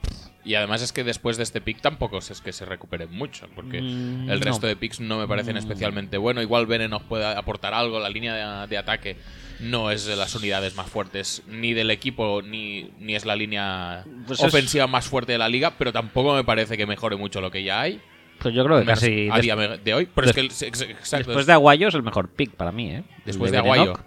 [0.45, 3.81] y además es que después de este pick tampoco es que se recuperen mucho, porque
[3.81, 4.67] Mm, el resto no.
[4.67, 5.59] de picks no me parecen Mm.
[5.59, 6.41] especialmente bueno.
[6.41, 9.17] Igual Bene nos puede aportar algo, la línea de, de ataque
[9.59, 14.03] no es de las unidades más fuertes ni del equipo, ni, ni es la línea
[14.27, 17.39] Pues es- ofensiva más fuerte de la liga, pero tampoco me parece que mejore mucho
[17.39, 18.01] lo que ya hay.
[18.39, 19.29] Pues yo creo que casi.
[19.31, 20.09] a día de hoy.
[20.13, 22.71] Pero es des- que el- ex- exacto, después de Aguayo es el mejor pick para
[22.73, 23.03] mí, ¿eh?
[23.25, 23.79] Después de Benenoch.
[23.99, 24.05] Aguayo.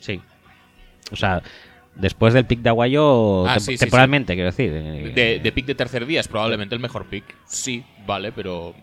[0.00, 0.22] Sí.
[1.10, 1.42] O sea,
[1.96, 4.72] después del pick de Aguayo, Ah, tem- sí, sí, temporalmente, quiero decir.
[4.74, 7.24] eh, de, de pick de tercer día es probablemente el mejor pick.
[7.46, 8.74] Sí, vale, pero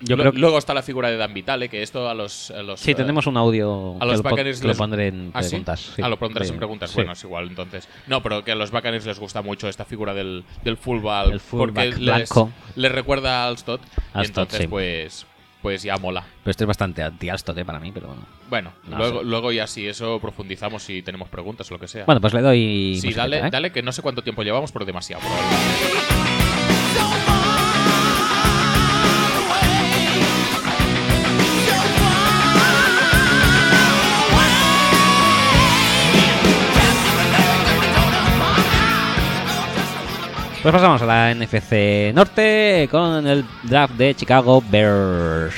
[0.00, 2.52] Yo creo que- Luego está la figura de Dan Vitale, que esto a los.
[2.52, 5.32] a los, Sí, eh, tenemos un audio a los Buccaneers que lo les- pondré en
[5.34, 5.48] ¿Ah, sí?
[5.50, 5.80] preguntas.
[5.96, 6.02] sí.
[6.04, 6.52] Ah, lo pondrás Sí.
[6.52, 6.90] en preguntas.
[6.90, 6.94] Sí.
[6.96, 7.88] Bueno, es igual, entonces.
[8.06, 11.32] No, pero que a los Buccaneers les gusta mucho esta figura del, del fullback.
[11.32, 12.30] El fullback porque les,
[12.76, 13.80] les recuerda a Alstott.
[13.84, 14.66] y Alstott, entonces, sí.
[14.68, 15.26] pues,
[15.62, 16.24] pues ya mola.
[16.44, 18.22] Pero este es bastante anti-Alstott, eh, para mí, pero bueno.
[18.48, 19.24] Bueno, No luego, sé.
[19.26, 22.04] luego ya si eso profundizamos si tenemos preguntas o lo que sea.
[22.04, 22.98] Bueno, pues le doy.
[23.00, 23.50] sí, dale, ¿eh?
[23.50, 25.22] dale, que no sé cuánto tiempo llevamos, pero demasiado.
[25.22, 27.27] probablemente.
[40.62, 45.54] Pues pasamos a la NFC Norte con el draft de Chicago Bears.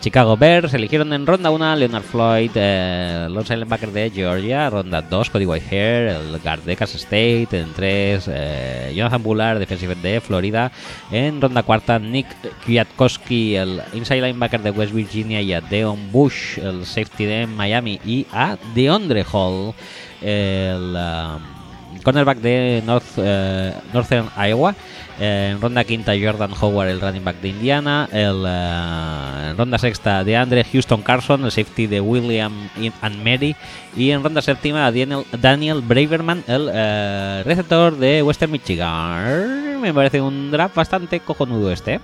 [0.00, 5.30] Chicago Bears eligieron en ronda 1 Leonard Floyd, eh, los linebacker de Georgia, ronda 2
[5.30, 10.72] Cody Whitehair, el guard de Kansas State, en 3 Jonathan Bullard, defensive de Florida,
[11.12, 12.26] en ronda cuarta Nick
[12.64, 18.00] Kwiatkowski, el inside linebacker de West Virginia y a Deon Bush, el safety de Miami
[18.04, 19.74] y a DeAndre Hall,
[20.20, 20.96] el...
[20.96, 21.59] um,
[22.02, 24.74] cornerback de North, eh, Northern Iowa.
[25.18, 28.08] Eh, en ronda quinta, Jordan Howard, el running back de Indiana.
[28.12, 32.70] El, eh, en ronda sexta, de Andre Houston Carson, el safety de William
[33.02, 33.54] and Mary.
[33.96, 39.80] Y en ronda séptima, Daniel, Daniel Braverman, el receptor de Western Michigan.
[39.80, 42.00] Me parece un draft bastante cojonudo este.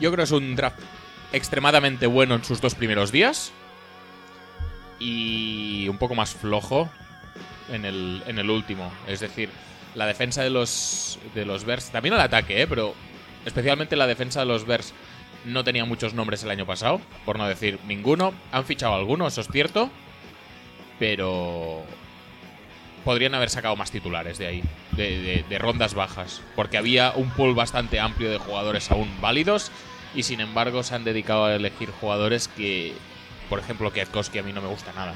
[0.00, 0.78] Yo creo que es un draft
[1.32, 3.52] extremadamente bueno en sus dos primeros días.
[4.98, 6.88] Y un poco más flojo
[7.70, 8.92] en el, en el último.
[9.06, 9.48] Es decir,
[9.94, 12.66] la defensa de los, de los Bears, también el ataque, ¿eh?
[12.66, 12.94] pero
[13.44, 14.92] especialmente la defensa de los Bears
[15.44, 18.34] no tenía muchos nombres el año pasado, por no decir ninguno.
[18.52, 19.90] Han fichado algunos, eso es cierto,
[20.98, 21.82] pero
[23.04, 24.62] podrían haber sacado más titulares de ahí,
[24.92, 29.70] de, de- de rondas bajas, porque había un pool bastante amplio de jugadores aún válidos
[30.14, 32.94] y sin embargo se han dedicado a elegir jugadores que,
[33.48, 35.14] por ejemplo, Kwiatkowski a mí no me gusta nada.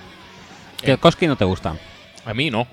[0.80, 1.74] Que Koski no te gusta.
[2.24, 2.66] A mí no,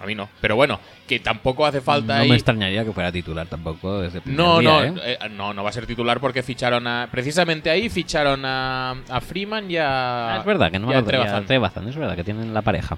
[0.00, 0.28] a mí no.
[0.40, 4.20] Pero bueno, que tampoco hace falta no ahí- me extrañaría que fuera titular tampoco desde
[4.26, 5.18] no, día, no, ¿eh?
[5.20, 7.08] eh, no, no va a ser titular porque ficharon a.
[7.10, 10.34] Precisamente ahí ficharon a, a Freeman y a.
[10.34, 11.46] Ah, es verdad que no me a Trebazan.
[11.46, 12.96] Trebazan, es verdad que tienen la pareja.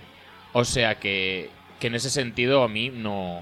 [0.53, 1.51] O sea que,
[1.81, 3.41] que en ese sentido a mí no.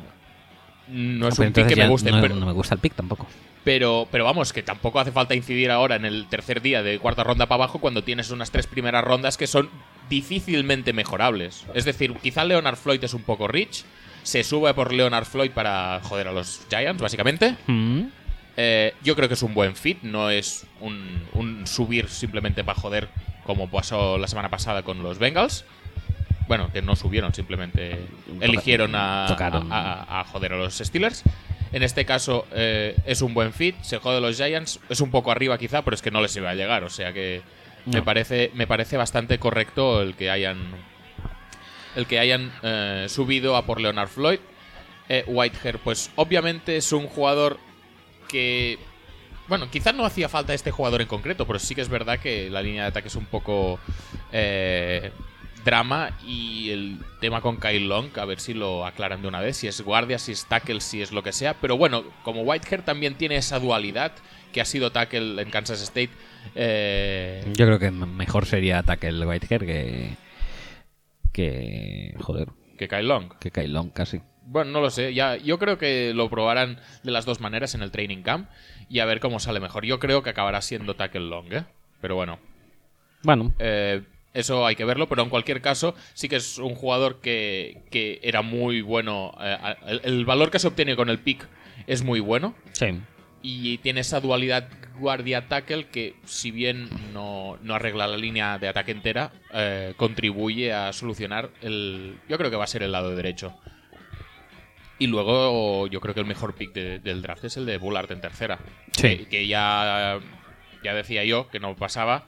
[0.88, 2.94] No es Pero un pick que me guste, no, pero, no me gusta el pick
[2.94, 3.28] tampoco.
[3.62, 7.22] pero, pero vamos, que tampoco hace falta incidir ahora en el tercer día de cuarta
[7.22, 9.70] ronda para abajo cuando tienes unas tres primeras rondas que son
[10.10, 11.64] difícilmente mejorables.
[11.72, 13.84] Es decir, quizá Leonard Floyd es un poco rich,
[14.22, 17.56] se sube por Leonard Floyd para joder a los Giants, básicamente.
[17.66, 18.02] Mm.
[18.58, 22.78] Eh, yo creo que es un buen fit, no es un, un subir simplemente para
[22.78, 23.08] joder
[23.44, 25.64] como pasó la semana pasada con los Bengals.
[26.48, 28.00] Bueno, que no subieron, simplemente
[28.40, 29.26] eligieron a,
[29.70, 31.22] a- a- a joder a los Steelers.
[31.72, 35.12] En este caso eh, es un buen fit, se jode a los Giants, es un
[35.12, 37.42] poco arriba quizá, pero es que no les iba a llegar, o sea que
[37.86, 40.58] me parece me parece bastante correcto el que hayan
[41.96, 44.38] el que hayan eh, subido a por Leonard Floyd.
[45.08, 47.58] Eh, Whitehair, pues obviamente es un jugador
[48.28, 48.78] que.
[49.48, 52.48] Bueno, quizás no hacía falta este jugador en concreto, pero sí que es verdad que
[52.50, 53.80] la línea de ataque es un poco
[54.30, 55.10] eh,
[55.64, 59.56] drama y el tema con Kyle Long, a ver si lo aclaran de una vez,
[59.56, 61.54] si es guardia, si es tackle, si es lo que sea.
[61.54, 64.12] Pero bueno, como Whitehair también tiene esa dualidad,
[64.52, 66.10] que ha sido tackle en Kansas State.
[66.54, 70.10] Eh, Yo creo que mejor sería Tackle Whitehair que.
[71.32, 72.14] que.
[72.20, 72.48] joder,
[72.78, 73.32] que Kyle Long.
[73.38, 74.20] que Kailon casi.
[74.46, 75.14] Bueno, no lo sé.
[75.14, 78.48] Ya, yo creo que lo probarán de las dos maneras en el training camp
[78.88, 79.84] y a ver cómo sale mejor.
[79.84, 81.64] Yo creo que acabará siendo tackle long, ¿eh?
[82.00, 82.38] Pero bueno,
[83.22, 84.02] Bueno, eh,
[84.34, 85.08] eso hay que verlo.
[85.08, 89.32] Pero en cualquier caso, sí que es un jugador que, que era muy bueno.
[89.40, 89.56] eh,
[89.86, 91.46] el, el valor que se obtiene con el pick
[91.86, 92.86] es muy bueno sí.
[93.42, 94.68] Y tiene esa dualidad
[94.98, 100.92] guardia-tackle que, si bien no, no arregla la línea de ataque entera, eh, contribuye a
[100.92, 102.18] solucionar el.
[102.28, 103.54] Yo creo que va a ser el lado derecho.
[104.98, 108.12] Y luego, yo creo que el mejor pick de- del draft es el de Bullard
[108.12, 108.58] en tercera.
[108.92, 109.00] Sí.
[109.02, 110.20] Que, que ya,
[110.84, 112.26] ya decía yo que no pasaba.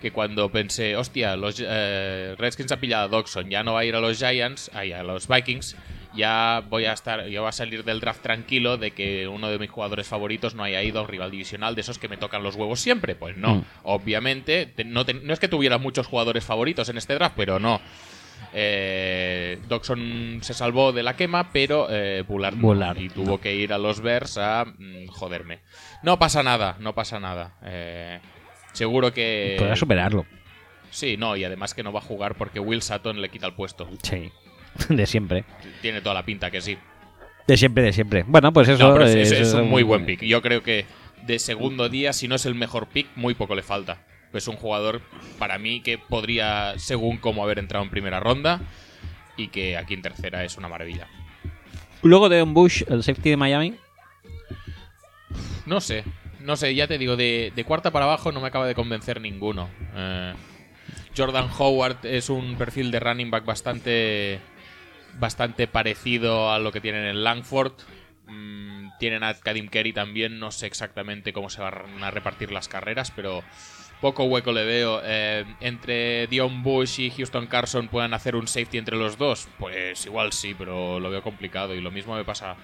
[0.00, 3.84] Que cuando pensé, hostia, los eh, Redskins ha pillado a Dodson, ya no va a
[3.84, 5.76] ir a los Giants, ay, a los Vikings,
[6.14, 9.58] ya voy a estar, ya voy a salir del draft tranquilo de que uno de
[9.58, 12.42] mis jugadores favoritos no haya ido a un rival divisional de esos que me tocan
[12.42, 13.14] los huevos siempre.
[13.14, 13.64] Pues no, Mm.
[13.84, 17.58] obviamente, te- no, te- no es que tuviera muchos jugadores favoritos en este draft, pero
[17.58, 17.80] no.
[18.54, 23.72] Eh, Dodson se salvó de la quema, pero eh, Bullard, no, y tuvo que ir
[23.72, 25.60] a los Bears a mm, joderme.
[26.02, 27.54] No pasa nada, no pasa nada.
[27.64, 28.20] Eh,
[28.72, 29.56] seguro que.
[29.58, 30.26] Podrá superarlo.
[30.90, 33.54] Sí, no, y además que no va a jugar porque Will Sutton le quita el
[33.54, 33.88] puesto.
[34.02, 34.30] Sí.
[34.88, 35.44] De siempre.
[35.80, 36.76] Tiene toda la pinta que sí.
[37.46, 38.24] De siempre, de siempre.
[38.26, 38.86] Bueno, pues eso.
[38.88, 40.22] No, pero es, es- eso es un muy buen pick.
[40.22, 40.86] Yo creo que
[41.26, 44.04] de segundo día, si no es el mejor pick, muy poco le falta.
[44.32, 45.02] Es un jugador,
[45.38, 48.60] para mí, que podría, según cómo haber entrado en primera ronda,
[49.36, 51.06] y que aquí en tercera es una maravilla.
[52.02, 53.74] Luego de un Bush, el safety de Miami.
[55.66, 56.04] No sé,
[56.40, 59.20] no sé, ya te digo, de, de cuarta para abajo no me acaba de convencer
[59.20, 59.68] ninguno.
[59.94, 60.32] Eh,
[61.16, 64.40] Jordan Howard es un perfil de running back bastante,
[65.18, 67.72] bastante parecido a lo que tienen en Langford.
[68.26, 72.68] Mm, tienen a Kadim Kerry también, no sé exactamente cómo se van a repartir las
[72.68, 73.42] carreras, pero
[74.00, 75.00] poco hueco le veo.
[75.04, 80.06] Eh, entre Dion Bush y Houston Carson puedan hacer un safety entre los dos, pues
[80.06, 81.74] igual sí, pero lo veo complicado.
[81.74, 82.56] Y lo mismo me pasa.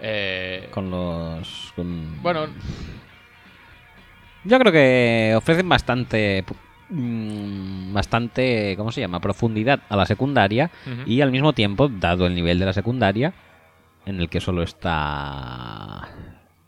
[0.00, 1.72] eh, Con los.
[1.76, 2.48] con- bueno,
[4.44, 6.44] Yo creo que ofrecen bastante.
[6.94, 8.74] Mm, Bastante.
[8.76, 9.20] ¿Cómo se llama?
[9.20, 10.70] Profundidad a la secundaria.
[11.06, 13.32] Y al mismo tiempo, dado el nivel de la secundaria,
[14.06, 16.08] en el que solo está.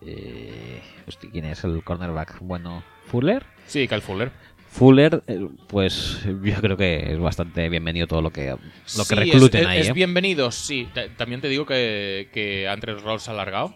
[0.01, 2.39] eh, hostia, ¿Quién es el cornerback?
[2.41, 3.45] Bueno, Fuller.
[3.67, 4.31] sí, Kyle Fuller.
[4.69, 9.15] Fuller, eh, pues yo creo que es bastante bienvenido todo lo que, lo que Sí,
[9.15, 9.79] recluten es, ahí.
[9.81, 9.93] Es ¿eh?
[9.95, 10.87] bienvenido, sí.
[10.93, 13.75] Ta- También te digo que, que Andres Rolls ha alargado.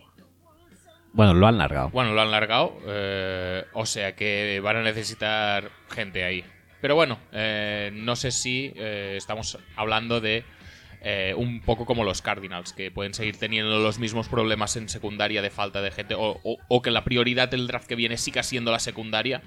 [1.13, 1.91] Bueno, lo han largado.
[1.91, 2.77] Bueno, lo han largado.
[2.87, 6.45] eh, o sea que van a necesitar gente ahí.
[6.81, 10.45] Pero bueno, eh, no sé si eh, estamos hablando de
[11.37, 15.49] un poco como los Cardinals, que pueden seguir teniendo los mismos problemas en secundaria de
[15.49, 18.71] falta de gente, o, o- o que la prioridad del draft que viene siga siendo
[18.71, 19.41] la secundaria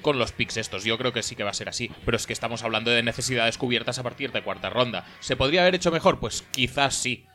[0.00, 0.82] con los picks estos.
[0.84, 1.90] Yo creo que sí que va a ser así.
[2.06, 5.04] Pero es que estamos hablando de necesidades cubiertas a partir de cuarta ronda.
[5.20, 6.20] ¿Se podría haber hecho mejor?
[6.20, 7.26] Pues quizás sí.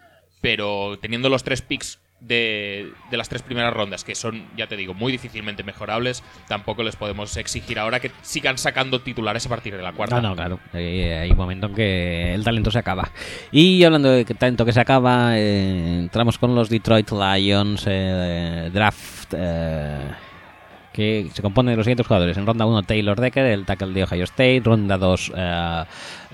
[0.41, 4.93] Pero teniendo los tres picks de, las tres primeras rondas, que son, ya te digo,
[4.93, 9.83] muy difícilmente mejorables, tampoco les podemos exigir ahora que sigan sacando titulares a partir de
[9.83, 10.21] la cuarta.
[10.21, 10.59] No, no, claro.
[10.73, 13.09] Eh, hay un momento en que el talento se acaba.
[13.51, 19.33] Y hablando de talento que se acaba, eh, entramos con los Detroit Lions eh, draft.
[20.99, 22.35] Que se compone de los siguientes jugadores.
[22.37, 24.61] En ronda 1, Taylor Decker, el tackle de Ohio State.
[24.63, 25.83] Ronda 2, eh,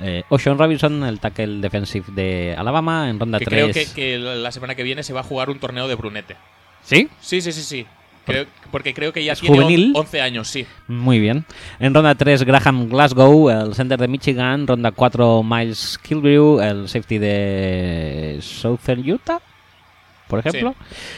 [0.02, 3.10] eh, Ocean Robinson, el tackle defensive de Alabama.
[3.10, 3.64] En ronda que 3.
[3.72, 6.36] creo que, que la semana que viene se va a jugar un torneo de Brunete.
[6.84, 7.08] ¿Sí?
[7.22, 7.86] Sí, sí, sí, sí.
[8.26, 9.94] Creo- porque creo que ya ¿Es tiene juvenil?
[9.96, 10.66] 11 años, sí.
[10.88, 11.46] Muy bien.
[11.80, 14.66] En ronda 3, Graham Glasgow, el center de Michigan.
[14.66, 19.40] Ronda 4, Miles Kilgrew, el safety de Southern Utah,
[20.28, 20.76] por ejemplo.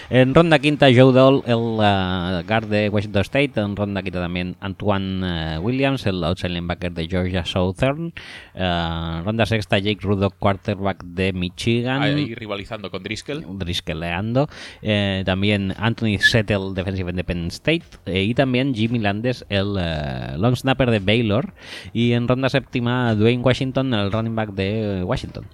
[0.09, 3.51] En ronda quinta, Joe Doll, el uh, guard de Washington State.
[3.59, 8.13] En ronda quinta también Antoine uh, Williams, el outside linebacker de Georgia Southern.
[8.55, 12.01] Uh, ronda sexta, Jake Rudock, quarterback de Michigan.
[12.01, 13.45] Ahí rivalizando con Driscoll.
[13.57, 14.49] Driskeleando.
[14.81, 17.83] Eh, también Anthony Settle, defensive de Penn State.
[18.05, 21.53] eh, y también Jimmy Landes, el eh, long snapper de Baylor.
[21.93, 25.45] Y en ronda séptima, Dwayne Washington, el running back de eh, Washington.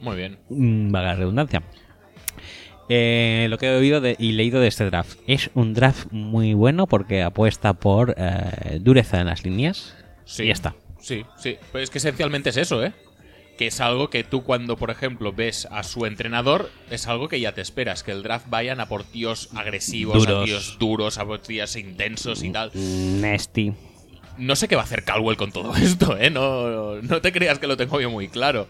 [0.00, 0.38] Muy bien.
[0.48, 1.62] Mm, Vaga redundancia.
[2.88, 6.52] Eh, lo que he oído de- y leído de este draft es un draft muy
[6.54, 9.94] bueno porque apuesta por eh, dureza en las líneas.
[10.24, 10.44] Sí.
[10.44, 10.74] Y ya está.
[11.00, 11.56] Sí, sí.
[11.72, 12.92] Pues es que esencialmente es eso, ¿eh?
[13.58, 17.38] Que es algo que tú cuando, por ejemplo, ves a su entrenador, es algo que
[17.40, 20.44] ya te esperas, que el draft vayan a por tíos agresivos, a Duros.
[20.46, 22.70] tíos duros, a por tíos intensos y tal.
[22.74, 23.72] Nasty.
[24.38, 26.30] No sé qué va a hacer Caldwell con todo esto, ¿eh?
[26.30, 28.66] No, no te creas que lo tengo yo muy claro.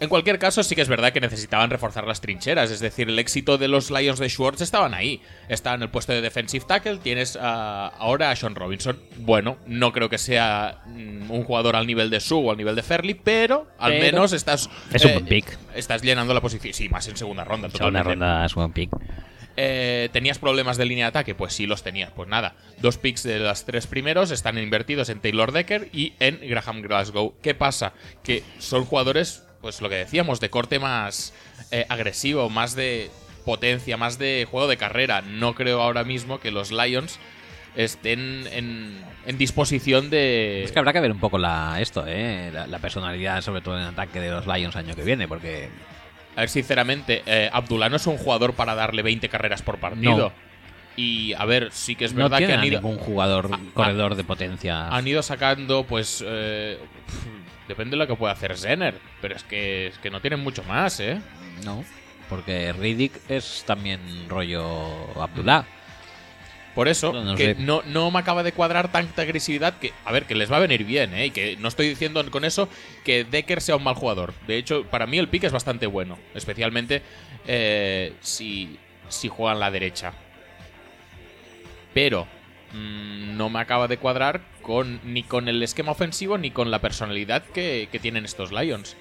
[0.00, 2.70] En cualquier caso, sí que es verdad que necesitaban reforzar las trincheras.
[2.70, 5.20] Es decir, el éxito de los Lions de Schwartz estaban ahí.
[5.48, 6.98] Está en el puesto de defensive tackle.
[6.98, 8.98] Tienes ah, ahora a Sean Robinson.
[9.18, 12.76] Bueno, no creo que sea mm, un jugador al nivel de Sue o al nivel
[12.76, 14.70] de Fairley, pero al Pero menos estás.
[14.92, 15.58] es un buen pick.
[15.74, 16.72] Estás llenando la posición.
[16.72, 17.68] Sí, más en segunda ronda.
[17.68, 18.10] Totalmente.
[18.10, 18.90] ronda es buen pick.
[19.60, 21.34] Eh, ¿Tenías problemas de línea de ataque?
[21.34, 22.12] Pues sí los tenías.
[22.12, 26.38] Pues nada, dos picks de los tres primeros están invertidos en Taylor Decker y en
[26.48, 27.34] Graham Glasgow.
[27.42, 27.92] ¿Qué pasa?
[28.22, 31.32] Que son jugadores, pues lo que decíamos, de corte más
[31.70, 33.10] eh, agresivo, más de
[33.44, 35.22] potencia, más de juego de carrera.
[35.22, 37.18] No creo ahora mismo que los Lions
[37.76, 40.64] estén en, en disposición de...
[40.64, 42.50] Es que habrá que ver un poco la, esto, ¿eh?
[42.52, 45.68] la, la personalidad, sobre todo en ataque de los Lions año que viene, porque
[46.36, 50.16] A ver, sinceramente, eh, Abdullah no es un jugador para darle 20 carreras por partido.
[50.28, 50.32] No.
[50.96, 54.24] Y a ver, sí que es no verdad que han ido, ningún jugador corredor de
[54.24, 54.88] potencia.
[54.88, 56.24] han ido sacando, pues.
[56.26, 56.78] eh,
[57.68, 58.94] depende de lo que pueda hacer Zener.
[59.20, 61.20] Pero es que, es que no tienen mucho más, ¿eh?
[61.64, 61.84] No,
[62.28, 65.64] porque Riddick es también rollo Abdullah.
[66.74, 67.60] Por eso, No, no que sé.
[67.60, 70.60] no, no me acaba de cuadrar tanta agresividad que, a ver, que les va a
[70.60, 71.26] venir bien, ¿eh?
[71.26, 72.68] Y que no estoy diciendo con eso
[73.04, 74.32] que Decker sea un mal jugador.
[74.46, 77.02] De hecho, para mí el pick es bastante bueno, especialmente
[77.48, 78.78] eh, si,
[79.08, 80.12] si juegan la derecha.
[81.94, 82.28] Pero
[82.72, 86.80] mm, no me acaba de cuadrar con, ni con el esquema ofensivo ni con la
[86.80, 88.96] personalidad que, que tienen estos Lions.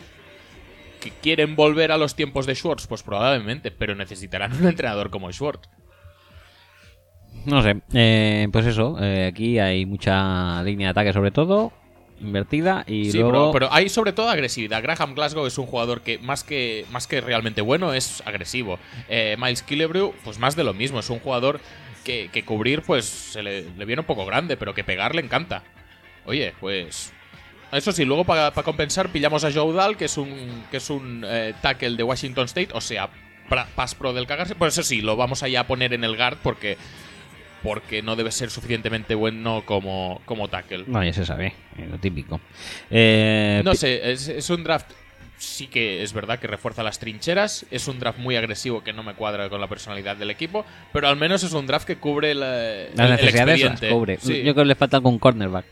[0.99, 2.87] ¿Que quieren volver a los tiempos de Schwartz?
[2.87, 5.69] Pues probablemente, pero necesitarán un entrenador como Schwartz.
[7.45, 11.71] No sé, eh, pues eso, eh, aquí hay mucha línea de ataque sobre todo,
[12.19, 13.51] invertida y Sí, luego...
[13.51, 14.81] pero, pero hay sobre todo agresividad.
[14.83, 18.79] Graham Glasgow es un jugador que más que, más que realmente bueno es agresivo.
[19.07, 20.99] Eh, Miles Killebrew, pues más de lo mismo.
[20.99, 21.61] Es un jugador
[22.07, 25.21] que, que cubrir pues se le, le viene un poco grande, pero que pegar le
[25.21, 25.61] encanta.
[26.25, 27.11] Oye, pues...
[27.69, 31.25] Eso sí, luego para compensar pillamos a Joe Dahl, que es un, que es un
[31.27, 33.09] eh, tackle de Washington State, o sea,
[33.49, 34.55] pra- pass pro del cagarse.
[34.55, 36.77] Pues eso sí, lo vamos allá a poner en el guard porque,
[37.63, 40.85] porque no debe ser suficientemente bueno como, como tackle.
[40.87, 41.53] No, ya se sabe,
[41.91, 42.39] lo típico.
[42.89, 44.89] Eh, No sé, es, es un draft.
[45.37, 47.65] Sí que es verdad que refuerza las trincheras.
[47.69, 50.65] Es un draft muy agresivo que no me cuadra con la personalidad del equipo.
[50.93, 53.89] Pero al menos es un draft que cubre la, el- Las el necesidades las expediente.
[53.89, 54.17] cubre.
[54.19, 54.37] Sí.
[54.43, 55.65] Yo creo que le falta algún cornerback.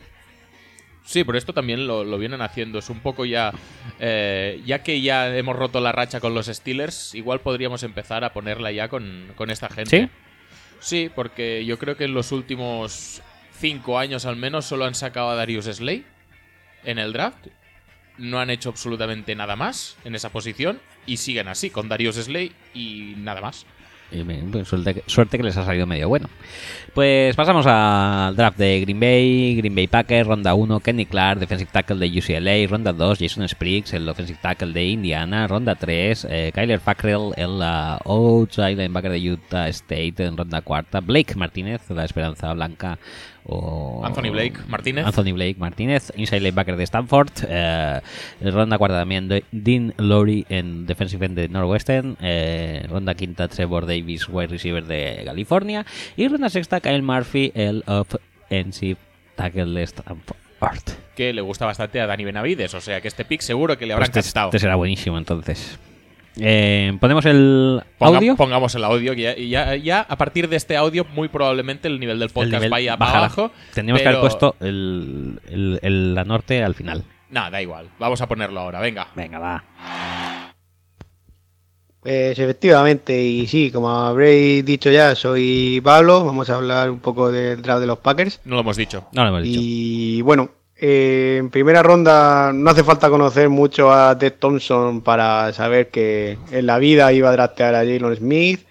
[1.04, 2.78] Sí, pero esto también lo, lo vienen haciendo.
[2.80, 3.52] Es un poco ya.
[4.00, 8.32] eh, ya que ya hemos roto la racha con los Steelers, igual podríamos empezar a
[8.32, 9.90] ponerla ya con, con esta gente.
[10.02, 10.08] ¿Sí?
[10.78, 13.22] Sí, porque yo creo que en los últimos
[13.58, 16.04] cinco años al menos solo han sacado a Darius Slay
[16.84, 17.46] en el draft.
[18.18, 22.52] No han hecho absolutamente nada más en esa posición y siguen así, con Darius Slay
[22.74, 23.66] y nada más.
[24.52, 24.68] Pues
[25.06, 26.28] suerte, que les ha salido medio bueno.
[26.94, 31.70] Pues pasamos al draft de Green Bay, Green Bay Packers, ronda 1, Kenny Clark, defensive
[31.72, 36.52] tackle de UCLA, ronda 2, Jason Spriggs, el offensive tackle de Indiana, ronda 3, eh,
[36.54, 42.04] Kyler Fackrell, el uh, outside linebacker de Utah State en ronda cuarta, Blake Martínez, la
[42.04, 42.98] esperanza blanca,
[43.48, 45.06] o Anthony Blake Martínez.
[45.06, 47.30] Anthony Blake Martínez, inside linebacker de Stanford.
[47.48, 48.00] eh,
[48.42, 52.16] ronda cuarta también de- Dean Lowry en defensive end de Northwestern.
[52.20, 55.86] eh, ronda quinta Trevor Davis, wide receiver de California.
[56.16, 58.98] Y ronda sexta Kyle Murphy, el offensive
[59.36, 60.36] tackle de Stanford.
[61.14, 63.92] Que le gusta bastante a Dani Benavides, o sea que este pick seguro que le
[63.92, 64.48] habrá Pues este, encantado.
[64.48, 65.78] este será buenísimo entonces.
[66.38, 68.36] Eh, Ponemos el Ponga- audio.
[68.36, 71.98] Pongamos el audio, ya, y ya, ya a partir de este audio muy probablemente el
[71.98, 73.18] nivel del El podcast nivel vaya bajará.
[73.20, 73.50] abajo.
[73.74, 77.04] Tendríamos que haber puesto el, el- el- la norte al final.
[77.30, 77.88] Nah, da igual.
[77.98, 79.08] Vamos a ponerlo ahora, venga.
[79.16, 79.64] Venga, va.
[82.00, 87.32] Pues efectivamente, y sí, como habréis dicho ya, soy Pablo, vamos a hablar un poco
[87.32, 88.40] del draft de los Packers.
[88.44, 89.08] No lo hemos dicho.
[89.12, 89.58] No lo hemos dicho.
[89.60, 95.52] Y bueno, eh, en primera ronda no hace falta conocer mucho a Ted Thompson para
[95.52, 98.66] saber que en la vida iba a draftear a Jalen Smith,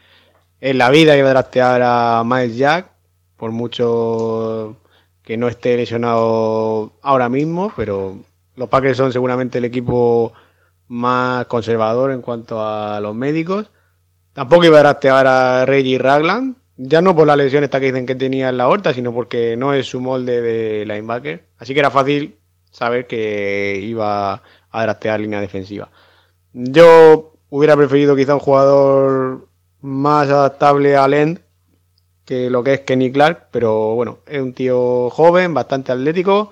[0.61, 2.91] en la vida iba a draftear a Miles Jack,
[3.37, 4.77] por mucho
[5.23, 8.19] que no esté lesionado ahora mismo, pero
[8.55, 10.33] los Packers son seguramente el equipo
[10.87, 13.71] más conservador en cuanto a los médicos.
[14.33, 18.05] Tampoco iba a draftear a Reggie Ragland, ya no por la lesión esta que dicen
[18.05, 21.44] que tenía en la horta, sino porque no es su molde de linebacker.
[21.57, 22.37] Así que era fácil
[22.71, 24.41] saber que iba
[24.71, 25.89] a draftear línea defensiva.
[26.53, 29.47] Yo hubiera preferido quizá un jugador
[29.81, 31.39] más adaptable al end
[32.25, 36.51] que lo que es Kenny Clark, pero bueno, es un tío joven, bastante atlético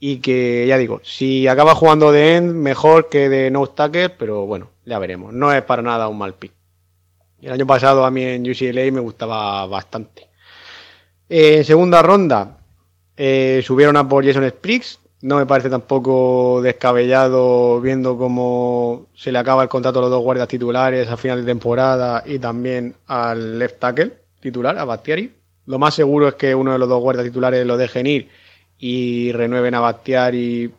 [0.00, 4.46] y que ya digo, si acaba jugando de end, mejor que de no tackle, pero
[4.46, 5.32] bueno, ya veremos.
[5.32, 6.52] No es para nada un mal pick.
[7.40, 10.28] El año pasado a mí en UCLA me gustaba bastante.
[11.28, 12.59] Eh, en segunda ronda
[13.22, 14.98] eh, subieron a por Jason Spriggs.
[15.20, 20.22] No me parece tampoco descabellado viendo cómo se le acaba el contrato a los dos
[20.22, 25.34] guardias titulares a final de temporada y también al left tackle titular, a Bastiari.
[25.66, 28.30] Lo más seguro es que uno de los dos guardias titulares lo dejen ir
[28.78, 30.72] y renueven a Bastiari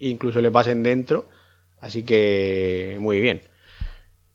[0.00, 1.26] e incluso le pasen dentro.
[1.80, 3.42] Así que muy bien.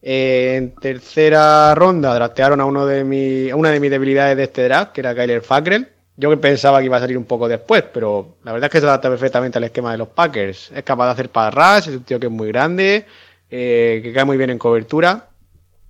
[0.01, 4.43] Eh, en tercera ronda draftearon a uno de mi, a una de mis debilidades de
[4.43, 5.90] este draft, que era Kyler Fackrell.
[6.17, 8.85] Yo pensaba que iba a salir un poco después, pero la verdad es que se
[8.85, 10.71] adapta perfectamente al esquema de los Packers.
[10.73, 13.05] Es capaz de hacer rush, es un tío que es muy grande,
[13.49, 15.29] eh, que cae muy bien en cobertura.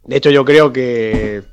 [0.04, 1.44] De hecho, yo creo que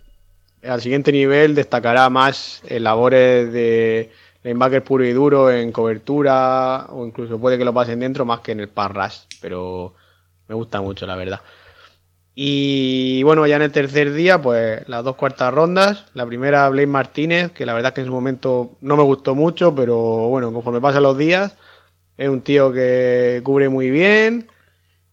[0.63, 4.11] al siguiente nivel destacará más en labores de
[4.43, 8.53] linebacker puro y duro en cobertura, o incluso puede que lo pasen dentro más que
[8.53, 9.95] en el pass rush, pero
[10.47, 11.41] me gusta mucho, la verdad.
[12.41, 16.05] Y bueno, ya en el tercer día, pues las dos cuartas rondas.
[16.15, 19.35] La primera, Blake Martínez, que la verdad es que en su momento no me gustó
[19.35, 19.97] mucho, pero
[20.29, 21.57] bueno, conforme pasan los días,
[22.17, 24.47] es un tío que cubre muy bien,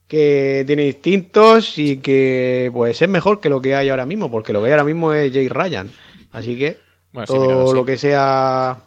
[0.07, 4.53] que tiene instintos y que pues es mejor que lo que hay ahora mismo, porque
[4.53, 5.89] lo que hay ahora mismo es Jay Ryan.
[6.31, 6.77] Así que
[7.11, 7.73] Bueno, sí, todo sí.
[7.73, 8.83] lo que sea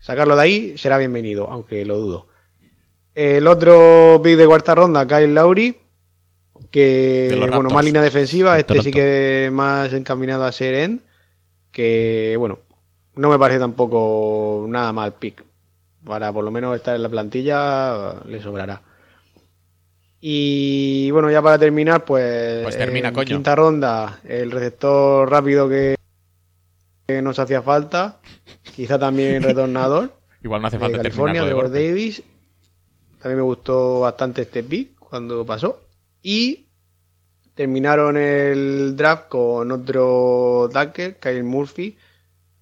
[0.00, 2.26] sacarlo de ahí será bienvenido, aunque lo dudo.
[3.14, 5.83] El otro pick de cuarta ronda, Kyle Lowry,
[6.74, 8.82] que De bueno, más línea defensiva, este Toronto.
[8.82, 11.02] sí que más encaminado a ser end,
[11.70, 12.58] que bueno,
[13.14, 15.44] no me parece tampoco nada mal pick.
[16.04, 18.82] Para por lo menos estar en la plantilla le sobrará.
[20.20, 23.26] Y bueno, ya para terminar, pues, Pues termina, en coño.
[23.26, 25.94] quinta ronda, el receptor rápido que
[27.06, 28.18] que nos hacía falta.
[28.74, 30.12] Quizá también retornador.
[30.42, 31.86] Igual no hace de falta California, de Trevor golpe.
[31.88, 32.22] Davis.
[33.20, 35.80] También me gustó bastante este pick cuando pasó.
[36.22, 36.63] Y
[37.54, 41.96] terminaron el draft con otro tackle, Kyle Murphy.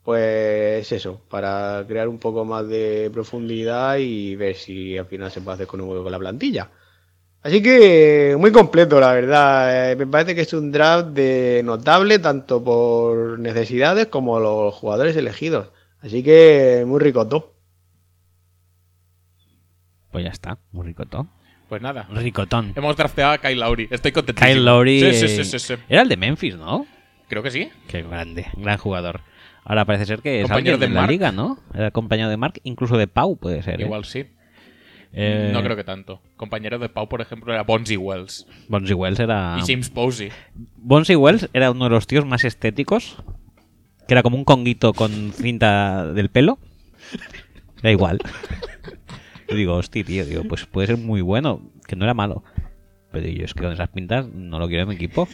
[0.04, 5.40] Pues eso, para crear un poco más de profundidad y ver si al final se
[5.40, 6.70] puede hacer con un huevo con la plantilla.
[7.42, 9.92] Así que muy completo, la verdad.
[9.92, 15.16] Eh, Me parece que es un draft de notable tanto por necesidades como los jugadores
[15.16, 15.68] elegidos.
[16.00, 17.52] Así que muy rico todo.
[20.12, 21.28] Pues ya está, muy ricotón.
[21.72, 22.06] Pues nada.
[22.12, 22.74] Ricotón.
[22.76, 23.88] Hemos drafteado a Kyle Lowry.
[23.90, 24.42] Estoy contento.
[24.44, 25.00] Kyle Lowry.
[25.00, 25.74] Sí, sí, eh, sí, sí, sí.
[25.88, 26.84] Era el de Memphis, ¿no?
[27.30, 27.70] Creo que sí.
[27.88, 29.22] Qué grande, gran jugador.
[29.64, 31.10] Ahora parece ser que es Compañero de de la Mark.
[31.10, 31.58] liga, ¿no?
[31.72, 33.80] Era compañero de Mark, incluso de Pau puede ser.
[33.80, 33.84] ¿eh?
[33.84, 34.26] Igual sí.
[35.14, 36.20] Eh, No creo que tanto.
[36.36, 38.46] Compañero de Pau, por ejemplo, era Bonzi Wells.
[38.68, 39.56] Bonzi Wells era.
[39.58, 40.28] Y James Posey.
[40.76, 43.16] Bonzi Wells era uno de los tíos más estéticos.
[44.06, 46.58] Que era como un conguito con cinta del pelo.
[47.82, 48.18] Da igual.
[49.48, 52.44] Yo digo, hostia, tío, digo, pues puede ser muy bueno, que no era malo.
[53.10, 55.28] Pero yo es que con esas pintas no lo quiero en mi equipo.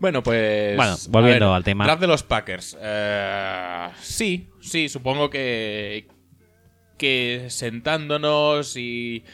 [0.00, 0.76] Bueno, pues.
[0.76, 1.84] Bueno, volviendo ver, al tema.
[1.84, 2.76] Draft de los Packers.
[2.80, 6.08] Eh, sí, sí, supongo que.
[6.96, 9.24] Que sentándonos y.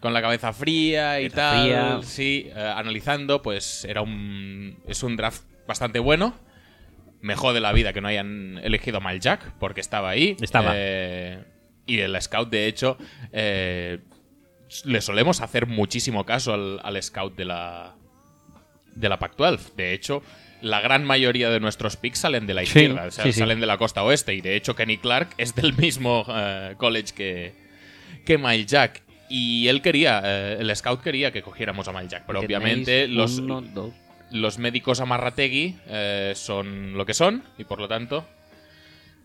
[0.00, 1.62] Con la cabeza fría y Cabeza tal.
[1.62, 2.00] fría.
[2.02, 4.78] Sí, eh, analizando, pues era un.
[4.86, 6.34] Es un draft bastante bueno.
[7.20, 10.36] Me jode la vida que no hayan elegido mal Jack, porque estaba ahí.
[10.40, 10.72] Estaba.
[10.74, 11.44] Eh,
[11.86, 12.96] y el scout, de hecho,
[13.32, 13.98] eh,
[14.84, 17.94] le solemos hacer muchísimo caso al, al scout de la,
[18.94, 19.74] de la Pac-12.
[19.76, 20.22] De hecho,
[20.60, 23.40] la gran mayoría de nuestros picks salen de la Sí, izquierda, o sea, sí, sí.
[23.40, 24.34] salen de la costa oeste.
[24.34, 27.54] Y de hecho, Kenny Clark es del mismo eh, college que,
[28.24, 29.02] que Mile Jack.
[29.28, 33.38] Y él quería, eh, el scout quería que cogiéramos a Mile Jack, pero obviamente los,
[33.38, 33.64] uno,
[34.30, 38.26] los médicos Amarrategui eh, son lo que son y por lo tanto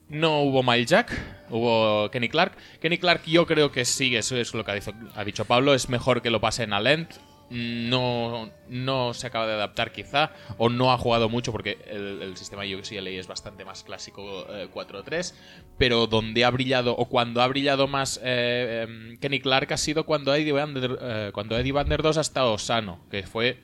[0.09, 1.11] no hubo Mile Jack,
[1.49, 2.53] hubo Kenny Clark.
[2.79, 5.73] Kenny Clark yo creo que sí, eso es lo que ha dicho, ha dicho Pablo,
[5.73, 7.13] es mejor que lo pasen a Lent.
[7.49, 12.35] No, no se acaba de adaptar quizá, o no ha jugado mucho porque el, el
[12.35, 15.33] sistema UCLA es bastante más clásico eh, 4-3,
[15.77, 20.05] pero donde ha brillado, o cuando ha brillado más eh, em, Kenny Clark ha sido
[20.05, 23.61] cuando Eddie Van Der, eh, cuando Eddie Van Der Dos ha estado sano, que fue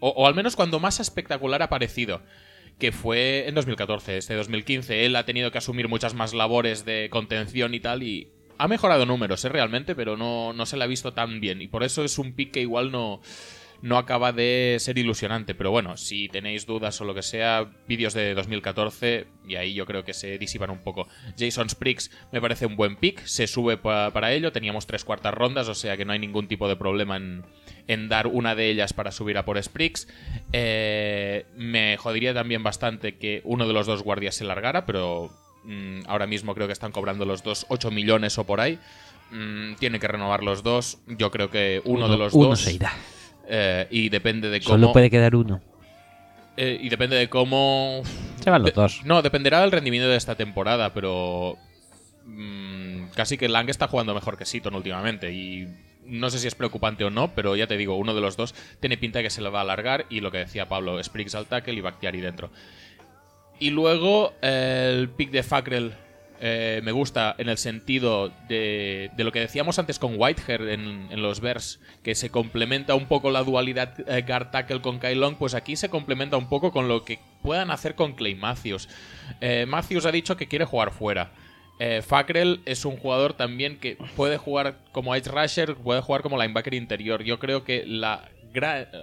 [0.00, 2.22] o, o al menos cuando más espectacular ha parecido,
[2.78, 4.18] que fue en 2014.
[4.18, 8.28] Este 2015 él ha tenido que asumir muchas más labores de contención y tal, y
[8.58, 9.48] ha mejorado números, ¿eh?
[9.48, 11.60] realmente, pero no, no se le ha visto tan bien.
[11.62, 13.20] Y por eso es un pick que igual no,
[13.82, 15.54] no acaba de ser ilusionante.
[15.54, 19.84] Pero bueno, si tenéis dudas o lo que sea, vídeos de 2014, y ahí yo
[19.86, 21.06] creo que se disipan un poco.
[21.38, 25.34] Jason Spriggs me parece un buen pick, se sube pa- para ello, teníamos tres cuartas
[25.34, 27.44] rondas, o sea que no hay ningún tipo de problema en,
[27.88, 30.08] en dar una de ellas para subir a por Spriggs.
[30.52, 35.30] Eh, me jodería también bastante que uno de los dos guardias se largara, pero
[35.64, 38.78] mm, ahora mismo creo que están cobrando los dos 8 millones o por ahí.
[39.30, 40.98] Mm, tienen que renovar los dos.
[41.06, 42.60] Yo creo que uno, de los uno dos.
[42.60, 42.92] se irá.
[43.48, 44.74] eh, y depende de cómo.
[44.78, 45.60] Solo puede quedar uno.
[46.56, 48.02] eh, y depende de cómo.
[48.42, 49.02] Se van los de- dos.
[49.04, 51.56] No, dependerá del rendimiento de esta temporada, pero.
[52.24, 55.32] mm, casi que Lang está jugando mejor que Seaton últimamente.
[55.32, 55.66] Y
[56.06, 58.54] no sé si es preocupante o no, pero ya te digo, uno de los dos
[58.80, 60.06] tiene pinta de que se le va a alargar.
[60.10, 62.50] Y lo que decía Pablo, Spriggs al tackle y Bakhtiari dentro.
[63.58, 65.94] Y luego eh, el pick de Fackrell
[66.40, 71.08] eh, me gusta en el sentido de, de lo que decíamos antes con Whitehair en,
[71.10, 75.36] en los Bears, que se complementa un poco la dualidad eh, guard tackle con Long,
[75.36, 78.88] pues aquí se complementa un poco con lo que puedan hacer con Clay Matthews.
[79.40, 81.32] Eh, Matthews ha dicho que quiere jugar fuera.
[81.78, 86.38] Eh, Fackrell es un jugador también que puede jugar como edge rusher, puede jugar como
[86.40, 87.22] linebacker interior.
[87.22, 88.30] Yo creo que la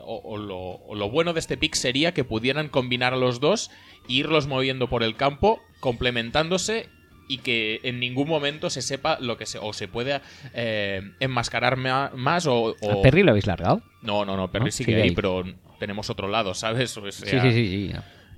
[0.04, 3.40] o, o lo, o lo bueno de este pick sería que pudieran combinar a los
[3.40, 3.70] dos
[4.10, 6.90] e irlos moviendo por el campo, complementándose
[7.28, 10.24] y que en ningún momento se sepa lo que se o se pueda
[10.56, 13.84] eh, enmascarar ma- más o, o- ¿A Perry lo habéis largado?
[14.02, 14.72] no no no Perry ¿No?
[14.72, 15.16] sigue Sigue ahí, ahí.
[15.16, 15.44] pero
[15.80, 17.98] tenemos otro lado sabes O Sí, sea, sí, sí, sí.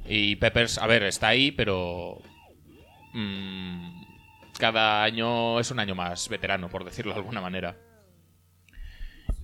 [0.10, 2.22] y Peppers, a ver, está ahí, pero.
[3.14, 4.05] mm,
[4.60, 7.78] cada año es un año más veterano, por decirlo de alguna manera.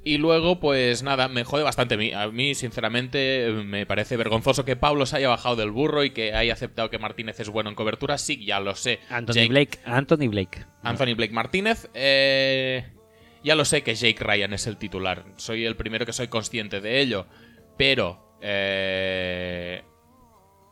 [0.04, 1.94] Y luego, pues nada, me jode bastante.
[1.94, 6.04] A mí, a mí, sinceramente, me parece vergonzoso que Pablo se haya bajado del burro
[6.04, 8.18] y que haya aceptado que Martínez es bueno en cobertura.
[8.18, 9.00] Sí, ya lo sé.
[9.12, 9.80] Anthony Jake- Blake.
[9.86, 10.66] Anthony Blake.
[10.82, 11.88] Anthony Blake Martínez.
[11.94, 12.86] eh,
[13.44, 15.24] ya lo sé que Jake Ryan es el titular.
[15.38, 17.28] Soy el primero que soy consciente de ello.
[17.78, 19.84] Pero eh,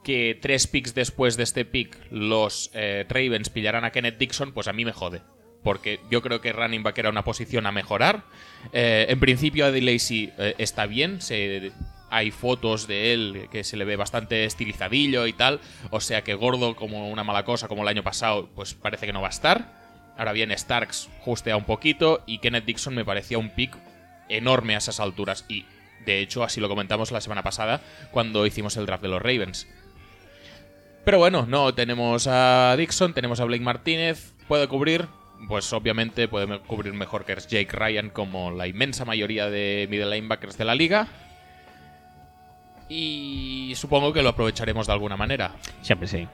[0.10, 4.68] que tres picks después de este pick los eh, Ravens pillaran a Kenneth Dixon, pues
[4.68, 5.22] a mí me jode.
[5.62, 8.24] Porque yo creo que running back era una posición a mejorar.
[8.74, 11.20] Eh, en principio, Eddie Lacy eh, está bien.
[12.10, 15.60] Hay fotos de él que se le ve bastante estilizadillo y tal.
[15.92, 19.14] O sea que gordo como una mala cosa, como el año pasado, pues parece que
[19.14, 20.12] no va a estar.
[20.18, 23.78] Ahora bien, Starks justea un poquito y Kenneth Dixon me parecía un pick
[24.28, 25.46] enorme a esas alturas.
[25.48, 25.66] Y
[26.04, 29.68] de hecho, así lo comentamos la semana pasada cuando hicimos el draft de los Ravens.
[31.06, 35.08] Pero bueno, no, tenemos a Dixon, tenemos a Blake Martínez, puede cubrir,
[35.48, 40.58] pues obviamente puede cubrir mejor que Jake Ryan como la inmensa mayoría de middle linebackers
[40.58, 41.08] de la liga.
[42.90, 45.56] Y supongo que lo aprovecharemos de alguna manera.
[45.82, 46.28] Siempre sí.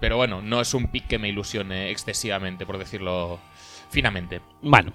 [0.00, 3.38] Pero bueno, no es un pick que me ilusione excesivamente, por decirlo
[3.90, 4.40] finamente.
[4.62, 4.92] Bueno,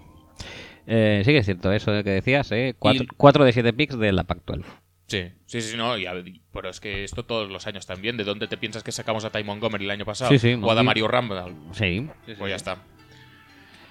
[0.88, 2.76] eh, sí que es cierto eso que decías, ¿eh?
[2.80, 4.64] 4 de 7 picks de la Pac-12.
[5.08, 6.14] Sí, sí, sí, no, y a-
[6.52, 8.18] pero es que esto todos los años también.
[8.18, 10.32] ¿De dónde te piensas que sacamos a Ty Montgomery el año pasado?
[10.32, 10.86] Sí, sí, o a Montgomery.
[10.86, 11.56] Mario Randall.
[11.74, 12.08] Sí.
[12.38, 12.78] Pues ya está.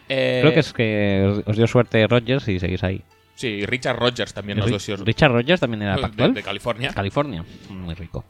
[0.08, 3.02] Eh, Creo que es que os, os dio suerte Rogers y seguís ahí.
[3.34, 6.32] Sí, y Richard Rogers también nos Ri- dio Richard Rogers también era de, Pac-12.
[6.34, 6.90] de California.
[6.92, 7.44] California.
[7.70, 8.24] Muy rico.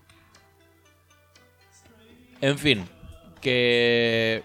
[2.40, 2.84] En fin,
[3.40, 4.42] que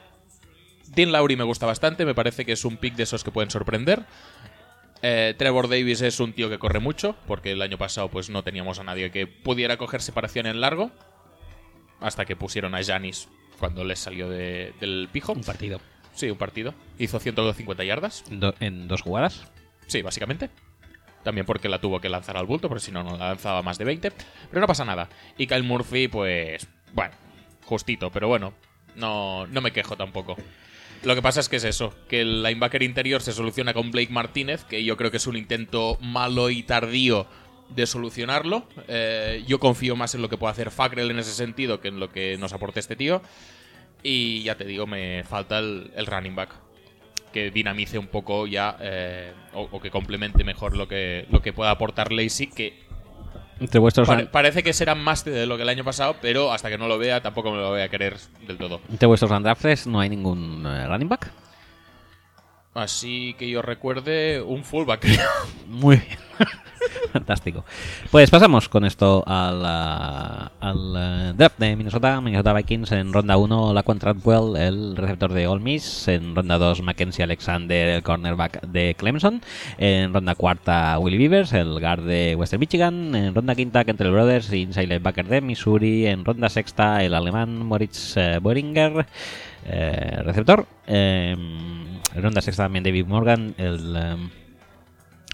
[0.90, 3.50] Dean Lowry me gusta bastante, me parece que es un pick de esos que pueden
[3.50, 4.04] sorprender.
[5.02, 8.44] Eh, Trevor Davis es un tío que corre mucho, porque el año pasado pues no
[8.44, 10.92] teníamos a nadie que pudiera coger separación en largo,
[12.00, 13.28] hasta que pusieron a Janis
[13.60, 15.34] cuando les salió de- del pijo.
[15.34, 15.80] Un partido.
[16.14, 16.74] Sí, un partido.
[16.98, 18.24] Hizo 150 yardas.
[18.30, 19.48] Do- en dos jugadas.
[19.88, 20.50] Sí, básicamente.
[21.24, 23.78] También porque la tuvo que lanzar al bulto, porque si no, no la lanzaba más
[23.78, 24.12] de 20.
[24.50, 25.10] Pero no pasa nada.
[25.38, 26.68] Y Kyle Murphy, pues.
[26.94, 27.14] Bueno,
[27.66, 28.54] justito, pero bueno.
[28.96, 30.36] No, no me quejo tampoco.
[31.04, 34.12] Lo que pasa es que es eso, que el linebacker interior se soluciona con Blake
[34.12, 37.28] Martínez, que yo creo que es un intento malo y tardío
[37.70, 38.68] de solucionarlo.
[38.88, 42.00] Eh, yo confío más en lo que puede hacer Fackrell en ese sentido que en
[42.00, 43.22] lo que nos aporte este tío.
[44.04, 46.56] Y ya te digo, me falta el, running back.
[47.32, 51.54] Que dinamice un poco ya, eh, o, o que complemente mejor lo que, lo que
[51.54, 52.87] pueda aportar Lacey, que
[53.60, 56.70] Entre vuestros, pare- parece que será más de lo que el año pasado, pero hasta
[56.70, 58.16] que no lo vea tampoco me lo voy a querer
[58.48, 58.82] del todo.
[58.90, 61.32] entre vuestros undrafted no hay ningún eh, running back.
[62.78, 65.08] Así que yo recuerde un fullback.
[65.68, 66.20] Muy bien.
[67.12, 67.66] Fantástico.
[68.12, 72.22] Pues pasamos con esto al, al draft de Minnesota.
[72.22, 76.08] Minnesota Vikings en ronda 1, Laquan Treadwell, el receptor de Ole Miss.
[76.08, 79.42] En ronda 2, Mackenzie Alexander, el cornerback de Clemson.
[79.80, 83.16] En ronda cuarta, Willie Beavers, el guard de Western Michigan.
[83.16, 86.06] En ronda quinta, Kentrell Brothers, inside linebacker de Missouri.
[86.06, 89.08] En ronda sexta, el alemán Moritz eh, Boehringer,
[89.68, 90.66] eh, receptor.
[90.88, 91.36] Eh,
[92.16, 93.96] en ronda sexta también David Morgan, el...
[93.96, 94.30] em,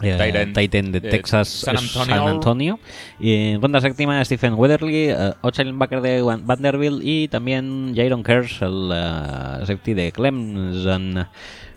[0.01, 2.80] eh, Titan de Texas San San Antonio.
[3.19, 8.23] Y en ronda séptima Stephen Weatherly, eh, outside linebacker de Van- Vanderbilt y también Jaron
[8.23, 11.26] Kers, el eh, safety de Clemson.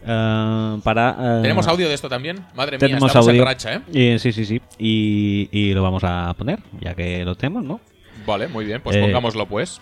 [0.08, 2.38] Eh, para, eh, ¿Tenemos audio de esto también?
[2.54, 3.42] Madre mía, tenemos estamos audio.
[3.42, 4.14] en racha, ¿eh?
[4.14, 4.60] Y- sí, sí, sí.
[4.78, 7.80] Y, y lo vamos a poner, ya que lo tenemos, ¿no?
[8.26, 9.80] Vale, muy bien, pues Eh, pongámoslo pues.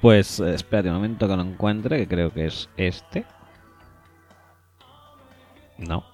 [0.00, 3.24] Pues espérate un momento que lo encuentre, que creo que es este.
[5.78, 6.04] No,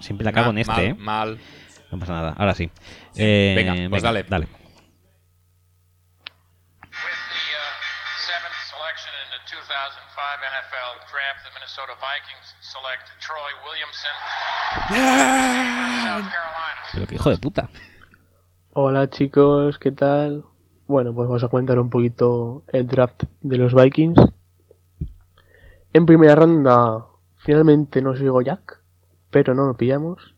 [0.00, 0.94] siempre la cago en este, mal, ¿eh?
[0.94, 1.38] mal.
[1.90, 2.70] No pasa nada, ahora sí.
[3.16, 4.24] Eh, venga, pues dale.
[4.24, 4.46] Dale.
[4.46, 4.58] Uh,
[8.26, 14.14] seventh selection in the 2005 NFL Draft, the Minnesota Vikings select Troy Williamson,
[16.04, 16.82] South Carolina.
[16.92, 17.70] Pero que hijo de puta.
[18.74, 20.44] Hola chicos, ¿qué tal?
[20.88, 24.18] Bueno, pues vamos a comentar un poquito el draft de los Vikings.
[25.92, 27.04] En primera ronda,
[27.36, 28.80] finalmente nos llegó Jack,
[29.30, 30.34] pero no lo pillamos.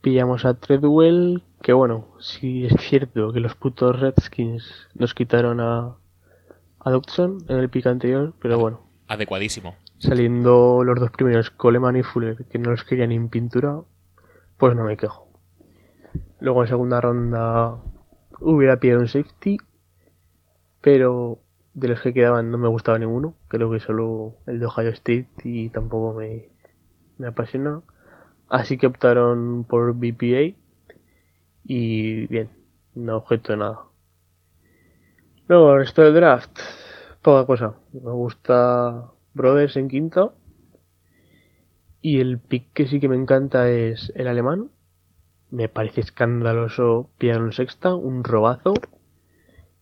[0.00, 5.94] Pillamos a Treadwell, que bueno, sí es cierto que los putos Redskins nos quitaron a,
[6.80, 9.76] a Dodson en el pick anterior, pero bueno, Adecuadísimo.
[9.98, 13.80] saliendo los dos primeros, Coleman y Fuller, que no los querían en pintura,
[14.58, 15.28] pues no me quejo.
[16.40, 17.76] Luego en segunda ronda
[18.40, 19.58] hubiera pillado un safety,
[20.80, 21.40] pero
[21.74, 23.34] de los que quedaban no me gustaba ninguno.
[23.48, 26.48] Creo que solo el de Ohio State y tampoco me,
[27.18, 27.82] me apasiona.
[28.48, 30.56] Así que optaron por BPA
[31.64, 32.50] y bien,
[32.94, 33.80] no objeto de nada.
[35.48, 36.58] Luego, el resto del draft,
[37.22, 37.74] poca cosa.
[37.92, 40.34] Me gusta Brothers en quinto.
[42.00, 44.70] Y el pick que sí que me encanta es el alemán.
[45.56, 48.74] Me parece escandaloso pillar un sexta, un robazo.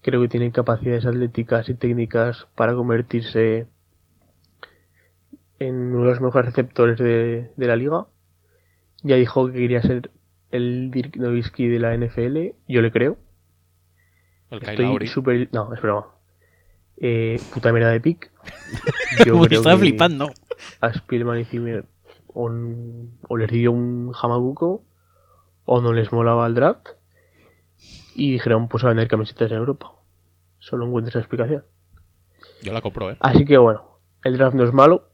[0.02, 3.66] Creo que tiene capacidades atléticas y técnicas para convertirse
[5.58, 8.06] en uno de los mejores receptores de, de la liga.
[9.02, 10.12] Ya dijo que quería ser
[10.52, 12.54] el Dirk Nowitzki de la NFL.
[12.68, 13.18] Yo le creo.
[14.50, 15.48] El Estoy súper...
[15.50, 16.06] No, es broma.
[16.98, 18.30] Eh, puta mierda de pick.
[19.26, 20.30] Yo creo estaba que flipando.
[20.80, 21.84] A Spielman y Zimmer
[22.32, 24.84] o les dio un jamabuco
[25.64, 26.88] o no les molaba el draft.
[28.14, 29.92] Y dijeron, pues a vender camisetas en Europa.
[30.58, 31.64] Solo encuentro esa explicación.
[32.62, 33.16] Yo la compro, ¿eh?
[33.20, 35.08] Así que bueno, el draft no es malo.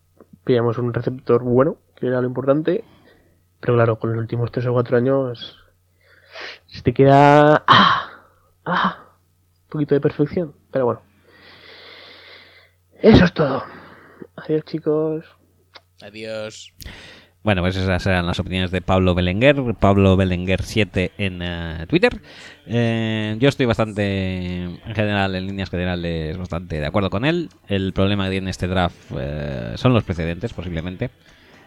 [0.45, 2.85] Pillamos un receptor bueno, que era lo importante.
[3.61, 5.59] Pero claro, con los últimos 3 o 4 años
[6.67, 8.25] se te queda ah,
[8.65, 9.05] ah,
[9.65, 10.55] un poquito de perfección.
[10.71, 11.03] Pero bueno.
[13.03, 13.65] Eso es todo.
[14.37, 15.25] Adiós chicos.
[16.03, 16.75] Adiós.
[17.43, 22.21] Bueno, pues esas eran las opiniones de Pablo Belenguer, Pablo Belenguer 7 en eh, Twitter.
[22.67, 27.49] Eh, yo estoy bastante, en general, en líneas generales, bastante de acuerdo con él.
[27.67, 31.09] El problema que tiene este draft eh, son los precedentes, posiblemente.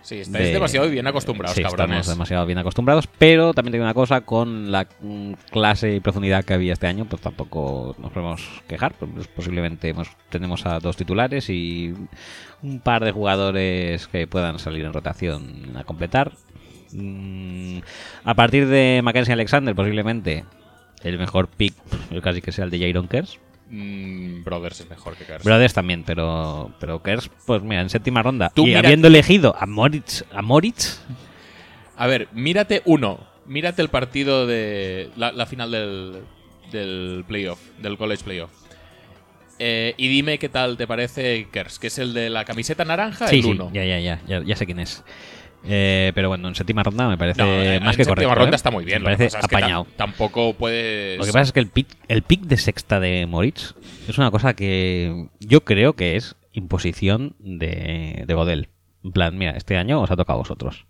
[0.04, 2.00] Sí, estáis de- demasiado bien acostumbrados, Sí, cabrones.
[2.02, 6.44] estamos demasiado bien acostumbrados, pero también tengo una cosa, con la mm, clase y profundidad
[6.44, 10.98] que había este año, pues tampoco nos podemos quejar, pues posiblemente hemos- tenemos a dos
[10.98, 11.94] titulares y
[12.62, 16.34] un par de jugadores que puedan salir en rotación a completar.
[16.92, 17.80] Mm,
[18.26, 20.44] a partir de Mackenzie Alexander, posiblemente
[21.04, 21.74] el mejor pick,
[22.10, 23.40] pues, casi que sea el de Jaron Kers.
[23.76, 25.44] Mm, Brothers es mejor que Kers.
[25.44, 28.52] Brothers también, pero, pero Kers, pues mira, en séptima ronda.
[28.54, 31.00] Tú y mira- habiendo elegido a Moritz, a Moritz
[31.98, 33.20] A ver, mírate uno.
[33.48, 36.22] Mírate el partido de la, la final del,
[36.72, 38.52] del playoff, del college playoff.
[39.60, 43.28] Eh, y dime qué tal te parece Kers, que es el de la camiseta naranja,
[43.28, 43.70] Sí, el sí, uno.
[43.74, 45.04] ya, ya, ya, ya, ya sé quién es.
[45.66, 48.36] Eh, pero bueno, en séptima ronda me parece No, eh, más en que séptima correcto.
[48.36, 48.58] ronda ¿eh?
[48.58, 49.02] está muy bien.
[49.02, 49.88] Me que parece es que apañado.
[49.96, 51.18] tampoco puedes.
[51.18, 53.74] Lo que pasa es que el pick, el pick de sexta de Moritz
[54.08, 58.70] es una cosa que yo creo que es imposición de, de Godel.
[59.04, 60.86] En plan, mira, este año os ha tocado a vosotros.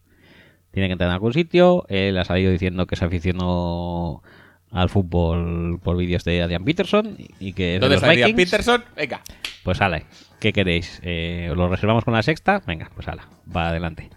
[0.71, 1.85] Tiene que entrar en algún sitio.
[1.87, 4.23] Él ha salido diciendo que se aficionó
[4.71, 8.29] al fútbol por vídeos de Adrian Peterson y que es de ¿Dónde los está Adrian
[8.31, 8.51] Vikings.
[8.51, 8.83] Peterson?
[8.95, 9.21] Venga.
[9.63, 10.03] Pues ala,
[10.39, 10.99] ¿qué queréis?
[11.03, 12.61] Eh, ¿Lo reservamos con la sexta?
[12.67, 14.09] Venga, pues ala, va adelante.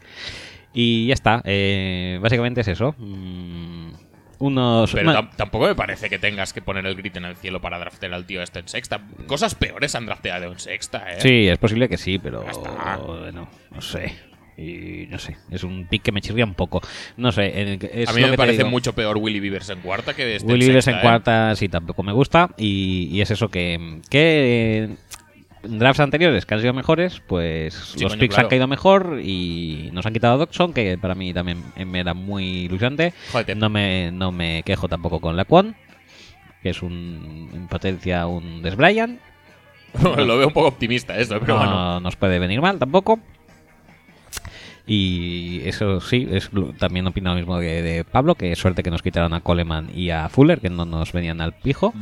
[0.74, 2.94] Y ya está, eh, básicamente es eso.
[2.98, 3.92] Mm,
[4.38, 4.92] unos...
[4.92, 7.78] Pero tam- tampoco me parece que tengas que poner el grito en el cielo para
[7.78, 9.00] draftear al tío este en sexta.
[9.26, 11.20] Cosas peores han drafteado en sexta, ¿eh?
[11.20, 12.44] Sí, es posible que sí, pero
[13.06, 14.14] bueno, no sé.
[14.58, 16.80] Y no sé, es un pick que me chirría un poco.
[17.18, 20.36] No sé, es A mí me que parece mucho peor Willy Beavers en cuarta que
[20.36, 21.00] este Willy en sexta, en ¿eh?
[21.02, 24.96] cuarta sí tampoco me gusta y, y es eso que, que
[25.68, 28.46] drafts anteriores que han sido mejores, pues Sí, los coño, picks claro.
[28.46, 32.14] han caído mejor y nos han quitado a Doxon, que para mí también me era
[32.14, 33.12] muy ilusionante.
[33.56, 35.76] No me, no me quejo tampoco con Laquan,
[36.62, 39.20] que es un, en potencia un Des Bryant.
[40.02, 42.00] Lo veo un poco optimista esto, pero no bueno.
[42.00, 43.18] nos puede venir mal tampoco.
[44.88, 46.48] Y eso sí, es,
[46.78, 50.10] también opino lo mismo de, de Pablo, que suerte que nos quitaron a Coleman y
[50.10, 51.92] a Fuller, que no nos venían al pijo.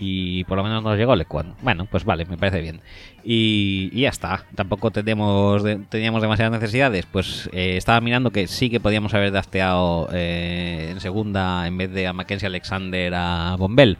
[0.00, 1.56] Y por lo menos nos llegó Lequan.
[1.60, 2.80] Bueno, pues vale, me parece bien.
[3.24, 4.44] Y, y ya está.
[4.54, 7.04] Tampoco tenemos, teníamos demasiadas necesidades.
[7.06, 11.90] Pues eh, estaba mirando que sí que podíamos haber drafteado eh, en segunda en vez
[11.90, 13.98] de a Mackenzie Alexander a Bombell.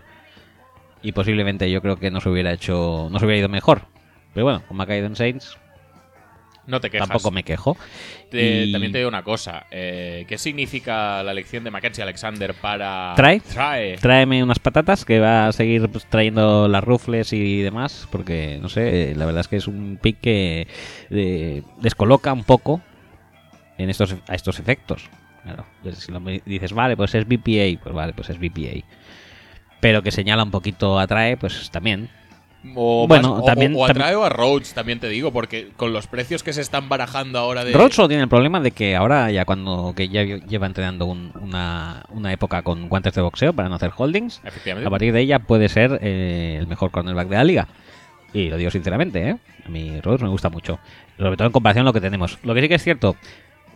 [1.03, 3.09] Y posiblemente yo creo que nos hubiera hecho.
[3.11, 3.83] Nos hubiera ido mejor.
[4.35, 5.59] Pero bueno, como ha caído en Saints,
[6.69, 7.09] No te quejas.
[7.09, 7.77] tampoco me quejo.
[8.31, 9.67] Te- Y- También te digo una cosa.
[9.71, 13.15] eh, ¿Qué significa la elección de Mackenzie Alexander para.
[13.17, 13.41] ¿Trae?
[13.41, 13.97] Trae.
[13.97, 18.69] Tráeme unas patatas que va a seguir pues, trayendo las rufles y demás, porque no
[18.69, 20.69] sé, eh, la verdad es que es un pick que
[21.11, 22.81] eh, descoloca un poco
[23.79, 25.09] en estos a estos efectos.
[25.45, 28.85] Claro, pues, si lo me dices, vale, pues es BPA, pues vale, pues es BPA.
[29.81, 32.11] Pero que señala un poquito atrae, pues también.
[32.75, 35.93] O, Bueno, más- o- también- o, atrae también- a Rhodes, también te digo, porque con
[35.93, 37.73] los precios que se están barajando ahora de.
[37.73, 41.33] Rhodes solo tiene el problema de que ahora ya cuando que ya lleva entrenando un-
[41.41, 44.43] una, una época con guantes de boxeo para no hacer holdings.
[44.85, 47.69] A partir de ella puede ser eh, el mejor cornerback de la liga.
[48.35, 49.37] Y lo digo sinceramente, ¿eh?
[49.65, 50.79] A mí Rhodes me gusta mucho.
[51.17, 52.39] Sobre todo en comparación a lo que tenemos.
[52.43, 53.17] Lo que sí que es cierto,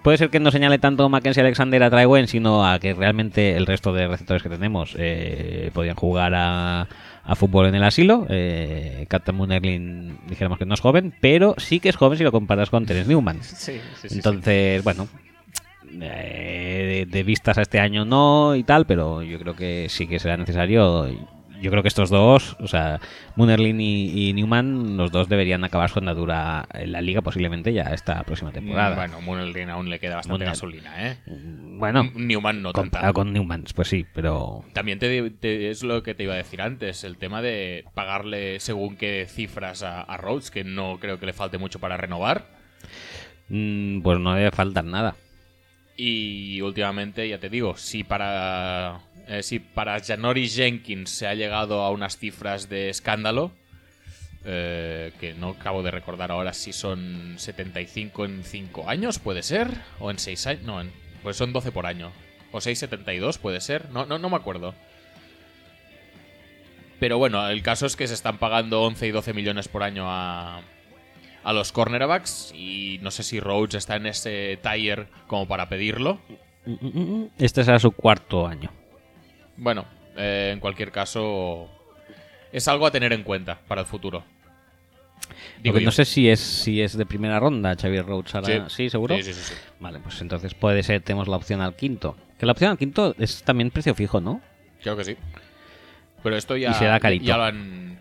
[0.02, 3.66] puede ser que no señale tanto Mackenzie Alexander a Traewen, sino a que realmente el
[3.66, 6.88] resto de receptores que tenemos eh, podían jugar a,
[7.24, 8.26] a fútbol en el asilo.
[8.28, 12.32] Eh, Captain Moonerlin dijéramos que no es joven, pero sí que es joven si lo
[12.32, 13.42] comparas con Terence Newman.
[13.42, 14.16] Sí, sí, sí.
[14.16, 15.08] Entonces, bueno,
[16.00, 20.06] eh, de, de vistas a este año no y tal, pero yo creo que sí
[20.06, 21.06] que será necesario.
[21.62, 23.00] Yo creo que estos dos, o sea,
[23.36, 27.84] Moonerlin y, y Newman, los dos deberían acabar su andadura en la liga posiblemente ya
[27.94, 28.94] esta próxima temporada.
[28.94, 31.16] Mm, Bueno, Moonelgreen aún le queda bastante gasolina, ¿eh?
[31.26, 33.12] Bueno, Newman no tanta.
[33.12, 36.60] con Newman, pues sí, pero También te, te- es lo que te iba a decir
[36.60, 41.26] antes, el tema de pagarle según qué cifras a, a Rhodes, que no creo que
[41.26, 42.46] le falte mucho para renovar.
[43.48, 45.14] mm, pues no debe faltar nada.
[45.96, 49.00] Y últimamente, ya te digo, si para,
[49.38, 53.52] eh, si para Janori Jenkins se ha llegado a unas cifras de escándalo,
[54.44, 59.68] eh, que no acabo de recordar ahora si son 75 en 5 años, puede ser,
[60.00, 60.92] o en 6 años, no, en-
[61.22, 62.10] pues son 12 por año,
[62.50, 64.74] o 6,72 puede ser, no, no, no me acuerdo.
[66.98, 70.04] Pero bueno, el caso es que se están pagando 11 y 12 millones por año
[70.08, 70.62] a,
[71.42, 76.20] a los cornerbacks y no sé si Rhodes está en ese tier como para pedirlo.
[77.38, 78.70] Este será su cuarto año.
[79.56, 79.84] Bueno,
[80.16, 81.68] eh, en cualquier caso,
[82.52, 84.24] es algo a tener en cuenta para el futuro.
[85.62, 88.68] Digo no sé si es si es de primera ronda Xavier Rhodes ahora.
[88.68, 88.74] Sí.
[88.84, 89.16] Sí, seguro.
[89.16, 89.54] Sí, sí.
[89.80, 92.16] Vale, pues entonces puede ser, tenemos la opción al quinto.
[92.38, 94.40] Que la opción al quinto es también precio fijo, ¿no?
[94.82, 95.16] Creo que sí.
[96.22, 97.24] Pero esto ya, Y será carito.
[97.24, 97.98] ya lo han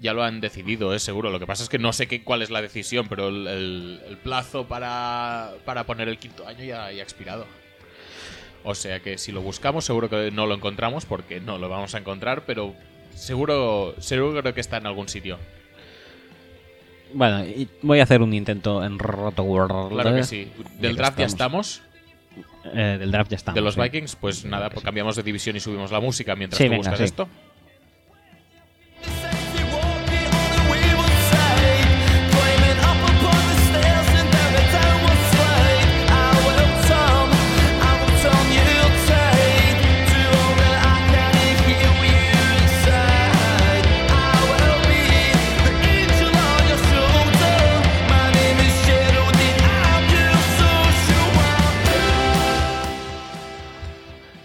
[0.00, 1.30] ya lo han decidido, es seguro.
[1.30, 4.00] Lo que pasa es que no sé qué, cuál es la decisión, pero el, el-
[4.08, 7.46] el plazo para, para poner el quinto año ya, ya ha expirado.
[8.64, 11.94] O sea que si lo buscamos, seguro que no lo encontramos, porque no lo vamos
[11.94, 12.74] a encontrar, pero
[13.14, 15.38] seguro, seguro creo que está en algún sitio.
[17.12, 19.92] Bueno, y voy a hacer un intento en Roto World.
[19.92, 20.50] Claro que sí.
[20.80, 21.82] Del draft ya estamos.
[22.72, 23.54] Eh, del draft ya estamos.
[23.54, 23.80] De los sí.
[23.80, 26.78] Vikings, pues nada, pues cambiamos de división y subimos la música mientras Sí, tú venga,
[26.78, 27.04] buscas sí.
[27.04, 27.28] esto.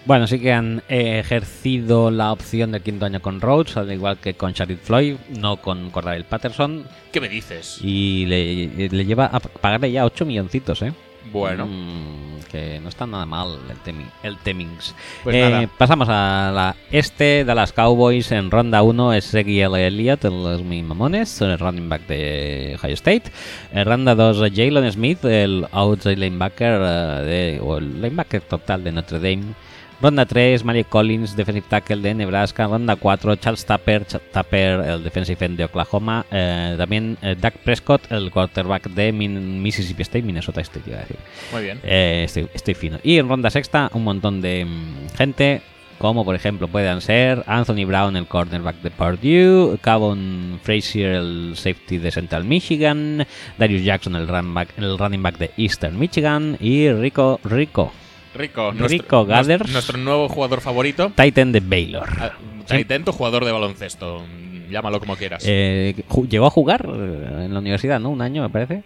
[0.09, 4.17] Bueno, sí que han eh, ejercido la opción del quinto año con Rhodes, al igual
[4.17, 6.83] que con Sharif Floyd, no con Cordell Patterson.
[7.11, 7.77] ¿Qué me dices?
[7.83, 10.91] Y le, le lleva a pagarle ya 8 milloncitos, ¿eh?
[11.31, 11.67] Bueno.
[11.67, 14.95] Mm, que no está nada mal el, temi- el Temings.
[15.23, 15.69] Pues Eh, nada.
[15.77, 20.81] Pasamos a la este de las Cowboys en ronda 1 es Ezekiel Elliott, los Mi
[20.81, 23.25] Mamones, el running back de Ohio State.
[23.73, 28.91] En ronda 2 Jalen Smith, el outside linebacker eh, de, o el linebacker total de
[28.91, 29.53] Notre Dame.
[30.01, 32.67] Ronda 3, Malik Collins, defensive tackle de Nebraska.
[32.67, 36.25] Ronda 4, Charles Tapper, Ch- Tapper, el defensive end de Oklahoma.
[36.31, 41.01] Eh, también eh, Dak Prescott, el quarterback de Min- Mississippi State, Minnesota State, iba a
[41.01, 41.17] decir.
[41.51, 41.79] Muy bien.
[41.83, 42.97] Eh, estoy, estoy fino.
[43.03, 45.61] Y en ronda sexta, un montón de mm, gente,
[45.97, 51.97] como por ejemplo puedan ser Anthony Brown, el cornerback de Purdue, Cavon Frazier, el safety
[51.97, 53.27] de Central Michigan,
[53.57, 57.91] Darius Jackson, el, run back- el running back de Eastern Michigan, y Rico Rico,
[58.39, 59.69] Rico, Rico Gathers.
[59.71, 61.11] Nuestro, nuevo jugador favorito.
[61.15, 62.07] Titan de Baylor.
[62.19, 62.31] Ah,
[62.77, 64.21] Intento jugador de baloncesto.
[64.21, 65.43] mm, Llámalo como quieras.
[65.45, 65.93] Eh,
[66.29, 68.09] llegó a jugar eh, en la universidad, ¿no?
[68.09, 68.83] Un año, me parece.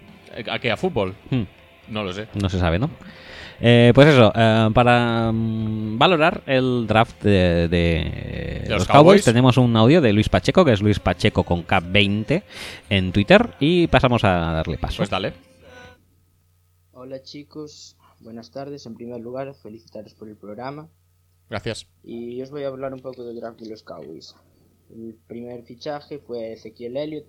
[0.49, 0.71] ¿A qué?
[0.71, 1.13] ¿A fútbol?
[1.29, 1.43] Hmm.
[1.89, 2.27] No lo sé.
[2.33, 2.89] No se sabe, ¿no?
[3.61, 8.87] Eh, pues eso, eh, para mm, valorar el draft de, de los los, Cowboys.
[8.87, 12.41] Cowboys, tenemos un audio de Luis Pacheco, que es Luis Pacheco con K20
[12.89, 14.97] en Twitter, y pasamos a darle paso.
[14.97, 15.33] Pues dale.
[16.93, 18.85] Hola chicos, buenas tardes.
[18.85, 20.89] En primer lugar, felicitaros por el programa.
[21.49, 21.87] Gracias.
[22.03, 24.35] Y os voy a hablar un poco del draft de los Cowboys.
[24.89, 27.27] El primer fichaje fue Ezequiel Elliott,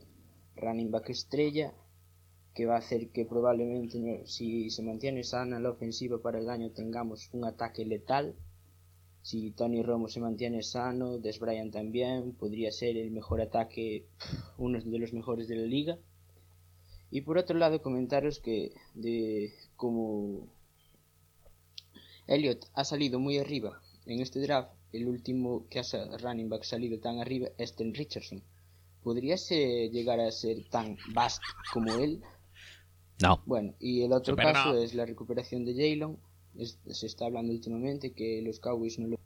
[0.57, 1.75] running back estrella,
[2.55, 6.71] que va a hacer que probablemente, si se mantiene sana la ofensiva para el año,
[6.71, 8.37] tengamos un ataque letal.
[9.23, 14.07] Si Tony Romo se mantiene sano, Des Bryant también, podría ser el mejor ataque,
[14.59, 15.99] uno de los mejores de la liga.
[17.11, 20.49] Y por otro lado, comentaros que de como
[22.27, 26.63] Elliot ha salido muy arriba en este draft, el último que ha sa- running back
[26.65, 28.43] salido tan arriba es Trent Richardson.
[29.03, 31.43] ¿Podría ser- llegar a ser tan vast
[31.73, 32.23] como él?
[33.23, 33.43] No.
[33.47, 34.79] Bueno, y el otro Super caso no.
[34.83, 36.19] es la recuperación de Jalen.
[36.59, 39.17] Es- se está hablando últimamente que los Cowboys no lo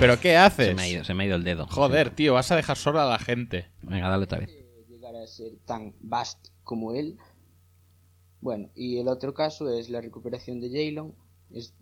[0.00, 0.68] ¿Pero qué haces?
[0.68, 1.66] Se me, ha ido, se me ha ido el dedo.
[1.66, 3.66] Joder, tío, vas a dejar sola a la gente.
[3.82, 4.50] Venga, dale otra vez.
[4.88, 7.16] llegar a ser tan vast como él.
[8.40, 11.14] Bueno, y el otro caso es la recuperación de Jalen.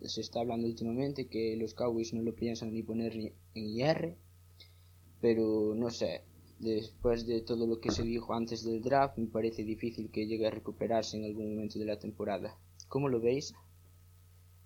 [0.01, 4.17] Se está hablando últimamente que los Cowboys no lo piensan ni poner ni en IR.
[5.21, 6.23] Pero no sé,
[6.59, 10.47] después de todo lo que se dijo antes del draft, me parece difícil que llegue
[10.47, 12.57] a recuperarse en algún momento de la temporada.
[12.87, 13.53] ¿Cómo lo veis?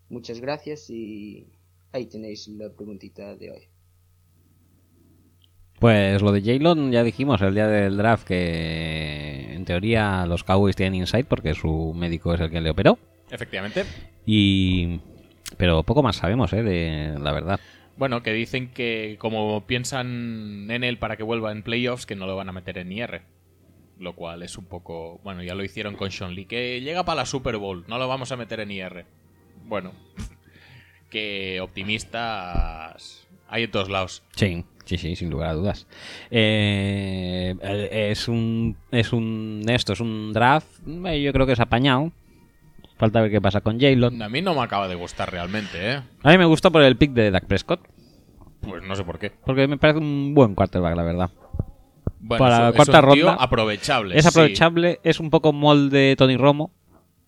[0.09, 1.47] Muchas gracias y
[1.91, 3.61] ahí tenéis la preguntita de hoy.
[5.81, 10.75] Pues lo de Jalen ya dijimos el día del draft que en teoría los Cowboys
[10.75, 12.99] tienen insight porque su médico es el que le operó.
[13.31, 13.85] Efectivamente.
[14.23, 14.99] Y
[15.57, 16.61] pero poco más sabemos, ¿eh?
[16.61, 17.59] De la verdad.
[17.97, 22.27] Bueno, que dicen que como piensan en él para que vuelva en playoffs, que no
[22.27, 23.23] lo van a meter en IR.
[23.97, 25.19] Lo cual es un poco...
[25.23, 28.07] Bueno, ya lo hicieron con Sean Lee, que llega para la Super Bowl, no lo
[28.07, 29.05] vamos a meter en IR.
[29.65, 29.93] Bueno,
[31.09, 34.21] que optimistas hay en todos lados.
[34.35, 34.63] Sí,
[34.97, 35.87] sí, sí, sin lugar a dudas.
[36.29, 40.67] Eh, eh, es un es un esto es un draft,
[41.05, 42.11] eh, yo creo que es apañado
[42.97, 44.21] Falta ver qué pasa con Jalen.
[44.21, 46.01] A mí no me acaba de gustar realmente, ¿eh?
[46.21, 47.79] A mí me gustó por el pick de Dak Prescott.
[48.59, 49.31] Pues no sé por qué.
[49.43, 51.31] Porque me parece un buen quarterback, la verdad.
[52.19, 53.43] Bueno, Para es- la es cuarta un tío ronda.
[53.43, 54.15] aprovechable.
[54.15, 54.29] Es sí.
[54.29, 56.69] aprovechable, es un poco molde Tony Romo.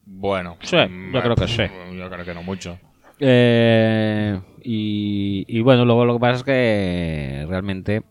[0.06, 0.58] Bueno.
[0.62, 1.64] Sí, mm, yo creo que sí.
[1.98, 2.78] Yo creo que no mucho.
[3.26, 8.04] Eh, y, y bueno, luego lo que pasa es que realmente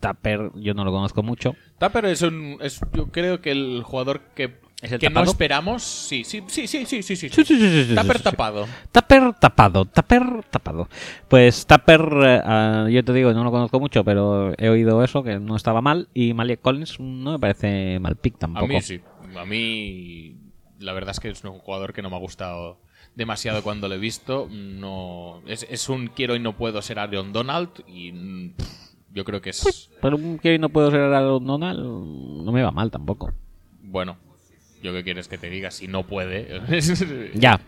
[0.00, 1.54] Tapper yo no lo conozco mucho.
[1.78, 2.58] Tapper es un.
[2.60, 5.82] Es, yo creo que el jugador que, ¿Es el que no esperamos.
[5.82, 7.94] Sí, sí, sí, sí, sí, sí.
[7.94, 8.66] Tapper tapado.
[8.92, 10.88] Tapper tapado, Tapper tapado.
[11.28, 15.22] Pues Tapper, eh, ah, yo te digo, no lo conozco mucho, pero he oído eso,
[15.22, 16.08] que no estaba mal.
[16.12, 18.66] Y Malik Collins no me parece mal pick tampoco.
[18.66, 19.00] A mí sí.
[19.36, 20.36] A mí.
[20.78, 22.78] La verdad es que es un jugador que no me ha gustado
[23.16, 24.48] demasiado cuando lo he visto.
[24.50, 25.42] No.
[25.46, 27.70] Es, es un quiero y no puedo ser Aaron Donald.
[27.88, 28.12] Y.
[28.50, 29.90] pff, yo creo que es.
[30.00, 33.32] Pero un que no puedo ser Aaron Donald, no me va mal tampoco.
[33.82, 34.18] Bueno.
[34.82, 36.60] Yo qué quieres que te diga si no puede.
[37.34, 37.60] Ya.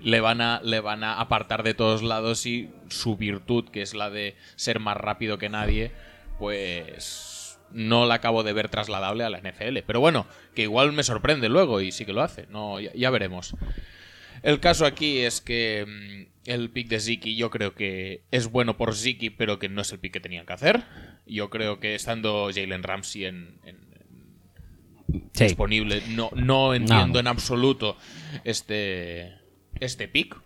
[0.00, 3.94] le van a le van a apartar de todos lados y su virtud que es
[3.94, 5.92] la de ser más rápido que nadie
[6.38, 11.04] pues no la acabo de ver trasladable a la NFL pero bueno que igual me
[11.04, 13.54] sorprende luego y sí que lo hace no ya, ya veremos
[14.42, 18.76] el caso aquí es que mm, el pick de Ziki yo creo que es bueno
[18.76, 20.84] por Ziki pero que no es el pick que tenían que hacer
[21.26, 23.92] yo creo que estando Jalen Ramsey en- en,
[25.34, 25.44] Sí.
[25.44, 26.02] disponible.
[26.10, 27.20] No, no entiendo No.
[27.20, 27.96] en absoluto
[28.44, 29.34] este,
[29.80, 30.36] este pick.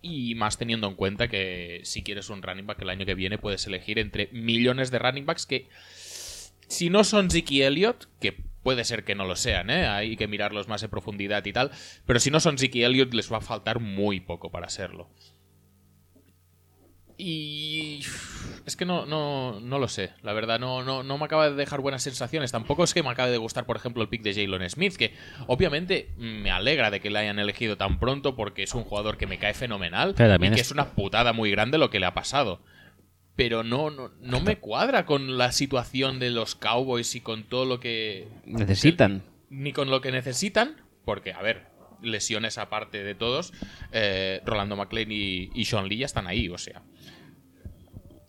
[0.00, 3.38] Y más teniendo en cuenta que si quieres un running back el año que viene
[3.38, 5.68] puedes elegir entre millones de running backs que
[6.68, 9.86] si no son Ziki Elliott, que puede ser que no lo sean, ¿eh?
[9.86, 11.70] hay que mirarlos más en profundidad y tal,
[12.06, 15.08] pero si no son Ziki Elliott les va a faltar muy poco para serlo.
[17.18, 18.00] Y
[18.66, 21.54] es que no, no, no lo sé, la verdad, no, no, no me acaba de
[21.56, 22.50] dejar buenas sensaciones.
[22.50, 25.14] Tampoco es que me acabe de gustar, por ejemplo, el pick de Jalen Smith, que
[25.46, 29.26] obviamente me alegra de que le hayan elegido tan pronto porque es un jugador que
[29.26, 32.00] me cae fenomenal Pero y también que es- es una putada muy grande lo que
[32.00, 32.60] le ha pasado.
[33.36, 37.64] Pero no, no, no me cuadra con la situación de los Cowboys y con todo
[37.64, 39.22] lo que Necesitan.
[39.48, 41.66] ni con lo que necesitan, porque, a ver,
[42.02, 43.52] lesiones aparte de todos,
[43.92, 46.82] eh, Rolando McLean y, y Sean Lee ya están ahí, o sea.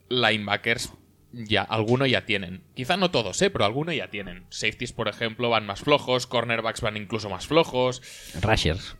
[0.10, 0.94] Linebackers,
[1.32, 2.64] ya, alguno ya tienen.
[2.76, 3.50] Quizá no todos, ¿eh?
[3.50, 4.46] Pero alguno ya tienen.
[4.50, 8.02] Safeties, por ejemplo, van más flojos, cornerbacks van incluso más flojos.
[8.42, 8.96] Rushers.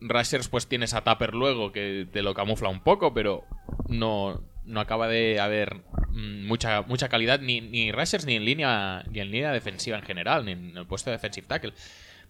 [0.00, 3.44] Rushers, pues tienes a Tapper luego, que te lo camufla un poco, pero
[3.88, 9.04] no, no acaba de haber mm, mucha, mucha calidad ni, ni Rushers ni en línea
[9.10, 11.72] ni en línea defensiva en general, ni en el puesto de defensive tackle.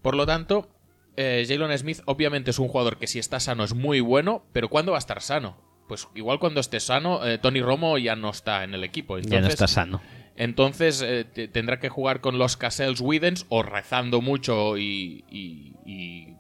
[0.01, 0.69] Por lo tanto,
[1.17, 4.69] eh, Jalen Smith obviamente es un jugador que si está sano es muy bueno, pero
[4.69, 5.57] ¿cuándo va a estar sano?
[5.89, 9.19] Pues igual cuando esté sano, eh, Tony Romo ya no está en el equipo.
[9.19, 10.01] ya no Entonces, está sano.
[10.37, 15.75] entonces eh, te- tendrá que jugar con los Cassels Widens o rezando mucho y, y-
[15.85, 16.37] y,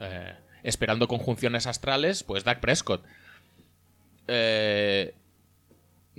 [0.00, 0.34] eh,
[0.64, 3.02] esperando conjunciones astrales, pues Dak Prescott.
[4.28, 5.14] Eh,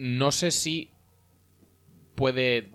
[0.01, 0.89] no sé si
[2.15, 2.71] puede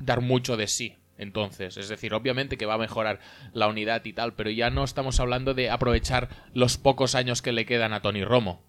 [0.00, 0.96] dar mucho de sí.
[1.18, 3.18] Entonces, es decir, obviamente que va a mejorar
[3.52, 7.52] la unidad y tal, pero ya no estamos hablando de aprovechar los pocos años que
[7.52, 8.62] le quedan a Tony Romo,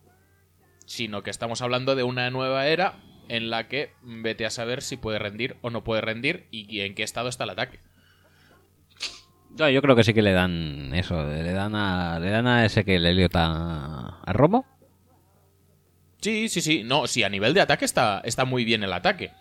[0.85, 2.99] sino que estamos hablando de una nueva era
[3.29, 6.95] en la que vete a saber si puede rendir o no puede rendir y en
[6.95, 7.79] qué estado está el ataque.
[9.57, 12.65] No, yo creo que sí que le dan eso, le dan a, le dan a
[12.65, 14.65] ese que le Elliot a, a Romo.
[16.21, 16.83] Sí, sí, sí.
[16.83, 19.31] No, sí, a nivel de ataque está, está muy bien el ataque.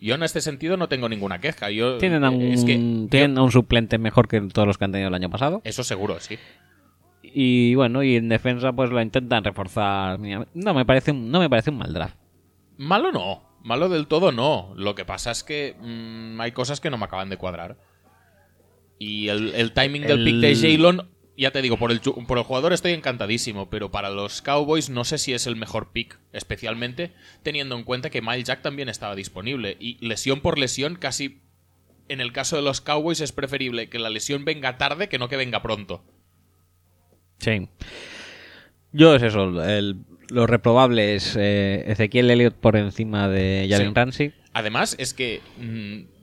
[0.00, 1.70] Yo en este sentido no tengo ninguna queja.
[1.70, 2.74] Yo, Tienen a un, es que
[3.08, 5.62] tienen a un suplente mejor que todos los que han tenido el año pasado.
[5.64, 6.38] eso seguro, sí.
[7.22, 10.18] Y bueno, y en defensa pues lo intentan reforzar.
[10.54, 12.16] No me parece un, no me parece un mal draft.
[12.76, 13.42] Malo no.
[13.62, 14.74] Malo del todo no.
[14.76, 17.78] Lo que pasa es que mm, hay cosas que no me acaban de cuadrar.
[18.98, 21.02] Y el, el timing del El- pick de Jalen,
[21.36, 25.04] ya te digo, por el, por el jugador estoy encantadísimo, pero para los Cowboys no
[25.04, 27.12] sé si es el mejor pick, especialmente
[27.42, 29.76] teniendo en cuenta que Miles Jack también estaba disponible.
[29.80, 31.40] Y lesión por lesión, casi
[32.08, 35.28] en el caso de los Cowboys es preferible que la lesión venga tarde que no
[35.28, 36.04] que venga pronto.
[37.38, 37.68] Sí.
[38.92, 39.96] Yo es eso, el-
[40.30, 43.94] lo reprobable es eh, Ezequiel Elliott por encima de Jalen Sí.
[43.94, 44.34] Ramsey.
[44.54, 46.13] Además, es que mm,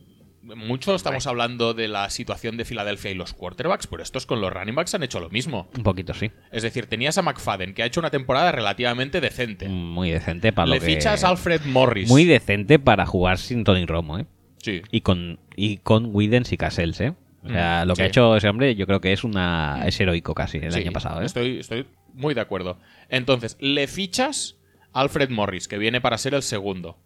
[0.44, 4.52] mucho estamos hablando de la situación de Filadelfia y los quarterbacks, pero estos con los
[4.52, 5.70] running backs han hecho lo mismo.
[5.78, 6.32] Un poquito, sí.
[6.52, 9.70] Es decir, tenías a McFadden, que ha hecho una temporada relativamente decente.
[9.70, 10.88] Muy decente para Le lo que...
[10.96, 12.10] fichas a Alfred Morris.
[12.10, 14.26] Muy decente para jugar sin Tony Romo, ¿eh?
[14.58, 14.82] Sí.
[14.92, 17.14] Y con, y con Widens y Cassels, ¿eh?
[17.44, 18.04] O sea, Mm, lo que sí.
[18.04, 20.92] ha hecho ese hombre yo creo que es una es heroico casi el Sí, año
[20.92, 21.26] pasado, ¿eh?
[21.26, 22.78] Estoy, estoy muy de acuerdo.
[23.10, 24.58] Entonces, le fichas
[24.94, 26.98] a Alfred Morris, que viene para ser el segundo.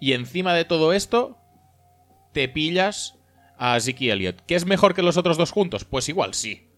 [0.00, 1.38] Y encima de todo esto,
[2.36, 3.18] te pillas
[3.56, 4.42] a Ziki Elliott.
[4.42, 5.86] ¿Que es mejor que los otros dos juntos?
[5.86, 6.68] Pues igual sí.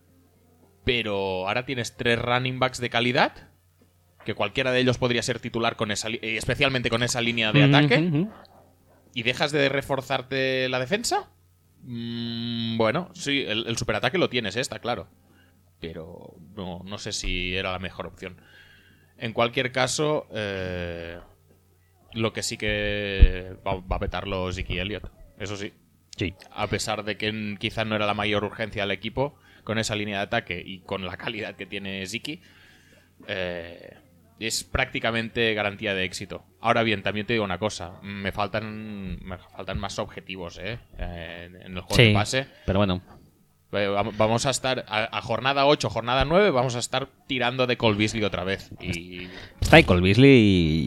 [0.85, 3.33] pero ahora tienes tres running backs de calidad,
[4.25, 7.65] que cualquiera de ellos podría ser titular con esa, eh, especialmente con esa línea de
[7.65, 8.27] ataque,
[9.15, 11.29] y dejas de reforzarte la defensa.
[11.83, 15.09] Mm, bueno, sí, el, el superataque lo tienes, eh, está claro.
[15.79, 18.41] Pero no, no sé si era la mejor opción.
[19.19, 21.19] En cualquier caso, eh,
[22.15, 25.18] lo que sí que va, va a petarlo Ziki Elliott.
[25.39, 25.73] Eso sí.
[26.17, 26.35] Sí.
[26.51, 30.19] A pesar de que quizás no era la mayor urgencia del equipo, con esa línea
[30.19, 32.41] de ataque y con la calidad que tiene Ziki,
[33.27, 33.97] eh,
[34.41, 36.45] es prácticamente garantía de éxito.
[36.61, 40.79] Ahora bien, también te digo una cosa, me faltan, me faltan más objetivos ¿eh?
[40.99, 42.47] Eh, en el juego Sí, de pase.
[42.65, 43.03] pero bueno.
[43.73, 47.67] Eh, vam- Vamos a estar a, a jornada 8, jornada 9, vamos a estar tirando
[47.67, 48.71] de Cole Beasley otra vez.
[48.81, 49.29] Y
[49.61, 50.31] Está ahí Cole Beasley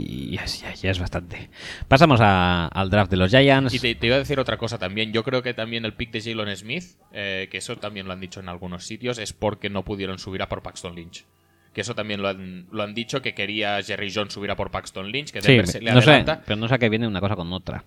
[0.08, 1.50] y ya, es- ya- ya es bastante.
[1.88, 3.74] Pasamos a- al draft de los Giants.
[3.74, 5.14] Y te, te iba a decir otra cosa también.
[5.14, 8.20] Yo creo que también el pick de Jalen Smith, eh, que eso también lo han
[8.20, 11.26] dicho en algunos sitios, es porque no pudieron subir a por Paxton Lynch.
[11.74, 14.72] Que eso también lo han, lo han dicho, que quería Jerry Jones subir a por
[14.72, 17.22] Paxton Lynch, que Sí, se le no sé, pero no sé a qué viene una
[17.22, 17.86] cosa con otra.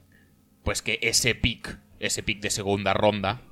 [0.62, 3.42] Pues que ese pick, ese pick de segunda ronda,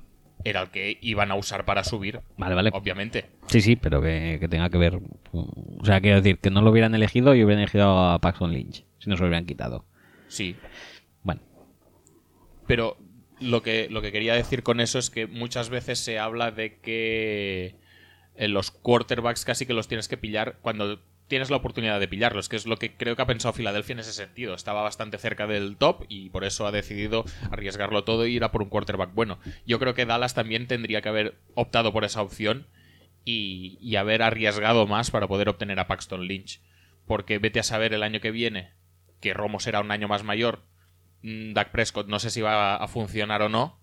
[0.43, 2.21] era el que iban a usar para subir.
[2.37, 2.69] Vale, vale.
[2.73, 3.25] Obviamente.
[3.47, 4.99] Sí, sí, pero que, que tenga que ver.
[5.31, 8.85] O sea, quiero decir, que no lo hubieran elegido y hubieran elegido a Paxton Lynch.
[8.99, 9.85] Si no se lo hubieran quitado.
[10.27, 10.55] Sí.
[11.21, 11.41] Bueno,
[12.67, 12.97] Pero
[13.39, 16.79] lo que, lo que quería decir con eso es que muchas veces se habla de
[16.79, 17.75] que
[18.35, 21.01] eh, los quarterbacks casi que los tienes que pillar cuando
[21.33, 24.01] tienes la oportunidad de pillarlos, que es lo que creo que ha pensado Filadelfia en
[24.01, 24.53] ese sentido.
[24.53, 28.51] Estaba bastante cerca del top y por eso ha decidido arriesgarlo todo e ir a
[28.51, 29.39] por un quarterback bueno.
[29.65, 32.67] Yo creo que Dallas también tendría que haber optado por esa opción
[33.25, 36.61] y, haber arriesgado más para poder obtener a Paxton Lynch.
[37.07, 38.69] Porque vete a saber el año que viene,
[39.19, 40.61] que Romo será un año más mayor,
[41.23, 43.79] mm, Dak Prescott no sé si va a funcionar o no.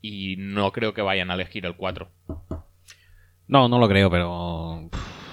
[0.00, 2.10] Y no creo que vayan a elegir el 4.
[3.48, 4.88] no, no lo creo, pero.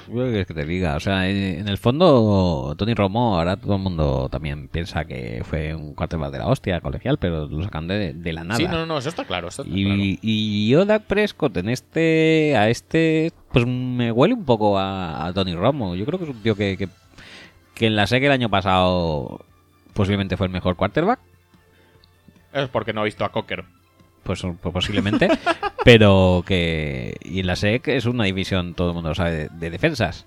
[0.08, 0.96] Que te diga.
[0.96, 5.74] O sea, en el fondo, Tony Romo, ahora todo el mundo también piensa que fue
[5.76, 8.58] un quarterback de la hostia colegial, pero lo sacan de, de la nada.
[8.58, 9.50] Sí, no, no, eso está claro.
[9.50, 10.20] Eso está Y, claro.
[10.22, 15.34] y yo, Dak Prescott, en este, a este, pues me huele un poco a, a
[15.34, 15.96] Tony Romo.
[15.96, 16.90] Yo creo que es un tío que, que,
[17.74, 19.42] que en la SEC el año pasado
[19.94, 21.20] posiblemente fue el mejor quarterback.
[22.54, 23.66] Es porque no ha visto a Cocker.
[24.24, 25.28] Pues, pues posiblemente.
[25.88, 27.16] pero que.
[27.24, 30.26] Y en la SEC es una división, todo el mundo lo sabe, de, de defensas.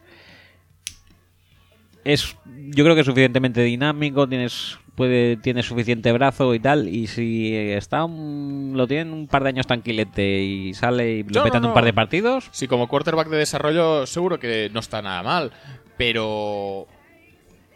[2.03, 7.07] Es, yo creo que es suficientemente dinámico, tienes puede tiene suficiente brazo y tal, y
[7.07, 11.45] si está un- lo tienen un par de años tranquilete y sale y lo No,
[11.45, 15.01] petan no, un par de partidos, Sí, como quarterback de desarrollo seguro que no está
[15.03, 15.53] nada mal.
[15.99, 16.87] Pero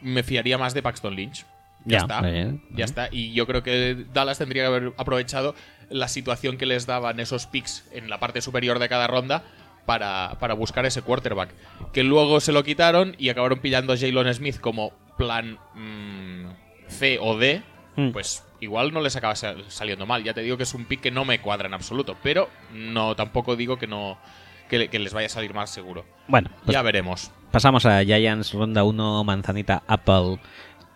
[0.01, 1.45] me fiaría más de Paxton Lynch.
[1.85, 2.21] Ya, Ya, está.
[2.23, 2.85] bien, ya bien.
[2.89, 3.09] está.
[3.11, 5.55] Y yo creo que Dallas tendría que haber aprovechado
[5.91, 9.45] la situación que les daban esos picks en la parte superior de cada ronda
[9.85, 11.51] para, para buscar ese quarterback.
[11.93, 16.47] Que luego se lo quitaron y acabaron pillando a Jalen Smith como plan mm,
[16.89, 17.63] C o D.
[17.97, 18.11] Hmm.
[18.13, 20.25] Pues igual no les acaba sal- saliendo mal.
[20.25, 22.17] Ya te digo que es un pick que no me cuadra en absoluto.
[22.23, 24.19] Pero no tampoco digo que no
[24.71, 26.07] que, le- que les vaya a salir más seguro.
[26.29, 27.31] bueno, pues ya veremos.
[27.53, 30.39] pasamos a Giants ronda 1, Manzanita, Apple,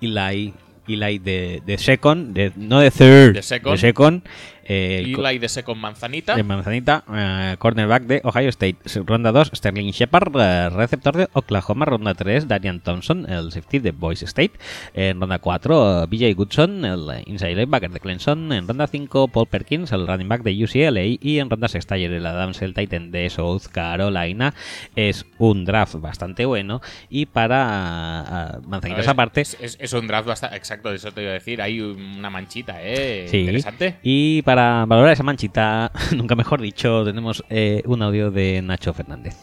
[0.00, 0.54] Eli,
[0.88, 3.78] Eli de, de second, de, no de third, De second.
[3.78, 4.22] second,
[4.68, 6.36] eh, Eli de con manzanita.
[6.36, 8.76] de Manzanita, eh, cornerback de Ohio State.
[9.06, 11.86] Ronda 2, Sterling Shepard, eh, receptor de Oklahoma.
[11.86, 14.52] Ronda 3, Darian Thompson, el safety de Boise State.
[14.94, 18.52] En ronda 4, BJ Goodson, el eh, inside linebacker de Clemson.
[18.52, 21.04] En ronda 5, Paul Perkins, el running back de UCLA.
[21.20, 24.52] Y en ronda 6, Tyler Adams, el Titan de South Carolina.
[24.96, 26.80] Es un draft bastante bueno.
[27.08, 30.56] Y para Manzanitas Es- aparte, Es, es- es un draft bastante.
[30.56, 31.62] Exacto, eso te iba a decir.
[31.62, 33.26] Hay una manchita, ¿eh?
[33.30, 33.38] Sí.
[33.40, 33.96] Interesante.
[34.02, 39.36] Y para valorar esa manchita, nunca mejor dicho, tenemos eh, un audio de Nacho Fernández.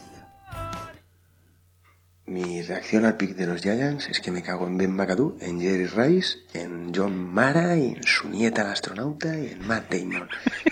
[2.27, 5.61] Mi reacción al pick de los Giants es que me cago en Ben McAdoo, en
[5.61, 10.27] Jerry Rice, en John Mara, y en su nieta la astronauta y en Matt Damon.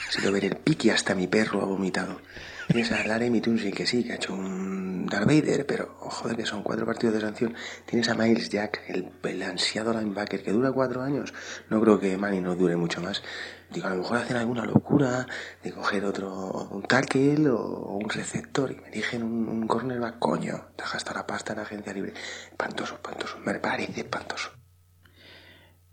[0.07, 2.21] Ha sido ver el pick y hasta mi perro ha vomitado.
[2.67, 6.37] Tienes a Laremy Tunsil que sí, que ha hecho un Darth Vader, pero oh, joder
[6.37, 7.55] que son cuatro partidos de sanción.
[7.85, 11.33] Tienes a Miles Jack, el, el ansiado linebacker que dura cuatro años.
[11.69, 13.21] No creo que Manny no dure mucho más.
[13.69, 15.27] Digo, a lo mejor hacen alguna locura
[15.61, 20.19] de coger otro, un tackle o, o un receptor y me eligen un, un cornerback,
[20.19, 20.67] coño.
[20.75, 22.13] Te has gastado la pasta en agencia libre.
[22.51, 23.37] Espantoso, espantoso.
[23.39, 24.62] Me parece espantoso.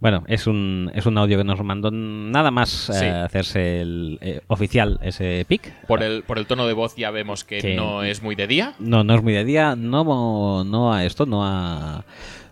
[0.00, 4.40] Bueno, es un, es un audio que nos mandó nada más eh, hacerse el eh,
[4.46, 5.72] oficial ese pick.
[5.86, 8.46] Por el, por el tono de voz ya vemos que Que- no es muy de
[8.46, 8.74] día.
[8.78, 12.04] No, no es muy de día, no, no a esto, no ha,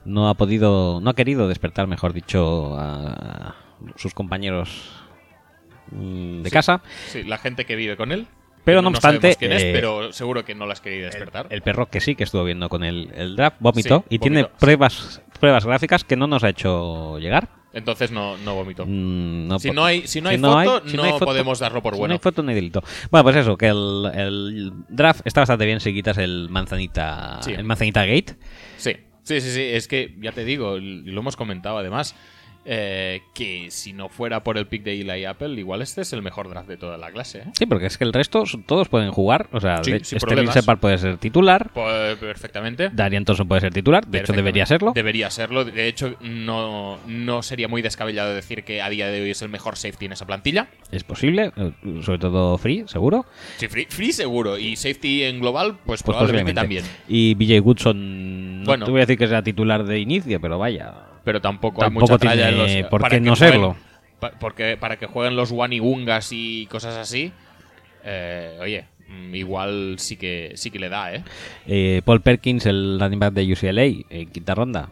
[0.05, 3.55] no ha podido, no ha querido despertar, mejor dicho, a
[3.97, 4.91] sus compañeros
[5.91, 6.53] mm, de Sí.
[6.55, 6.83] casa.
[7.07, 8.27] Sí, la gente que vive con él.
[8.65, 9.35] Pero no, obstante.
[9.37, 11.47] quién es, eh, pero seguro que no las quería despertar.
[11.49, 14.45] El perro que sí que estuvo viendo con el, el draft vomitó Sí, y tiene
[14.45, 17.49] pruebas pruebas gráficas que no nos ha hecho llegar.
[17.73, 18.85] Entonces no, no vomitó.
[18.87, 21.83] Mm, no Si no hay- si no hay foto, si no hay foto- podemos darlo
[21.83, 22.13] por si bueno.
[22.13, 22.83] No hay foto, no hay delito.
[23.11, 27.53] Bueno, pues eso, que el, el draft está bastante bien si quitas el manzanita, Sí.
[27.53, 28.37] el manzanita gate.
[28.79, 28.93] Sí,
[29.23, 29.63] sí, sí, sí.
[29.63, 32.15] Es que ya te digo, lo hemos comentado además,
[32.71, 36.21] eh, que si no fuera por el pick de Eli Apple, igual este es el
[36.21, 37.39] mejor draft de toda la clase.
[37.39, 37.45] ¿eh?
[37.59, 39.49] Sí, porque es que el resto todos pueden jugar.
[39.53, 39.93] O sea, Sí.
[40.03, 41.71] Shepard puede ser titular.
[41.73, 42.91] Pues, perfectamente.
[42.93, 44.07] Darian Thompson puede ser titular.
[44.07, 44.93] De hecho, debería serlo.
[44.95, 45.65] Debería serlo.
[45.65, 49.49] De hecho, no, no sería muy descabellado decir que a día de hoy es el
[49.49, 50.69] mejor safety en esa plantilla.
[50.93, 51.73] Es posible, eh,
[52.03, 53.25] sobre todo Free, seguro.
[53.57, 54.59] Sí, free, free seguro.
[54.59, 56.85] Y safety en global, pues, Pues probablemente también.
[57.09, 58.85] Y BJ Woodson, no Bueno.
[58.85, 61.08] te voy a decir que sea titular de inicio, pero vaya.
[61.29, 62.91] Pero tampoco, Tampoco hay mucha tralla tiene en los.
[62.91, 63.77] por qué no serlo.
[64.41, 67.33] porque para que jueguen los Wanigungas y cosas así.
[68.03, 71.23] eh, oye, mm, igual sí que sí que le da, ¿eh?
[71.67, 74.89] Eh, Paul Perkins, el running back de UCLA, en quinta ronda.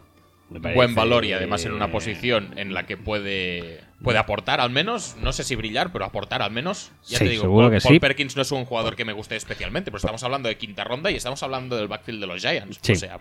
[0.61, 4.69] Parece- Buen valor y además en una posición en la que puede, puede aportar al
[4.69, 6.91] menos, no sé si brillar, pero aportar al menos.
[7.07, 7.99] Ya Sí, te digo, seguro Paul, que Paul sí.
[7.99, 11.09] Perkins no es un jugador que me guste especialmente, pero estamos hablando de quinta ronda
[11.09, 12.77] y estamos hablando del backfield de los Giants.
[12.83, 12.91] Sí.
[12.91, 13.19] O sea,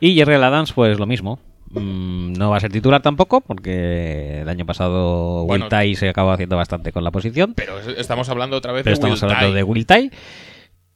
[0.00, 1.40] Y Jerry Adams, pues lo mismo.
[1.70, 5.66] Mm, no va a ser titular tampoco, porque el año pasado Bueno.
[5.66, 7.54] Will Tye se acabó haciendo bastante con la posición.
[7.54, 9.56] pero es- estamos hablando otra vez Pero de estamos Will hablando Tye.
[9.56, 10.10] de Will Tye.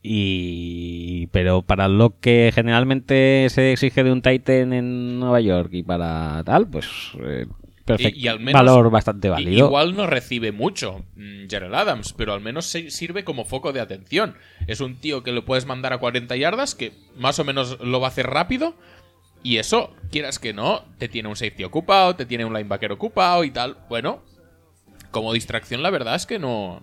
[0.05, 5.83] Y pero para lo que generalmente se exige de un Titan en Nueva York y
[5.85, 6.87] para tal, pues
[7.25, 7.47] eh,
[7.85, 8.19] perfecto.
[8.19, 9.67] Y- y al menos- valor bastante válido.
[9.67, 14.35] Igual no recibe mucho mm, Gerald Adams, pero al menos sirve como foco de atención.
[14.67, 18.01] Es un tío que lo puedes mandar a 40 yardas, que más o menos lo
[18.01, 18.75] va a hacer rápido.
[19.43, 23.43] Y eso, quieras que no, te tiene un safety ocupado, te tiene un linebacker ocupado
[23.45, 23.77] y tal.
[23.89, 24.23] Bueno,
[25.11, 26.83] como distracción, la verdad es que no.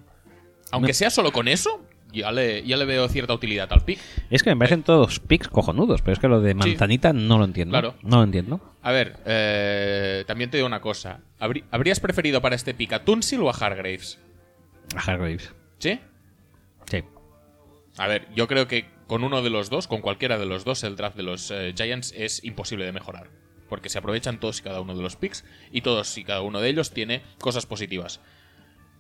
[0.71, 3.99] Aunque sea solo con eso, ya le, ya le veo cierta utilidad al pick.
[4.29, 6.57] Es que me parecen todos picks cojonudos, pero es que lo de Sí.
[6.57, 7.71] Manzanita no lo entiendo.
[7.71, 7.95] Claro.
[8.03, 8.59] No lo entiendo.
[8.83, 11.21] A ver, eh, también te digo una cosa.
[11.39, 14.19] ¿Habrí- ¿Habrías preferido para este pick a Tunsil o a Hargraves?
[14.95, 15.53] A Hargraves.
[15.79, 15.99] ¿Sí?
[16.85, 17.03] Sí.
[17.97, 20.83] A ver, yo creo que con uno de los dos, con cualquiera de los dos,
[20.83, 23.27] el draft de los eh, Giants es imposible de mejorar.
[23.67, 26.61] Porque se aprovechan todos y cada uno de los picks y todos y cada uno
[26.61, 28.21] de ellos tiene cosas positivas.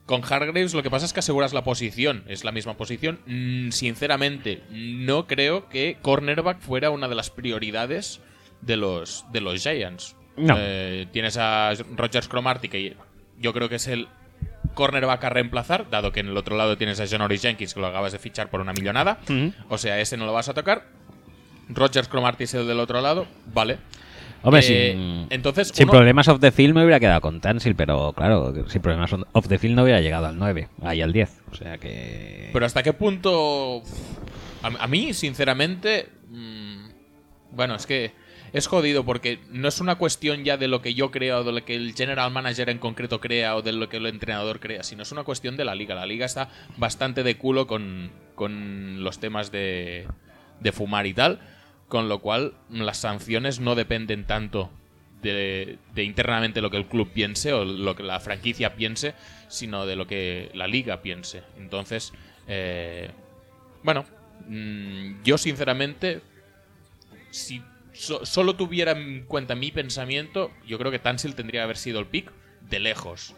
[0.07, 3.19] Con Hargraves lo que pasa es que aseguras la posición, es la misma posición.
[3.27, 8.19] Mm, sinceramente, no creo que cornerback fuera una de las prioridades
[8.61, 10.15] de los, de los Giants.
[10.35, 10.55] No.
[10.57, 12.97] Eh, tienes a Rogers Cromarty, que
[13.37, 14.07] yo creo que es el
[14.79, 17.87] cornerback a reemplazar, dado que en el otro lado tienes a Janory Jenkins, que lo
[17.87, 19.19] acabas de fichar por una millonada.
[19.67, 20.85] O sea, ese no lo vas a tocar.
[21.67, 23.77] Rogers Cromarty es el del otro lado, vale.
[24.41, 27.75] Hombre, Eh, sin, entonces, sin uno- problemas off the field me hubiera quedado con Tansil,
[27.75, 31.29] pero claro, sin problemas off the field no hubiera llegado al 9, ahí al 10.
[31.51, 32.49] O sea que.
[32.53, 33.83] Pero hasta qué punto...
[34.63, 36.07] A, a mí, sinceramente...
[36.29, 36.87] mm,
[37.51, 38.13] bueno, es que
[38.53, 41.51] es jodido porque no es una cuestión ya de lo que yo creo o de
[41.51, 44.83] lo que el general manager en concreto crea o de lo que el entrenador crea,
[44.83, 45.95] sino es una cuestión de la liga.
[45.95, 50.07] La liga está bastante de culo con, con los temas de,
[50.59, 51.39] de fumar y tal,
[51.87, 54.69] con lo cual las sanciones no dependen tanto
[55.21, 59.13] de, de internamente lo que el club piense o lo que la franquicia piense,
[59.47, 61.43] sino de lo que la liga piense.
[61.57, 62.13] Entonces,
[62.47, 63.11] eh,
[63.83, 64.05] bueno,
[64.47, 66.21] mm, yo sinceramente,
[67.31, 67.61] si
[67.99, 71.99] so- solo tuviera en cuenta mi pensamiento, yo creo que Tansil tendría que haber sido
[71.99, 72.31] el pick
[72.69, 73.35] de lejos.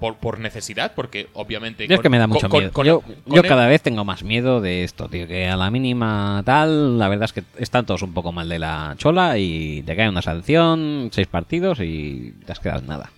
[0.00, 1.86] Por, por necesidad, porque obviamente.
[1.86, 2.72] Yo es con- que me da mucho con- miedo.
[2.72, 5.26] con- yo cada vez tengo más miedo de esto, tío.
[5.26, 8.58] Que a la mínima tal, la verdad es que están todos un poco mal de
[8.58, 13.10] la chola y te cae una sanción, seis partidos y te has quedado en nada.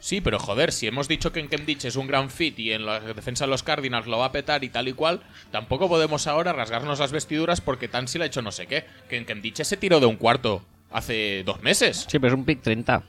[0.00, 2.86] Sí, pero joder, si hemos dicho que en Kemditch es un gran fit y en
[2.86, 5.20] la defensa de los Cardinals lo va a petar y tal y cual,
[5.52, 8.84] tampoco podemos ahora rasgarnos las vestiduras porque Tansil ha hecho no sé qué.
[9.08, 12.06] Que en Kemditch se tiró de un cuarto hace dos meses.
[12.08, 13.02] Sí, pero es un pick 30.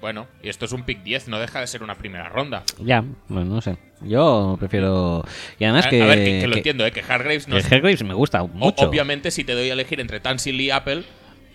[0.00, 2.64] Bueno, y esto es un pick 10, no deja de ser una primera ronda.
[2.80, 3.76] Ya, bueno, no sé.
[4.00, 5.24] Yo prefiero.
[5.60, 6.02] Y además a, que.
[6.02, 6.90] a ver, que, que lo que- entiendo, ¿eh?
[6.90, 7.66] que Hargraves no es...
[7.70, 8.88] Hargraves me gusta O- mucho.
[8.88, 11.04] Obviamente, si te doy a elegir entre Tansil y Apple,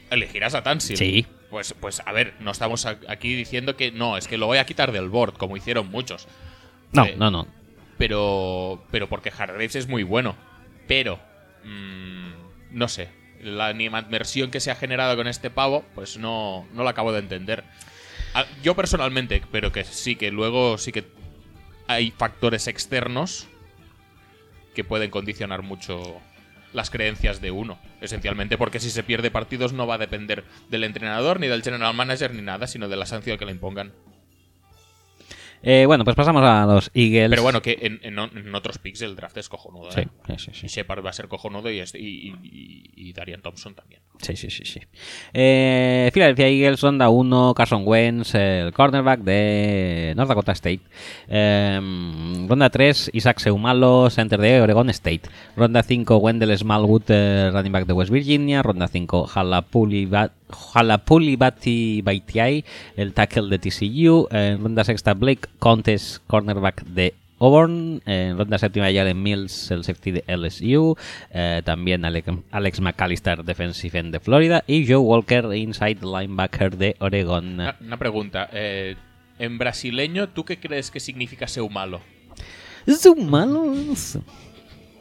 [0.09, 0.97] elegirás a Tansil.
[0.97, 1.25] Sí.
[1.49, 4.65] Pues, pues a ver, no estamos aquí diciendo que no, es que lo voy a
[4.65, 6.27] quitar del board, como hicieron muchos.
[6.91, 7.47] No, Eh, no, no.
[7.97, 10.35] Pero, pero porque Hargraves es muy bueno.
[10.87, 11.19] Pero,
[11.63, 12.31] mm,
[12.71, 13.09] no sé,
[13.41, 17.19] la animadversión que se ha generado con este pavo, pues no, no la acabo de
[17.19, 17.63] entender.
[18.33, 21.05] Ah, Yo personalmente, pero que sí, que luego sí que
[21.87, 23.47] hay factores externos
[24.75, 26.19] que pueden condicionar mucho
[26.73, 27.79] las creencias de uno.
[28.01, 31.93] Esencialmente porque si se pierde partidos no va a depender del entrenador, ni del general
[31.95, 33.93] manager, ni nada, sino de la sanción que le impongan.
[35.63, 37.29] Eh, bueno, pues pasamos a los Eagles.
[37.31, 39.91] Pero bueno, que en, en- en otros picks el draft es cojonudo.
[39.91, 40.35] Sí, ¿eh?
[40.37, 44.01] sí, sí, Shepard va a ser cojonudo y, este- y, y- y Darian Thompson también.
[44.21, 44.79] Sí, sí, sí, sí.
[45.33, 50.81] Eh, Philadelphia Eagles, ronda 1, Carson Wentz, el cornerback de North Dakota State.
[51.27, 51.79] Eh,
[52.47, 55.21] ronda 3, Isaac Seumalo, center de Oregon State.
[55.55, 58.63] Ronda 5, Wendell Smallwood, eh, running back de West Virginia.
[58.63, 59.27] Ronda 5,
[60.73, 62.63] Halapuli Bati Baitiai,
[62.95, 64.27] el tackle de TCU.
[64.31, 70.11] En ronda sexta, Blake Contes, cornerback de Auburn, en ronda séptima Jalen Mills, el safety
[70.11, 70.95] de LSU,
[71.31, 76.95] eh, también Alex, Alex McAllister, defensive end de Florida, y Joe Walker, inside linebacker de
[76.99, 77.53] Oregon.
[77.53, 78.49] Una, una pregunta.
[78.51, 78.95] eh,
[79.39, 82.01] en brasileño, ¿tú qué crees que significa Seumalo?
[82.87, 84.19] Es un malo, no sé.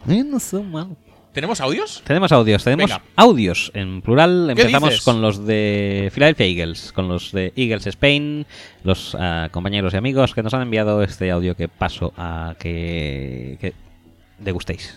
[0.05, 0.97] No sé, malo.
[1.37, 2.03] ¿Tenemos audios?
[2.07, 3.03] Tenemos audios, tenemos Venga.
[3.15, 4.53] audios en plural.
[4.57, 5.05] ¿Qué Empezamos dices?
[5.05, 8.47] con los de Philadelphia Eagles, con los de Eagles Spain,
[8.85, 13.59] los ah, compañeros y amigos que nos han enviado este audio que paso a que,
[13.61, 13.75] que
[14.39, 14.97] degustéis.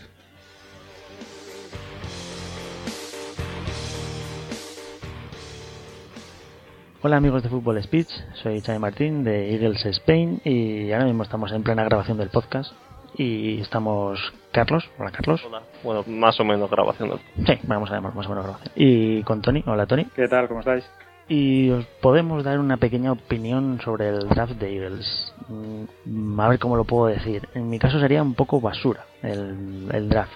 [7.01, 8.11] Hola amigos de Fútbol Speech,
[8.41, 12.71] soy Xavi Martín de Eagles Spain y ahora mismo estamos en plena grabación del podcast
[13.18, 14.19] y estamos
[14.52, 15.41] Carlos, hola Carlos.
[15.45, 15.61] Hola.
[15.84, 17.19] Bueno, más o menos grabación.
[17.45, 18.72] Sí, vamos a llamar más o menos grabación.
[18.76, 20.06] Y con Tony, hola Tony.
[20.15, 20.48] ¿Qué tal?
[20.48, 20.84] ¿Cómo estáis?
[21.27, 25.34] Y os podemos dar una pequeña opinión sobre el draft de Eagles.
[25.48, 27.48] Mm, A ver cómo lo puedo decir.
[27.53, 30.31] En mi caso sería un poco basura el, el draft.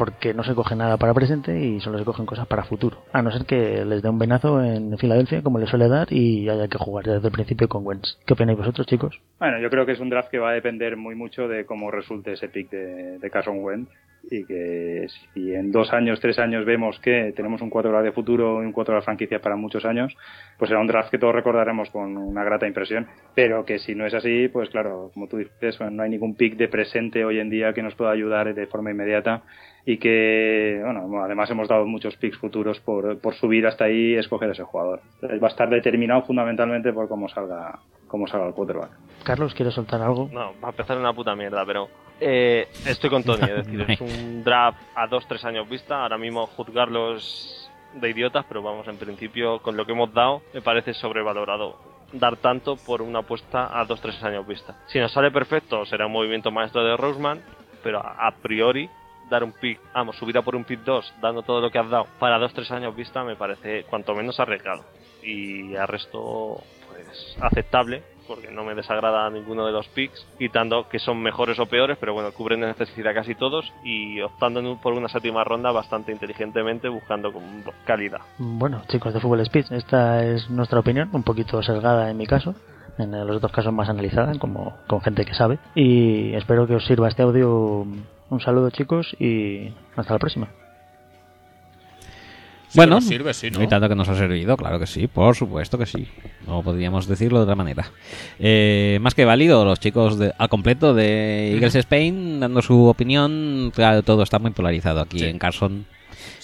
[0.00, 3.02] Porque no se coge nada para presente y solo se cogen cosas para futuro.
[3.12, 6.48] A no ser que les dé un venazo en Filadelfia, como le suele dar, y
[6.48, 8.16] haya que jugar desde el principio con Wentz.
[8.24, 9.20] ¿Qué opináis vosotros, chicos?
[9.38, 11.90] Bueno, yo creo que es un draft que va a depender muy mucho de cómo
[11.90, 13.90] resulte ese pick de, de Carson Wentz
[14.30, 18.62] y que si en dos años, tres años vemos que tenemos un 4 de futuro
[18.62, 20.16] y un 4 de franquicia para muchos años,
[20.58, 24.06] pues será un draft que todos recordaremos con una grata impresión, pero que si no
[24.06, 27.38] es así, pues claro, como tú dices, bueno, no hay ningún pick de presente hoy
[27.38, 29.42] en día que nos pueda ayudar de forma inmediata
[29.84, 34.16] y que, bueno, además hemos dado muchos picks futuros por, por subir hasta ahí y
[34.16, 35.00] escoger ese jugador.
[35.14, 38.90] Entonces va a estar determinado fundamentalmente por cómo salga, cómo salga el quarterback.
[39.24, 40.28] Carlos, ¿quieres soltar algo?
[40.32, 41.88] No, va a empezar una puta mierda, pero
[42.20, 43.42] eh, estoy con Tony.
[43.42, 46.02] Es decir, es un draft a dos, tres años vista.
[46.02, 50.60] Ahora mismo juzgarlos de idiotas, pero vamos, en principio, con lo que hemos dado, me
[50.60, 54.76] parece sobrevalorado dar tanto por una apuesta a dos, tres años vista.
[54.86, 57.40] Si nos sale perfecto, será un movimiento maestro de Roseman,
[57.82, 58.88] pero a, priori
[59.28, 61.88] dar un pick, vamos, subir a por un pick 2, dando todo lo que has
[61.88, 64.84] dado para dos, tres años vista, me parece cuanto menos arriesgado.
[65.22, 71.00] Y al resto, pues, aceptable, porque no me desagrada ninguno de los picks, quitando que
[71.00, 75.08] son mejores o peores, pero bueno, cubren de necesidad casi todos y optando por una
[75.08, 77.32] séptima ronda bastante inteligentemente, buscando
[77.84, 78.20] calidad.
[78.38, 82.54] Bueno, chicos de Fútbol Speech, esta es nuestra opinión, un poquito sesgada en mi caso,
[82.98, 85.58] en los otros casos más analizada, como con gente que sabe.
[85.74, 87.84] Y espero que os sirva este audio.
[88.30, 90.46] Un saludo, chicos, y hasta la próxima.
[92.74, 93.62] Bueno, nos sirve, sí, ¿no?
[93.62, 96.06] y tanto que nos ha servido, claro que sí, por supuesto que sí.
[96.46, 97.90] No podríamos decirlo de otra manera.
[98.38, 103.72] Eh, más que válido, los chicos de- al completo de Eagles Spain dando su opinión.
[103.74, 105.86] Claro, todo está muy polarizado aquí en Carson.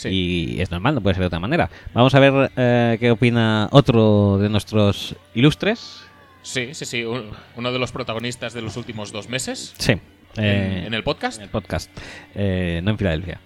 [0.04, 1.70] Y es normal, no puede ser de otra manera.
[1.94, 6.02] Vamos a ver eh, qué opina otro de nuestros ilustres.
[6.42, 7.04] Sí, sí, sí.
[7.04, 9.74] un- uno de los protagonistas de los últimos dos meses.
[9.78, 9.92] Sí.
[9.92, 10.00] En,
[10.44, 11.38] Eh, en el podcast.
[11.38, 11.90] En el podcast.
[12.34, 13.40] No en Filadelfia.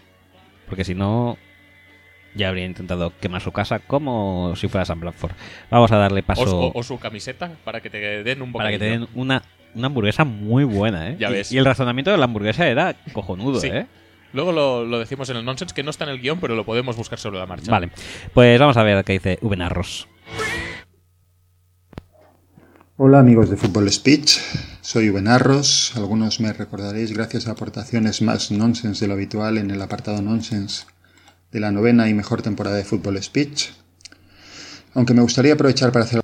[0.66, 1.36] Porque si no,
[2.34, 5.32] ya habría intentado quemar su casa como si fuera San Bradford.
[5.70, 8.78] Vamos a darle paso o- o su camiseta para que te den un para que
[8.78, 9.06] te bocadillo.
[9.12, 9.42] den una,
[9.74, 11.16] una hamburguesa muy buena, ¿eh?
[11.18, 11.52] Ya Y- ves.
[11.52, 13.68] Y, el razonamiento de la hamburguesa era cojonudo, Sí.
[13.68, 13.86] ¿eh?
[14.32, 16.64] Luego lo, lo decimos en el nonsense, que no está en el guion, pero lo
[16.64, 17.68] podemos buscar sobre la marcha.
[17.70, 17.90] Vale.
[18.32, 20.06] Pues vamos a ver qué dice Ubenarros.
[22.96, 24.38] Hola amigos de Fútbol Speech,
[24.82, 25.92] soy Uben Arros.
[25.96, 30.84] Algunos me recordaréis gracias a aportaciones más nonsense de lo habitual en el apartado nonsense
[31.52, 33.70] de la novena y mejor temporada de Fútbol Speech.
[34.94, 36.20] Aunque me gustaría aprovechar para hacer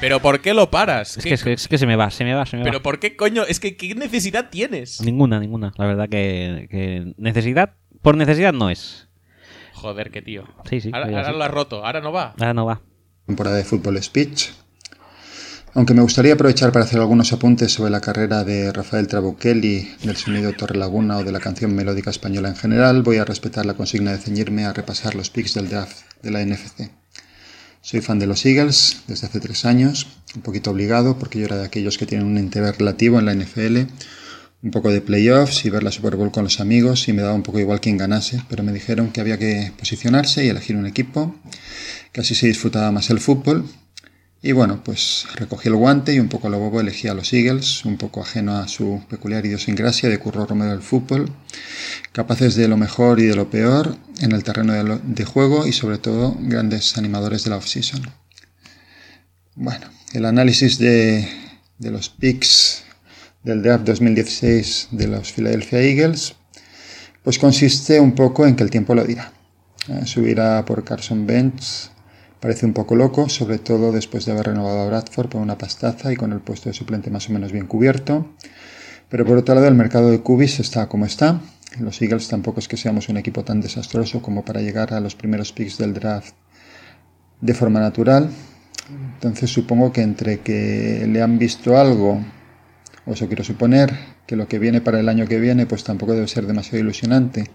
[0.00, 1.18] Pero ¿por qué lo paras?
[1.18, 2.62] Es ¿Qué- que, es, que, es que se me va, se me va, se me
[2.64, 2.82] ¿Pero va.
[2.82, 3.42] por qué coño?
[3.46, 5.00] Es que ¿qué necesidad tienes?
[5.02, 5.72] Ninguna, ninguna.
[5.76, 9.08] La verdad que, que necesidad, por necesidad no es.
[9.74, 10.44] Joder, qué tío.
[10.68, 10.90] Sí, sí.
[10.92, 12.34] Ahora, ahora lo has roto, ahora no va.
[12.38, 12.80] Ahora no va.
[13.26, 14.50] temporada de Fútbol Speech.
[15.72, 20.16] Aunque me gustaría aprovechar para hacer algunos apuntes sobre la carrera de Rafael Trabuchelli, del
[20.16, 23.74] sonido Torre Laguna o de la canción melódica española en general, voy a respetar la
[23.74, 26.90] consigna de ceñirme a repasar los picks del draft de la NFC.
[27.82, 31.56] Soy fan de los Eagles desde hace tres años, un poquito obligado porque yo era
[31.56, 33.78] de aquellos que tienen un interés relativo en la NFL,
[34.64, 37.34] un poco de playoffs y ver la Super Bowl con los amigos y me daba
[37.34, 40.86] un poco igual quién ganase, pero me dijeron que había que posicionarse y elegir un
[40.86, 41.36] equipo,
[42.10, 43.66] que así se disfrutaba más el fútbol
[44.42, 47.30] Y bueno, pues recogí el guante y un poco a lo bobo elegí a los
[47.34, 51.30] Eagles, un poco ajeno a su peculiar idiosincrasia de Curro Romero del fútbol,
[52.12, 55.98] capaces de lo mejor y de lo peor en el terreno de, juego y sobre
[55.98, 58.00] todo grandes animadores de la off-season.
[59.56, 61.28] Bueno, el análisis de,
[61.78, 62.84] de los picks
[63.42, 66.34] del draft 2016 de los Philadelphia Eagles,
[67.22, 69.32] pues consiste un poco en que el tiempo lo dirá.
[69.88, 71.90] Eh, subir a por Carson Wentz
[72.40, 76.12] parece un poco loco, sobre todo después de haber renovado a Bradford por una pastaza
[76.12, 78.26] y con el puesto de suplente más o menos bien cubierto.
[79.08, 81.40] Pero por otro lado, el mercado de cubis está como está.
[81.78, 85.14] Los Eagles tampoco es que seamos un equipo tan desastroso como para llegar a los
[85.14, 86.34] primeros picks del draft
[87.40, 88.30] de forma natural.
[89.14, 92.20] Entonces supongo que entre que le han visto algo,
[93.06, 93.92] o eso quiero suponer,
[94.26, 97.50] que lo que viene para el año que viene pues tampoco debe ser demasiado ilusionante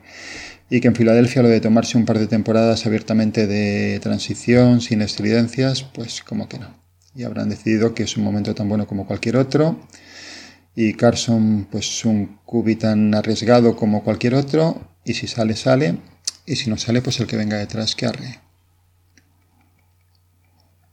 [0.69, 5.01] y que en Filadelfia lo de tomarse un par de temporadas abiertamente de transición sin
[5.01, 6.75] estridencias, pues como que no.
[7.15, 9.79] Y habrán decidido que es un momento tan bueno como cualquier otro
[10.75, 15.97] y Carson pues un cubi tan arriesgado como cualquier otro y si sale sale
[16.45, 18.39] y si no sale pues el que venga detrás que arre.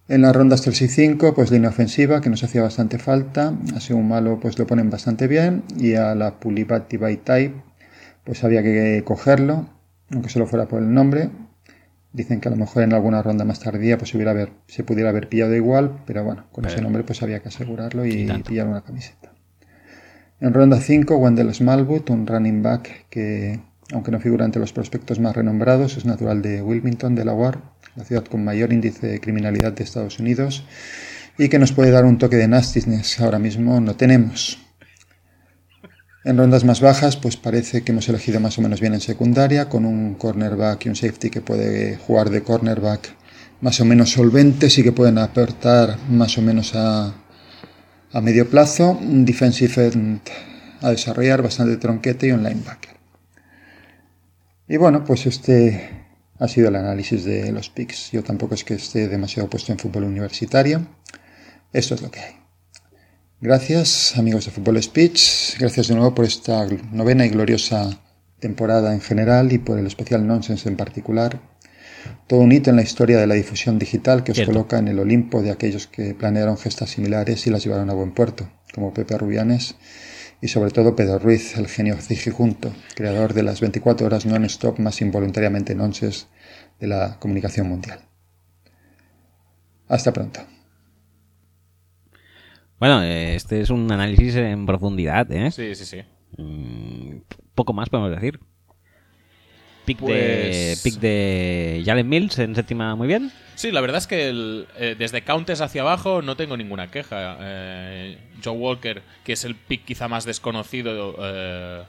[0.09, 3.55] En las rondas 3 y 5, pues línea ofensiva, que nos hacía bastante falta.
[3.79, 5.63] Sido un malo, pues lo ponen bastante bien.
[5.79, 7.63] Y a la Pulibati by Type,
[8.25, 9.69] pues había que cogerlo,
[10.11, 11.31] aunque solo fuera por el nombre.
[12.13, 15.09] Dicen que a lo mejor en alguna ronda más tardía pues hubiera haber, se pudiera
[15.09, 18.83] haber pillado igual, pero bueno, con ese nombre pues había que asegurarlo y, pillar una
[18.83, 19.33] camiseta.
[20.41, 23.61] En ronda 5, Wendell Smallwood, un running back que,
[23.93, 27.59] aunque no figura entre los prospectos más renombrados, es natural de Wilmington, Delaware,
[27.97, 30.65] la ciudad con mayor índice de criminalidad de Estados Unidos,
[31.39, 33.21] y que nos puede dar un toque de nastiness.
[33.21, 34.62] Ahora mismo no tenemos.
[36.25, 39.69] En rondas más bajas, pues parece que hemos elegido más o menos bien en secundaria,
[39.69, 43.17] con un cornerback y un safety que puede jugar de cornerback
[43.61, 47.13] más o menos solventes y que pueden aportar más o menos a,
[48.13, 50.21] a medio plazo, un defensive end
[50.81, 52.97] a desarrollar bastante tronquete y un linebacker.
[54.69, 55.91] Y bueno, pues este
[56.39, 58.13] ha sido el análisis de los picks.
[58.13, 60.87] Yo tampoco es que esté demasiado puesto en fútbol universitario.
[61.73, 62.42] Esto es lo que hay.
[63.45, 68.01] Gracias amigos de Fútbol Speech, gracias de nuevo por esta novena y gloriosa
[68.39, 71.41] temporada en general y por el especial Nonsense en particular.
[72.29, 74.53] Todo un hito en la historia de la difusión digital que os Cierto.
[74.53, 78.13] coloca en el Olimpo de aquellos que planearon gestas similares y las llevaron a buen
[78.13, 79.75] puerto, como Pepe Rubianes
[80.41, 81.99] y sobre todo Pedro Ruiz, el genio
[82.33, 86.27] junto, creador de las 24 horas non-stop más involuntariamente nonsense
[86.79, 88.07] de la comunicación mundial.
[89.89, 90.62] Hasta pronto.
[92.83, 95.53] Bueno, este es un análisis en profundidad, ¿eh?
[95.53, 96.03] Sí, sí, sí.
[96.37, 97.19] Mm,
[97.55, 98.41] poco más podemos decir.
[99.85, 103.31] Pick de Pues- pick de Jalen Mills en séptima muy bien.
[103.55, 107.37] Sí, la verdad es que el- eh, desde Countess hacia abajo no tengo ninguna queja.
[107.41, 111.83] Eh, Joe Walker, que es el pick quizá más desconocido, eh,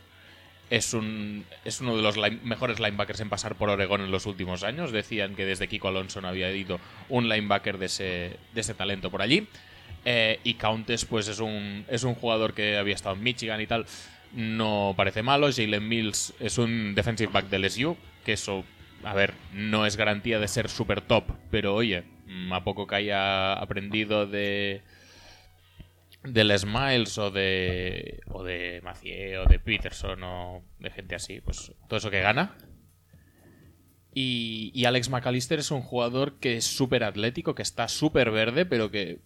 [0.70, 4.28] es, un, es uno de los line- mejores linebackers en pasar por Oregón en los
[4.28, 4.92] últimos años.
[4.92, 9.10] Decían que desde Kiko Alonso no había ido un linebacker de ese, de ese talento
[9.10, 9.48] por allí.
[10.06, 13.68] Eh, y Countess, pues es un, es un jugador que había estado en Michigan y
[13.68, 13.86] tal.
[14.34, 15.50] No parece malo.
[15.52, 18.66] Jalen Mills es un defensive back del SU, que eso,
[19.04, 22.96] a ver, no es garantía de ser super top, pero oye, mm, a poco que
[22.96, 24.82] haya aprendido de
[26.24, 31.74] del Smiles o de o de Macié o de Peterson o de gente así, pues
[31.88, 32.56] todo eso que gana.
[34.16, 38.66] Y, y Alex McAllister es un jugador que es súper atlético, que está súper verde,
[38.66, 39.22] pero que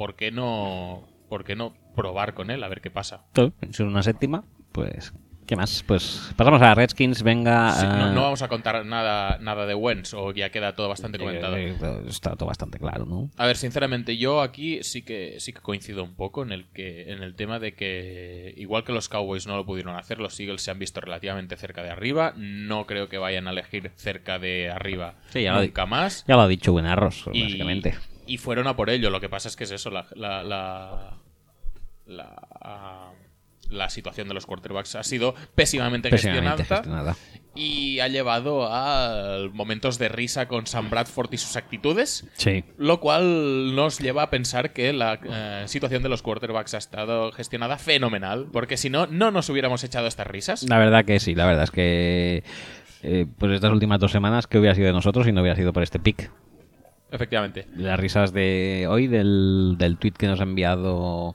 [0.00, 3.26] ¿por qué no por qué no probar con él a ver qué pasa?
[3.70, 5.12] Ser una séptima, pues
[5.46, 5.84] ¿qué más?
[5.86, 7.70] Pues pasamos a Redskins, venga.
[7.72, 10.88] Sí, no, ah, no vamos a contar nada nada de Wentz o ya queda todo
[10.88, 11.56] bastante comentado.
[11.58, 13.28] eh, eh, está todo bastante claro, ¿no?
[13.36, 17.12] A ver, sinceramente, yo aquí sí que sí que coincido un poco en el que
[17.12, 20.62] en el tema de que igual que los Cowboys no lo pudieron hacer, los Eagles
[20.62, 22.32] se han visto relativamente cerca de arriba.
[22.38, 26.24] No creo que vayan a elegir cerca de arriba Sí, ya lo, nunca ha- más.
[26.26, 27.94] ya lo ha dicho Buenarros, básicamente.
[28.30, 29.10] Y fueron a por ello.
[29.10, 31.18] Lo que pasa es que es eso, la, la, la,
[32.06, 33.10] la, ah,
[33.68, 37.16] la situación de los quarterbacks ha sido pésimamente, Pésimamente gestionada, gestionada.
[37.56, 42.24] y ha llevado a momentos de risa con Sam Bradford y sus actitudes.
[42.34, 42.62] Sí.
[42.78, 47.32] Lo cual nos lleva a pensar que la eh, situación de los quarterbacks ha estado
[47.32, 50.62] gestionada fenomenal, porque si no, no nos hubiéramos echado estas risas.
[50.68, 52.44] La verdad que sí, la verdad es que
[53.02, 55.72] eh, pues estas últimas dos semanas, ¿qué hubiera sido de nosotros si no hubiera sido
[55.72, 56.30] por este pick?
[57.12, 57.66] Efectivamente.
[57.76, 61.34] Las risas de hoy, del, del tweet que nos ha enviado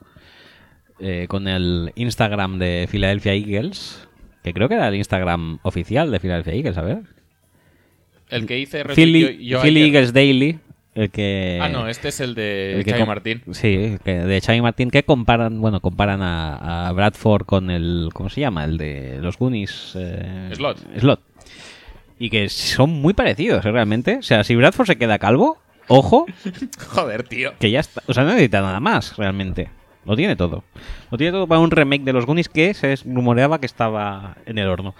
[0.99, 4.07] eh, con el Instagram de Philadelphia Eagles,
[4.43, 6.99] que creo que era el Instagram oficial de Philadelphia Eagles, a ver.
[8.29, 10.59] El que hice Philly, yo, yo Philly Eagles Daily
[10.95, 11.59] el que...
[11.61, 13.41] Ah, no, este es el de el que Martín.
[13.51, 18.29] Sí, que de Xavi Martín, que comparan, bueno, comparan a, a Bradford con el, ¿cómo
[18.29, 18.63] se llama?
[18.63, 19.91] El de los Goonies.
[19.95, 20.77] eh, Slot.
[20.97, 21.19] Slot.
[22.17, 23.71] Y que son muy parecidos, ¿eh?
[23.71, 24.19] realmente.
[24.19, 25.57] O sea, si Bradford se queda calvo,
[25.88, 26.25] ojo,
[26.89, 27.53] Joder, tío.
[27.59, 28.01] que ya está.
[28.07, 29.69] O sea, no necesita nada más, realmente.
[30.05, 30.64] Lo tiene todo.
[31.09, 34.59] Lo tiene todo para un remake de los Goonies que se rumoreaba que estaba en
[34.59, 34.93] el horno.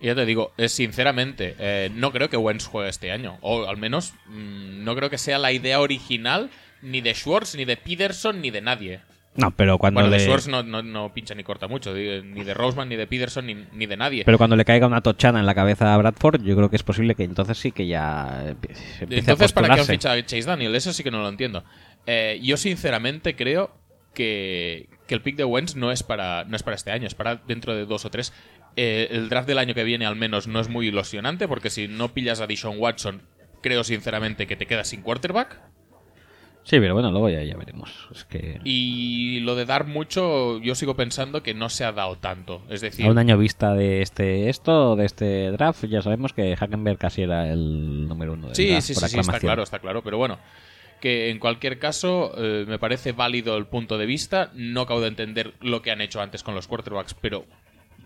[0.00, 3.38] Y ya te digo, sinceramente, eh, no creo que Wentz juegue este año.
[3.40, 6.50] O al menos mm, no creo que sea la idea original
[6.82, 9.00] ni de Schwartz, ni de Peterson, ni de nadie.
[9.36, 10.18] No, pero cuando bueno, le...
[10.18, 13.46] de Schwartz no, no- no pincha ni corta mucho, ni de Roseman, ni de Peterson,
[13.46, 14.24] ni, ni de nadie.
[14.24, 16.82] Pero cuando le caiga una tochana en la cabeza a Bradford, yo creo que es
[16.82, 20.20] posible que entonces sí que ya empie- se empiece Entonces, a ¿para qué han fichado
[20.22, 20.74] Chase Daniel?
[20.74, 21.64] Eso sí que no lo entiendo.
[22.06, 23.70] Eh, yo, sinceramente, creo
[24.14, 27.14] que, que el pick de Wentz no es, para, no es para este año, es
[27.14, 28.32] para dentro de dos o tres.
[28.76, 31.88] Eh, el draft del año que viene, al menos, no es muy ilusionante, porque si
[31.88, 33.22] no pillas a Dishon Watson,
[33.62, 35.60] creo, sinceramente, que te quedas sin quarterback.
[36.66, 38.08] Sí, pero bueno, luego ya, ya veremos.
[38.12, 42.16] Es que Y lo de dar mucho, yo sigo pensando que no se ha dado
[42.16, 42.60] tanto.
[42.68, 46.56] Es decir, a un año vista de este esto, de este draft, ya sabemos que
[46.56, 49.62] Hackenberg casi era el número uno del Sí, draft sí, por sí, sí, está claro,
[49.62, 50.02] está claro.
[50.02, 50.40] Pero bueno,
[51.00, 54.50] que en cualquier caso eh, me parece válido el punto de vista.
[54.54, 57.46] No acabo de entender lo que han hecho antes con los quarterbacks, pero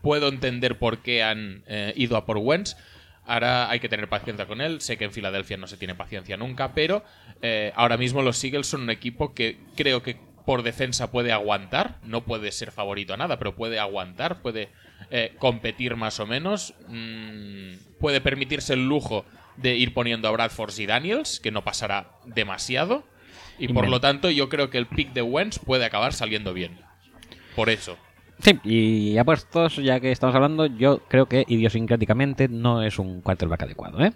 [0.02, 2.76] puedo entender por qué han eh, ido a por Wentz.
[3.30, 4.80] Ahora hay que tener paciencia con él.
[4.80, 7.04] Sé que en Filadelfia no se tiene paciencia nunca, pero
[7.42, 11.98] eh, ahora mismo los Eagles son un equipo que creo que por defensa puede aguantar.
[12.02, 14.70] No puede ser favorito a nada, pero puede aguantar, puede
[15.12, 16.74] eh, competir más o menos.
[16.88, 19.24] Mm, puede permitirse el lujo
[19.56, 23.04] de ir poniendo a Bradford y Daniels, que no pasará demasiado.
[23.60, 26.80] Y por lo tanto, yo creo que el pick de Wentz puede acabar saliendo bien.
[27.54, 27.96] Por eso.
[28.42, 33.20] Sí, y ya puestos, ya que estamos hablando, yo creo que idiosincráticamente no es un
[33.20, 34.12] quarterback adecuado, ¿eh?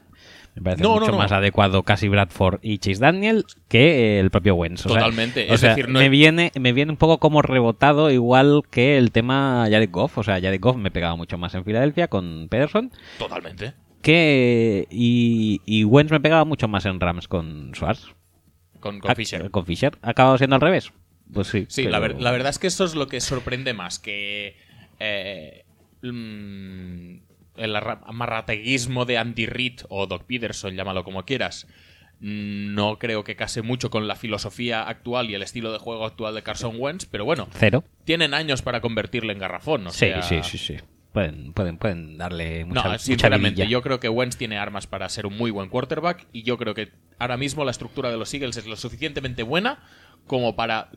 [0.54, 1.18] Me parece No, mucho no.
[1.18, 4.86] más adecuado casi Bradford y Chase Daniel que el propio Wentz.
[4.86, 5.50] O sea- Totalmente.
[5.50, 8.62] o Es sea, decir, no me, es- viene, me viene un poco como rebotado, igual
[8.70, 10.16] que el tema Jared Goff.
[10.18, 12.92] O sea, Jared Goff me pegaba mucho más en Filadelfia con Pederson.
[13.18, 13.74] Totalmente.
[14.00, 18.14] Que, y, y Wentz me pegaba mucho más en Rams con Schwartz.
[18.78, 19.50] Con, con Ah, Fisher.
[19.50, 19.98] Con Fisher.
[20.02, 20.92] ¿Ha acabado siendo al revés?
[21.32, 21.66] Pues sí.
[21.68, 24.56] Sí, la, pero- ver- la verdad es que eso es lo que sorprende más, que
[25.00, 25.64] eh,
[26.02, 27.16] mm,
[27.56, 31.66] el arra- amarrateguismo de Andy Reid o Doc Peterson, llámalo como quieras,
[32.20, 36.34] no creo que case mucho con la filosofía actual y el estilo de juego actual
[36.34, 37.84] de Carson Wentz, pero bueno, Cero.
[38.04, 39.86] tienen años para convertirle en garrafón.
[39.86, 40.76] O Sí, sea- sí, sí, sí.
[41.12, 45.26] Pueden, pueden, pueden darle mucha, no, sinceramente, yo creo que Wentz tiene armas para ser
[45.26, 48.56] un muy buen quarterback y yo creo que ahora mismo la estructura de los Eagles
[48.56, 49.78] es lo suficientemente buena
[50.26, 50.90] como para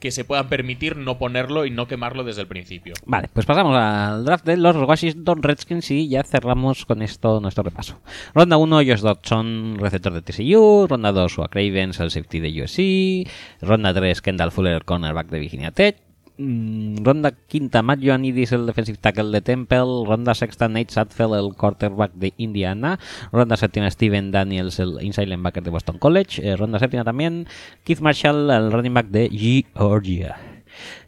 [0.00, 2.94] que se puedan permitir no ponerlo y no quemarlo desde el principio.
[3.06, 7.64] Vale, pues pasamos al draft de los Washington Redskins y ya cerramos con esto nuestro
[7.64, 8.00] repaso.
[8.34, 10.86] Ronda 1, Josh Dodson, receptor de TCU.
[10.88, 13.30] Ronda 2,Ua Cravens, el safety de USC.
[13.60, 16.07] Ronda 3, Kendall Fuller, cornerback de Virginia Tech.
[16.38, 20.04] Mm, Ronda quinta, Matt Ioannidis, el defensive tackle de Temple.
[20.06, 22.98] Ronda sexta, Nate Sadfeld, el quarterback de Indiana.
[23.32, 26.48] Ronda séptima, Steven Daniels, el inside linebacker de Boston College.
[26.48, 27.46] Eh, ronda séptima también,
[27.84, 30.36] Keith Marshall, el running back de Georgia.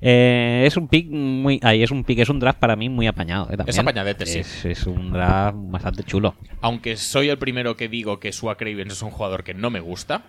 [0.00, 1.60] Eh, es un pick muy.
[1.62, 3.48] Ay, es un pick, es un draft para mí muy apañado.
[3.52, 3.56] eh.
[3.66, 4.40] Es apañadete, sí.
[4.40, 6.34] Es, es un draft bastante chulo.
[6.60, 9.78] Aunque soy el primero que digo que Sua Cravens es un jugador que no me
[9.78, 10.22] gusta.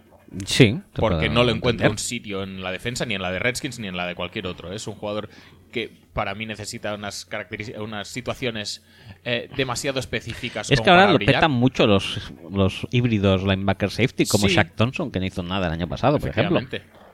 [0.46, 0.80] Sí.
[0.94, 1.92] Porque no lo encuentro entender.
[1.92, 4.48] un sitio en la defensa, ni en la de Redskins, ni en la de cualquier
[4.48, 4.72] otro.
[4.72, 5.30] Es un jugador
[5.72, 8.84] que para mí necesita unas, características, unas situaciones
[9.26, 10.72] eh, demasiado específicas.
[10.72, 11.36] Es como que ahora para lo brillar.
[11.36, 14.56] petan mucho los, los híbridos linebacker safety, como Sí.
[14.56, 16.62] Shaq Thompson, que no hizo nada el año pasado, por ejemplo.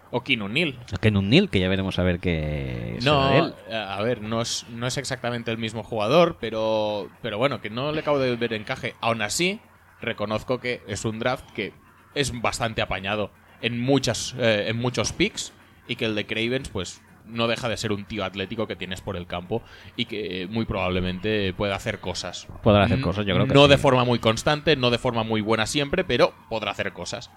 [0.10, 0.80] O Keenan Neal.
[1.02, 3.54] Ken Unil, que ya veremos a ver qué No, de él.
[3.70, 7.70] eh, a ver, no es, no es exactamente el mismo jugador, pero, pero bueno, que
[7.70, 8.96] no le acabo de ver encaje.
[9.02, 9.60] Aún así,
[10.00, 11.74] reconozco que es un draft que
[12.20, 13.32] es bastante apañado
[13.62, 15.54] en, muchas, eh, en muchos picks
[15.88, 19.02] y que el de Cravens, pues no deja de ser un tío atlético que tienes
[19.02, 19.62] por el campo
[19.98, 22.48] y que muy probablemente pueda hacer cosas.
[22.64, 23.70] Podrá hacer Mm, cosas, yo creo que No sí.
[23.72, 27.30] de forma muy constante, no de forma muy buena siempre, pero podrá hacer cosas.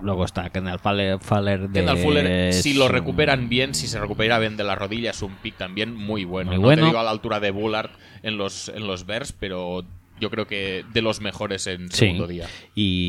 [0.00, 1.72] Luego está Kendall Faller, Faller de.
[1.80, 5.34] Kendall Fuller, si lo recuperan bien, si se recupera bien de la rodilla, es un
[5.36, 6.50] pick también muy bueno.
[6.50, 6.82] Muy no bueno.
[6.82, 7.90] te digo a la altura de Bullard
[8.22, 9.84] en los, en los Bears, pero
[10.22, 11.98] yo creo que de los mejores en Sí.
[12.06, 12.46] segundo día.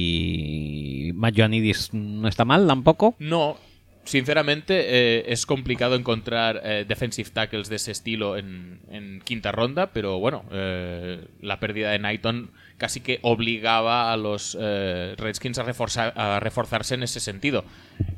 [0.03, 3.15] Y Matt Ioannidis no está mal tampoco.
[3.19, 3.57] No,
[4.03, 4.73] sinceramente
[5.19, 10.19] eh, es complicado encontrar eh, defensive tackles de ese estilo en, en quinta ronda, pero
[10.19, 16.13] bueno, eh, la pérdida de Knighton casi que obligaba a los eh, Redskins a, reforzar-
[16.17, 17.63] a reforzarse en ese sentido.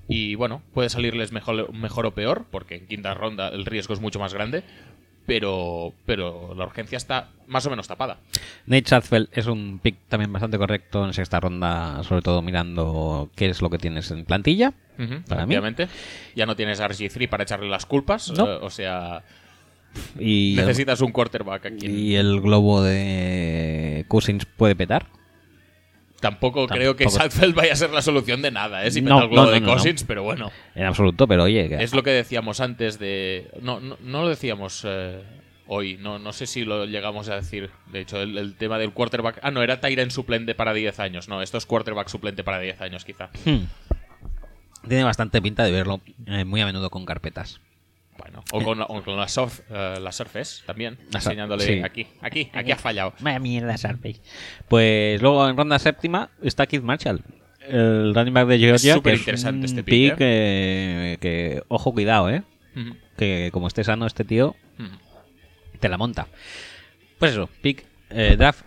[0.08, 4.00] Y bueno, puede salirles mejor, mejor o peor, porque en quinta ronda el riesgo es
[4.00, 4.64] mucho más grande.
[5.26, 8.18] Pero, pero la urgencia está más o menos tapada.
[8.66, 13.48] Nate Sudfeld es un pick también bastante correcto en sexta ronda, sobre todo mirando qué
[13.50, 14.74] es lo que tienes en plantilla.
[14.98, 15.54] Ujú, para mí.
[15.56, 15.88] efectivamente.
[16.36, 18.32] Ya no tienes RG3 para echarle las culpas.
[18.32, 18.46] No.
[18.48, 19.24] eh, o sea,
[20.20, 21.86] Y el, necesitas un quarterback aquí.
[21.88, 25.08] y el globo de Cousins puede petar.
[26.30, 27.10] Tampoco, creo que.
[27.10, 28.92] Sadfeld vaya a ser la solución de nada, ¿eh?
[28.92, 29.74] Si No, no, de no, no.
[29.74, 30.52] Cousins, pero bueno.
[30.74, 33.50] En absoluto, pero oye, que- Es lo que decíamos antes de.
[33.62, 35.22] No, no, lo decíamos eh,
[35.68, 37.70] hoy, no, no sé si lo llegamos a decir.
[37.92, 39.40] De hecho, el, el tema del quarterback.
[39.42, 41.28] Ah, no, era Tyrant suplente para 10 años.
[41.30, 43.30] No, esto es quarterback suplente para 10 años, quizá.
[43.46, 43.66] Hmm.
[44.88, 47.60] Tiene bastante pinta de verlo eh, muy a menudo con carpetas.
[48.18, 51.82] Bueno, o con, la- o con la, surf, eh, la Surface también, enseñándole sí.
[51.84, 53.14] aquí, aquí, aquí ha fallado.
[53.20, 54.22] Vaya mierda, Surface.
[54.70, 57.22] Pues luego en ronda séptima está Keith Marshall.
[57.68, 58.92] El running back de Georgia.
[58.92, 62.44] Es súper que es interesante este pick, pick, eh, que, ojo, cuidado, ¿eh?
[63.18, 64.56] Que como esté sano este tío,
[65.80, 66.28] te la monta.
[67.20, 68.64] Pues eso, pick, eh, draft,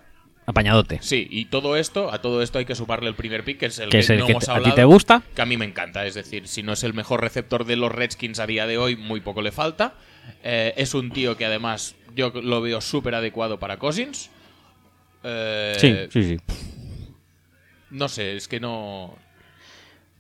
[0.49, 0.99] apañadote.
[1.02, 3.78] Sí, y todo esto, a todo esto hay que sumarle el primer pick, que es
[3.78, 5.23] el Que que, es el no que hemos te- a ti hablado, te gusta.
[5.35, 7.93] Que a mí me encanta, es decir, si no es el mejor receptor de los
[7.93, 9.94] Redskins a día de hoy, muy poco le falta.
[10.43, 14.31] Eh, es un tío que además yo lo veo súper adecuado para Cousins.
[15.23, 16.36] Eh, Sí, sí, sí.
[17.91, 19.17] No sé, es que no...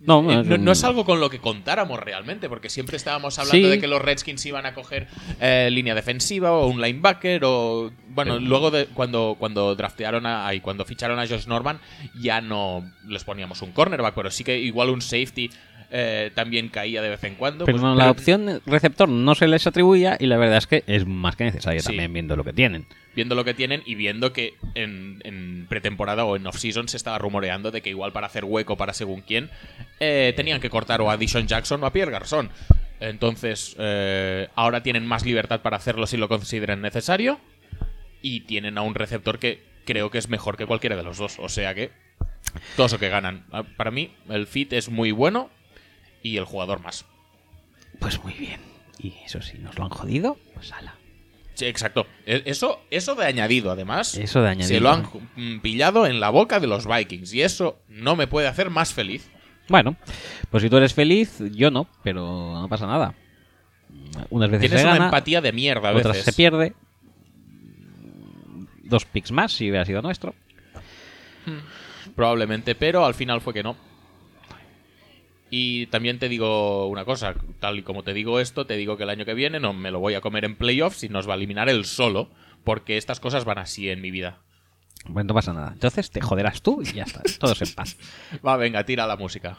[0.00, 3.38] No, Eh, es no, no es algo con lo que contáramos realmente, porque siempre estábamos
[3.38, 3.70] hablando Sí.
[3.70, 5.08] de que los Redskins iban a coger
[5.40, 10.60] eh, línea defensiva o un linebacker o bueno, luego de cuando cuando draftearon a y
[10.60, 11.80] cuando ficharon a Josh Norman
[12.20, 15.50] ya no les poníamos un cornerback, pero sí que igual un safety
[15.90, 17.64] eh, también caía de vez en cuando.
[17.64, 20.66] Pero pues, no, la pero opción receptor no se les atribuía y la verdad es
[20.66, 21.86] que es más que necesaria Sí.
[21.86, 22.86] también viendo lo que tienen.
[23.18, 27.72] Viendo lo que tienen y viendo que en, pretemporada o en off-season se estaba rumoreando
[27.72, 29.50] de que igual para hacer hueco para según quién
[29.98, 32.50] eh, tenían que cortar o a Dishon Jackson o a Pierre Garzón.
[33.00, 37.40] Entonces, eh, ahora tienen más libertad para hacerlo si lo consideren necesario
[38.22, 41.40] y tienen a un receptor que creo que es mejor que cualquiera de los dos.
[41.40, 41.90] O sea que,
[42.76, 43.46] todos lo que ganan.
[43.50, 45.50] Ah, Para mí, el fit es muy bueno
[46.22, 47.04] y el jugador más.
[47.98, 48.60] Pues muy bien.
[48.96, 50.97] Y eso sí, nos lo han jodido, pues ala.
[51.58, 52.06] Sí, exacto.
[52.24, 54.14] E- Eso, eso de añadido, además.
[54.16, 54.68] Eso de añadido.
[54.68, 57.34] Se lo han mm, pillado en la boca de los Vikings.
[57.34, 59.28] Y eso no me puede hacer más feliz.
[59.68, 59.96] Bueno,
[60.50, 62.22] pues si tú eres feliz, yo no, pero
[62.54, 63.12] no pasa nada.
[64.30, 66.26] Unas veces Tienes se una empatía de mierda a otras veces.
[66.26, 66.74] se pierde.
[68.84, 70.36] Dos picks más si hubiera sido nuestro.
[72.14, 73.76] Probablemente, pero al final fue que no.
[75.50, 79.04] Y también te digo una cosa, tal y como te digo esto, te digo que
[79.04, 81.32] el año que viene no me lo voy a comer en playoffs y nos va
[81.32, 82.30] a eliminar él solo,
[82.64, 84.38] porque estas cosas van así en mi vida.
[85.06, 85.70] Bueno, no pasa nada.
[85.72, 87.22] Entonces te joderás tú y ya está.
[87.38, 87.96] Todos en paz.
[88.46, 89.58] Va, venga, tira la música.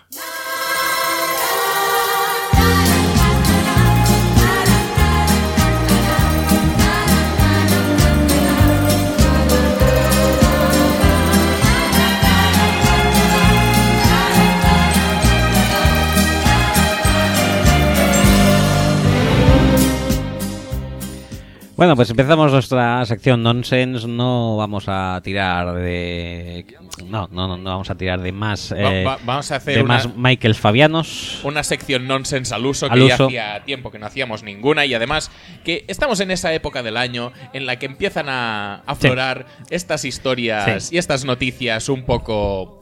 [21.80, 24.06] Bueno, pues empezamos nuestra sección nonsense.
[24.06, 26.66] No vamos a tirar de.
[27.08, 28.74] No, no, no, no vamos a tirar de más.
[28.74, 31.40] eh, va- vamos a hacer de una- más Michael Fabianos.
[31.45, 33.27] Una sección nonsense al uso Al que ya uso.
[33.27, 35.32] hacía tiempo que no hacíamos ninguna y además
[35.64, 40.83] que estamos en esa época del año en la que empiezan a aflorar estas historias
[40.90, 40.95] Sí.
[40.95, 42.78] y estas noticias un poco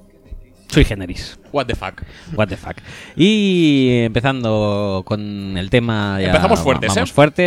[0.70, 1.40] Sui generis.
[1.52, 2.02] what the fuck.
[2.36, 2.78] What the fuck.
[3.16, 6.18] Y empezando con el tema.
[6.20, 7.14] ya Empezamos fuertes, Vamos ¿eh?
[7.14, 7.44] fuerte.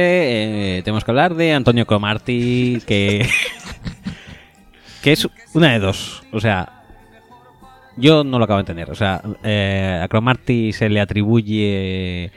[0.79, 3.29] eh, tenemos que hablar de Antonio Cromarty, que.
[5.03, 6.23] que es una de dos.
[6.33, 6.83] O sea,
[7.97, 8.91] yo no lo acabo de entender.
[8.91, 12.33] O sea, eh, a Cromarty se le atribuye.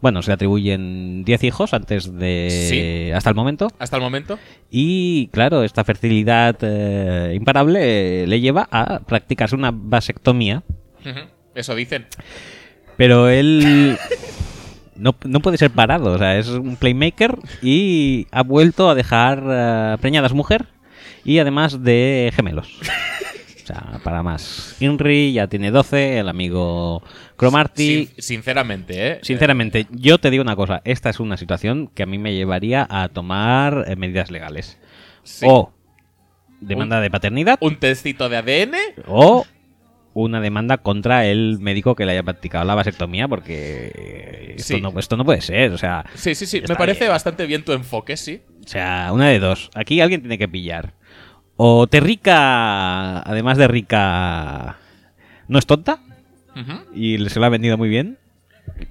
[0.00, 2.48] Bueno, se le atribuyen 10 hijos antes de.
[2.50, 3.12] Sí.
[3.12, 3.68] Hasta el momento.
[3.78, 4.38] Hasta el momento.
[4.70, 10.62] Y claro, esta fertilidad eh, imparable eh, le lleva a practicarse una vasectomía.
[11.54, 12.06] Eso dicen.
[12.96, 13.96] Pero él
[14.96, 19.42] no, no puede ser parado, o sea, es un playmaker y ha vuelto a dejar
[19.46, 20.66] eh, preñada a su mujer
[21.24, 22.68] y además de gemelos.
[23.66, 24.76] O sea, para más.
[24.78, 27.02] Inri ya tiene 12, el amigo
[27.34, 28.06] Cromarty.
[28.06, 29.18] Sin- sinceramente, ¿eh?
[29.22, 32.86] Sinceramente, yo te digo una cosa, esta es una situación que a mí me llevaría
[32.88, 34.78] a tomar eh, medidas legales.
[35.24, 35.46] Sí.
[35.48, 35.72] O
[36.60, 38.76] demanda de paternidad Un testito de ADN.
[39.08, 39.44] o
[40.14, 44.80] una demanda contra el médico que le haya practicado la vasectomía porque eh, esto, Sí.
[44.80, 46.62] no, esto no puede ser, o sea, Sí, sí, sí.
[46.68, 47.10] Me parece bien.
[47.10, 48.40] bastante bien tu enfoque, sí.
[48.64, 49.70] o sea, una de dos.
[49.74, 50.94] Aquí alguien tiene que pillar.
[51.56, 54.76] O te rica, además de rica,
[55.48, 56.00] no es tonta
[56.54, 56.94] Ujú.
[56.94, 58.18] y se lo ha vendido muy bien.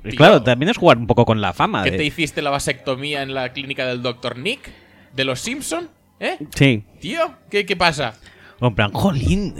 [0.03, 0.17] Y Tío.
[0.17, 1.83] claro, también es jugar un poco con la fama.
[1.83, 4.37] ¿Qué de- te hiciste la vasectomía en la clínica del Dr.
[4.37, 4.71] Nick?
[5.13, 5.89] ¿De los Simpson?
[6.19, 6.37] ¿Eh?
[6.55, 6.83] Sí.
[6.99, 8.15] Tío, ¿qué, qué pasa?
[8.61, 9.53] O en plan, jolín.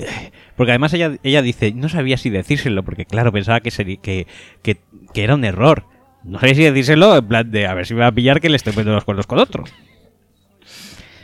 [0.56, 4.26] Porque además ella, ella dice, no sabía si decírselo, porque claro, pensaba que, sería, que,
[4.64, 4.78] que,
[5.14, 5.84] que era un error.
[6.24, 8.50] No sabía si decírselo, en plan de a ver si me va a pillar que
[8.50, 9.66] le estoy poniendo los cuernos con otro.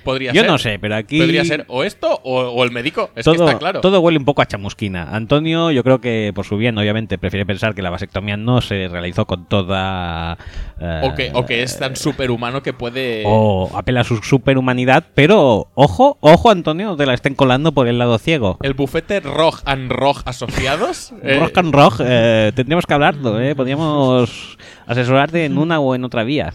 [0.04, 0.50] Podría Yo ser.
[0.52, 3.10] no sé, pero aquí- Podría ser o esto o, o el médico.
[3.16, 3.82] Es todo, que está claro.
[3.82, 5.10] todo huele un poco a chamusquina.
[5.16, 8.88] Antonio, yo creo que por su bien, obviamente, prefiere pensar que la vasectomía no se
[8.88, 10.38] realizó con toda.
[10.80, 13.24] eh, O que, o que es tan superhumano que puede.
[13.26, 17.98] o apela a su superhumanidad, pero ojo, ojo, Antonio, te la estén colando por el
[18.00, 18.58] lado ciego.
[18.62, 21.14] El bufete Rog and Rog asociados.
[21.24, 23.56] eh, Rock and Rock, eh, tendríamos que hablarlo, ¿eh?
[23.56, 24.58] Podríamos
[24.88, 26.54] asesorarte en una o en otra vía.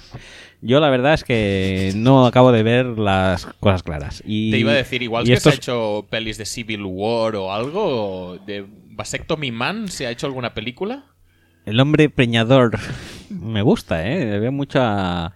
[0.67, 4.21] Yo la verdad es que no acabo de ver las cosas claras.
[4.27, 7.37] Y, Te iba a decir, igual y que se ha hecho pelis de Civil War
[7.37, 8.39] o algo.
[8.45, 11.05] ¿De Vasectomy Man se ha hecho alguna película?
[11.67, 12.79] El hombre preñador
[13.31, 14.25] me gusta, ¿eh?
[14.25, 15.33] Le veo mucha...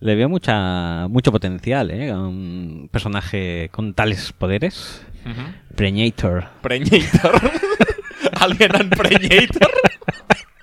[0.00, 2.12] Le veo mucha, mucho potencial, ¿eh?
[2.12, 5.00] Un personaje con tales poderes.
[5.24, 5.74] Ujú.
[5.76, 6.48] Preñator.
[6.60, 7.40] Preñator.
[8.32, 9.70] Alien and Preñator.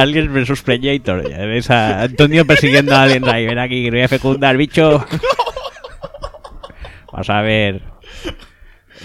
[0.00, 1.28] Alien versus Predator.
[1.28, 3.46] Ya ves a Antonio persiguiendo a Alien ahí.
[3.46, 5.04] Ven aquí, que voy a fecundar, bicho.
[7.12, 7.82] Vamos a ver.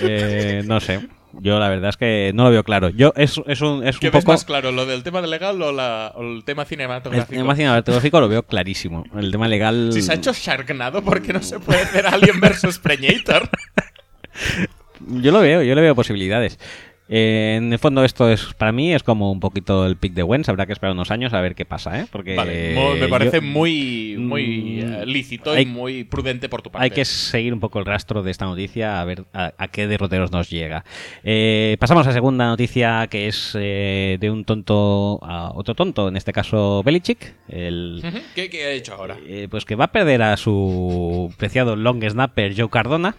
[0.02, 1.08] Eh, no sé.
[1.40, 2.90] Yo la verdad es que no lo veo claro.
[2.90, 4.34] Yo es, es un, es ¿Qué un ves poco...
[4.34, 7.40] más claro, lo del tema legal o, la- o el tema El cinematográfico?
[7.40, 9.04] tema cinematográfico lo veo clarísimo.
[9.18, 9.90] El tema legal...
[9.94, 13.50] Si se ha hecho Sharknado, ¿por qué no se puede hacer Alien versus Preñator?
[15.08, 16.58] Yo lo veo, yo le veo posibilidades.
[17.10, 20.24] Eh, en el fondo esto es para mí es como un poquito el pick de
[20.24, 22.06] Wens, habrá que esperar unos años a ver qué pasa, ¿eh?
[22.10, 26.62] Porque Vale, me parece yo- muy, muy Mm, eh, lícito hay- y muy prudente por
[26.62, 26.86] tu parte.
[26.86, 29.86] Hay que seguir un poco el rastro de esta noticia a ver a, a qué
[29.88, 30.86] derroteros nos llega.
[31.26, 36.32] Eh, pasamos a segunda noticia que es de un tonto a otro tonto, en este
[36.32, 38.02] caso Belichick, el.
[38.34, 39.18] ¿Qué, qué ha hecho ahora?
[39.50, 43.16] pues que va a perder a su preciado long snapper Joe Cardona.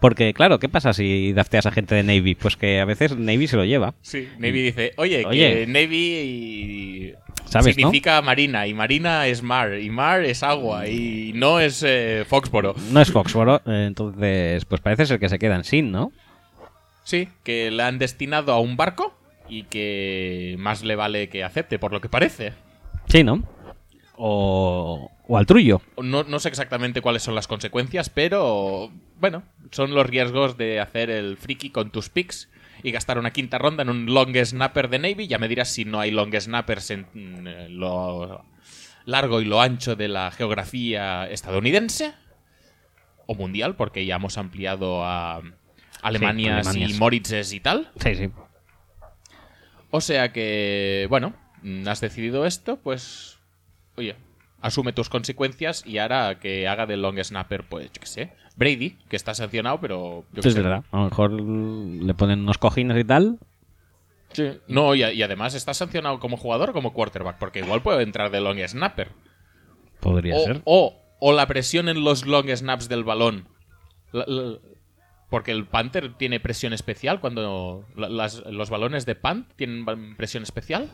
[0.00, 2.34] Porque, claro, ¿qué pasa si dafteas a gente de Navy?
[2.34, 3.94] Pues que a veces Navy se lo lleva.
[4.00, 5.66] Sí, Navy dice, oye, Oye.
[5.66, 7.14] que Navy
[7.44, 7.80] ¿Sabes, no?
[7.82, 12.74] significa marina, y marina es mar, y mar es agua, y no es eh, Foxboro.
[12.92, 16.12] No es Foxboro, eh, entonces, pues parece ser que se quedan sin, ¿no?
[17.04, 19.12] Sí, que la han destinado a un barco
[19.48, 22.52] y que más le vale que acepte, por lo que parece.
[23.08, 23.42] Sí, ¿no?
[24.16, 25.82] O, o al trullo.
[26.00, 31.10] No, no sé exactamente cuáles son las consecuencias, pero bueno, son los riesgos de hacer
[31.10, 32.48] el friki con tus picks
[32.82, 35.26] y gastar una quinta ronda en un long snapper de Navy.
[35.26, 38.44] Ya me dirás si no hay long snappers en lo
[39.04, 42.14] largo y lo ancho de la geografía estadounidense
[43.26, 45.42] o mundial, porque ya hemos ampliado a
[46.02, 46.90] Alemanias, Alemanias.
[46.90, 47.90] y Moritzes y tal.
[48.00, 48.30] Sí, sí.
[49.90, 51.34] O sea que, bueno,
[51.86, 53.38] has decidido esto, pues,
[53.96, 54.16] oye,
[54.60, 58.90] asume tus consecuencias y ahora que haga de long snapper, pues, yo qué sé, Brady,
[59.08, 60.24] que está sancionado, pero...
[60.34, 60.84] yo es verdad.
[60.92, 63.38] A lo mejor le ponen unos cojines y tal.
[64.32, 64.52] Sí.
[64.68, 68.30] No, y, y además está sancionado como jugador o como quarterback, porque igual puede entrar
[68.30, 69.08] de long snapper.
[69.98, 70.60] Podría O, ser.
[70.66, 73.48] o, o la presión en los long snaps del balón.
[74.12, 74.58] La- la-
[75.30, 79.84] porque el Panther tiene presión especial cuando la- las- los balones de punt tienen
[80.16, 80.90] presión especial.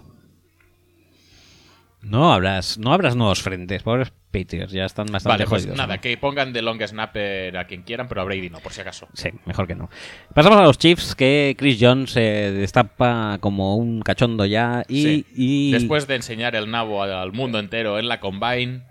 [2.08, 3.82] No habrás, no habrás nuevos frentes.
[3.82, 5.78] Pobres Patriots, ya están bastante Vale, pues jodidos.
[5.78, 6.00] nada, ¿no?
[6.00, 9.08] que pongan de long snapper a quien quieran, pero a Brady no, por si acaso.
[9.14, 9.88] Sí, mejor que no.
[10.34, 14.82] Pasamos a los Chiefs, que Chris Jones se destapa como un cachondo ya.
[14.88, 15.26] Y, Sí.
[15.34, 18.82] y- Después de enseñar el nabo al al mundo entero en la Combine,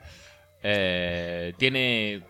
[0.63, 2.21] eh, tiene...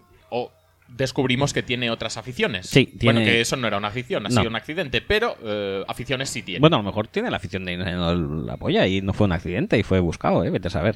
[0.88, 2.68] descubrimos que tiene otras aficiones.
[2.68, 4.36] Sí, Bueno, tiene- que eso no era una afición, ha No.
[4.36, 6.60] sido un accidente, pero eh, aficiones sí tiene.
[6.60, 9.78] Bueno, a lo mejor tiene la afición de la polla y no fue un accidente
[9.78, 10.50] y fue buscado, ¿eh?
[10.50, 10.96] Vete a saber.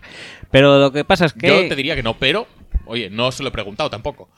[0.51, 1.47] Pero lo que pasa es que...
[1.47, 2.47] Yo te diría que no, pero...
[2.85, 4.29] Oye, no se lo he preguntado tampoco.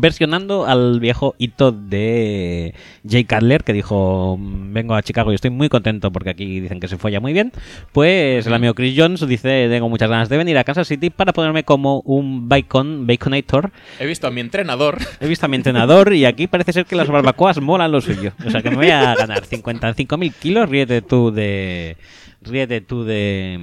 [0.00, 2.74] Versionando al viejo hito de
[3.08, 6.80] Jay Cutler que dijo "Mm, vengo a Chicago y estoy muy contento porque aquí dicen
[6.80, 7.52] que se folla muy bien
[7.92, 11.32] pues el amigo Chris Jones dice tengo muchas ganas de venir a Kansas City para
[11.32, 14.98] ponerme como un bacon baconator He visto a mi entrenador.
[15.20, 18.32] he visto a mi entrenador y aquí parece ser que las barbacoas molan lo suyo
[18.46, 21.96] o sea que me voy a ganar 55.000 kilos ríete tú de
[22.42, 23.58] ríete tú de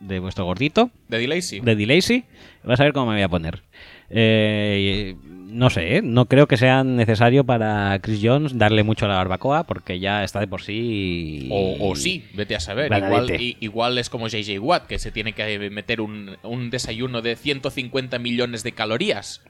[0.00, 1.60] de vuestro gordito De Delacy.
[1.60, 2.24] de Delacy.
[2.62, 3.62] Vas a ver cómo me voy a poner.
[4.10, 6.02] Eh, no sé, ¿eh?
[6.02, 10.22] no creo que sea necesario para Chris Jones darle mucho a la barbacoa porque ya
[10.22, 11.48] está de por sí.
[11.50, 12.90] O, o sí, vete a saber.
[13.06, 17.22] Igual, i- igual es como JJ Watt, que se tiene que meter un, un desayuno
[17.22, 19.42] de 150 millones de calorías.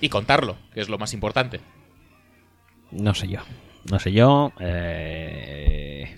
[0.00, 1.60] Y contarlo, que es lo más importante.
[2.90, 3.40] No sé yo.
[3.90, 4.52] No sé yo.
[4.60, 6.14] eh,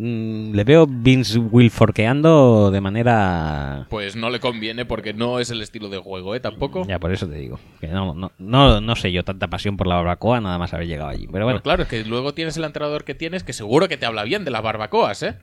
[0.00, 3.88] Mm, le veo Vince Wilforqueando de manera.
[3.90, 6.40] Pues no le conviene porque no es el estilo de juego, ¿eh?
[6.40, 6.86] Tampoco.
[6.86, 7.58] Ya, por eso te digo.
[7.80, 10.86] Que no, no, no, no sé yo tanta pasión por la barbacoa, nada más haber
[10.86, 11.26] llegado allí.
[11.26, 11.58] Pero bueno.
[11.58, 14.22] Pero claro, es que luego tienes el entrenador que tienes que seguro que te habla
[14.22, 15.38] bien de las barbacoas, ¿eh?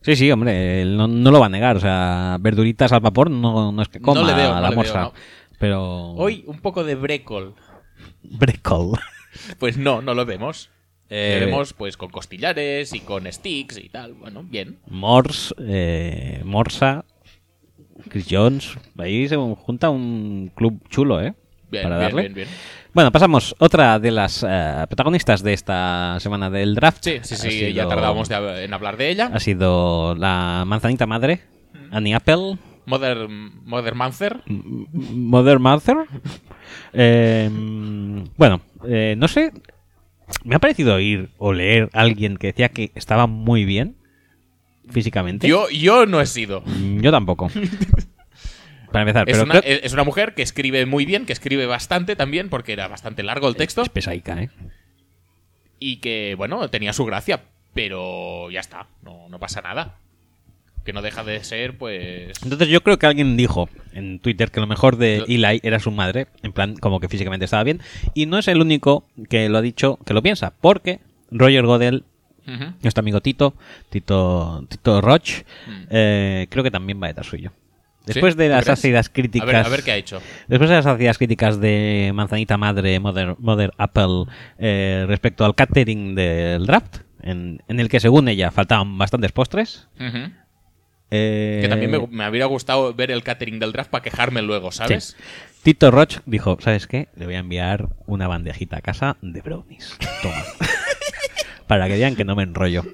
[0.00, 1.76] Sí, sí, hombre, no, no lo va a negar.
[1.76, 4.70] O sea, verduritas al vapor no, no es que coma No le veo, a la
[4.70, 5.12] veo, morsa.
[5.58, 6.12] Pero.
[6.12, 7.54] Hoy un poco de brécol.
[8.22, 8.98] Brecol.
[9.58, 10.70] Pues no, no lo vemos.
[11.10, 14.14] Eh, Le vemos pues con costillares y con sticks y tal.
[14.14, 14.78] Bueno, bien.
[14.88, 17.04] Morse, eh, Morsa,
[18.08, 18.76] Chris Jones.
[18.96, 21.34] Ahí se junta un club chulo, ¿eh?
[21.70, 22.22] Bien, Para darle.
[22.22, 22.48] bien, bien.
[22.94, 23.54] Bueno, pasamos.
[23.58, 27.04] Otra de las eh, protagonistas de esta semana del draft.
[27.04, 29.30] Sí, sí, sí, sido- ya tardábamos de- en hablar de ella.
[29.32, 31.40] Ha sido la manzanita madre,
[31.92, 32.56] Annie Apple.
[32.86, 34.40] Mother, Mother Mancer.
[34.46, 35.96] Mother Mother.
[36.92, 37.48] Eh,
[38.36, 39.52] bueno, eh, no sé.
[40.44, 43.96] Me ha parecido oír o leer a alguien que decía que estaba muy bien
[44.90, 45.46] físicamente.
[45.48, 46.62] Yo, yo no he sido.
[46.66, 47.50] Mm, Yo tampoco.
[48.92, 51.66] Para empezar, Es pero una, creo- es una mujer que escribe muy bien, que escribe
[51.66, 53.82] bastante también, porque era bastante largo el texto.
[53.82, 54.50] es pesaica, ¿eh?
[55.78, 57.40] Y que, bueno, tenía su gracia,
[57.72, 59.96] pero ya está, no, no pasa nada.
[60.84, 62.32] Que no deja de ser, pues...
[62.42, 65.90] Entonces yo creo que alguien dijo en Twitter que lo mejor de Eli era su
[65.90, 67.80] madre, en plan como que físicamente estaba bien,
[68.14, 71.00] y no es el único que lo ha dicho, que lo piensa, porque
[71.30, 72.04] Roger Godel,
[72.82, 73.54] nuestro amigo Tito,
[73.90, 75.82] Tito, Tito Roch, Mm.
[75.90, 77.52] eh, creo que también va detrás suyo.
[78.06, 78.38] Después ¿Sí?
[78.38, 79.48] de ¿Tú las ácidas críticas.
[79.48, 80.20] A ver- a ver qué ha hecho.
[80.48, 84.24] Después de las ácidas críticas de Manzanita Madre, Mother, Mother Apple,
[84.58, 89.86] eh, respecto al catering del draft, en, en el que según ella faltaban bastantes postres.
[91.10, 94.72] Eh, Que también me, me habría gustado ver el catering del draft para quejarme luego,
[94.72, 95.16] ¿sabes?
[95.16, 95.24] Sí.
[95.62, 97.08] Tito Roch dijo, ¿sabes qué?
[97.16, 99.96] Le voy a enviar una bandejita a casa de brownies.
[100.22, 100.42] Toma.
[101.66, 102.84] Para que vean que no me enrollo.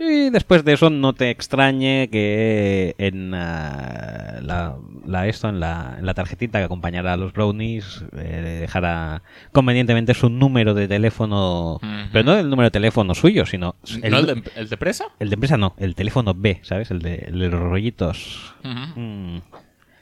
[0.00, 5.96] Y después de eso no te extrañe que en ah, la, la esto en la,
[5.98, 11.80] en la tarjetita que acompañara a los brownies eh, dejara convenientemente su número de teléfono,
[12.12, 13.74] pero no el número de teléfono suyo, sino
[14.08, 15.06] ¿No el de, el de presa?
[15.18, 16.90] el de empresa no, el teléfono B, ¿sabes?
[16.92, 18.54] El de, el de los rollitos.
[18.62, 19.38] Mm.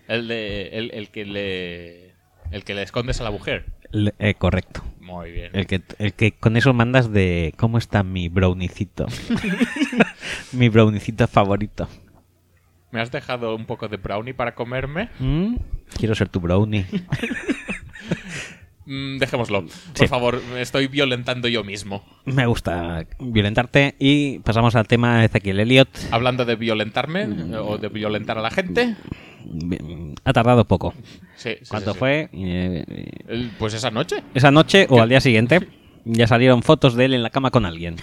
[0.09, 2.07] El de el, el que le
[2.53, 3.65] el que le escondes a la mujer.
[3.93, 4.83] Eh, correcto.
[5.01, 5.51] Muy bien.
[5.55, 9.07] El que, el que con eso mandas de cómo está mi brownicito.
[10.53, 11.89] mi brownicito favorito.
[12.93, 15.11] ¿Me has dejado un poco de brownie para comerme?
[15.19, 15.57] Mm,
[15.99, 16.87] Quiero ser tu brownie.
[18.89, 19.63] Mm, dejémoslo.
[19.63, 20.07] Por Sí.
[20.07, 22.05] favor, me estoy violentando yo mismo.
[22.25, 23.97] Me gusta violentarte.
[23.99, 25.89] Y pasamos al tema de Ezequiel Elliot.
[26.13, 27.55] Hablando de violentarme Mm.
[27.55, 28.95] eh, o de violentar a la gente.
[30.25, 30.95] Ha tardado poco.
[31.37, 32.29] Sí, sí, ¿Cuánto sí, fue?
[32.33, 34.23] Eh, Pues esa noche.
[34.35, 35.61] esa noche o al día siguiente
[36.05, 37.97] ya salieron fotos de él en la cama con alguien.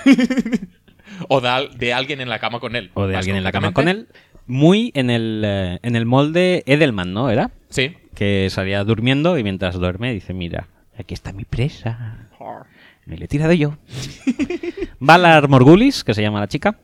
[1.28, 2.92] O de, al- de alguien en la cama con él.
[2.94, 4.08] O de alguien en la cama con él.
[4.48, 7.30] Muy en el, eh, en el molde Edelman, ¿no?
[7.30, 7.52] ¿Era?
[7.70, 7.96] Sí.
[8.14, 12.30] Que salía durmiendo y mientras duerme dice, mira, aquí está mi presa.
[13.06, 13.78] Me le he tirado yo.
[15.00, 16.78] Valar Morgulis, que se llama la chica.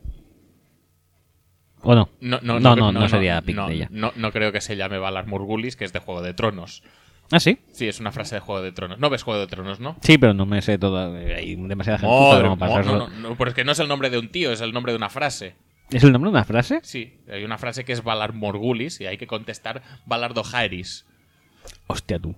[1.82, 2.10] ¿O no?
[2.20, 3.88] No, no, no, no, no, sería pic no, de ella.
[3.92, 6.84] No, no creo que se llame Valar Morgulis, que es de Juego de Tronos.
[7.32, 7.60] ¿Ah, sí?
[7.72, 9.00] Sí, es una frase de Juego de Tronos.
[9.00, 9.96] ¿No ves Juego de Tronos, no?
[10.02, 11.14] Sí, pero no me sé todo.
[11.16, 13.88] Hay demasiada gente Madre, como para no, no, no, pero es que no es el
[13.88, 15.56] nombre de un tío, es el nombre de una frase.
[15.92, 16.80] ¿Es el nombre de una frase?
[16.84, 21.06] Sí, hay una frase que es Valar Morgulis y hay que contestar Valar Dohaeris.
[21.88, 22.36] Hostia, tú.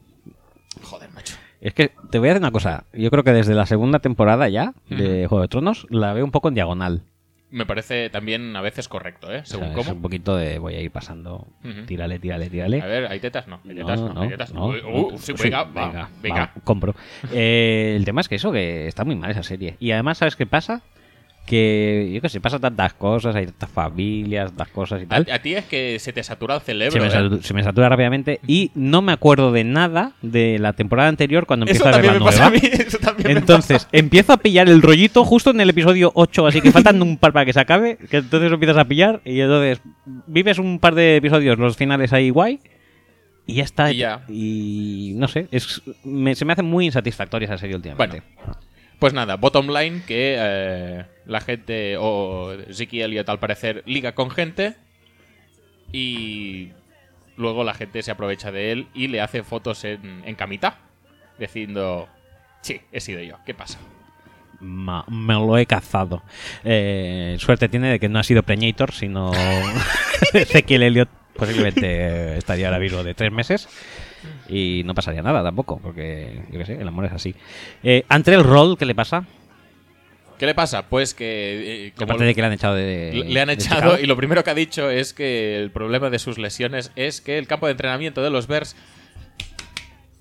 [0.82, 1.36] Joder, macho.
[1.60, 2.86] Es que te voy a decir una cosa.
[2.94, 5.28] Yo creo que desde la segunda temporada ya de.
[5.28, 7.04] Juego de Tronos la veo un poco en diagonal.
[7.52, 9.40] Me parece también a veces correcto, ¿eh?
[9.42, 9.92] O Según es cómo.
[9.92, 11.48] un poquito de voy a ir pasando.
[11.66, 11.84] Ujú.
[11.86, 12.82] Tírale, tírale, tírale.
[12.82, 13.48] A ver, ¿hay tetas?
[13.48, 14.54] No, hay tetas, no, hay tetas.
[14.54, 16.40] no, uh, sí, Sí, venga, va, venga, venga.
[16.40, 16.96] va, compro.
[17.34, 19.76] Eh, el tema es que eso, que está muy mal esa serie.
[19.80, 20.82] Y además, ¿sabes qué pasa?
[21.52, 25.28] Que, yo qué sé, pasa tantas cosas, hay tantas familias, tantas cosas y tal.
[25.30, 26.92] A, a ti es que se te satura el cerebro.
[26.94, 27.12] Se me, ¿eh?
[27.12, 31.46] satu- se me satura rápidamente y no me acuerdo de nada de la temporada anterior
[31.46, 32.58] cuando Eso empiezo a ver la me pasa nueva.
[32.58, 32.98] a mí, eso
[33.30, 37.18] Entonces, empiezo a pillar el rollito justo en el episodio 8, así que faltan un
[37.18, 39.82] par para que se acabe, que entonces lo empiezas a pillar y entonces
[40.28, 42.62] vives un par de episodios, los finales ahí guay
[43.46, 43.92] y ya está.
[43.92, 44.24] Y ya.
[44.30, 48.24] Y no sé, es, me- se me hace muy insatisfactoria esa serie últimamente.
[49.02, 54.30] Pues nada, bottom line, que eh, la gente, o Ziki Elliot al parecer, liga con
[54.30, 54.76] gente
[55.92, 56.70] y
[57.36, 60.78] luego la gente se aprovecha de él y le hace fotos en, en camita,
[61.40, 62.08] diciendo,
[62.62, 63.80] sí, he sido yo, ¿qué pasa?
[64.60, 66.22] Ma- me lo he cazado.
[66.64, 69.32] Eh, suerte tiene de que no ha sido Preñator, sino
[70.34, 73.68] Ezequiel Elliot posiblemente eh, estaría ahora vivo de tres meses
[74.50, 77.34] y no pasaría nada tampoco, porque yo qué sé, el amor es así.
[77.84, 79.26] Eh, Ante el rol, ¿qué le pasa?
[80.38, 80.88] ¿Qué le pasa?
[80.88, 81.88] Pues que.
[81.88, 83.24] eh, Aparte de que le han echado de.
[83.28, 83.98] Le han de echado Chicago.
[84.02, 87.38] y lo primero que ha dicho es que el problema de sus lesiones es que
[87.38, 88.76] el campo de entrenamiento de los Bears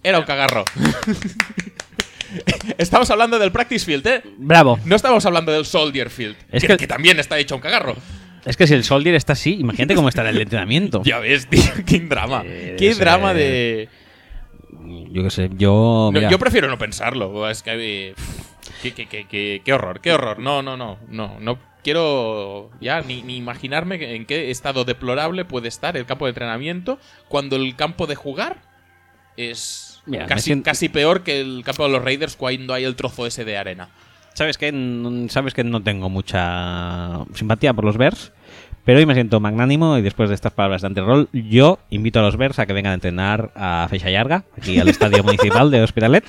[0.03, 0.65] era un cagarro.
[2.79, 4.23] estamos hablando del practice field, ¿eh?
[4.39, 4.79] Bravo.
[4.85, 7.97] No estamos hablando del soldier field, Es que, que- que también está hecho un cagarro.
[8.45, 11.03] Es que si el Soldier está así, imagínate cómo estará el entrenamiento.
[11.05, 12.43] Ya ves, tío, qué drama.
[12.45, 13.89] Eh, qué ser- drama de...
[15.13, 16.11] Yo qué sé, yo.
[16.13, 17.49] No, yo prefiero no pensarlo.
[17.51, 18.15] Es que...
[18.83, 20.39] qué, qué- qué- qué- qué horror, qué horror.
[20.39, 21.39] No, no, no, no.
[21.41, 26.31] No quiero ya ni, ni imaginarme en qué estado deplorable puede estar el campo de
[26.31, 28.59] entrenamiento cuando el campo de jugar
[29.37, 32.97] es Mira, casi, siento- casi peor que el campo de los Raiders cuando hay el
[32.97, 33.89] trozo ese de arena.
[34.41, 38.33] Sabes que sabes que no tengo mucha simpatía por los Bears,
[38.87, 42.23] pero hoy me siento magnánimo y después de estas palabras de antirrol, yo invito a
[42.23, 45.83] los Bears a que vengan a entrenar a Feixa Llarga, aquí al estadio municipal de
[45.83, 46.25] Hospitalet,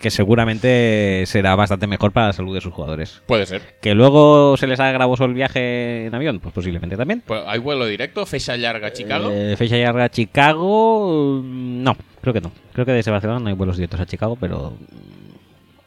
[0.00, 3.20] que seguramente será bastante mejor para la salud de sus jugadores.
[3.26, 3.62] Puede ser.
[3.82, 7.24] Que luego se les haga gravoso el viaje en avión, pues posiblemente también.
[7.26, 9.28] Pues hay vuelo directo, fecha larga Chicago.
[9.32, 12.52] Eh, Feixa Llarga Chicago, mm, no, creo que no.
[12.72, 14.74] Creo que desde Barcelona no hay vuelos directos a Chicago, pero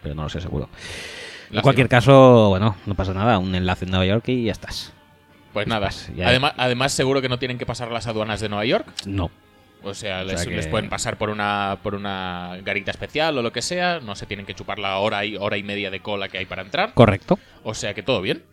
[0.01, 0.69] pero no lo sé seguro.
[1.51, 4.93] En cualquier caso, bueno, no pasa nada, un enlace en Nueva York y ya estás.
[5.53, 5.89] Pues nada.
[6.15, 8.85] ya- Además, además, seguro que no tienen que pasar las aduanas de Nueva York.
[9.05, 9.29] No.
[9.83, 13.37] O sea, O les, sea que- les pueden pasar por una, por una garita especial
[13.37, 13.99] o lo que sea.
[13.99, 16.45] No se tienen que chupar la hora y, hora y media de cola que hay
[16.45, 16.93] para entrar.
[16.93, 17.37] Correcto.
[17.63, 18.43] O sea que todo bien.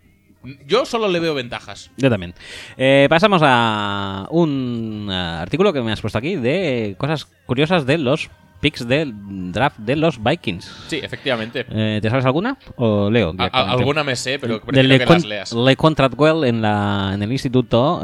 [0.66, 1.90] Yo solo le veo ventajas.
[1.96, 2.32] Yo también.
[2.76, 7.98] Eh, pasamos a un eh, artículo que me has puesto aquí de cosas curiosas de
[7.98, 8.30] los
[8.60, 9.12] picks del
[9.52, 10.64] draft de los Vikings.
[10.88, 11.64] Sí, efectivamente.
[11.70, 12.56] Eh, ¿Te sabes alguna?
[12.76, 13.34] ¿O leo?
[13.38, 15.52] A- alguna me sé, pero prefiero Le, que las leas.
[15.52, 17.98] Le Contratwell en, la, en el instituto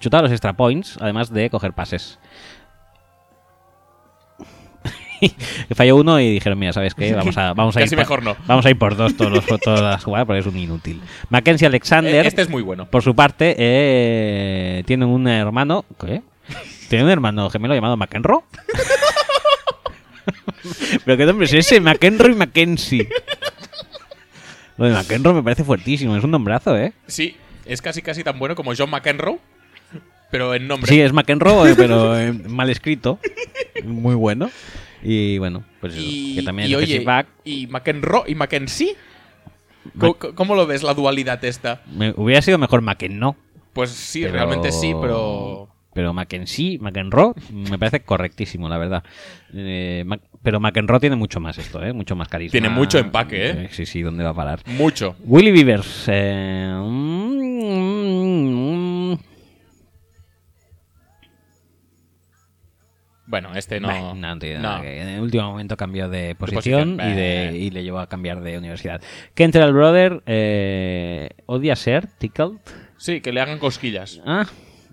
[0.00, 2.18] chutaba los extra points, además de coger pases.
[5.74, 7.14] Falló uno y dijeron, mira, ¿sabes qué?
[7.14, 8.36] Vamos a, vamos a Casi ir mejor no.
[8.46, 11.00] Vamos a ir por dos todos los, todas las jugadas porque es un inútil.
[11.30, 12.24] Mackenzie Alexander.
[12.24, 12.86] Eh, este es muy bueno.
[12.86, 15.84] Por su parte, eh, tiene un hermano.
[15.98, 16.22] ¿Qué?
[16.90, 18.42] Tiene un hermano gemelo llamado McEnroe.
[21.04, 23.08] Pero qué nombre es ese, McEnroe y Mackenzie.
[24.76, 26.92] Lo de McEnroe me parece fuertísimo, es un nombrazo, ¿eh?
[27.06, 29.38] Sí, es casi casi tan bueno como John McEnroe,
[30.30, 30.88] pero en nombre.
[30.90, 33.18] Sí, es McEnroe, eh, pero eh, mal escrito.
[33.84, 34.50] Muy bueno.
[35.02, 37.26] Y bueno, pues eso, Y, que también y oye, back.
[37.44, 38.96] y McEnroe y Mackenzie.
[39.98, 41.82] ¿Cómo, cómo lo ves la dualidad esta?
[41.92, 43.34] Me, hubiera sido mejor McEnroe.
[43.74, 45.68] Pues sí, Pero- realmente sí, pero.
[45.94, 49.04] Pero Mackenzie, McEnroe, me parece correctísimo, la verdad.
[49.54, 51.92] Eh, Mac- pero McEnroe tiene mucho más esto, ¿eh?
[51.92, 52.52] Mucho más carisma.
[52.52, 53.68] Tiene mucho empaque, ¿eh?
[53.70, 54.60] Sí, sí, ¿dónde va a parar?
[54.66, 55.14] Mucho.
[55.24, 56.04] Willy Beavers.
[56.08, 59.18] eh, mm, mm,
[63.26, 63.88] Bueno, este no.
[63.88, 64.34] Bah, no nada
[64.76, 64.82] no.
[64.82, 68.06] que- En el último momento cambió de posición, posición, y, de, y le llevó a
[68.08, 69.00] cambiar de universidad.
[69.34, 72.58] Kentrell Brother eh, odia ser tickled.
[72.98, 74.20] Sí, que le hagan cosquillas.
[74.26, 74.46] Ah,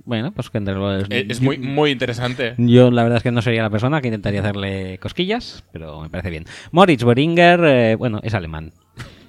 [0.06, 1.08] bueno, pues Kentrell Brother.
[1.10, 2.56] Eh, Es muy, muy interesante.
[2.58, 6.10] Yo la verdad es que no sería la persona que intentaría hacerle cosquillas, pero me
[6.10, 6.46] parece bien.
[6.72, 8.72] Moritz Boringer, eh, bueno, es alemán.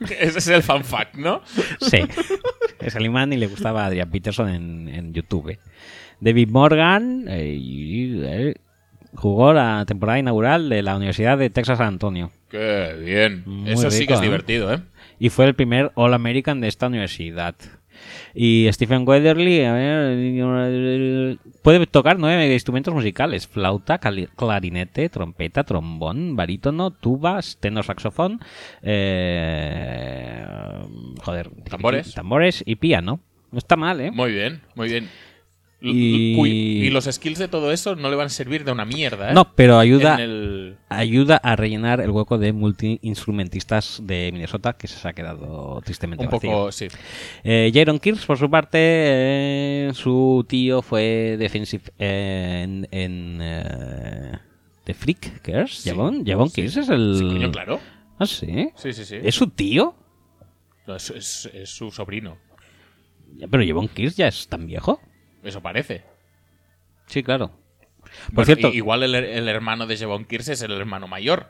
[0.20, 1.42] Ese es el fan fact, ¿no?
[1.80, 1.98] Sí,
[2.80, 5.58] es alemán y le gustaba a Adrian Peterson en, en YouTube.
[6.20, 8.54] David Morgan eh,
[9.14, 12.30] jugó la temporada inaugural de la Universidad de Texas San Antonio.
[12.48, 13.42] Qué bien.
[13.46, 14.80] Muy Eso sí que es divertido, ¿eh?
[15.18, 17.54] Y fue el primer All-American de esta universidad.
[18.34, 19.60] Y Stephen Weatherly
[21.62, 28.40] puede tocar nueve instrumentos musicales: flauta, clarinete, trompeta, trombón, barítono, tubas, tenor saxofón,
[28.82, 30.44] eh,
[31.22, 32.14] joder, Tambores.
[32.14, 33.20] tambores y piano.
[33.50, 34.10] No está mal, ¿eh?
[34.10, 35.08] Muy bien, muy bien.
[35.90, 39.34] Y- los skills de todo eso no le van a servir de una mierda, ¿eh?
[39.34, 45.06] No, pero ayuda, el- ayuda a rellenar el hueco de multi-instrumentistas de Minnesota que se
[45.08, 46.50] ha quedado tristemente Un vacío.
[46.50, 46.88] poco, sí.
[47.44, 54.32] Eh, Jaron Kears, por su parte, eh, su tío fue defensive eh, en, en eh,
[54.84, 55.42] The Freak.
[55.68, 55.88] Sí.
[55.90, 56.62] Javon, Javon Sí.
[56.62, 57.16] Es el...
[57.18, 57.80] Sí, coño, claro.
[58.18, 58.68] Ah, sí.
[58.76, 59.16] Sí, sí, sí.
[59.22, 59.94] ¿Es su tío?
[60.86, 62.36] No, es, es- es su sobrino.
[63.50, 65.00] Pero Javon Kears ya es tan viejo.
[65.42, 66.02] Eso parece.
[67.06, 67.48] Sí, claro.
[68.26, 71.48] Por Bueno, cierto, igual el, el hermano de Jevon Kears es el hermano mayor.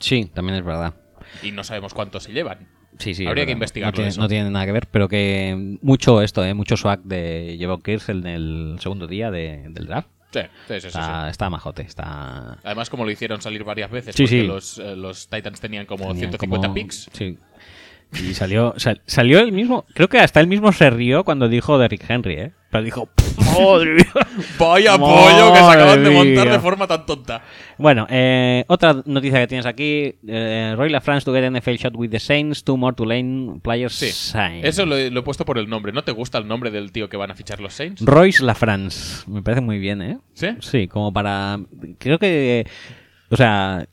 [0.00, 0.94] sí, también es verdad.
[1.42, 2.68] Y no sabemos cuántos se llevan.
[2.98, 3.26] Sí, sí.
[3.26, 4.20] Habría que investigarlo No tiene, eso.
[4.20, 6.54] no tiene nada que ver, pero que mucho esto, ¿eh?
[6.54, 10.08] mucho swag de Javon Kears en el segundo día de- del draft.
[10.32, 10.98] Sí, sí, sí, sí,
[11.28, 12.58] Está, majote, está...
[12.64, 14.42] Además, como lo hicieron salir varias veces, porque.
[14.44, 17.08] Los, eh, los Titans tenían como Tenían 150 como- picks.
[17.12, 17.38] Sí.
[18.12, 19.86] Y salió, sal- salió el mismo.
[19.94, 22.52] Creo que hasta él mismo se rió cuando dijo Derrick Henry, ¿eh?
[22.70, 23.08] Pero dijo.
[23.60, 24.04] Madre mía.
[24.58, 27.42] Vaya pollo que se acaban de montar de forma tan tonta.
[27.78, 32.10] Bueno, eh, otra noticia que tienes aquí: eh, Roy LaFrance to get NFL shot with
[32.10, 34.10] the Saints, two more to lane players Sí.
[34.10, 34.64] signed.
[34.64, 35.92] Eso lo, he- lo he puesto por el nombre.
[35.92, 38.02] ¿No te gusta el nombre del tío que van a fichar los Saints?
[38.04, 39.24] Royce LaFrance.
[39.30, 40.18] Me parece muy bien, ¿eh?
[40.34, 40.48] ¿Sí?
[40.60, 41.58] Sí, como para.
[41.98, 42.66] Creo que.
[43.30, 43.86] O sea.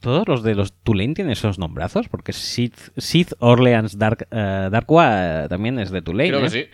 [0.00, 5.44] Todos los de los Tulane tienen esos nombrazos, porque Sith, Sith Orleans Dark, eh, Darkwa
[5.44, 6.30] eh, también es de Tulane.
[6.30, 6.50] Creo que ¿eh?
[6.50, 6.64] sí.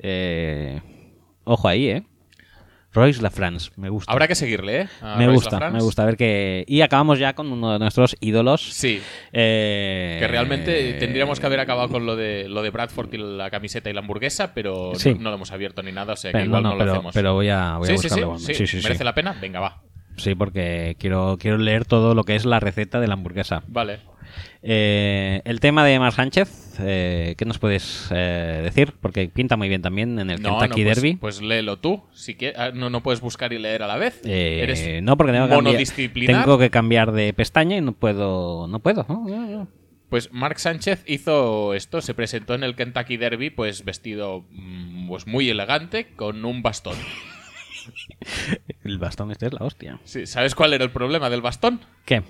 [0.00, 0.80] Eh,
[1.44, 2.02] ojo ahí, ¿eh?
[2.94, 4.12] Royce LaFrance, me gusta.
[4.12, 4.88] Habrá que seguirle, ¿eh?
[5.00, 5.76] A me Royce gusta, LaFrance.
[5.78, 6.02] me gusta.
[6.02, 6.64] A ver qué.
[6.68, 8.60] Y acabamos ya con uno de nuestros ídolos.
[8.70, 9.00] Sí.
[9.32, 13.50] Eh, Que realmente tendríamos que haber acabado con lo de lo de Bradford y la
[13.50, 15.14] camiseta y la hamburguesa, pero no- Sí.
[15.18, 16.84] no, lo hemos abierto ni nada, o sea Pero que igual no, no, no, lo
[16.84, 17.14] pero- hacemos.
[17.14, 18.54] pero voy a- voy a sí, buscarlo sí, igualmente.
[18.54, 18.66] sí.
[18.66, 18.84] Sí, sí, sí.
[18.84, 19.36] ¿Merece la pena?
[19.40, 19.82] Venga, va.
[20.18, 23.62] Sí, porque quiero, quiero leer todo lo que es la receta de la hamburguesa.
[23.68, 24.00] Vale.
[24.64, 28.94] Eh, el tema de Mar Sánchez, eh, ¿qué nos puedes eh, decir?
[29.00, 31.16] Porque pinta muy bien también en el No, Kentucky no, pues, Derby.
[31.16, 32.02] Pues léelo tú.
[32.12, 34.20] Si quie- ah, no, no puedes buscar y leer a la vez.
[34.24, 36.44] Eres no, porque tengo que, monodisciplinar.
[36.44, 38.68] tengo que cambiar de pestaña y no puedo.
[38.68, 39.04] No puedo.
[39.08, 39.68] no.
[40.08, 45.26] Pues Mark Sánchez hizo esto, se presentó en el Kentucky Derby, pues vestido mm, pues
[45.26, 46.96] muy elegante, con un bastón.
[48.84, 49.98] El bastón este es la hostia.
[50.04, 51.80] Sí, ¿Sabes cuál era el problema del bastón?
[52.04, 52.22] ¿Qué?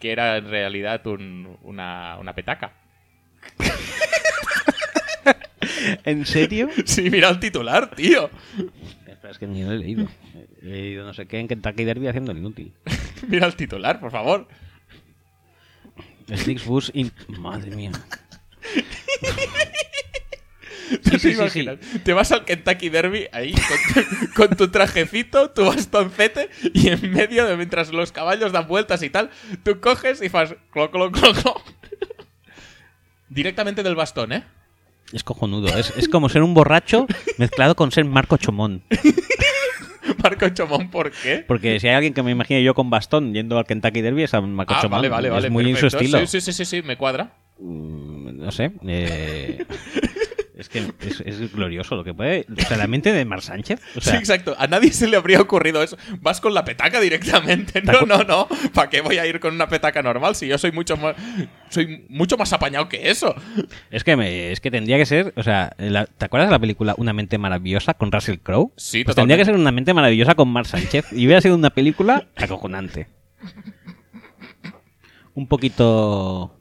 [0.00, 2.72] Que era en realidad un- una, una petaca.
[6.04, 6.68] ¿En serio?
[6.84, 8.30] Sí, mira el titular, tío.
[9.06, 10.06] Espera, es que ni lo he leído.
[10.62, 12.72] He leído no sé qué en Kentucky Derby haciendo el inútil.
[13.28, 14.48] Mira el titular, por favor.
[16.34, 17.12] Six Bus in...
[17.38, 17.92] Madre mía.
[21.02, 21.78] ¿Tú sí, te sí, imaginas?
[22.04, 27.10] Te vas al Kentucky Derby ahí con tu, con tu trajecito, tu bastoncete y en
[27.12, 29.30] medio de mientras los caballos dan vueltas y tal,
[29.64, 31.62] tú coges y fas clo, clo, clo, clo.
[33.28, 34.44] Directamente del bastón, ¿eh?
[35.12, 35.68] Es cojonudo.
[35.76, 37.06] Es, es como ser un borracho
[37.38, 38.82] mezclado con ser Marco Chomón.
[40.22, 41.44] Marco Chomón, ¿por qué?
[41.46, 44.34] Porque si hay alguien que me imagine yo con bastón yendo al Kentucky Derby es
[44.34, 44.98] a Marco Ah, Chomón.
[44.98, 45.46] vale, vale, vale.
[45.48, 46.18] Es muy en su estilo.
[46.20, 47.32] Sí, sí, sí, sí, sí, me cuadra.
[47.58, 48.72] Mm, No sé.
[48.86, 49.64] eh,
[50.56, 52.46] es que es, es glorioso lo que puede.
[52.50, 53.80] O sea, la mente de Mar Sánchez.
[53.94, 54.56] O sea, sí, exacto.
[54.58, 55.96] A nadie se le habría ocurrido eso.
[56.20, 57.82] Vas con la petaca directamente.
[57.82, 58.48] No, no, no.
[58.72, 61.14] ¿Para qué voy a ir con una petaca normal si yo soy mucho más
[61.68, 63.34] soy mucho más apañado que eso?
[63.90, 66.58] Es que, me- es que tendría que ser, o sea, la- ¿te acuerdas de la
[66.58, 68.72] película Una mente maravillosa con Russell Crowe?
[68.76, 71.70] Sí, pues tendría que ser Una mente maravillosa con Mar Sánchez y hubiera sido una
[71.70, 73.08] película acojonante.
[75.34, 76.56] Un poquito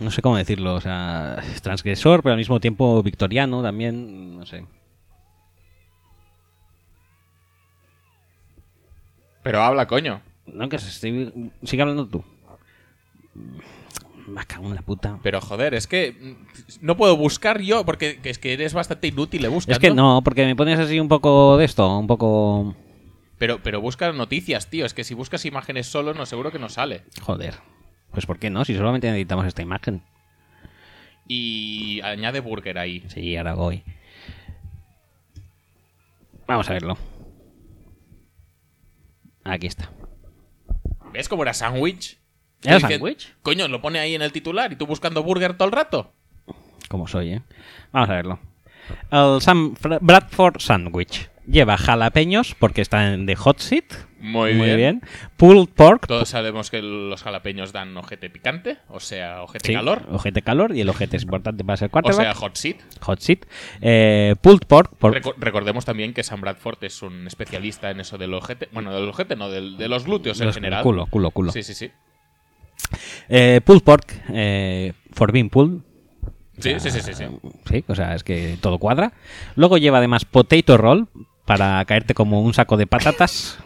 [0.00, 4.64] no sé cómo decirlo, o sea, transgresor, pero al mismo tiempo victoriano también, no sé.
[9.42, 10.20] Pero habla, coño.
[10.46, 12.24] No, que se estoy- sigue hablando tú.
[14.26, 15.20] Me cago en la puta.
[15.22, 19.06] Pero joder, es que mm, no puedo buscar yo porque que es que eres bastante
[19.06, 19.74] inútil le buscando.
[19.74, 22.74] Es que no, porque me pones así un poco de esto, un poco...
[23.38, 24.84] Pero, pero busca noticias, tío.
[24.86, 27.02] Es que si buscas imágenes solo, no seguro que no sale.
[27.20, 27.54] Joder.
[28.10, 28.64] Pues ¿por qué no?
[28.64, 30.02] Si solamente necesitamos esta imagen.
[31.28, 33.04] Y añade burger ahí.
[33.08, 33.82] Sí, ahora voy.
[36.46, 36.96] Vamos a verlo.
[39.44, 39.90] Aquí está.
[41.12, 42.18] ¿Ves cómo era sándwich?
[42.62, 43.34] ¿Era sándwich?
[43.42, 46.12] Coño, lo pone ahí en el titular y tú buscando burger todo el rato.
[46.88, 47.42] Como soy, ¿eh?
[47.92, 48.38] Vamos a verlo.
[49.10, 51.28] El Sam Bradford Sandwich.
[51.46, 53.84] Lleva jalapeños porque está en de hot seat.
[54.26, 55.02] Muy bien.
[55.36, 56.06] Pulled pork.
[56.06, 60.02] Todos sabemos que los jalapeños dan ojete picante, o sea, ojete Sí, calor.
[60.10, 62.22] Ojete calor y el ojete es importante para ser O quarterback.
[62.24, 62.76] sea, hot seat.
[63.00, 63.40] Hot seat.
[63.80, 64.94] Eh, pulled pork.
[64.96, 68.68] por- Reco- recordemos también que Sam Bradford es un especialista en eso del ojete.
[68.72, 70.82] Bueno, del ojete no, del- de los glúteos en Los- general.
[70.82, 71.52] culo, culo, culo.
[71.52, 71.90] Sí, sí, sí.
[73.28, 74.12] Eh, pulled pork.
[74.32, 75.80] Eh, for being pulled.
[76.58, 77.24] O Sí, sea, sí, sí, sí, sí.
[77.68, 79.12] Sí, o sea, es que todo cuadra.
[79.56, 81.08] Luego lleva además potato roll
[81.44, 83.58] para caerte como un saco de patatas.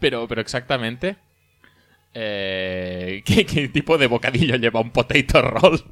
[0.00, 1.16] Pero, pero exactamente.
[2.14, 5.82] eh, ¿qué, qué tipo de bocadillo lleva un potato roll?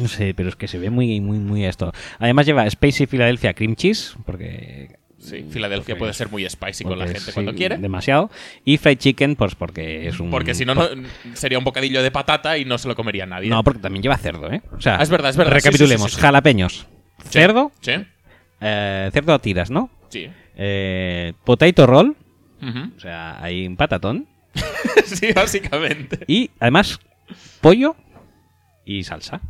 [0.00, 1.92] No sé, pero es que se ve muy, muy, muy esto.
[2.18, 4.98] Además lleva Spacey Philadelphia Cream Cheese, porque...
[5.18, 7.76] Sí, Filadelfia puede ser muy spicy con la gente sí, cuando quiere.
[7.76, 8.30] Demasiado.
[8.64, 10.30] Y fried chicken, pues porque es un...
[10.30, 10.88] Porque si no, no,
[11.34, 13.50] sería un bocadillo de patata y no se lo comería nadie.
[13.50, 14.62] No, porque también lleva cerdo, ¿eh?
[14.72, 15.52] O sea, Ah, es verdad, es verdad.
[15.52, 16.06] Recapitulemos.
[16.06, 16.22] sí, sí, sí.
[16.22, 16.86] Jalapeños.
[17.28, 17.70] Cerdo.
[17.82, 17.92] Sí.
[18.62, 19.90] eh, cerdo a tiras, ¿no?
[20.08, 20.26] Sí.
[20.56, 22.16] Eh, potato roll.
[22.96, 24.26] O sea, hay un patatón.
[25.04, 26.20] sí, básicamente.
[26.26, 26.98] Y además,
[27.60, 27.96] pollo
[28.84, 29.40] y salsa.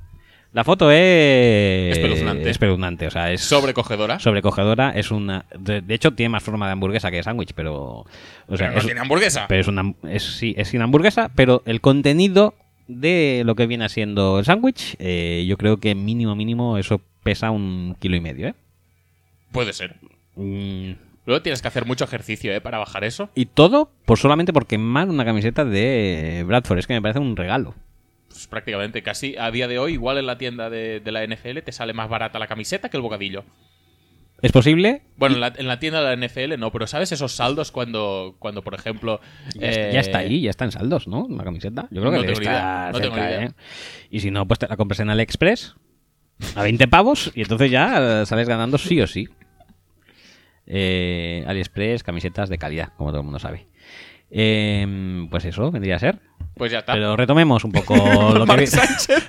[0.52, 1.96] La foto es.
[1.96, 2.50] Espeluznante.
[2.50, 3.40] Espeluznante, o sea, es.
[3.40, 4.18] Sobrecogedora.
[4.18, 4.90] Sobrecogedora.
[4.90, 5.44] Es una.
[5.56, 8.04] De, de hecho, tiene más forma de hamburguesa que de sándwich, pero.
[8.48, 9.46] O sea, Pero no es- tiene hamburguesa.
[9.48, 9.94] Pero es una.
[10.08, 12.54] Es, sí, es sin hamburguesa, pero el contenido
[12.88, 17.52] de lo que viene siendo el sándwich, eh, yo creo que mínimo, mínimo, eso pesa
[17.52, 18.54] un kilo y medio, ¿eh?
[19.52, 19.94] Puede ser.
[20.34, 20.92] Mm,
[21.26, 22.60] Luego tienes que hacer mucho ejercicio, ¿eh?
[22.60, 23.30] Para bajar eso.
[23.34, 26.78] Y todo, pues solamente por quemar una camiseta de Bradford.
[26.78, 27.74] Es que me parece un regalo.
[28.28, 31.58] Pues prácticamente casi a día de hoy, igual en la tienda de, de la NFL
[31.64, 33.44] te sale más barata la camiseta que el bocadillo.
[34.42, 35.02] ¿Es posible?
[35.18, 38.36] Bueno, en la, en la tienda de la NFL no, pero ¿sabes esos saldos cuando,
[38.38, 39.20] cuando por ejemplo...
[39.54, 41.26] Ya, está- eh, ya está ahí, ya está en saldos, ¿no?
[41.28, 41.88] La camiseta.
[41.90, 43.44] Yo creo que No tengo idea, no cerca, idea.
[43.44, 43.52] ¿eh?
[44.10, 45.74] Y si no, pues te la compras en AliExpress
[46.54, 49.28] a 20 pavos y entonces ya eh, sales ganando sí o sí.
[50.72, 53.66] Eh, AliExpress, camisetas de calidad, como todo el mundo sabe.
[54.30, 56.20] Eh, pues eso, vendría a ser.
[56.54, 56.92] Pues ya está.
[56.92, 57.94] Pero retomemos un poco
[58.34, 58.68] lo que,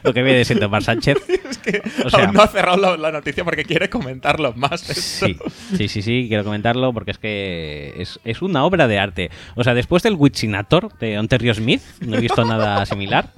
[0.03, 1.17] lo que viene siendo Mar Sánchez.
[1.51, 4.89] Es que O sea- aún no ha cerrado la, la noticia porque quiere comentarlo más.
[4.89, 5.25] esto.
[5.27, 5.37] Sí,
[5.77, 9.29] sí, sí, sí, quiero comentarlo porque es que es, es una obra de arte.
[9.55, 13.29] O sea, después del Witchinator de Ontario Smith, no he visto nada similar.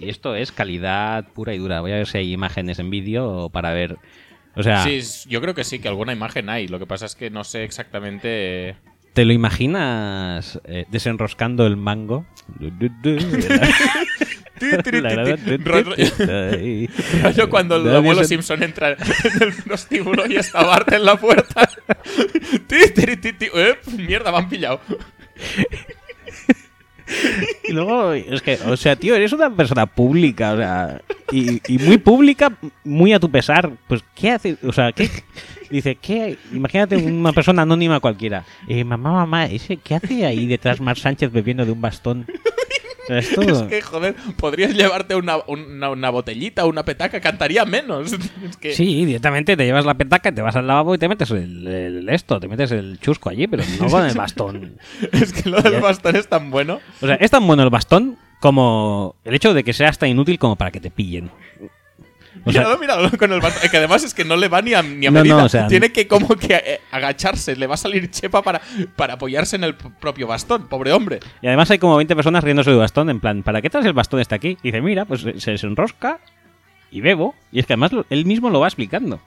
[0.00, 1.80] Y esto es calidad pura y dura.
[1.80, 3.96] Voy a ver si hay imágenes en vídeo para ver.
[4.56, 6.68] O sea, Sí, yo creo que sí, que alguna imagen hay.
[6.68, 8.76] Lo que pasa es que no sé exactamente...
[9.14, 12.26] ¿te lo imaginas eh, desenroscando el mango?
[15.58, 18.96] Rollo- cuando el abuelo Simpson entra en
[19.42, 21.68] el prostíbulo y está Bart en la puerta.
[22.68, 24.80] Eh, mierda, me han pillado.
[27.68, 31.00] Y luego, es que, o sea, tío, eres una persona pública, o sea,
[31.32, 32.52] y, muy pública,
[32.84, 33.72] muy a tu pesar.
[33.88, 34.56] Pues, ¿qué hace?
[34.62, 35.10] O sea, ¿qué?
[35.70, 36.36] Dice, ¿qué?
[36.52, 38.44] Imagínate una persona anónima cualquiera.
[38.68, 42.26] Eh, mamá, mamá, ¿ese qué hace ahí detrás Mar Sánchez bebiendo de un bastón?
[43.08, 48.12] O Es que, joder, podrías llevarte una, una, una botellita, una petaca, cantaría menos.
[48.44, 48.74] Es que...
[48.74, 52.08] Sí, directamente te llevas la petaca, te vas al lavabo y te metes el, el
[52.08, 54.78] esto, te metes el chusco allí, pero no con el bastón.
[55.12, 56.80] Es que lo del bastón es tan bueno.
[57.00, 60.38] O sea, es tan bueno el bastón como el hecho de que sea tan inútil
[60.38, 61.30] como para que te pillen.
[62.44, 63.70] O sea, míralo, míralo con el bastón.
[63.70, 65.36] Que además es que no le va ni a, ni a No, medida.
[65.36, 67.56] no, o sea, Tiene que como que eh, agacharse.
[67.56, 68.60] Le va a salir chepa para,
[68.96, 70.68] para apoyarse en el propio bastón.
[70.68, 71.20] Pobre hombre.
[71.42, 73.92] Y además hay como 20 personas riéndose de bastón, en plan, ¿para qué traes el
[73.92, 74.58] bastón este aquí?
[74.62, 76.18] Y dice, mira, pues se desenrosca
[76.90, 77.34] y bebo.
[77.52, 79.20] Y es que además él mismo lo va explicando.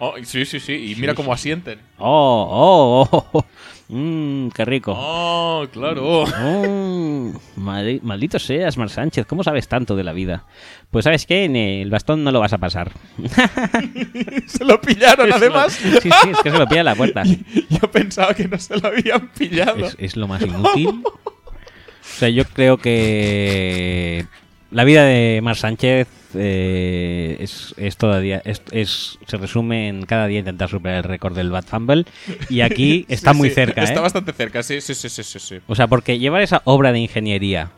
[0.00, 0.92] Oh, sí, sí, sí.
[0.92, 1.80] Y mira cómo asienten.
[1.98, 3.44] Oh, oh, oh, oh.
[3.90, 4.92] Mmm, qué rico.
[4.96, 6.24] Oh, claro.
[6.24, 10.44] Oh, maldi- maldito seas, Mar Sánchez, ¿cómo sabes tanto de la vida?
[10.90, 11.46] Pues sabes qué,
[11.82, 12.92] el bastón no lo vas a pasar.
[14.46, 15.72] Se lo pillaron, además.
[15.72, 17.22] Sí, sí, es que se lo pilla en la puerta.
[17.70, 19.86] Yo pensaba que no se lo habían pillado.
[19.86, 21.02] Es, es lo más inútil.
[21.04, 24.26] O sea, yo creo que
[24.70, 30.26] la vida de Mar Sánchez eh, es, es todavía es, es- se resume en cada
[30.26, 32.04] día intentar superar el récord del Bad Fumble
[32.48, 34.02] y aquí está Sí, muy sí, cerca, Está ¿eh?
[34.02, 35.58] bastante cerca, sí, sí, sí, sí, sí.
[35.66, 37.70] O sea, porque llevar esa obra de ingeniería.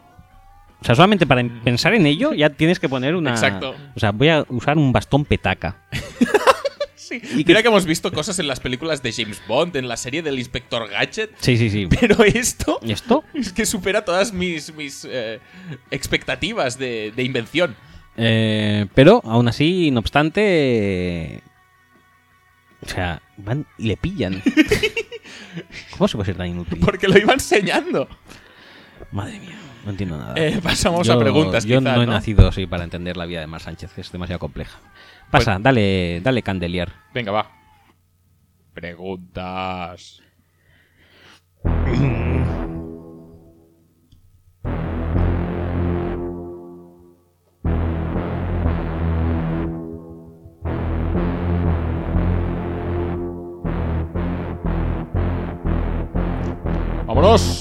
[0.80, 3.30] O sea, solamente para pensar en ello ya tienes que poner una.
[3.30, 3.74] Exacto.
[3.94, 5.76] O sea, voy a usar un bastón petaca.
[6.96, 7.20] Sí.
[7.44, 10.38] Mira que hemos visto cosas en las películas de James Bond, en la serie del
[10.38, 11.30] Inspector Gadget.
[11.40, 11.88] Sí, sí, sí.
[11.98, 12.78] Pero esto.
[12.86, 13.24] ¿Esto?
[13.34, 15.40] Es que supera todas mis, mis eh,
[15.90, 17.74] expectativas de, de invención.
[18.22, 20.42] Eh, pero aún así, no obstante.
[21.36, 21.40] eh,
[22.82, 24.42] o sea, van y le pillan.
[25.96, 26.78] ¿Cómo se puede ser tan inútil?
[26.80, 28.08] Porque lo iba enseñando.
[29.12, 30.34] Madre mía, no entiendo nada.
[30.36, 32.12] Eh, pasamos a preguntas, Yo quizá, no he ¿no?
[32.12, 34.78] nacido así para entender la vida de Mar Sánchez, es demasiado compleja.
[35.30, 36.92] Pasa, Pues- dale, dale candelier.
[37.14, 37.50] Venga, va.
[38.74, 40.22] Preguntas.
[57.20, 57.60] ¡Vámonos!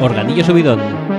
[0.00, 1.17] Organillo subidón.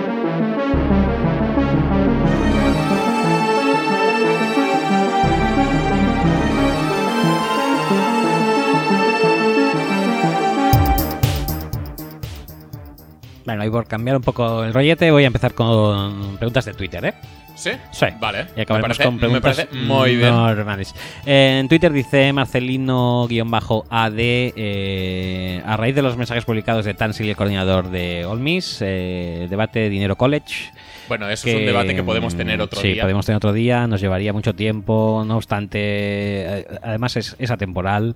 [13.60, 17.04] Bueno, y por cambiar un poco el rollete, voy a empezar con preguntas de Twitter,
[17.04, 17.14] ¿eh?
[17.56, 17.72] ¿Sí?
[17.92, 18.06] Sí.
[18.18, 18.46] Vale.
[18.56, 20.30] Y acabaremos parece, con preguntas muy bien.
[20.30, 20.96] normales.
[21.26, 27.36] Eh, en Twitter dice Marcelino-AD, eh, a raíz de los mensajes publicados de Tansil, el
[27.36, 30.72] coordinador de All Miss, eh, debate Dinero College.
[31.10, 33.02] Bueno, eso es un debate que podemos tener otro sí, día.
[33.02, 38.16] podemos tener otro día, nos llevaría mucho tiempo, no obstante, eh, además es, es atemporal.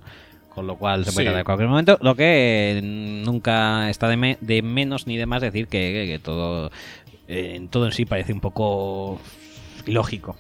[0.56, 1.36] Con lo cual se puede Sí.
[1.38, 1.98] en cualquier momento.
[2.02, 6.20] Lo que nunca está de, me- de menos ni de más decir que, que- que
[6.20, 6.72] todo,
[7.28, 9.20] eh, todo en sí parece un poco
[9.86, 10.36] ilógico.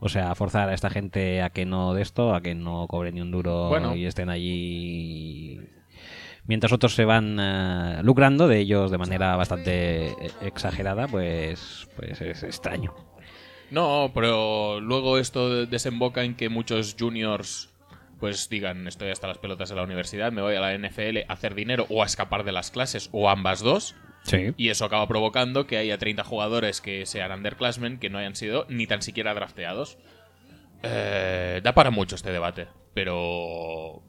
[0.00, 3.12] O sea, forzar a esta gente a que no de esto, a que no cobre
[3.12, 3.96] ni un duro Bueno.
[3.96, 5.58] y estén allí.
[6.44, 12.20] Mientras otros se van eh, lucrando de ellos de manera bastante eh, exagerada, pues, pues
[12.20, 12.94] es extraño.
[13.70, 17.70] No, pero luego esto desemboca en que muchos juniors
[18.18, 21.32] pues digan, estoy hasta las pelotas de la universidad, me voy a la NFL a
[21.32, 23.94] hacer dinero o a escapar de las clases o ambas dos.
[24.22, 24.54] Sí.
[24.56, 28.66] Y eso acaba provocando que haya 30 jugadores que sean underclassmen que no hayan sido
[28.68, 29.98] ni tan siquiera drafteados.
[30.82, 34.02] Eh, da para mucho este debate, pero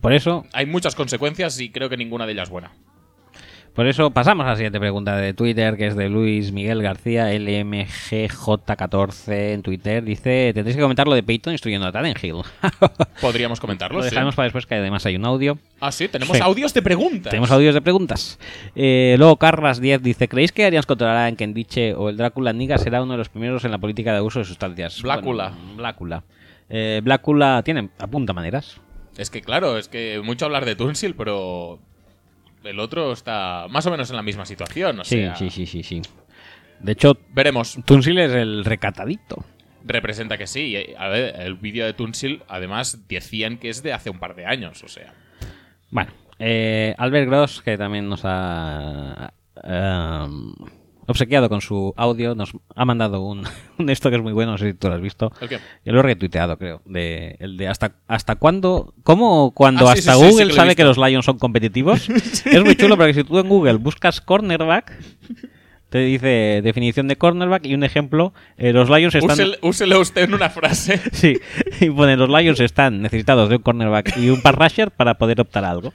[0.00, 2.72] Por eso, hay muchas consecuencias y creo que ninguna de ellas buena.
[3.74, 7.32] Por eso pasamos a la siguiente pregunta de Twitter, que es de Luis Miguel García,
[7.32, 10.04] LMGJ14 en Twitter.
[10.04, 12.42] Dice, tendréis que comentar lo de Peyton instruyendo a Hill.
[13.22, 14.10] Podríamos comentarlo, Lo sí.
[14.10, 15.56] dejaremos para después, que además hay un audio.
[15.80, 16.42] Ah, sí, tenemos Sí.
[16.42, 17.30] audios de preguntas.
[17.30, 18.38] Tenemos audios de preguntas.
[18.76, 23.02] Eh, luego Carras10 dice, ¿creéis que Arians controlará en Kendiche o el Drácula Niga será
[23.02, 25.00] uno de los primeros en la política de uso de sustancias?
[25.00, 25.48] Blácula.
[25.56, 26.24] Bueno, Blácula.
[26.68, 28.78] Eh, Blácula tiene, apunta maneras.
[29.16, 31.78] Es que claro, es que mucho hablar de Tunsil, pero
[32.64, 35.00] el otro está más o menos en la misma situación.
[35.00, 36.02] O Sí, sea, sí, sí, sí, sí.
[36.80, 37.78] De hecho, Veremos.
[37.84, 39.44] Tunsil es el recatadito.
[39.84, 40.76] Representa que sí.
[40.98, 44.46] A ver, el vídeo de Tunsil, además, decían que es de hace un par de
[44.46, 44.82] años.
[44.84, 45.12] O sea,
[45.90, 49.32] Bueno, eh, Albert Gross, que también nos ha
[49.62, 50.52] em,
[51.12, 53.44] obsequiado con su audio, nos ha mandado un,
[53.78, 55.32] un esto que es muy bueno, no sé si tú lo has visto.
[55.40, 55.58] ¿El qué?
[55.84, 56.82] Yo lo he retuiteado, creo.
[56.84, 60.48] De, el de hasta, hasta cuándo, ¿cómo cuando Ah, sí, hasta sí, sí, sí Google
[60.48, 62.08] que sabe que los Lions son competitivos?
[62.44, 64.92] Es muy chulo porque si tú en Google buscas cornerback,
[65.88, 69.32] te dice definición de cornerback y un ejemplo, eh, los Lions están...
[69.32, 71.00] úsele, úselo usted en una frase.
[71.12, 71.38] Sí,
[71.80, 75.40] y pone los Lions están necesitados de un cornerback y un pass rusher para poder
[75.40, 75.92] optar a algo.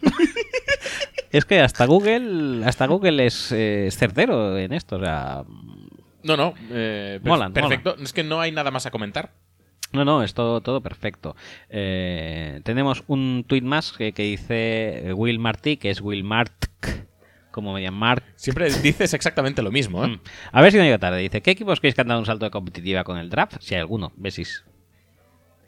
[1.32, 5.44] Es que hasta Google, hasta Google es, eh, es certero en esto, o sea,
[6.24, 6.54] No, no.
[6.72, 7.96] eh, Molan, perfecto.
[8.02, 9.32] Es que no hay nada más a comentar.
[9.94, 11.36] no, no, es todo, todo perfecto.
[11.70, 16.52] Eh, tenemos un tweet más que, que dice Will Martí, que es Will Mart,
[17.52, 18.24] como me llaman Mark.
[18.36, 20.10] Siempre dices exactamente lo mismo, ¿eh?
[20.10, 20.20] Mm.
[20.52, 21.20] A ver si no llega tarde.
[21.20, 23.58] Dice, ¿qué equipos creéis que han dado un salto de competitiva con el draft?
[23.62, 24.64] Si hay alguno, Besis.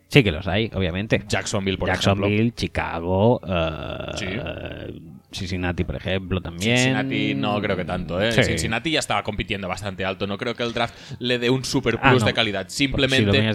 [0.10, 1.24] Sí que los hay, obviamente.
[1.28, 2.56] Jacksonville, por Jacksonville, ejemplo.
[2.58, 4.26] Chicago, eh, Sí.
[4.28, 5.00] eh,
[5.32, 6.76] Cincinnati, por ejemplo, también.
[6.78, 8.32] Cincinnati no creo que tanto, ¿eh?
[8.32, 8.44] Sí.
[8.44, 10.26] Cincinnati ya estaba compitiendo bastante alto.
[10.26, 12.28] No creo que el draft le dé un super Ah, plus no.
[12.28, 12.64] de calidad.
[12.64, 13.52] Lo Simplemente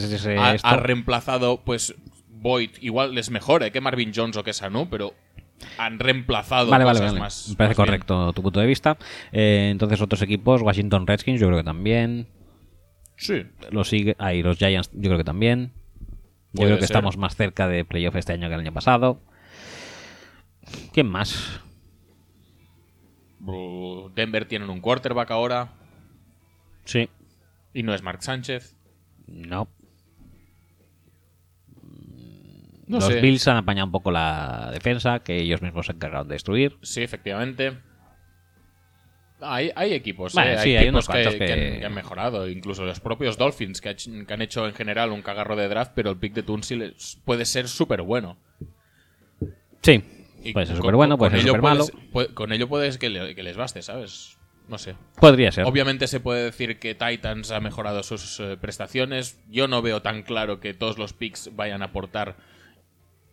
[0.63, 1.95] ha, reemplazado, pues,
[2.29, 2.71] Boyd.
[2.81, 3.73] Igual es mejor ¿eh?
[3.73, 5.15] que Marvin Jones o que Sanu, pero
[5.79, 7.21] han reemplazado Vale, vale, cosas vale.
[7.21, 7.49] más.
[7.49, 7.87] Me parece más bien.
[7.87, 8.97] correcto tu punto de vista.
[9.33, 12.29] Eh, entonces, otros equipos, Washington Redskins, yo creo que también.
[13.17, 13.43] Sí.
[13.71, 15.73] Los, ah, y los Giants, yo creo que también.
[16.53, 16.97] Yo Puede creo que ser.
[16.97, 19.21] estamos más cerca de playoff este año que el año pasado.
[20.93, 21.61] ¿Quién más?
[24.15, 25.73] Denver tienen un quarterback ahora.
[26.85, 27.09] Sí.
[27.73, 28.77] Y no es Mark Sánchez.
[29.27, 29.69] No.
[32.87, 33.21] No los sé.
[33.21, 36.77] Bills han apañado un poco la defensa, que ellos mismos se encargaron de destruir.
[36.83, 37.79] Sí, efectivamente.
[39.41, 40.59] Hay, hay equipos, Vale, ¿eh?
[40.59, 42.49] sí, hay hay equipos unos que, cuantos que que- han, que han mejorado.
[42.49, 46.11] Incluso los propios Dolphins, que, ha han hecho en general un cagarro de draft, pero
[46.11, 48.37] el pick de Tunsil puede ser súper bueno.
[49.83, 50.03] Sí.
[50.45, 51.87] Y Puede ser súper bueno, puede ser súper malo.
[52.13, 54.37] puede- con ello puedes que, le- que les baste, ¿sabes?
[54.69, 54.95] No sé.
[55.21, 55.65] Podría ser.
[55.67, 59.43] Obviamente se puede decir que Titans ha mejorado sus eh, prestaciones.
[59.51, 62.37] Yo no veo tan claro que todos los picks vayan a aportar.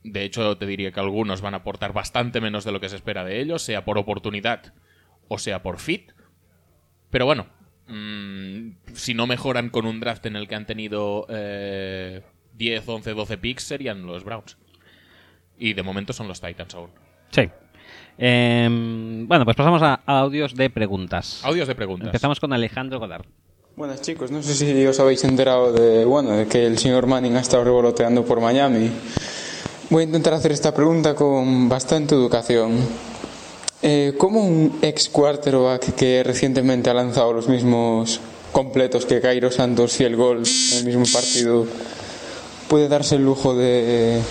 [0.03, 2.95] De hecho, te diría que algunos van a aportar bastante menos de lo que se
[2.95, 4.73] espera de ellos, sea por oportunidad
[5.27, 6.11] o sea por fit.
[7.11, 7.48] Pero bueno,
[7.88, 12.23] mm, si no mejoran con un draft en el que han tenido eh,
[12.56, 14.57] 10, 11, 12 picks, serían los Browns.
[15.61, 16.90] Y de momento son los Titans aún.
[17.30, 17.43] Sí.
[18.17, 21.40] Em, bueno, pues pasamos a audios de preguntas.
[21.43, 22.07] Audios de preguntas.
[22.07, 23.25] Empezamos con Alejandro Godard.
[23.75, 27.38] Buenas chicos, no sé si os habéis enterado de, bueno, de que el señor Manning
[27.38, 28.90] ha estado revoloteando por Miami.
[29.91, 32.80] Voy a intentar hacer esta pregunta con bastante educación.
[33.83, 38.19] Eh, ¿Cómo un ex quarterback que recientemente ha lanzado los mismos
[38.51, 41.67] completos que Cairo Santos y el gol en el mismo partido
[42.67, 44.22] puede darse el lujo de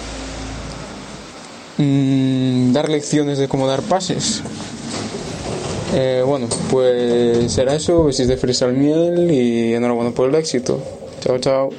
[1.82, 4.42] mm, dar lecciones de cómo dar pases?
[5.94, 10.82] Eh, bueno, pues será eso, besis de fresa al miel y enhorabuena por el éxito.
[11.20, 11.70] Chao, chao.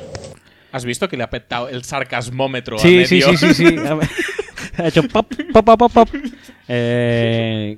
[0.74, 3.38] ¿Has visto que le ha petado el sarcasmómetro a Sí, sí, medio?
[3.38, 3.78] sí, sí, sí.
[3.78, 4.10] A ver,
[4.78, 6.10] ha hecho pop, pop, pop, pop, pop.
[6.68, 7.78] Eh,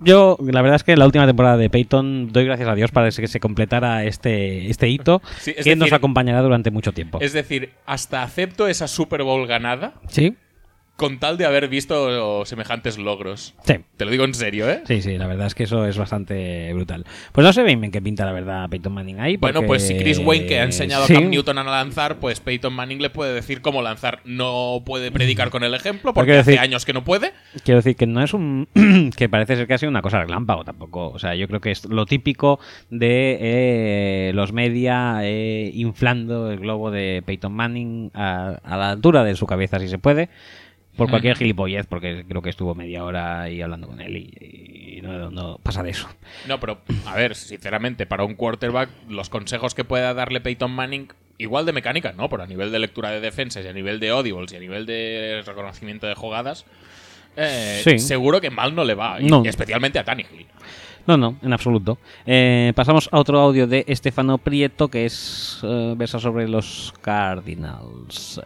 [0.00, 3.10] Yo, la verdad es que la última temporada de Peyton doy gracias a Dios para
[3.10, 7.18] que se completara este, este hito Sí, es que nos decir- acompañará durante mucho tiempo.
[7.20, 10.34] Es decir, hasta acepto esa Super Bowl ganada Sí,
[10.98, 13.54] con tal de haber visto semejantes logros.
[13.62, 13.74] Sí.
[13.96, 14.82] Te lo digo en serio, ¿eh?
[14.84, 17.06] sí, sí, la verdad es que eso es bastante brutal.
[17.30, 19.36] Pues no sé bien en qué pinta la verdad Peyton Manning ahí.
[19.36, 22.40] Bueno, pues si Chris Wayne, que ha enseñado Sí, a Cam Newton a lanzar, pues
[22.40, 24.22] Peyton Manning le puede decir cómo lanzar.
[24.24, 27.32] No puede predicar con el ejemplo, porque hace años que no puede.
[27.62, 28.66] Quiero decir que no es un.
[29.16, 31.10] que parece ser que ha sido una cosa relámpago tampoco.
[31.10, 32.58] O sea, yo creo que es lo típico
[32.90, 39.22] de eh, los media eh, inflando el globo de Peyton Manning a, a la altura
[39.22, 40.28] de su cabeza, si se puede.
[40.98, 45.00] Por cualquier gilipollez, porque creo que estuvo media hora ahí hablando con él y, y
[45.00, 46.08] no, no pasa de eso.
[46.46, 51.08] No, pero a ver, sinceramente, para un quarterback, los consejos que pueda darle Peyton Manning,
[51.38, 54.10] igual de mecánica, no, pero a nivel de lectura de defensas y a nivel de
[54.10, 56.66] audibles y a nivel de reconocimiento de jugadas,
[57.36, 57.98] eh, Sí.
[58.00, 59.20] seguro que mal no le va.
[59.20, 59.42] y No.
[59.44, 60.46] especialmente a Tannehill.
[61.06, 61.96] No, no, en absoluto.
[62.26, 68.40] Eh, pasamos a otro audio de Estefano Prieto que es eh, versa sobre los Cardinals.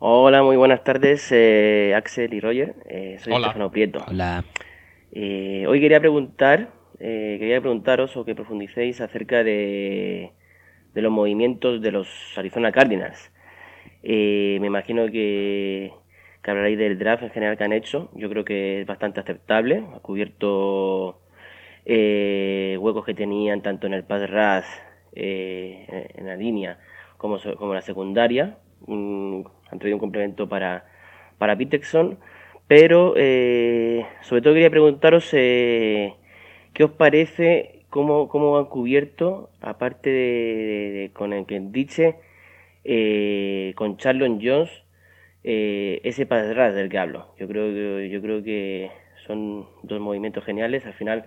[0.00, 2.76] Hola, muy buenas tardes, eh, Axel y Roger.
[2.86, 3.48] Eh, soy Hola.
[3.48, 4.04] Estefano Prieto.
[4.06, 4.44] Hola.
[5.10, 6.68] Eh, hoy quería preguntar,
[7.00, 10.30] eh, quería preguntaros o que profundicéis acerca de,
[10.94, 13.32] de los movimientos de los Arizona Cardinals.
[14.04, 15.90] Eh, me imagino que,
[16.44, 18.08] que hablaréis del draft en general que han hecho.
[18.14, 19.82] Yo creo que es bastante aceptable.
[19.96, 21.18] Ha cubierto
[21.84, 24.70] eh, huecos que tenían tanto en el pass rush,
[25.16, 26.78] eh, en la línea,
[27.16, 28.58] como, como en la secundaria.
[28.86, 30.84] Mm, han traído un complemento para,
[31.38, 32.18] para Peterson.
[32.66, 36.14] Pero eh, sobre todo quería preguntaros eh,
[36.74, 42.16] qué os parece, cómo, cómo han cubierto, aparte de, de- de- con el que dice,
[42.84, 44.70] eh, con Charlon Jones,
[45.44, 47.34] eh, ese pass rush del que hablo.
[47.38, 48.90] Yo creo que, yo creo que
[49.26, 50.86] son dos movimientos geniales.
[50.86, 51.24] Al final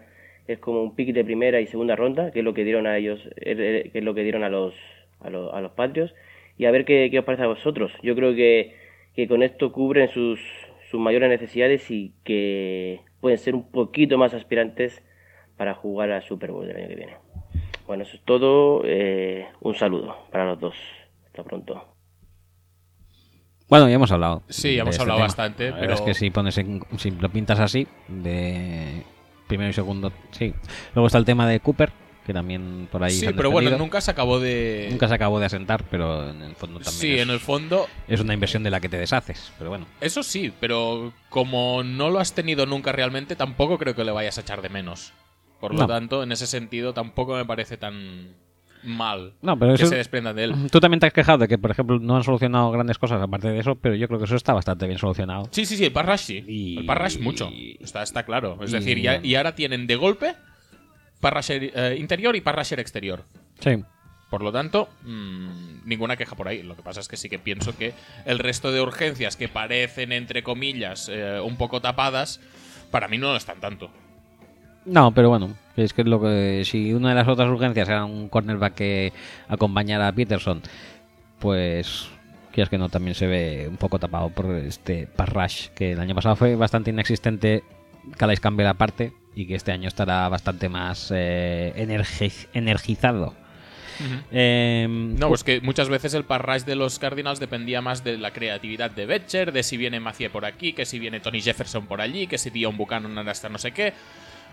[0.48, 2.98] es como un pick de primera y segunda ronda, que es lo que dieron a
[2.98, 4.74] ellos, eh, que es lo que dieron a los,
[5.22, 6.14] a los, a los Patriots.
[6.58, 7.92] Y a ver qué, qué os parece a vosotros.
[8.04, 8.76] Yo creo que,
[9.16, 10.40] que con esto cubren sus,
[10.90, 15.02] sus mayores necesidades y que pueden ser un poquito más aspirantes
[15.58, 17.16] para jugar al Super Bowl del año que viene.
[17.88, 18.84] Bueno, eso es todo.
[18.86, 20.76] eh, un saludo para los dos.
[21.28, 21.88] Hasta pronto.
[23.70, 24.44] Bueno, ya hemos hablado.
[24.50, 25.28] Sí, ya hemos este hablado tema.
[25.28, 29.04] bastante, La pero- es que si pones en- si lo pintas así, de
[29.48, 30.54] primero y segundo, sí.
[30.94, 31.90] Luego está el tema de Cooper,
[32.26, 33.12] que también por ahí.
[33.12, 34.88] Sí, se han pero bueno, nunca se acabó de.
[34.92, 37.00] Nunca se acabó de asentar, pero en el fondo también.
[37.02, 37.88] Sí, es, en el fondo.
[38.08, 39.86] Es una inversión de la que te deshaces, pero bueno.
[40.02, 44.38] Eso sí, pero como no lo has tenido nunca realmente, tampoco creo que le vayas
[44.38, 45.14] a echar de menos.
[45.60, 45.88] Por lo No.
[45.88, 48.36] tanto, en ese sentido, tampoco me parece tan
[48.84, 50.56] mal No, pero que eso- se desprendan de él.
[50.72, 53.50] Tú también te has quejado de que, por ejemplo, no han solucionado grandes cosas aparte
[53.50, 55.48] de eso, pero yo creo que eso está bastante bien solucionado.
[55.52, 56.76] Sí, sí, sí, el Parrash sí.
[56.80, 57.52] El Parrash mucho.
[57.80, 58.58] Está, está claro.
[58.64, 60.34] Es y- decir, ya- y ahora tienen de golpe
[61.22, 63.24] Parrasher eh, interior y Parrasher exterior.
[63.60, 63.84] Sí.
[64.30, 66.64] Por lo tanto, mm, ninguna queja por ahí.
[66.64, 67.94] Lo que pasa es que sí que pienso que
[68.26, 72.40] el resto de urgencias que parecen, entre comillas, eh, un poco tapadas,
[72.92, 73.92] para mí no lo están tanto.
[74.86, 78.06] No, pero bueno, es que es lo que si una de las otras urgencias era
[78.06, 79.14] un cornerback que
[79.48, 80.62] acompañara a Peterson,
[81.40, 82.10] pues
[82.52, 86.00] quieras que no también se ve un poco tapado por este pass rush que el
[86.00, 87.64] año pasado fue bastante inexistente,
[88.18, 93.36] Calais Campbell aparte y que este año estará bastante más eh, energi- energizado.
[94.32, 98.32] Em, No, pues que muchas veces el parrash de los Cardinals dependía más de la
[98.32, 102.02] creatividad de Betcher, de si viene Macie por aquí, que si viene Tony Jefferson por
[102.02, 103.94] allí, que si Dion Buchanan está no sé qué.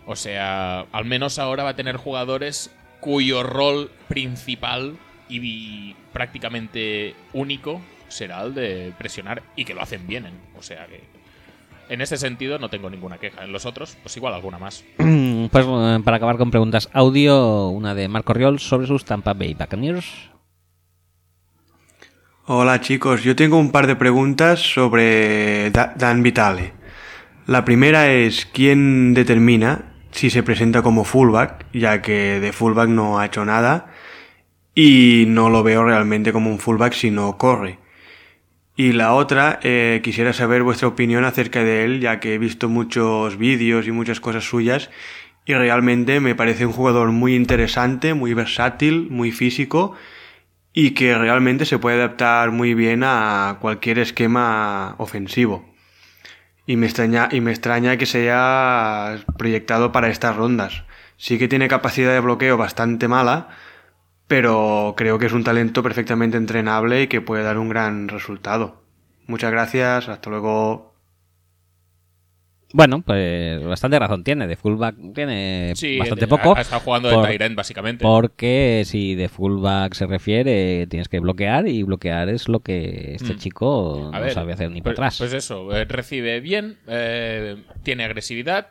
[0.07, 4.97] O sea, al menos ahora va a tener jugadores cuyo rol principal
[5.29, 10.27] y prácticamente único será el de presionar y que lo hacen bien.
[10.27, 10.31] ¿eh?
[10.59, 11.03] O sea que
[11.89, 13.45] en ese sentido no tengo ninguna queja.
[13.45, 14.85] En los otros, pues igual alguna más.
[15.51, 19.55] Pues eh, para acabar con preguntas audio, una de Marco Riol sobre sus Tampa Bay
[19.55, 20.31] Buccaneers.
[22.47, 26.73] Hola chicos, yo tengo un par de preguntas sobre Da- Dan Vitale.
[27.47, 33.19] La primera es quién determina si se presenta como fullback, ya que de fullback no
[33.19, 33.93] ha hecho nada
[34.75, 37.79] y no lo veo realmente como un fullback si no corre.
[38.81, 42.69] Y la otra, eh, quisiera saber vuestra opinión acerca de él, ya que he visto
[42.69, 44.89] muchos vídeos y muchas cosas suyas
[45.45, 49.97] y realmente me parece un jugador muy interesante, muy versátil, muy físico
[50.73, 55.69] y que realmente se puede adaptar muy bien a cualquier esquema ofensivo.
[56.65, 60.85] Y me extraña, y me extraña que se haya proyectado para estas rondas.
[61.17, 63.49] Sí que tiene capacidad de bloqueo bastante mala,
[64.29, 68.83] pero creo que es un talento perfectamente entrenable y que puede dar un gran resultado.
[69.27, 70.87] Muchas gracias, hasta luego.
[72.75, 74.47] Bueno, pues bastante razón tiene.
[74.47, 76.55] De fullback tiene Sí, bastante poco.
[76.55, 78.03] ha estado jugando de tight end, básicamente.
[78.03, 83.33] Porque si de fullback se refiere, tienes que bloquear y bloquear es lo que este
[83.35, 83.39] Mm.
[83.39, 85.19] chico A no ver, sabe hacer ni pues, para atrás.
[85.19, 88.67] Pues eso, eh, recibe bien, eh, tiene agresividad.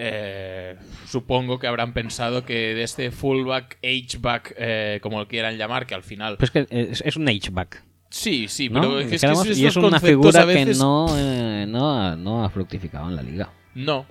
[0.00, 5.86] Eh, supongo que habrán pensado que de este fullback, H-back, eh, como lo quieran llamar,
[5.86, 6.36] que al final.
[6.36, 7.82] Pues que es, es un H-back.
[8.10, 8.80] Sí, sí, ¿no?
[8.80, 9.26] pero es que
[9.60, 13.22] y es una figura veces- que no, eh, no, ha, no ha fructificado en la
[13.22, 13.52] liga.
[13.74, 14.06] No,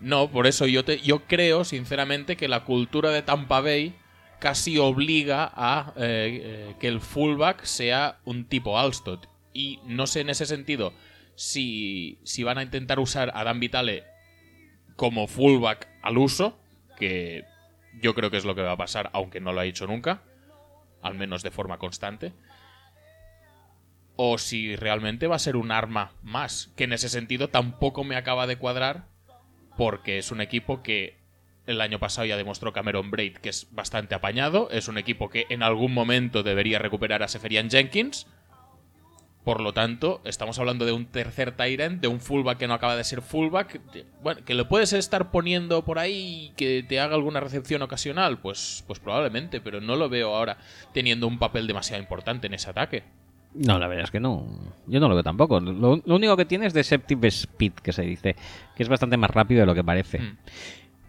[0.00, 3.94] no, por eso yo, te, yo creo, sinceramente, que la cultura de Tampa Bay
[4.38, 9.26] casi obliga a eh, que el fullback sea un tipo Alstott.
[9.52, 10.92] Y no sé en ese sentido
[11.34, 14.04] si, si van a intentar usar a Dan Vitale
[14.96, 16.58] como fullback al uso,
[16.98, 17.44] que
[18.00, 20.22] yo creo que es lo que va a pasar, aunque no lo ha hecho nunca,
[21.02, 22.32] al menos de forma constante.
[24.16, 28.16] O si realmente va a ser un arma más, que en ese sentido tampoco me
[28.16, 29.06] acaba de cuadrar,
[29.76, 31.18] porque es un equipo que
[31.66, 35.46] el año pasado ya demostró Cameron Braid que es bastante apañado, es un equipo que
[35.50, 38.26] en algún momento debería recuperar a Seferian Jenkins,
[39.46, 42.96] por lo tanto, estamos hablando de un tercer Tyrant, de un fullback que no acaba
[42.96, 43.80] de ser fullback.
[44.20, 48.40] bueno, que lo puedes estar poniendo por ahí y que te haga alguna recepción ocasional,
[48.40, 50.58] pues, pues probablemente, pero no lo veo ahora
[50.92, 53.04] teniendo un papel demasiado importante en ese ataque.
[53.54, 54.48] No, la verdad es que no.
[54.88, 55.60] Yo no lo veo tampoco.
[55.60, 58.34] Lo, lo único que tiene es Deceptive Speed, que se dice,
[58.74, 60.18] que es bastante más rápido de lo que parece.
[60.18, 60.38] Mm.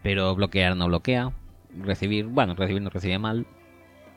[0.04, 1.32] Pero bloquear no bloquea.
[1.76, 3.46] Recibir, bueno, recibir no recibe mal.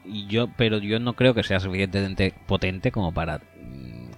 [0.05, 3.41] Y yo, pero yo no creo que sea suficientemente potente como para,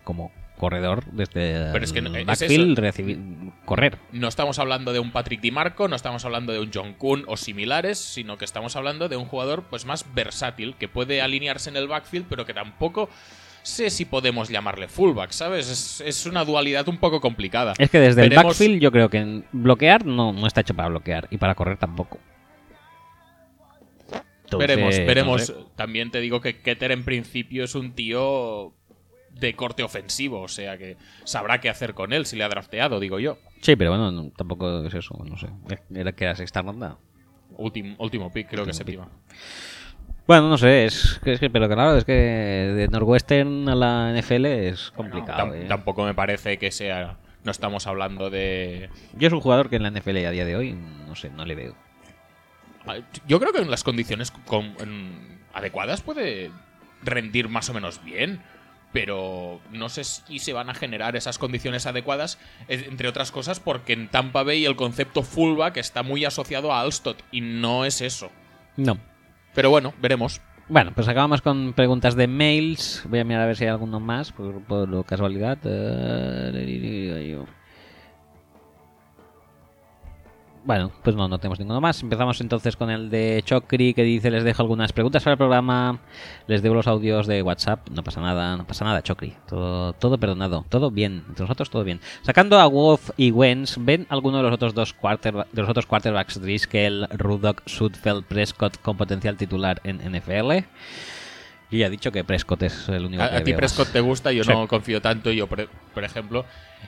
[0.04, 3.20] como corredor desde Pero es que no- el backfield recibir,
[3.66, 3.98] correr.
[4.12, 7.36] No estamos hablando de un Patrick DiMarco, no estamos hablando de un John Kuhn o
[7.38, 11.76] similares, sino que estamos hablando de un jugador pues más versátil, que puede alinearse en
[11.76, 13.10] el backfield, pero que tampoco
[13.64, 15.70] sé si podemos llamarle fullback, ¿sabes?
[15.70, 17.74] Es, es una dualidad un poco complicada.
[17.78, 20.90] Es que desde el backfield yo creo que en bloquear no, no está hecho para
[20.90, 22.20] bloquear y para correr tampoco.
[24.46, 25.42] Entonces, veremos, no veremos.
[25.48, 25.56] sé.
[25.76, 28.74] También te digo que Keter en principio es un tío
[29.34, 33.00] de corte ofensivo, o sea que sabrá qué hacer con él si le ha drafteado,
[33.00, 33.38] digo yo.
[33.62, 35.48] Sí, pero bueno, no- tampoco es eso, no sé.
[35.94, 36.98] Era que era sexta ronda.
[37.58, 38.96] Último, último pick, creo que Último pick.
[39.00, 39.10] séptima.
[40.26, 44.10] Bueno, no sé, es, que- es que, pero claro, es que de Northwestern a la
[44.18, 45.54] NFL es complicado.
[45.54, 45.66] ¿eh?
[45.68, 47.18] Tampoco me parece que sea.
[47.44, 48.90] No estamos hablando de.
[49.18, 51.44] Yo es un jugador que en la NFL a día de hoy, no sé, no
[51.46, 51.76] le veo.
[52.88, 52.98] Ah,
[53.28, 56.52] Yo creo que en las condiciones con- en- adecuadas puede
[57.04, 58.42] rendir más o menos bien.
[58.94, 62.38] Pero no sé si se van a generar esas condiciones adecuadas,
[62.70, 66.80] eh, entre otras cosas, porque en Tampa Bay el concepto fullback está muy asociado a
[66.80, 68.32] Alstott y no es eso.
[68.78, 68.98] No.
[69.54, 70.40] Pero bueno, veremos.
[70.70, 73.04] Bueno, pues acabamos con preguntas de mails.
[73.10, 75.58] Voy a mirar a ver si hay alguno más, por, por casualidad.
[75.66, 77.44] Eh,
[80.66, 82.02] Bueno, pues no, no tenemos ninguno más.
[82.02, 86.00] Empezamos entonces con el de Chocri que dice, les dejo algunas preguntas para el programa,
[86.48, 89.34] les debo los audios de WhatsApp, no pasa nada, no pasa nada, Chocri.
[89.46, 92.00] Todo, todo perdonado, todo bien, entre nosotros todo bien.
[92.22, 95.86] Sacando a Wolf y Wentz, ¿ven alguno de los otros dos quarter, de los otros
[95.86, 100.64] quarterbacks Driscoll, Rudock, Sudfeld, Prescott con potencial titular en NFL?
[101.72, 104.00] Yo ya he dicho que Prescott es el único que A, a ti Prescott te
[104.00, 104.50] gusta, yo Sí.
[104.52, 105.32] no confío tanto.
[105.32, 106.46] Yo, por, por ejemplo,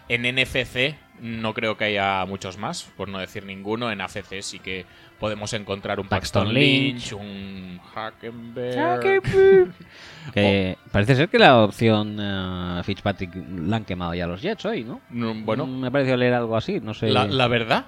[0.07, 3.91] en NFC no creo que haya muchos más, por no decir ninguno.
[3.91, 4.85] En ACC sí que
[5.19, 7.13] podemos encontrar un Paxton, Paxton Lynch, Lynch.
[7.13, 9.23] un Hackenberg.
[10.33, 14.83] Que parece ser que la opción eh, Fitzpatrick la han quemado ya los Jets hoy,
[14.83, 15.01] ¿no?
[15.09, 15.67] Mm, bueno.
[15.67, 17.09] me ha parecido leer algo así, no sé.
[17.09, 17.85] La, la verdad,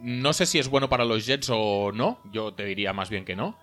[0.00, 2.20] no sé si es bueno para los Jets o no.
[2.32, 3.56] Yo te diría más bien que no.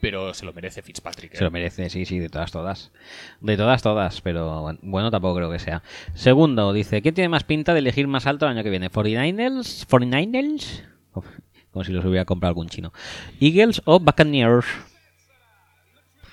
[0.00, 1.34] Pero se lo merece Fitzpatrick.
[1.34, 1.36] ¿eh?
[1.38, 2.92] Se lo merece, sí, sí, de todas, todas.
[3.40, 5.82] De todas, todas, pero bueno, tampoco creo que sea.
[6.14, 8.90] Segundo, dice, ¿quién tiene más pinta de elegir más alto el año que viene?
[8.90, 9.86] ¿49ers?
[9.88, 10.84] ¿49ers?
[11.14, 11.26] Uf,
[11.72, 12.92] como si los hubiera comprado algún chino.
[13.40, 14.66] ¿Eagles o Buccaneers?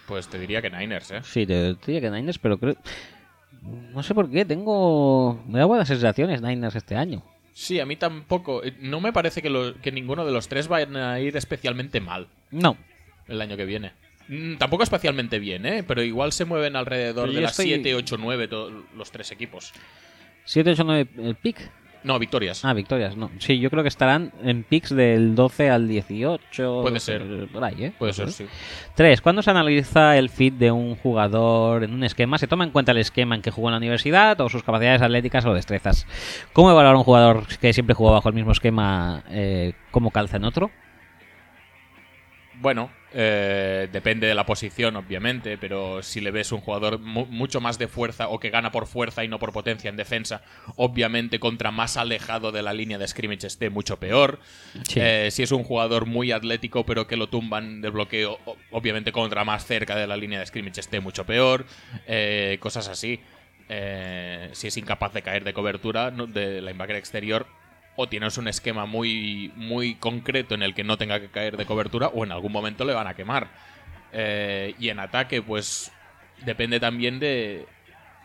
[0.08, 1.22] Pues te diría que Niners, ¿eh?
[1.24, 2.76] Sí, te, te diría que Niners, pero creo...
[3.64, 5.44] No sé por qué, tengo...
[5.48, 7.24] Me da buenas sensaciones Niners este año.
[7.54, 8.64] Sí, a mí tampoco.
[8.64, 12.00] Eh, No me parece que, lo- que ninguno de los tres vayan a ir especialmente
[12.02, 12.28] mal.
[12.52, 12.78] No.
[13.28, 13.94] El año que viene.
[14.28, 15.84] Mm, tampoco especialmente bien, ¿eh?
[15.88, 19.32] Pero igual se mueven alrededor Pero de las estoy- 7, 8, 9 to- los tres
[19.32, 19.72] equipos.
[20.46, 21.70] 7, 8, 9, el pick.
[22.04, 22.64] No, victorias.
[22.64, 23.32] Ah, victorias, no.
[23.40, 26.82] Sí, yo creo que estarán en picks del 12 al 18.
[26.84, 27.48] Puede 12, ser.
[27.52, 27.94] Por ahí, ¿eh?
[27.98, 28.46] Puede ser, sí.
[28.94, 29.22] 3.
[29.22, 32.38] ¿Cuándo se analiza el fit de un jugador en un esquema?
[32.38, 35.02] ¿Se toma en cuenta el esquema en que jugó en la universidad o sus capacidades
[35.02, 36.06] atléticas o destrezas?
[36.54, 40.44] ¿Cómo evaluar un jugador que siempre jugó bajo el mismo esquema, eh, cómo calza en
[40.44, 40.70] otro?
[42.62, 47.62] Bueno, eh, depende de la posición, obviamente, pero si le ves un jugador mu- mucho
[47.62, 50.42] más de fuerza o que gana por fuerza y no por potencia en defensa,
[50.76, 54.40] obviamente contra más alejado de la línea de scrimmage esté mucho peor.
[54.84, 55.00] Sí.
[55.02, 58.38] Eh, si es un jugador muy atlético pero que lo tumban del bloqueo,
[58.72, 61.66] obviamente contra más cerca de la línea de scrimmage esté mucho peor.
[62.08, 63.22] Eh, cosas así.
[63.70, 67.48] Eh, si es incapaz de caer de cobertura no- de linebacker exterior,
[67.96, 71.66] o tienes un esquema muy, muy concreto en el que no tenga que caer de
[71.66, 73.48] cobertura, o en algún momento le van a quemar.
[74.12, 75.92] Eh, y en ataque, pues
[76.46, 77.66] depende también de,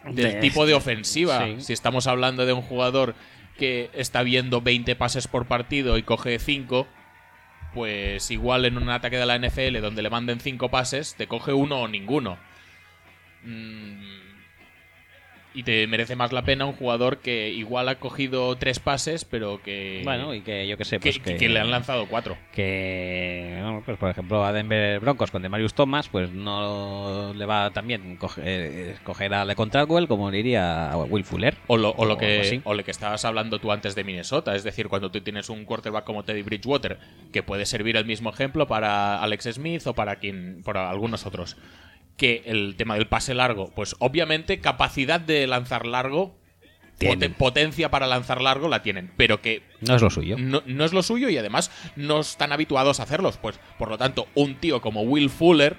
[0.05, 1.44] del De- tipo de ofensiva.
[1.47, 1.57] Sí.
[1.60, 3.15] Si estamos hablando de un jugador
[3.58, 6.86] que está viendo 20 pases por partido y coge 5,
[7.74, 11.52] pues igual en un ataque de la NFL donde le manden 5 pases, te coge
[11.52, 12.39] uno o ninguno.
[13.44, 14.30] Mm,
[15.54, 19.60] y te merece más la pena un jugador que igual ha cogido tres pases, pero
[19.62, 20.00] que.
[20.04, 22.36] Bueno, y que yo que sé, pues que- que- que le han lanzado cuatro.
[23.00, 27.86] que pues por ejemplo a Denver Broncos con Demarius Thomas pues no le va tan
[27.86, 31.90] bien coger, eh, coger a LeCon Caldwell como le iría a Will Fuller O lo,
[31.90, 34.54] o lo que, o lo que estabas hablando tú antes de Minnesota.
[34.54, 36.98] Es decir, cuando tú tienes un quarterback como Teddy Bridgewater,
[37.32, 40.62] que puede servir el mismo ejemplo para Alex Smith o para quien.
[40.64, 41.56] para algunos otros.
[42.20, 46.36] Que el tema del pase largo, pues obviamente capacidad de lanzar largo.
[47.08, 50.84] Poten- potencia para lanzar largo la tienen, pero que no es lo suyo no, no
[50.84, 53.39] es lo suyo y además no están habituados a hacerlos.
[53.39, 55.78] Pues, por lo tanto, un tío como Will Fuller,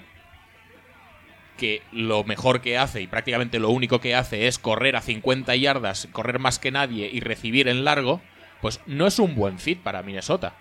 [1.57, 5.55] que lo mejor que hace y prácticamente lo único que hace es correr a 50
[5.57, 8.19] yardas, correr más que nadie y recibir en largo,
[8.61, 10.55] pues no es un buen fit para Minnesota.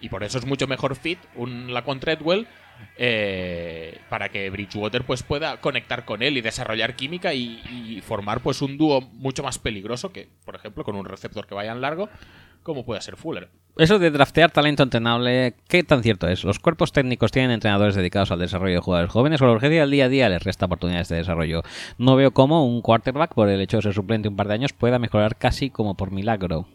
[0.00, 2.46] Y por eso es mucho mejor fit un Laquan Treadwell
[2.96, 8.62] eh, para que Bridgewater pues pueda conectar con él y desarrollar química y, formar pues
[8.62, 12.08] un dúo mucho más peligroso que, por ejemplo, con un receptor que vaya en largo,
[12.62, 13.48] como pueda ser Fuller.
[13.76, 16.44] Eso de draftear talento entrenable, ¿qué tan cierto es?
[16.44, 19.90] ¿Los cuerpos técnicos tienen entrenadores dedicados al desarrollo de jugadores jóvenes o la urgencia del
[19.90, 21.62] día a día les resta oportunidades de desarrollo?
[21.96, 24.72] No veo cómo un quarterback, por el hecho de ser suplente un par de años,
[24.72, 26.66] pueda mejorar casi como por milagro.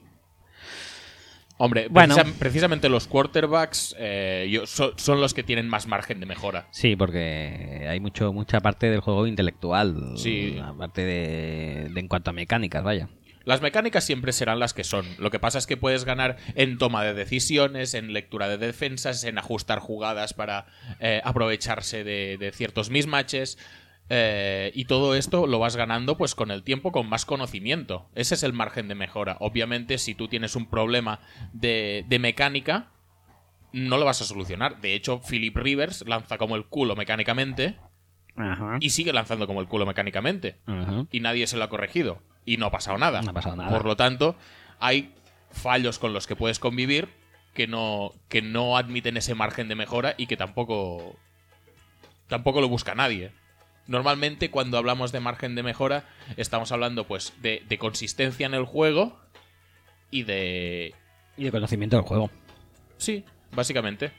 [1.57, 2.15] Hombre, Bueno.
[2.15, 6.67] precisa- precisamente los quarterbacks eh, yo- so- son los que tienen más margen de mejora.
[6.71, 10.59] Sí, porque hay mucho mucha parte del juego intelectual, Sí.
[10.61, 13.07] aparte de, de en cuanto a mecánicas, vaya.
[13.45, 15.05] Las mecánicas siempre serán las que son.
[15.19, 19.23] Lo que pasa es que puedes ganar en toma de decisiones, en lectura de defensas,
[19.23, 20.65] en ajustar jugadas para
[20.99, 23.59] eh, aprovecharse de, de ciertos mismatches.
[24.09, 28.07] Eh, y todo esto lo vas ganando pues con el tiempo, con más conocimiento.
[28.15, 29.37] Ese es el margen de mejora.
[29.39, 31.19] Obviamente, si tú tienes un problema
[31.53, 32.91] de, de mecánica,
[33.71, 34.79] no lo vas a solucionar.
[34.81, 37.77] De hecho, Philip Rivers lanza como el culo mecánicamente
[38.35, 38.77] Ajá.
[38.79, 40.57] y sigue lanzando como el culo mecánicamente.
[40.65, 41.05] Ajá.
[41.11, 42.21] Y nadie se lo ha corregido.
[42.45, 43.21] Y no ha pasado nada.
[43.21, 43.69] No ha pasado nada.
[43.69, 44.35] Por lo tanto,
[44.79, 45.13] hay
[45.49, 47.09] fallos con los que puedes convivir
[47.55, 51.17] que no, que no admiten ese margen de mejora y que tampoco,
[52.27, 53.31] tampoco lo busca nadie.
[53.87, 56.05] Normalmente cuando hablamos de margen de mejora
[56.37, 59.19] estamos hablando pues de, de consistencia en el juego
[60.11, 60.93] y de...
[61.37, 62.31] Y de conocimiento del juego.
[62.97, 64.11] Sí, básicamente.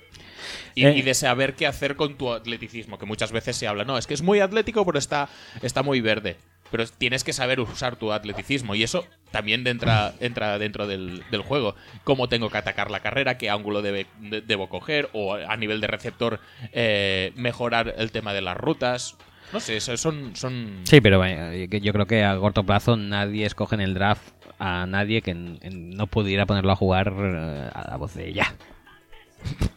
[0.74, 0.96] Y, Eh.
[0.98, 4.06] y de saber qué hacer con tu atleticismo, que muchas veces se habla, no, es
[4.06, 5.28] que es muy atlético pero está,
[5.62, 6.36] está muy verde.
[6.70, 11.42] Pero tienes que saber usar tu atleticismo y eso también entra, entra dentro del, del
[11.42, 11.76] juego.
[12.02, 15.80] Cómo tengo que atacar la carrera, qué ángulo debe- de- debo coger o a nivel
[15.80, 16.40] de receptor
[16.72, 19.16] eh, mejorar el tema de las rutas.
[19.52, 20.34] No sé, eso son...
[20.34, 20.80] son...
[20.84, 24.22] Sí, pero yo creo que a corto plazo nadie escoge en el draft
[24.58, 28.32] a nadie que en- en- no pudiera ponerlo a jugar eh, a la voz de
[28.32, 28.54] ya.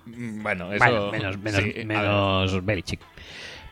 [0.05, 0.83] Bueno, eso...
[0.85, 2.99] Bueno, menos, menos, sí, menos Belichick.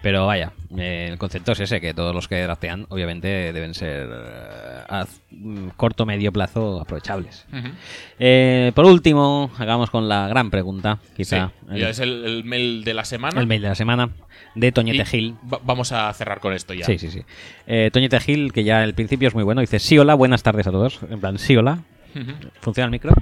[0.01, 4.07] Pero vaya, eh, el concepto es ese, que todos los que draftean obviamente deben ser
[4.09, 5.05] eh, a
[5.75, 7.45] corto medio plazo aprovechables.
[8.19, 11.51] Eh, por último, hagamos con la gran pregunta, quizá.
[11.71, 13.41] Sí, ya es el, el mail de la semana.
[13.41, 14.09] el mail de la semana
[14.55, 15.35] de Toñete Y Gil.
[15.51, 16.85] va- vamos a cerrar con esto ya.
[16.85, 17.21] Sí, sí, sí.
[17.65, 20.67] Eh, Toñete Gil, que ya el principio es muy bueno, dice, sí, hola, buenas tardes
[20.67, 20.99] a todos.
[21.09, 21.79] En plan, sí, hola.
[22.61, 23.13] ¿Funciona el micro?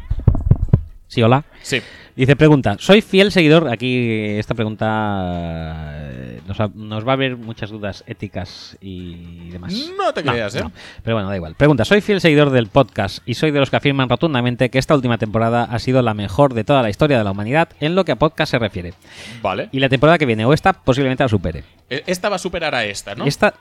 [1.08, 1.44] Sí, hola.
[1.62, 1.82] Sí.
[2.16, 7.36] Dice, pregunta, soy fiel seguidor, aquí esta pregunta eh, nos, va- nos va a haber
[7.36, 9.74] muchas dudas éticas y demás.
[9.98, 10.64] No te creas, ¿eh?
[11.04, 11.56] Pero bueno, da igual.
[11.56, 14.96] Pregunta, soy fiel seguidor del podcast y soy de los que afirman rotundamente que esta
[14.96, 18.06] última temporada ha sido la mejor de toda la historia de la humanidad en lo
[18.06, 18.94] que a podcast se refiere.
[19.42, 19.70] Vale.
[19.74, 21.64] Y la temporada que viene o esta posiblemente la supere.
[21.90, 23.26] E- Esta va a superar a esta, ¿no?
[23.26, 23.54] Esta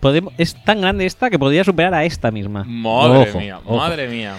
[0.00, 2.64] podemos, es tan grande esta que podría superar a esta misma.
[2.64, 3.76] Madre Ojo, mía, ojo.
[3.78, 4.34] madre mía.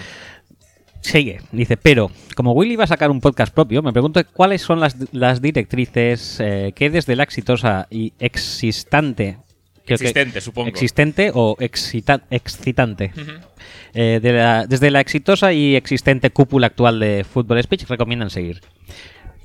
[1.00, 4.80] Sigue, dice, pero como Willy va a sacar un podcast propio, me pregunto cuáles son
[4.80, 9.38] las, las directrices eh, que desde la exitosa y existante...
[9.84, 10.68] creo que- Existente, supongo.
[10.68, 13.12] Existente o excita- excitante.
[13.94, 18.60] Eh, de la- desde la exitosa y existente cúpula actual de Fútbol Speech recomiendan seguir.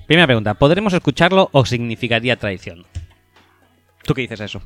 [0.08, 2.86] Primera pregunta, ¿podremos escucharlo o significaría traición?
[4.04, 4.62] ¿Tú qué dices a eso?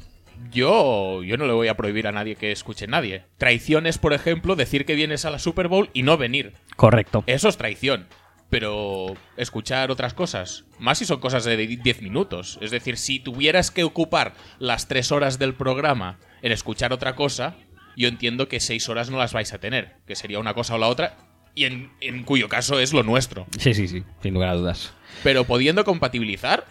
[0.51, 3.23] Yo, yo no le voy a prohibir a nadie que escuche a nadie.
[3.37, 6.53] Traición es, por ejemplo, decir que vienes a la Super Bowl y no venir.
[6.75, 7.23] Correcto.
[7.27, 8.07] Eso es traición.
[8.49, 12.59] Pero escuchar otras cosas, más si son cosas de 10 minutos.
[12.61, 17.55] Es decir, si tuvieras que ocupar las 3 horas del programa en escuchar otra cosa,
[17.97, 20.77] yo entiendo que 6 horas no las vais a tener, que sería una cosa o
[20.77, 21.17] la otra,
[21.55, 23.47] y en, en cuyo caso es lo nuestro.
[23.57, 24.93] Sí, sí, sí, sin lugar a dudas.
[25.23, 26.65] Pero pudiendo compatibilizar,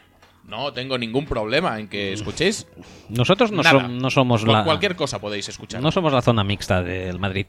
[0.46, 2.66] no tengo ningún problema en que escuchéis.
[3.08, 3.88] Nosotros no, nada.
[3.88, 4.64] no somos la...
[4.64, 5.80] Cualquier cosa podéis escuchar.
[5.82, 7.46] No somos la zona mixta del Madrid.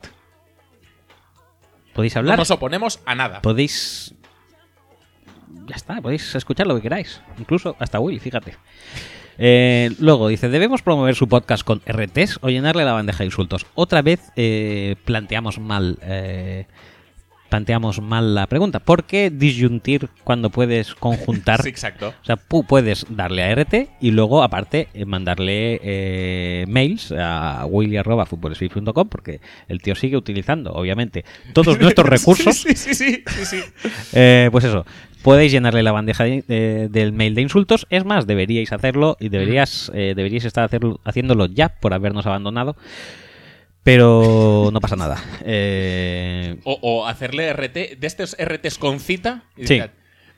[1.93, 2.37] ¿Podéis No hablar?
[2.39, 3.41] nos oponemos a nada.
[3.41, 4.13] Podéis...
[5.67, 7.21] Ya está, podéis escuchar lo que queráis.
[7.39, 8.55] Incluso hasta Willy, fíjate.
[9.37, 13.65] Eh, luego dice, ¿debemos promover su podcast con RTs o llenarle la bandeja de insultos?
[13.75, 15.97] Otra vez eh, planteamos mal...
[16.01, 16.67] eh,
[17.55, 18.79] planteamos mal la pregunta.
[18.81, 21.61] ¿Por qué disyuntir cuando puedes conjuntar?
[21.63, 22.09] Sí, exacto.
[22.21, 27.65] O sea, tú puedes darle a RT y luego, aparte, eh, mandarle eh, mails a
[27.65, 32.57] willy.futbolspeak.com porque el tío sigue utilizando, obviamente, todos nuestros recursos.
[32.57, 33.59] Sí, sí, sí, sí, sí.
[34.13, 34.85] Eh, pues eso,
[35.23, 37.87] podéis llenarle la bandeja de- de- del mail de insultos.
[37.89, 42.75] Es más, deberíais hacerlo y deberías, eh, deberíais estar hacerlo- haciéndolo ya por habernos abandonado.
[43.85, 45.23] Pero no pasa nada.
[45.45, 49.43] Eh, O, o hacerle RT, de estos RTs con cita.
[49.55, 49.79] y Sí.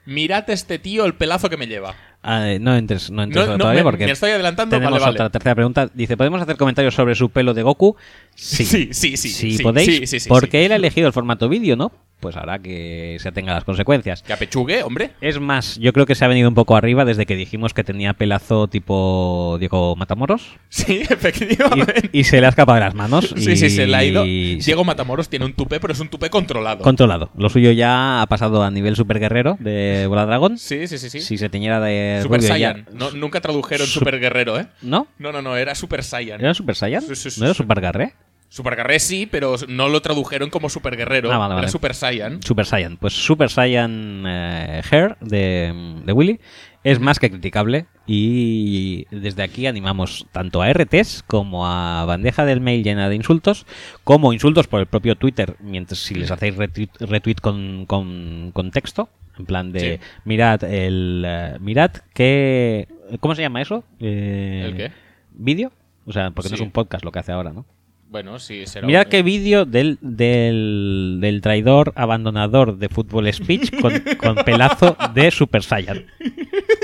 [0.06, 1.96] Mirad este tío el pelazo que me lleva.
[2.24, 4.94] Ah, eh, no entres, no entres No, no, todavía me- porque me estoy adelantando, tenemos
[5.00, 5.16] vale, vale.
[5.16, 5.90] otra tercera pregunta.
[5.94, 7.96] Dice, ¿podemos hacer comentarios sobre su pelo de Goku?
[8.36, 11.14] Sí, Sí, sí, sí, Si sí, podéis, sí, sí, sí, porque él ha elegido el
[11.14, 11.92] formato vídeo, ¿no?
[12.20, 14.24] Pues hará que se atenga a las consecuencias.
[14.24, 15.12] Que apechugue, hombre.
[15.22, 17.84] Es más, yo creo que se ha venido un poco arriba desde que dijimos que
[17.84, 20.56] tenía pelazo tipo Diego Matamoros.
[20.70, 22.10] Sí, efectivamente.
[22.12, 23.34] Y, y se le ha escapado de las manos.
[23.38, 24.26] Sí, sí, se le ha ido.
[24.26, 26.82] y- Diego Matamoros tiene un tupé, pero es un tupé controlado.
[26.84, 27.30] Controlado.
[27.38, 30.58] Lo suyo ya ha pasado a nivel super guerrero de Bola Dragón.
[30.58, 31.22] Sí, sí, sí, sí.
[31.22, 32.86] Si se teñiera de Super rubio ya- Saiyan.
[32.94, 34.68] No, nunca tradujeron Sup- Super Guerrero, ¿eh?
[34.82, 35.08] ¿No?
[35.20, 36.40] No, no, no, era Super Saiyan.
[36.40, 37.02] ¿Era Super Saiyan?
[37.02, 37.54] Sí, sí, sí, ¿No era.
[37.56, 38.14] Super Garré?
[38.50, 41.32] Super Guerrero sí, pero no lo tradujeron como Super Guerrero.
[41.34, 41.68] Ah, vale, Era.
[41.68, 42.42] Super Saiyan.
[42.42, 42.96] Super Saiyan.
[42.98, 46.40] Pues Super Saiyan eh, Hair de, de Willy
[46.86, 52.62] es más que criticable y desde aquí animamos tanto a RTs como a bandeja del
[52.62, 53.66] mail llena de insultos,
[54.06, 58.72] como insultos por el propio Twitter, mientras si les hacéis retweet, retweet con, con, con
[58.72, 59.10] texto,
[59.40, 60.00] en plan de Sí.
[60.26, 62.88] mirad el eh, mirad que
[63.20, 63.84] ¿cómo se llama eso?
[64.00, 64.92] Eh, ¿El qué?
[65.34, 65.72] ¿Vídeo?
[66.06, 67.66] O sea, porque no es un podcast lo que hace ahora, ¿no?
[68.10, 68.88] Bueno, sí, será.
[68.88, 75.30] Mirad qué vídeo del, del, del traidor abandonador de Fútbol Speech con, con pelazo de
[75.30, 76.06] Super Saiyan.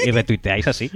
[0.06, 0.91] Y retuiteáis así.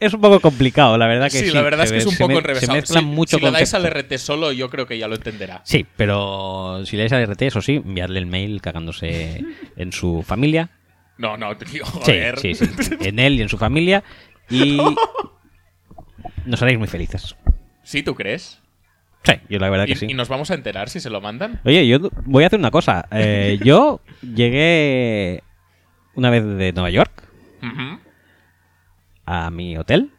[0.00, 1.46] Es un poco complicado, la verdad que sí.
[1.48, 2.72] sí, la verdad es que es un poco me- enrevesado.
[2.72, 3.84] Se mezclan Si- mucho si le dais al.
[3.86, 5.60] RT solo, yo creo que ya lo entenderá.
[5.64, 9.44] Sí, pero si le dais al RT, eso sí, enviarle el mail cagándose
[9.76, 10.70] en su familia.
[11.18, 12.38] No, no, tío, joder.
[12.38, 12.64] sí, sí.
[13.00, 14.02] En él y en su familia.
[14.48, 14.78] Y
[16.46, 17.36] nos haréis muy felices.
[17.82, 18.58] ¿Sí, tú crees?
[19.24, 20.06] Sí, yo la verdad que ¿Y, sí.
[20.08, 21.60] y nos vamos a enterar si se lo mandan?
[21.64, 23.06] Oye, yo voy a hacer una cosa.
[23.12, 25.42] Eh, yo llegué
[26.14, 27.22] una vez de Nueva York
[27.62, 28.00] Ujú.
[29.30, 30.10] A mi hotel,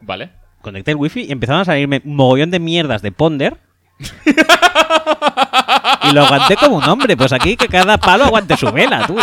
[0.00, 0.30] Vale.
[0.62, 3.56] conecté el wifi y empezaron a salirme un mogollón de mierdas de Ponder.
[6.02, 7.16] y lo aguanté como un hombre.
[7.16, 9.16] Pues aquí que cada palo aguante su vela, tú.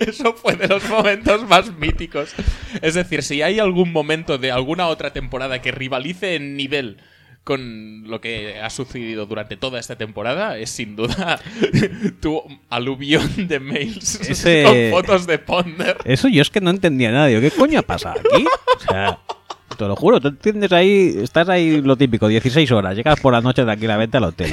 [0.00, 2.34] Eso fue de los momentos más míticos.
[2.82, 6.96] Es decir, si hay algún momento de alguna otra temporada que rivalice en nivel
[7.46, 11.38] con lo que ha sucedido durante toda esta temporada, es sin duda
[12.20, 15.96] tu aluvión de mails Ese- con fotos de Ponder.
[16.04, 17.28] Eso yo es que no entendía nada.
[17.28, 18.44] Digo, ¿qué coño ha pasado aquí?
[18.44, 19.20] O sea,
[19.78, 23.40] te lo juro, tú entiendes ahí, estás ahí lo típico, 16 horas, llegas por la
[23.40, 24.52] noche tranquilamente al hotel.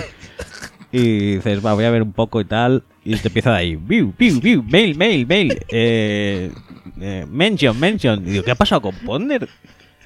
[0.92, 2.84] Y dices, va, voy a ver un poco y tal.
[3.04, 6.52] Y te empieza de ahí, view, view, view, mail, mail, mail, eh,
[7.02, 8.22] eh, mention, mention.
[8.28, 9.50] Y digo, ¿qué ha pasado con Ponder?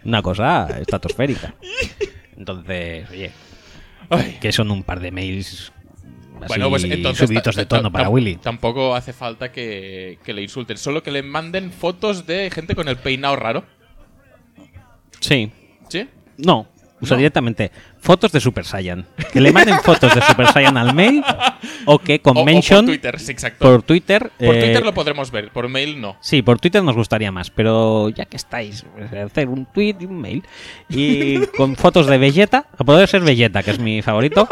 [0.05, 1.53] Una cosa estratosférica.
[2.37, 3.31] Entonces, oye,
[4.39, 5.71] que son un par de mails
[6.37, 8.35] así, Bueno, pues entonces subiditos de tono para Willy.
[8.37, 12.87] Tampoco hace falta que, que le insulten, solo que le manden fotos de gente con
[12.87, 13.65] el peinado raro.
[15.19, 15.51] Sí.
[15.89, 16.07] ¿Sí?
[16.37, 16.67] No,
[17.01, 17.19] o sea, No.
[17.19, 19.05] directamente fotos de Super Saiyan.
[19.31, 21.23] Que le manden fotos de Super Saiyan al mail
[21.85, 23.59] o que con O- o por mention Twitter, sí, exacto.
[23.67, 24.31] por Twitter.
[24.37, 26.17] Por eh, Twitter lo podremos ver, por mail no.
[26.21, 30.05] Sí, por Twitter nos gustaría más, pero ya que estáis, pues, hacer un tweet y
[30.05, 30.43] un mail
[30.89, 34.47] y con fotos de Vegeta, a poder ser Vegeta, que es mi favorito.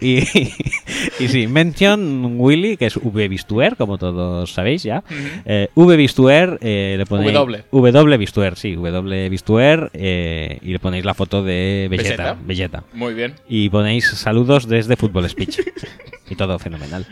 [0.00, 0.18] Y,
[1.18, 5.02] y sí, mention Willy, que es V Bistuer, como todos sabéis ya.
[5.44, 7.32] Eh, v eh, le ponéis.
[7.32, 7.64] W.
[7.70, 9.90] W Bistuer, sí, W Bistuer.
[9.92, 11.88] eh, y le ponéis la foto de.
[11.90, 12.36] Vegeta.
[12.40, 12.84] Vegeta.
[12.92, 13.34] Muy bien.
[13.48, 15.60] Y ponéis saludos desde Fútbol Speech.
[16.30, 17.06] y todo fenomenal.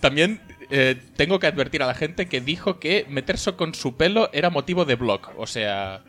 [0.00, 0.40] También
[0.70, 4.50] eh, tengo que advertir a la gente que dijo que meterse con su pelo era
[4.50, 5.30] motivo de blog.
[5.36, 6.02] O sea.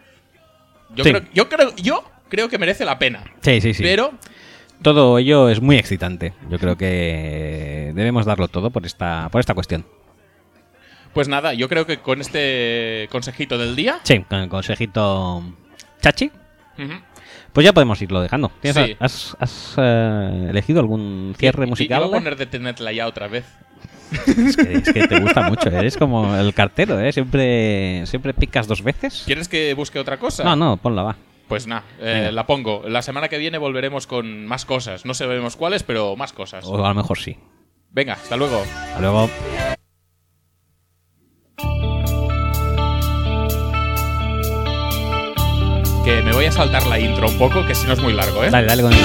[0.95, 1.11] Yo, Sí.
[1.11, 3.23] creo, yo, creo, yo creo que merece la pena.
[3.41, 3.83] Sí, sí, sí.
[3.83, 4.11] Pero
[4.81, 6.33] Todo ello es muy excitante.
[6.49, 9.85] Yo creo que debemos darlo todo por esta, por esta cuestión.
[11.13, 13.99] Pues nada, yo creo que con este consejito del día.
[14.03, 15.43] Sí, con el consejito
[16.01, 16.31] chachi.
[17.51, 18.51] Pues ya podemos irlo dejando.
[18.61, 18.95] ¿Tienes- Sí.
[18.99, 21.97] ¿Has, has, eh, elegido algún cierre musical?
[21.99, 23.45] Iba a poner de tenerla ya otra vez.
[24.25, 27.11] Es que, es que te gusta mucho, eres como el cartero, ¿eh?
[27.11, 29.23] Siempre, siempre picas dos veces.
[29.25, 30.43] ¿Quieres que busque otra cosa?
[30.43, 31.15] No, no, ponla, va.
[31.49, 32.83] Pues nada, eh, la pongo.
[32.87, 35.03] La semana que viene volveremos con más cosas.
[35.03, 36.63] No sabemos cuáles, pero más cosas.
[36.65, 37.37] O a lo mejor sí.
[37.89, 38.61] Venga, hasta luego.
[38.61, 39.29] Hasta luego.
[46.05, 48.43] Que me voy a saltar la intro un poco, que si no es muy largo,
[48.43, 48.51] ¿eh?
[48.51, 48.99] Dale, dale con el...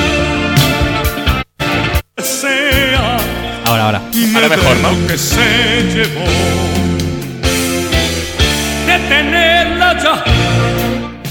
[3.65, 4.03] Ahora, ahora.
[4.35, 5.07] Ahora mejor, ¿no?
[5.09, 6.84] que se llevó.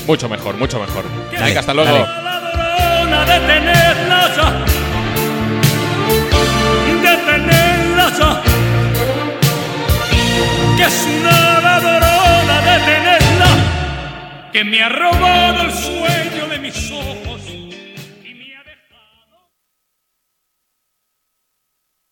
[0.07, 1.06] Mucho mejor, mucho mejor.
[1.32, 1.91] Venga, hasta luego.
[7.01, 8.41] Detenerla ya.
[10.77, 13.51] Que es una ladrona, detenerla.
[14.51, 17.23] Que me ha robado el sueño de mis ojos.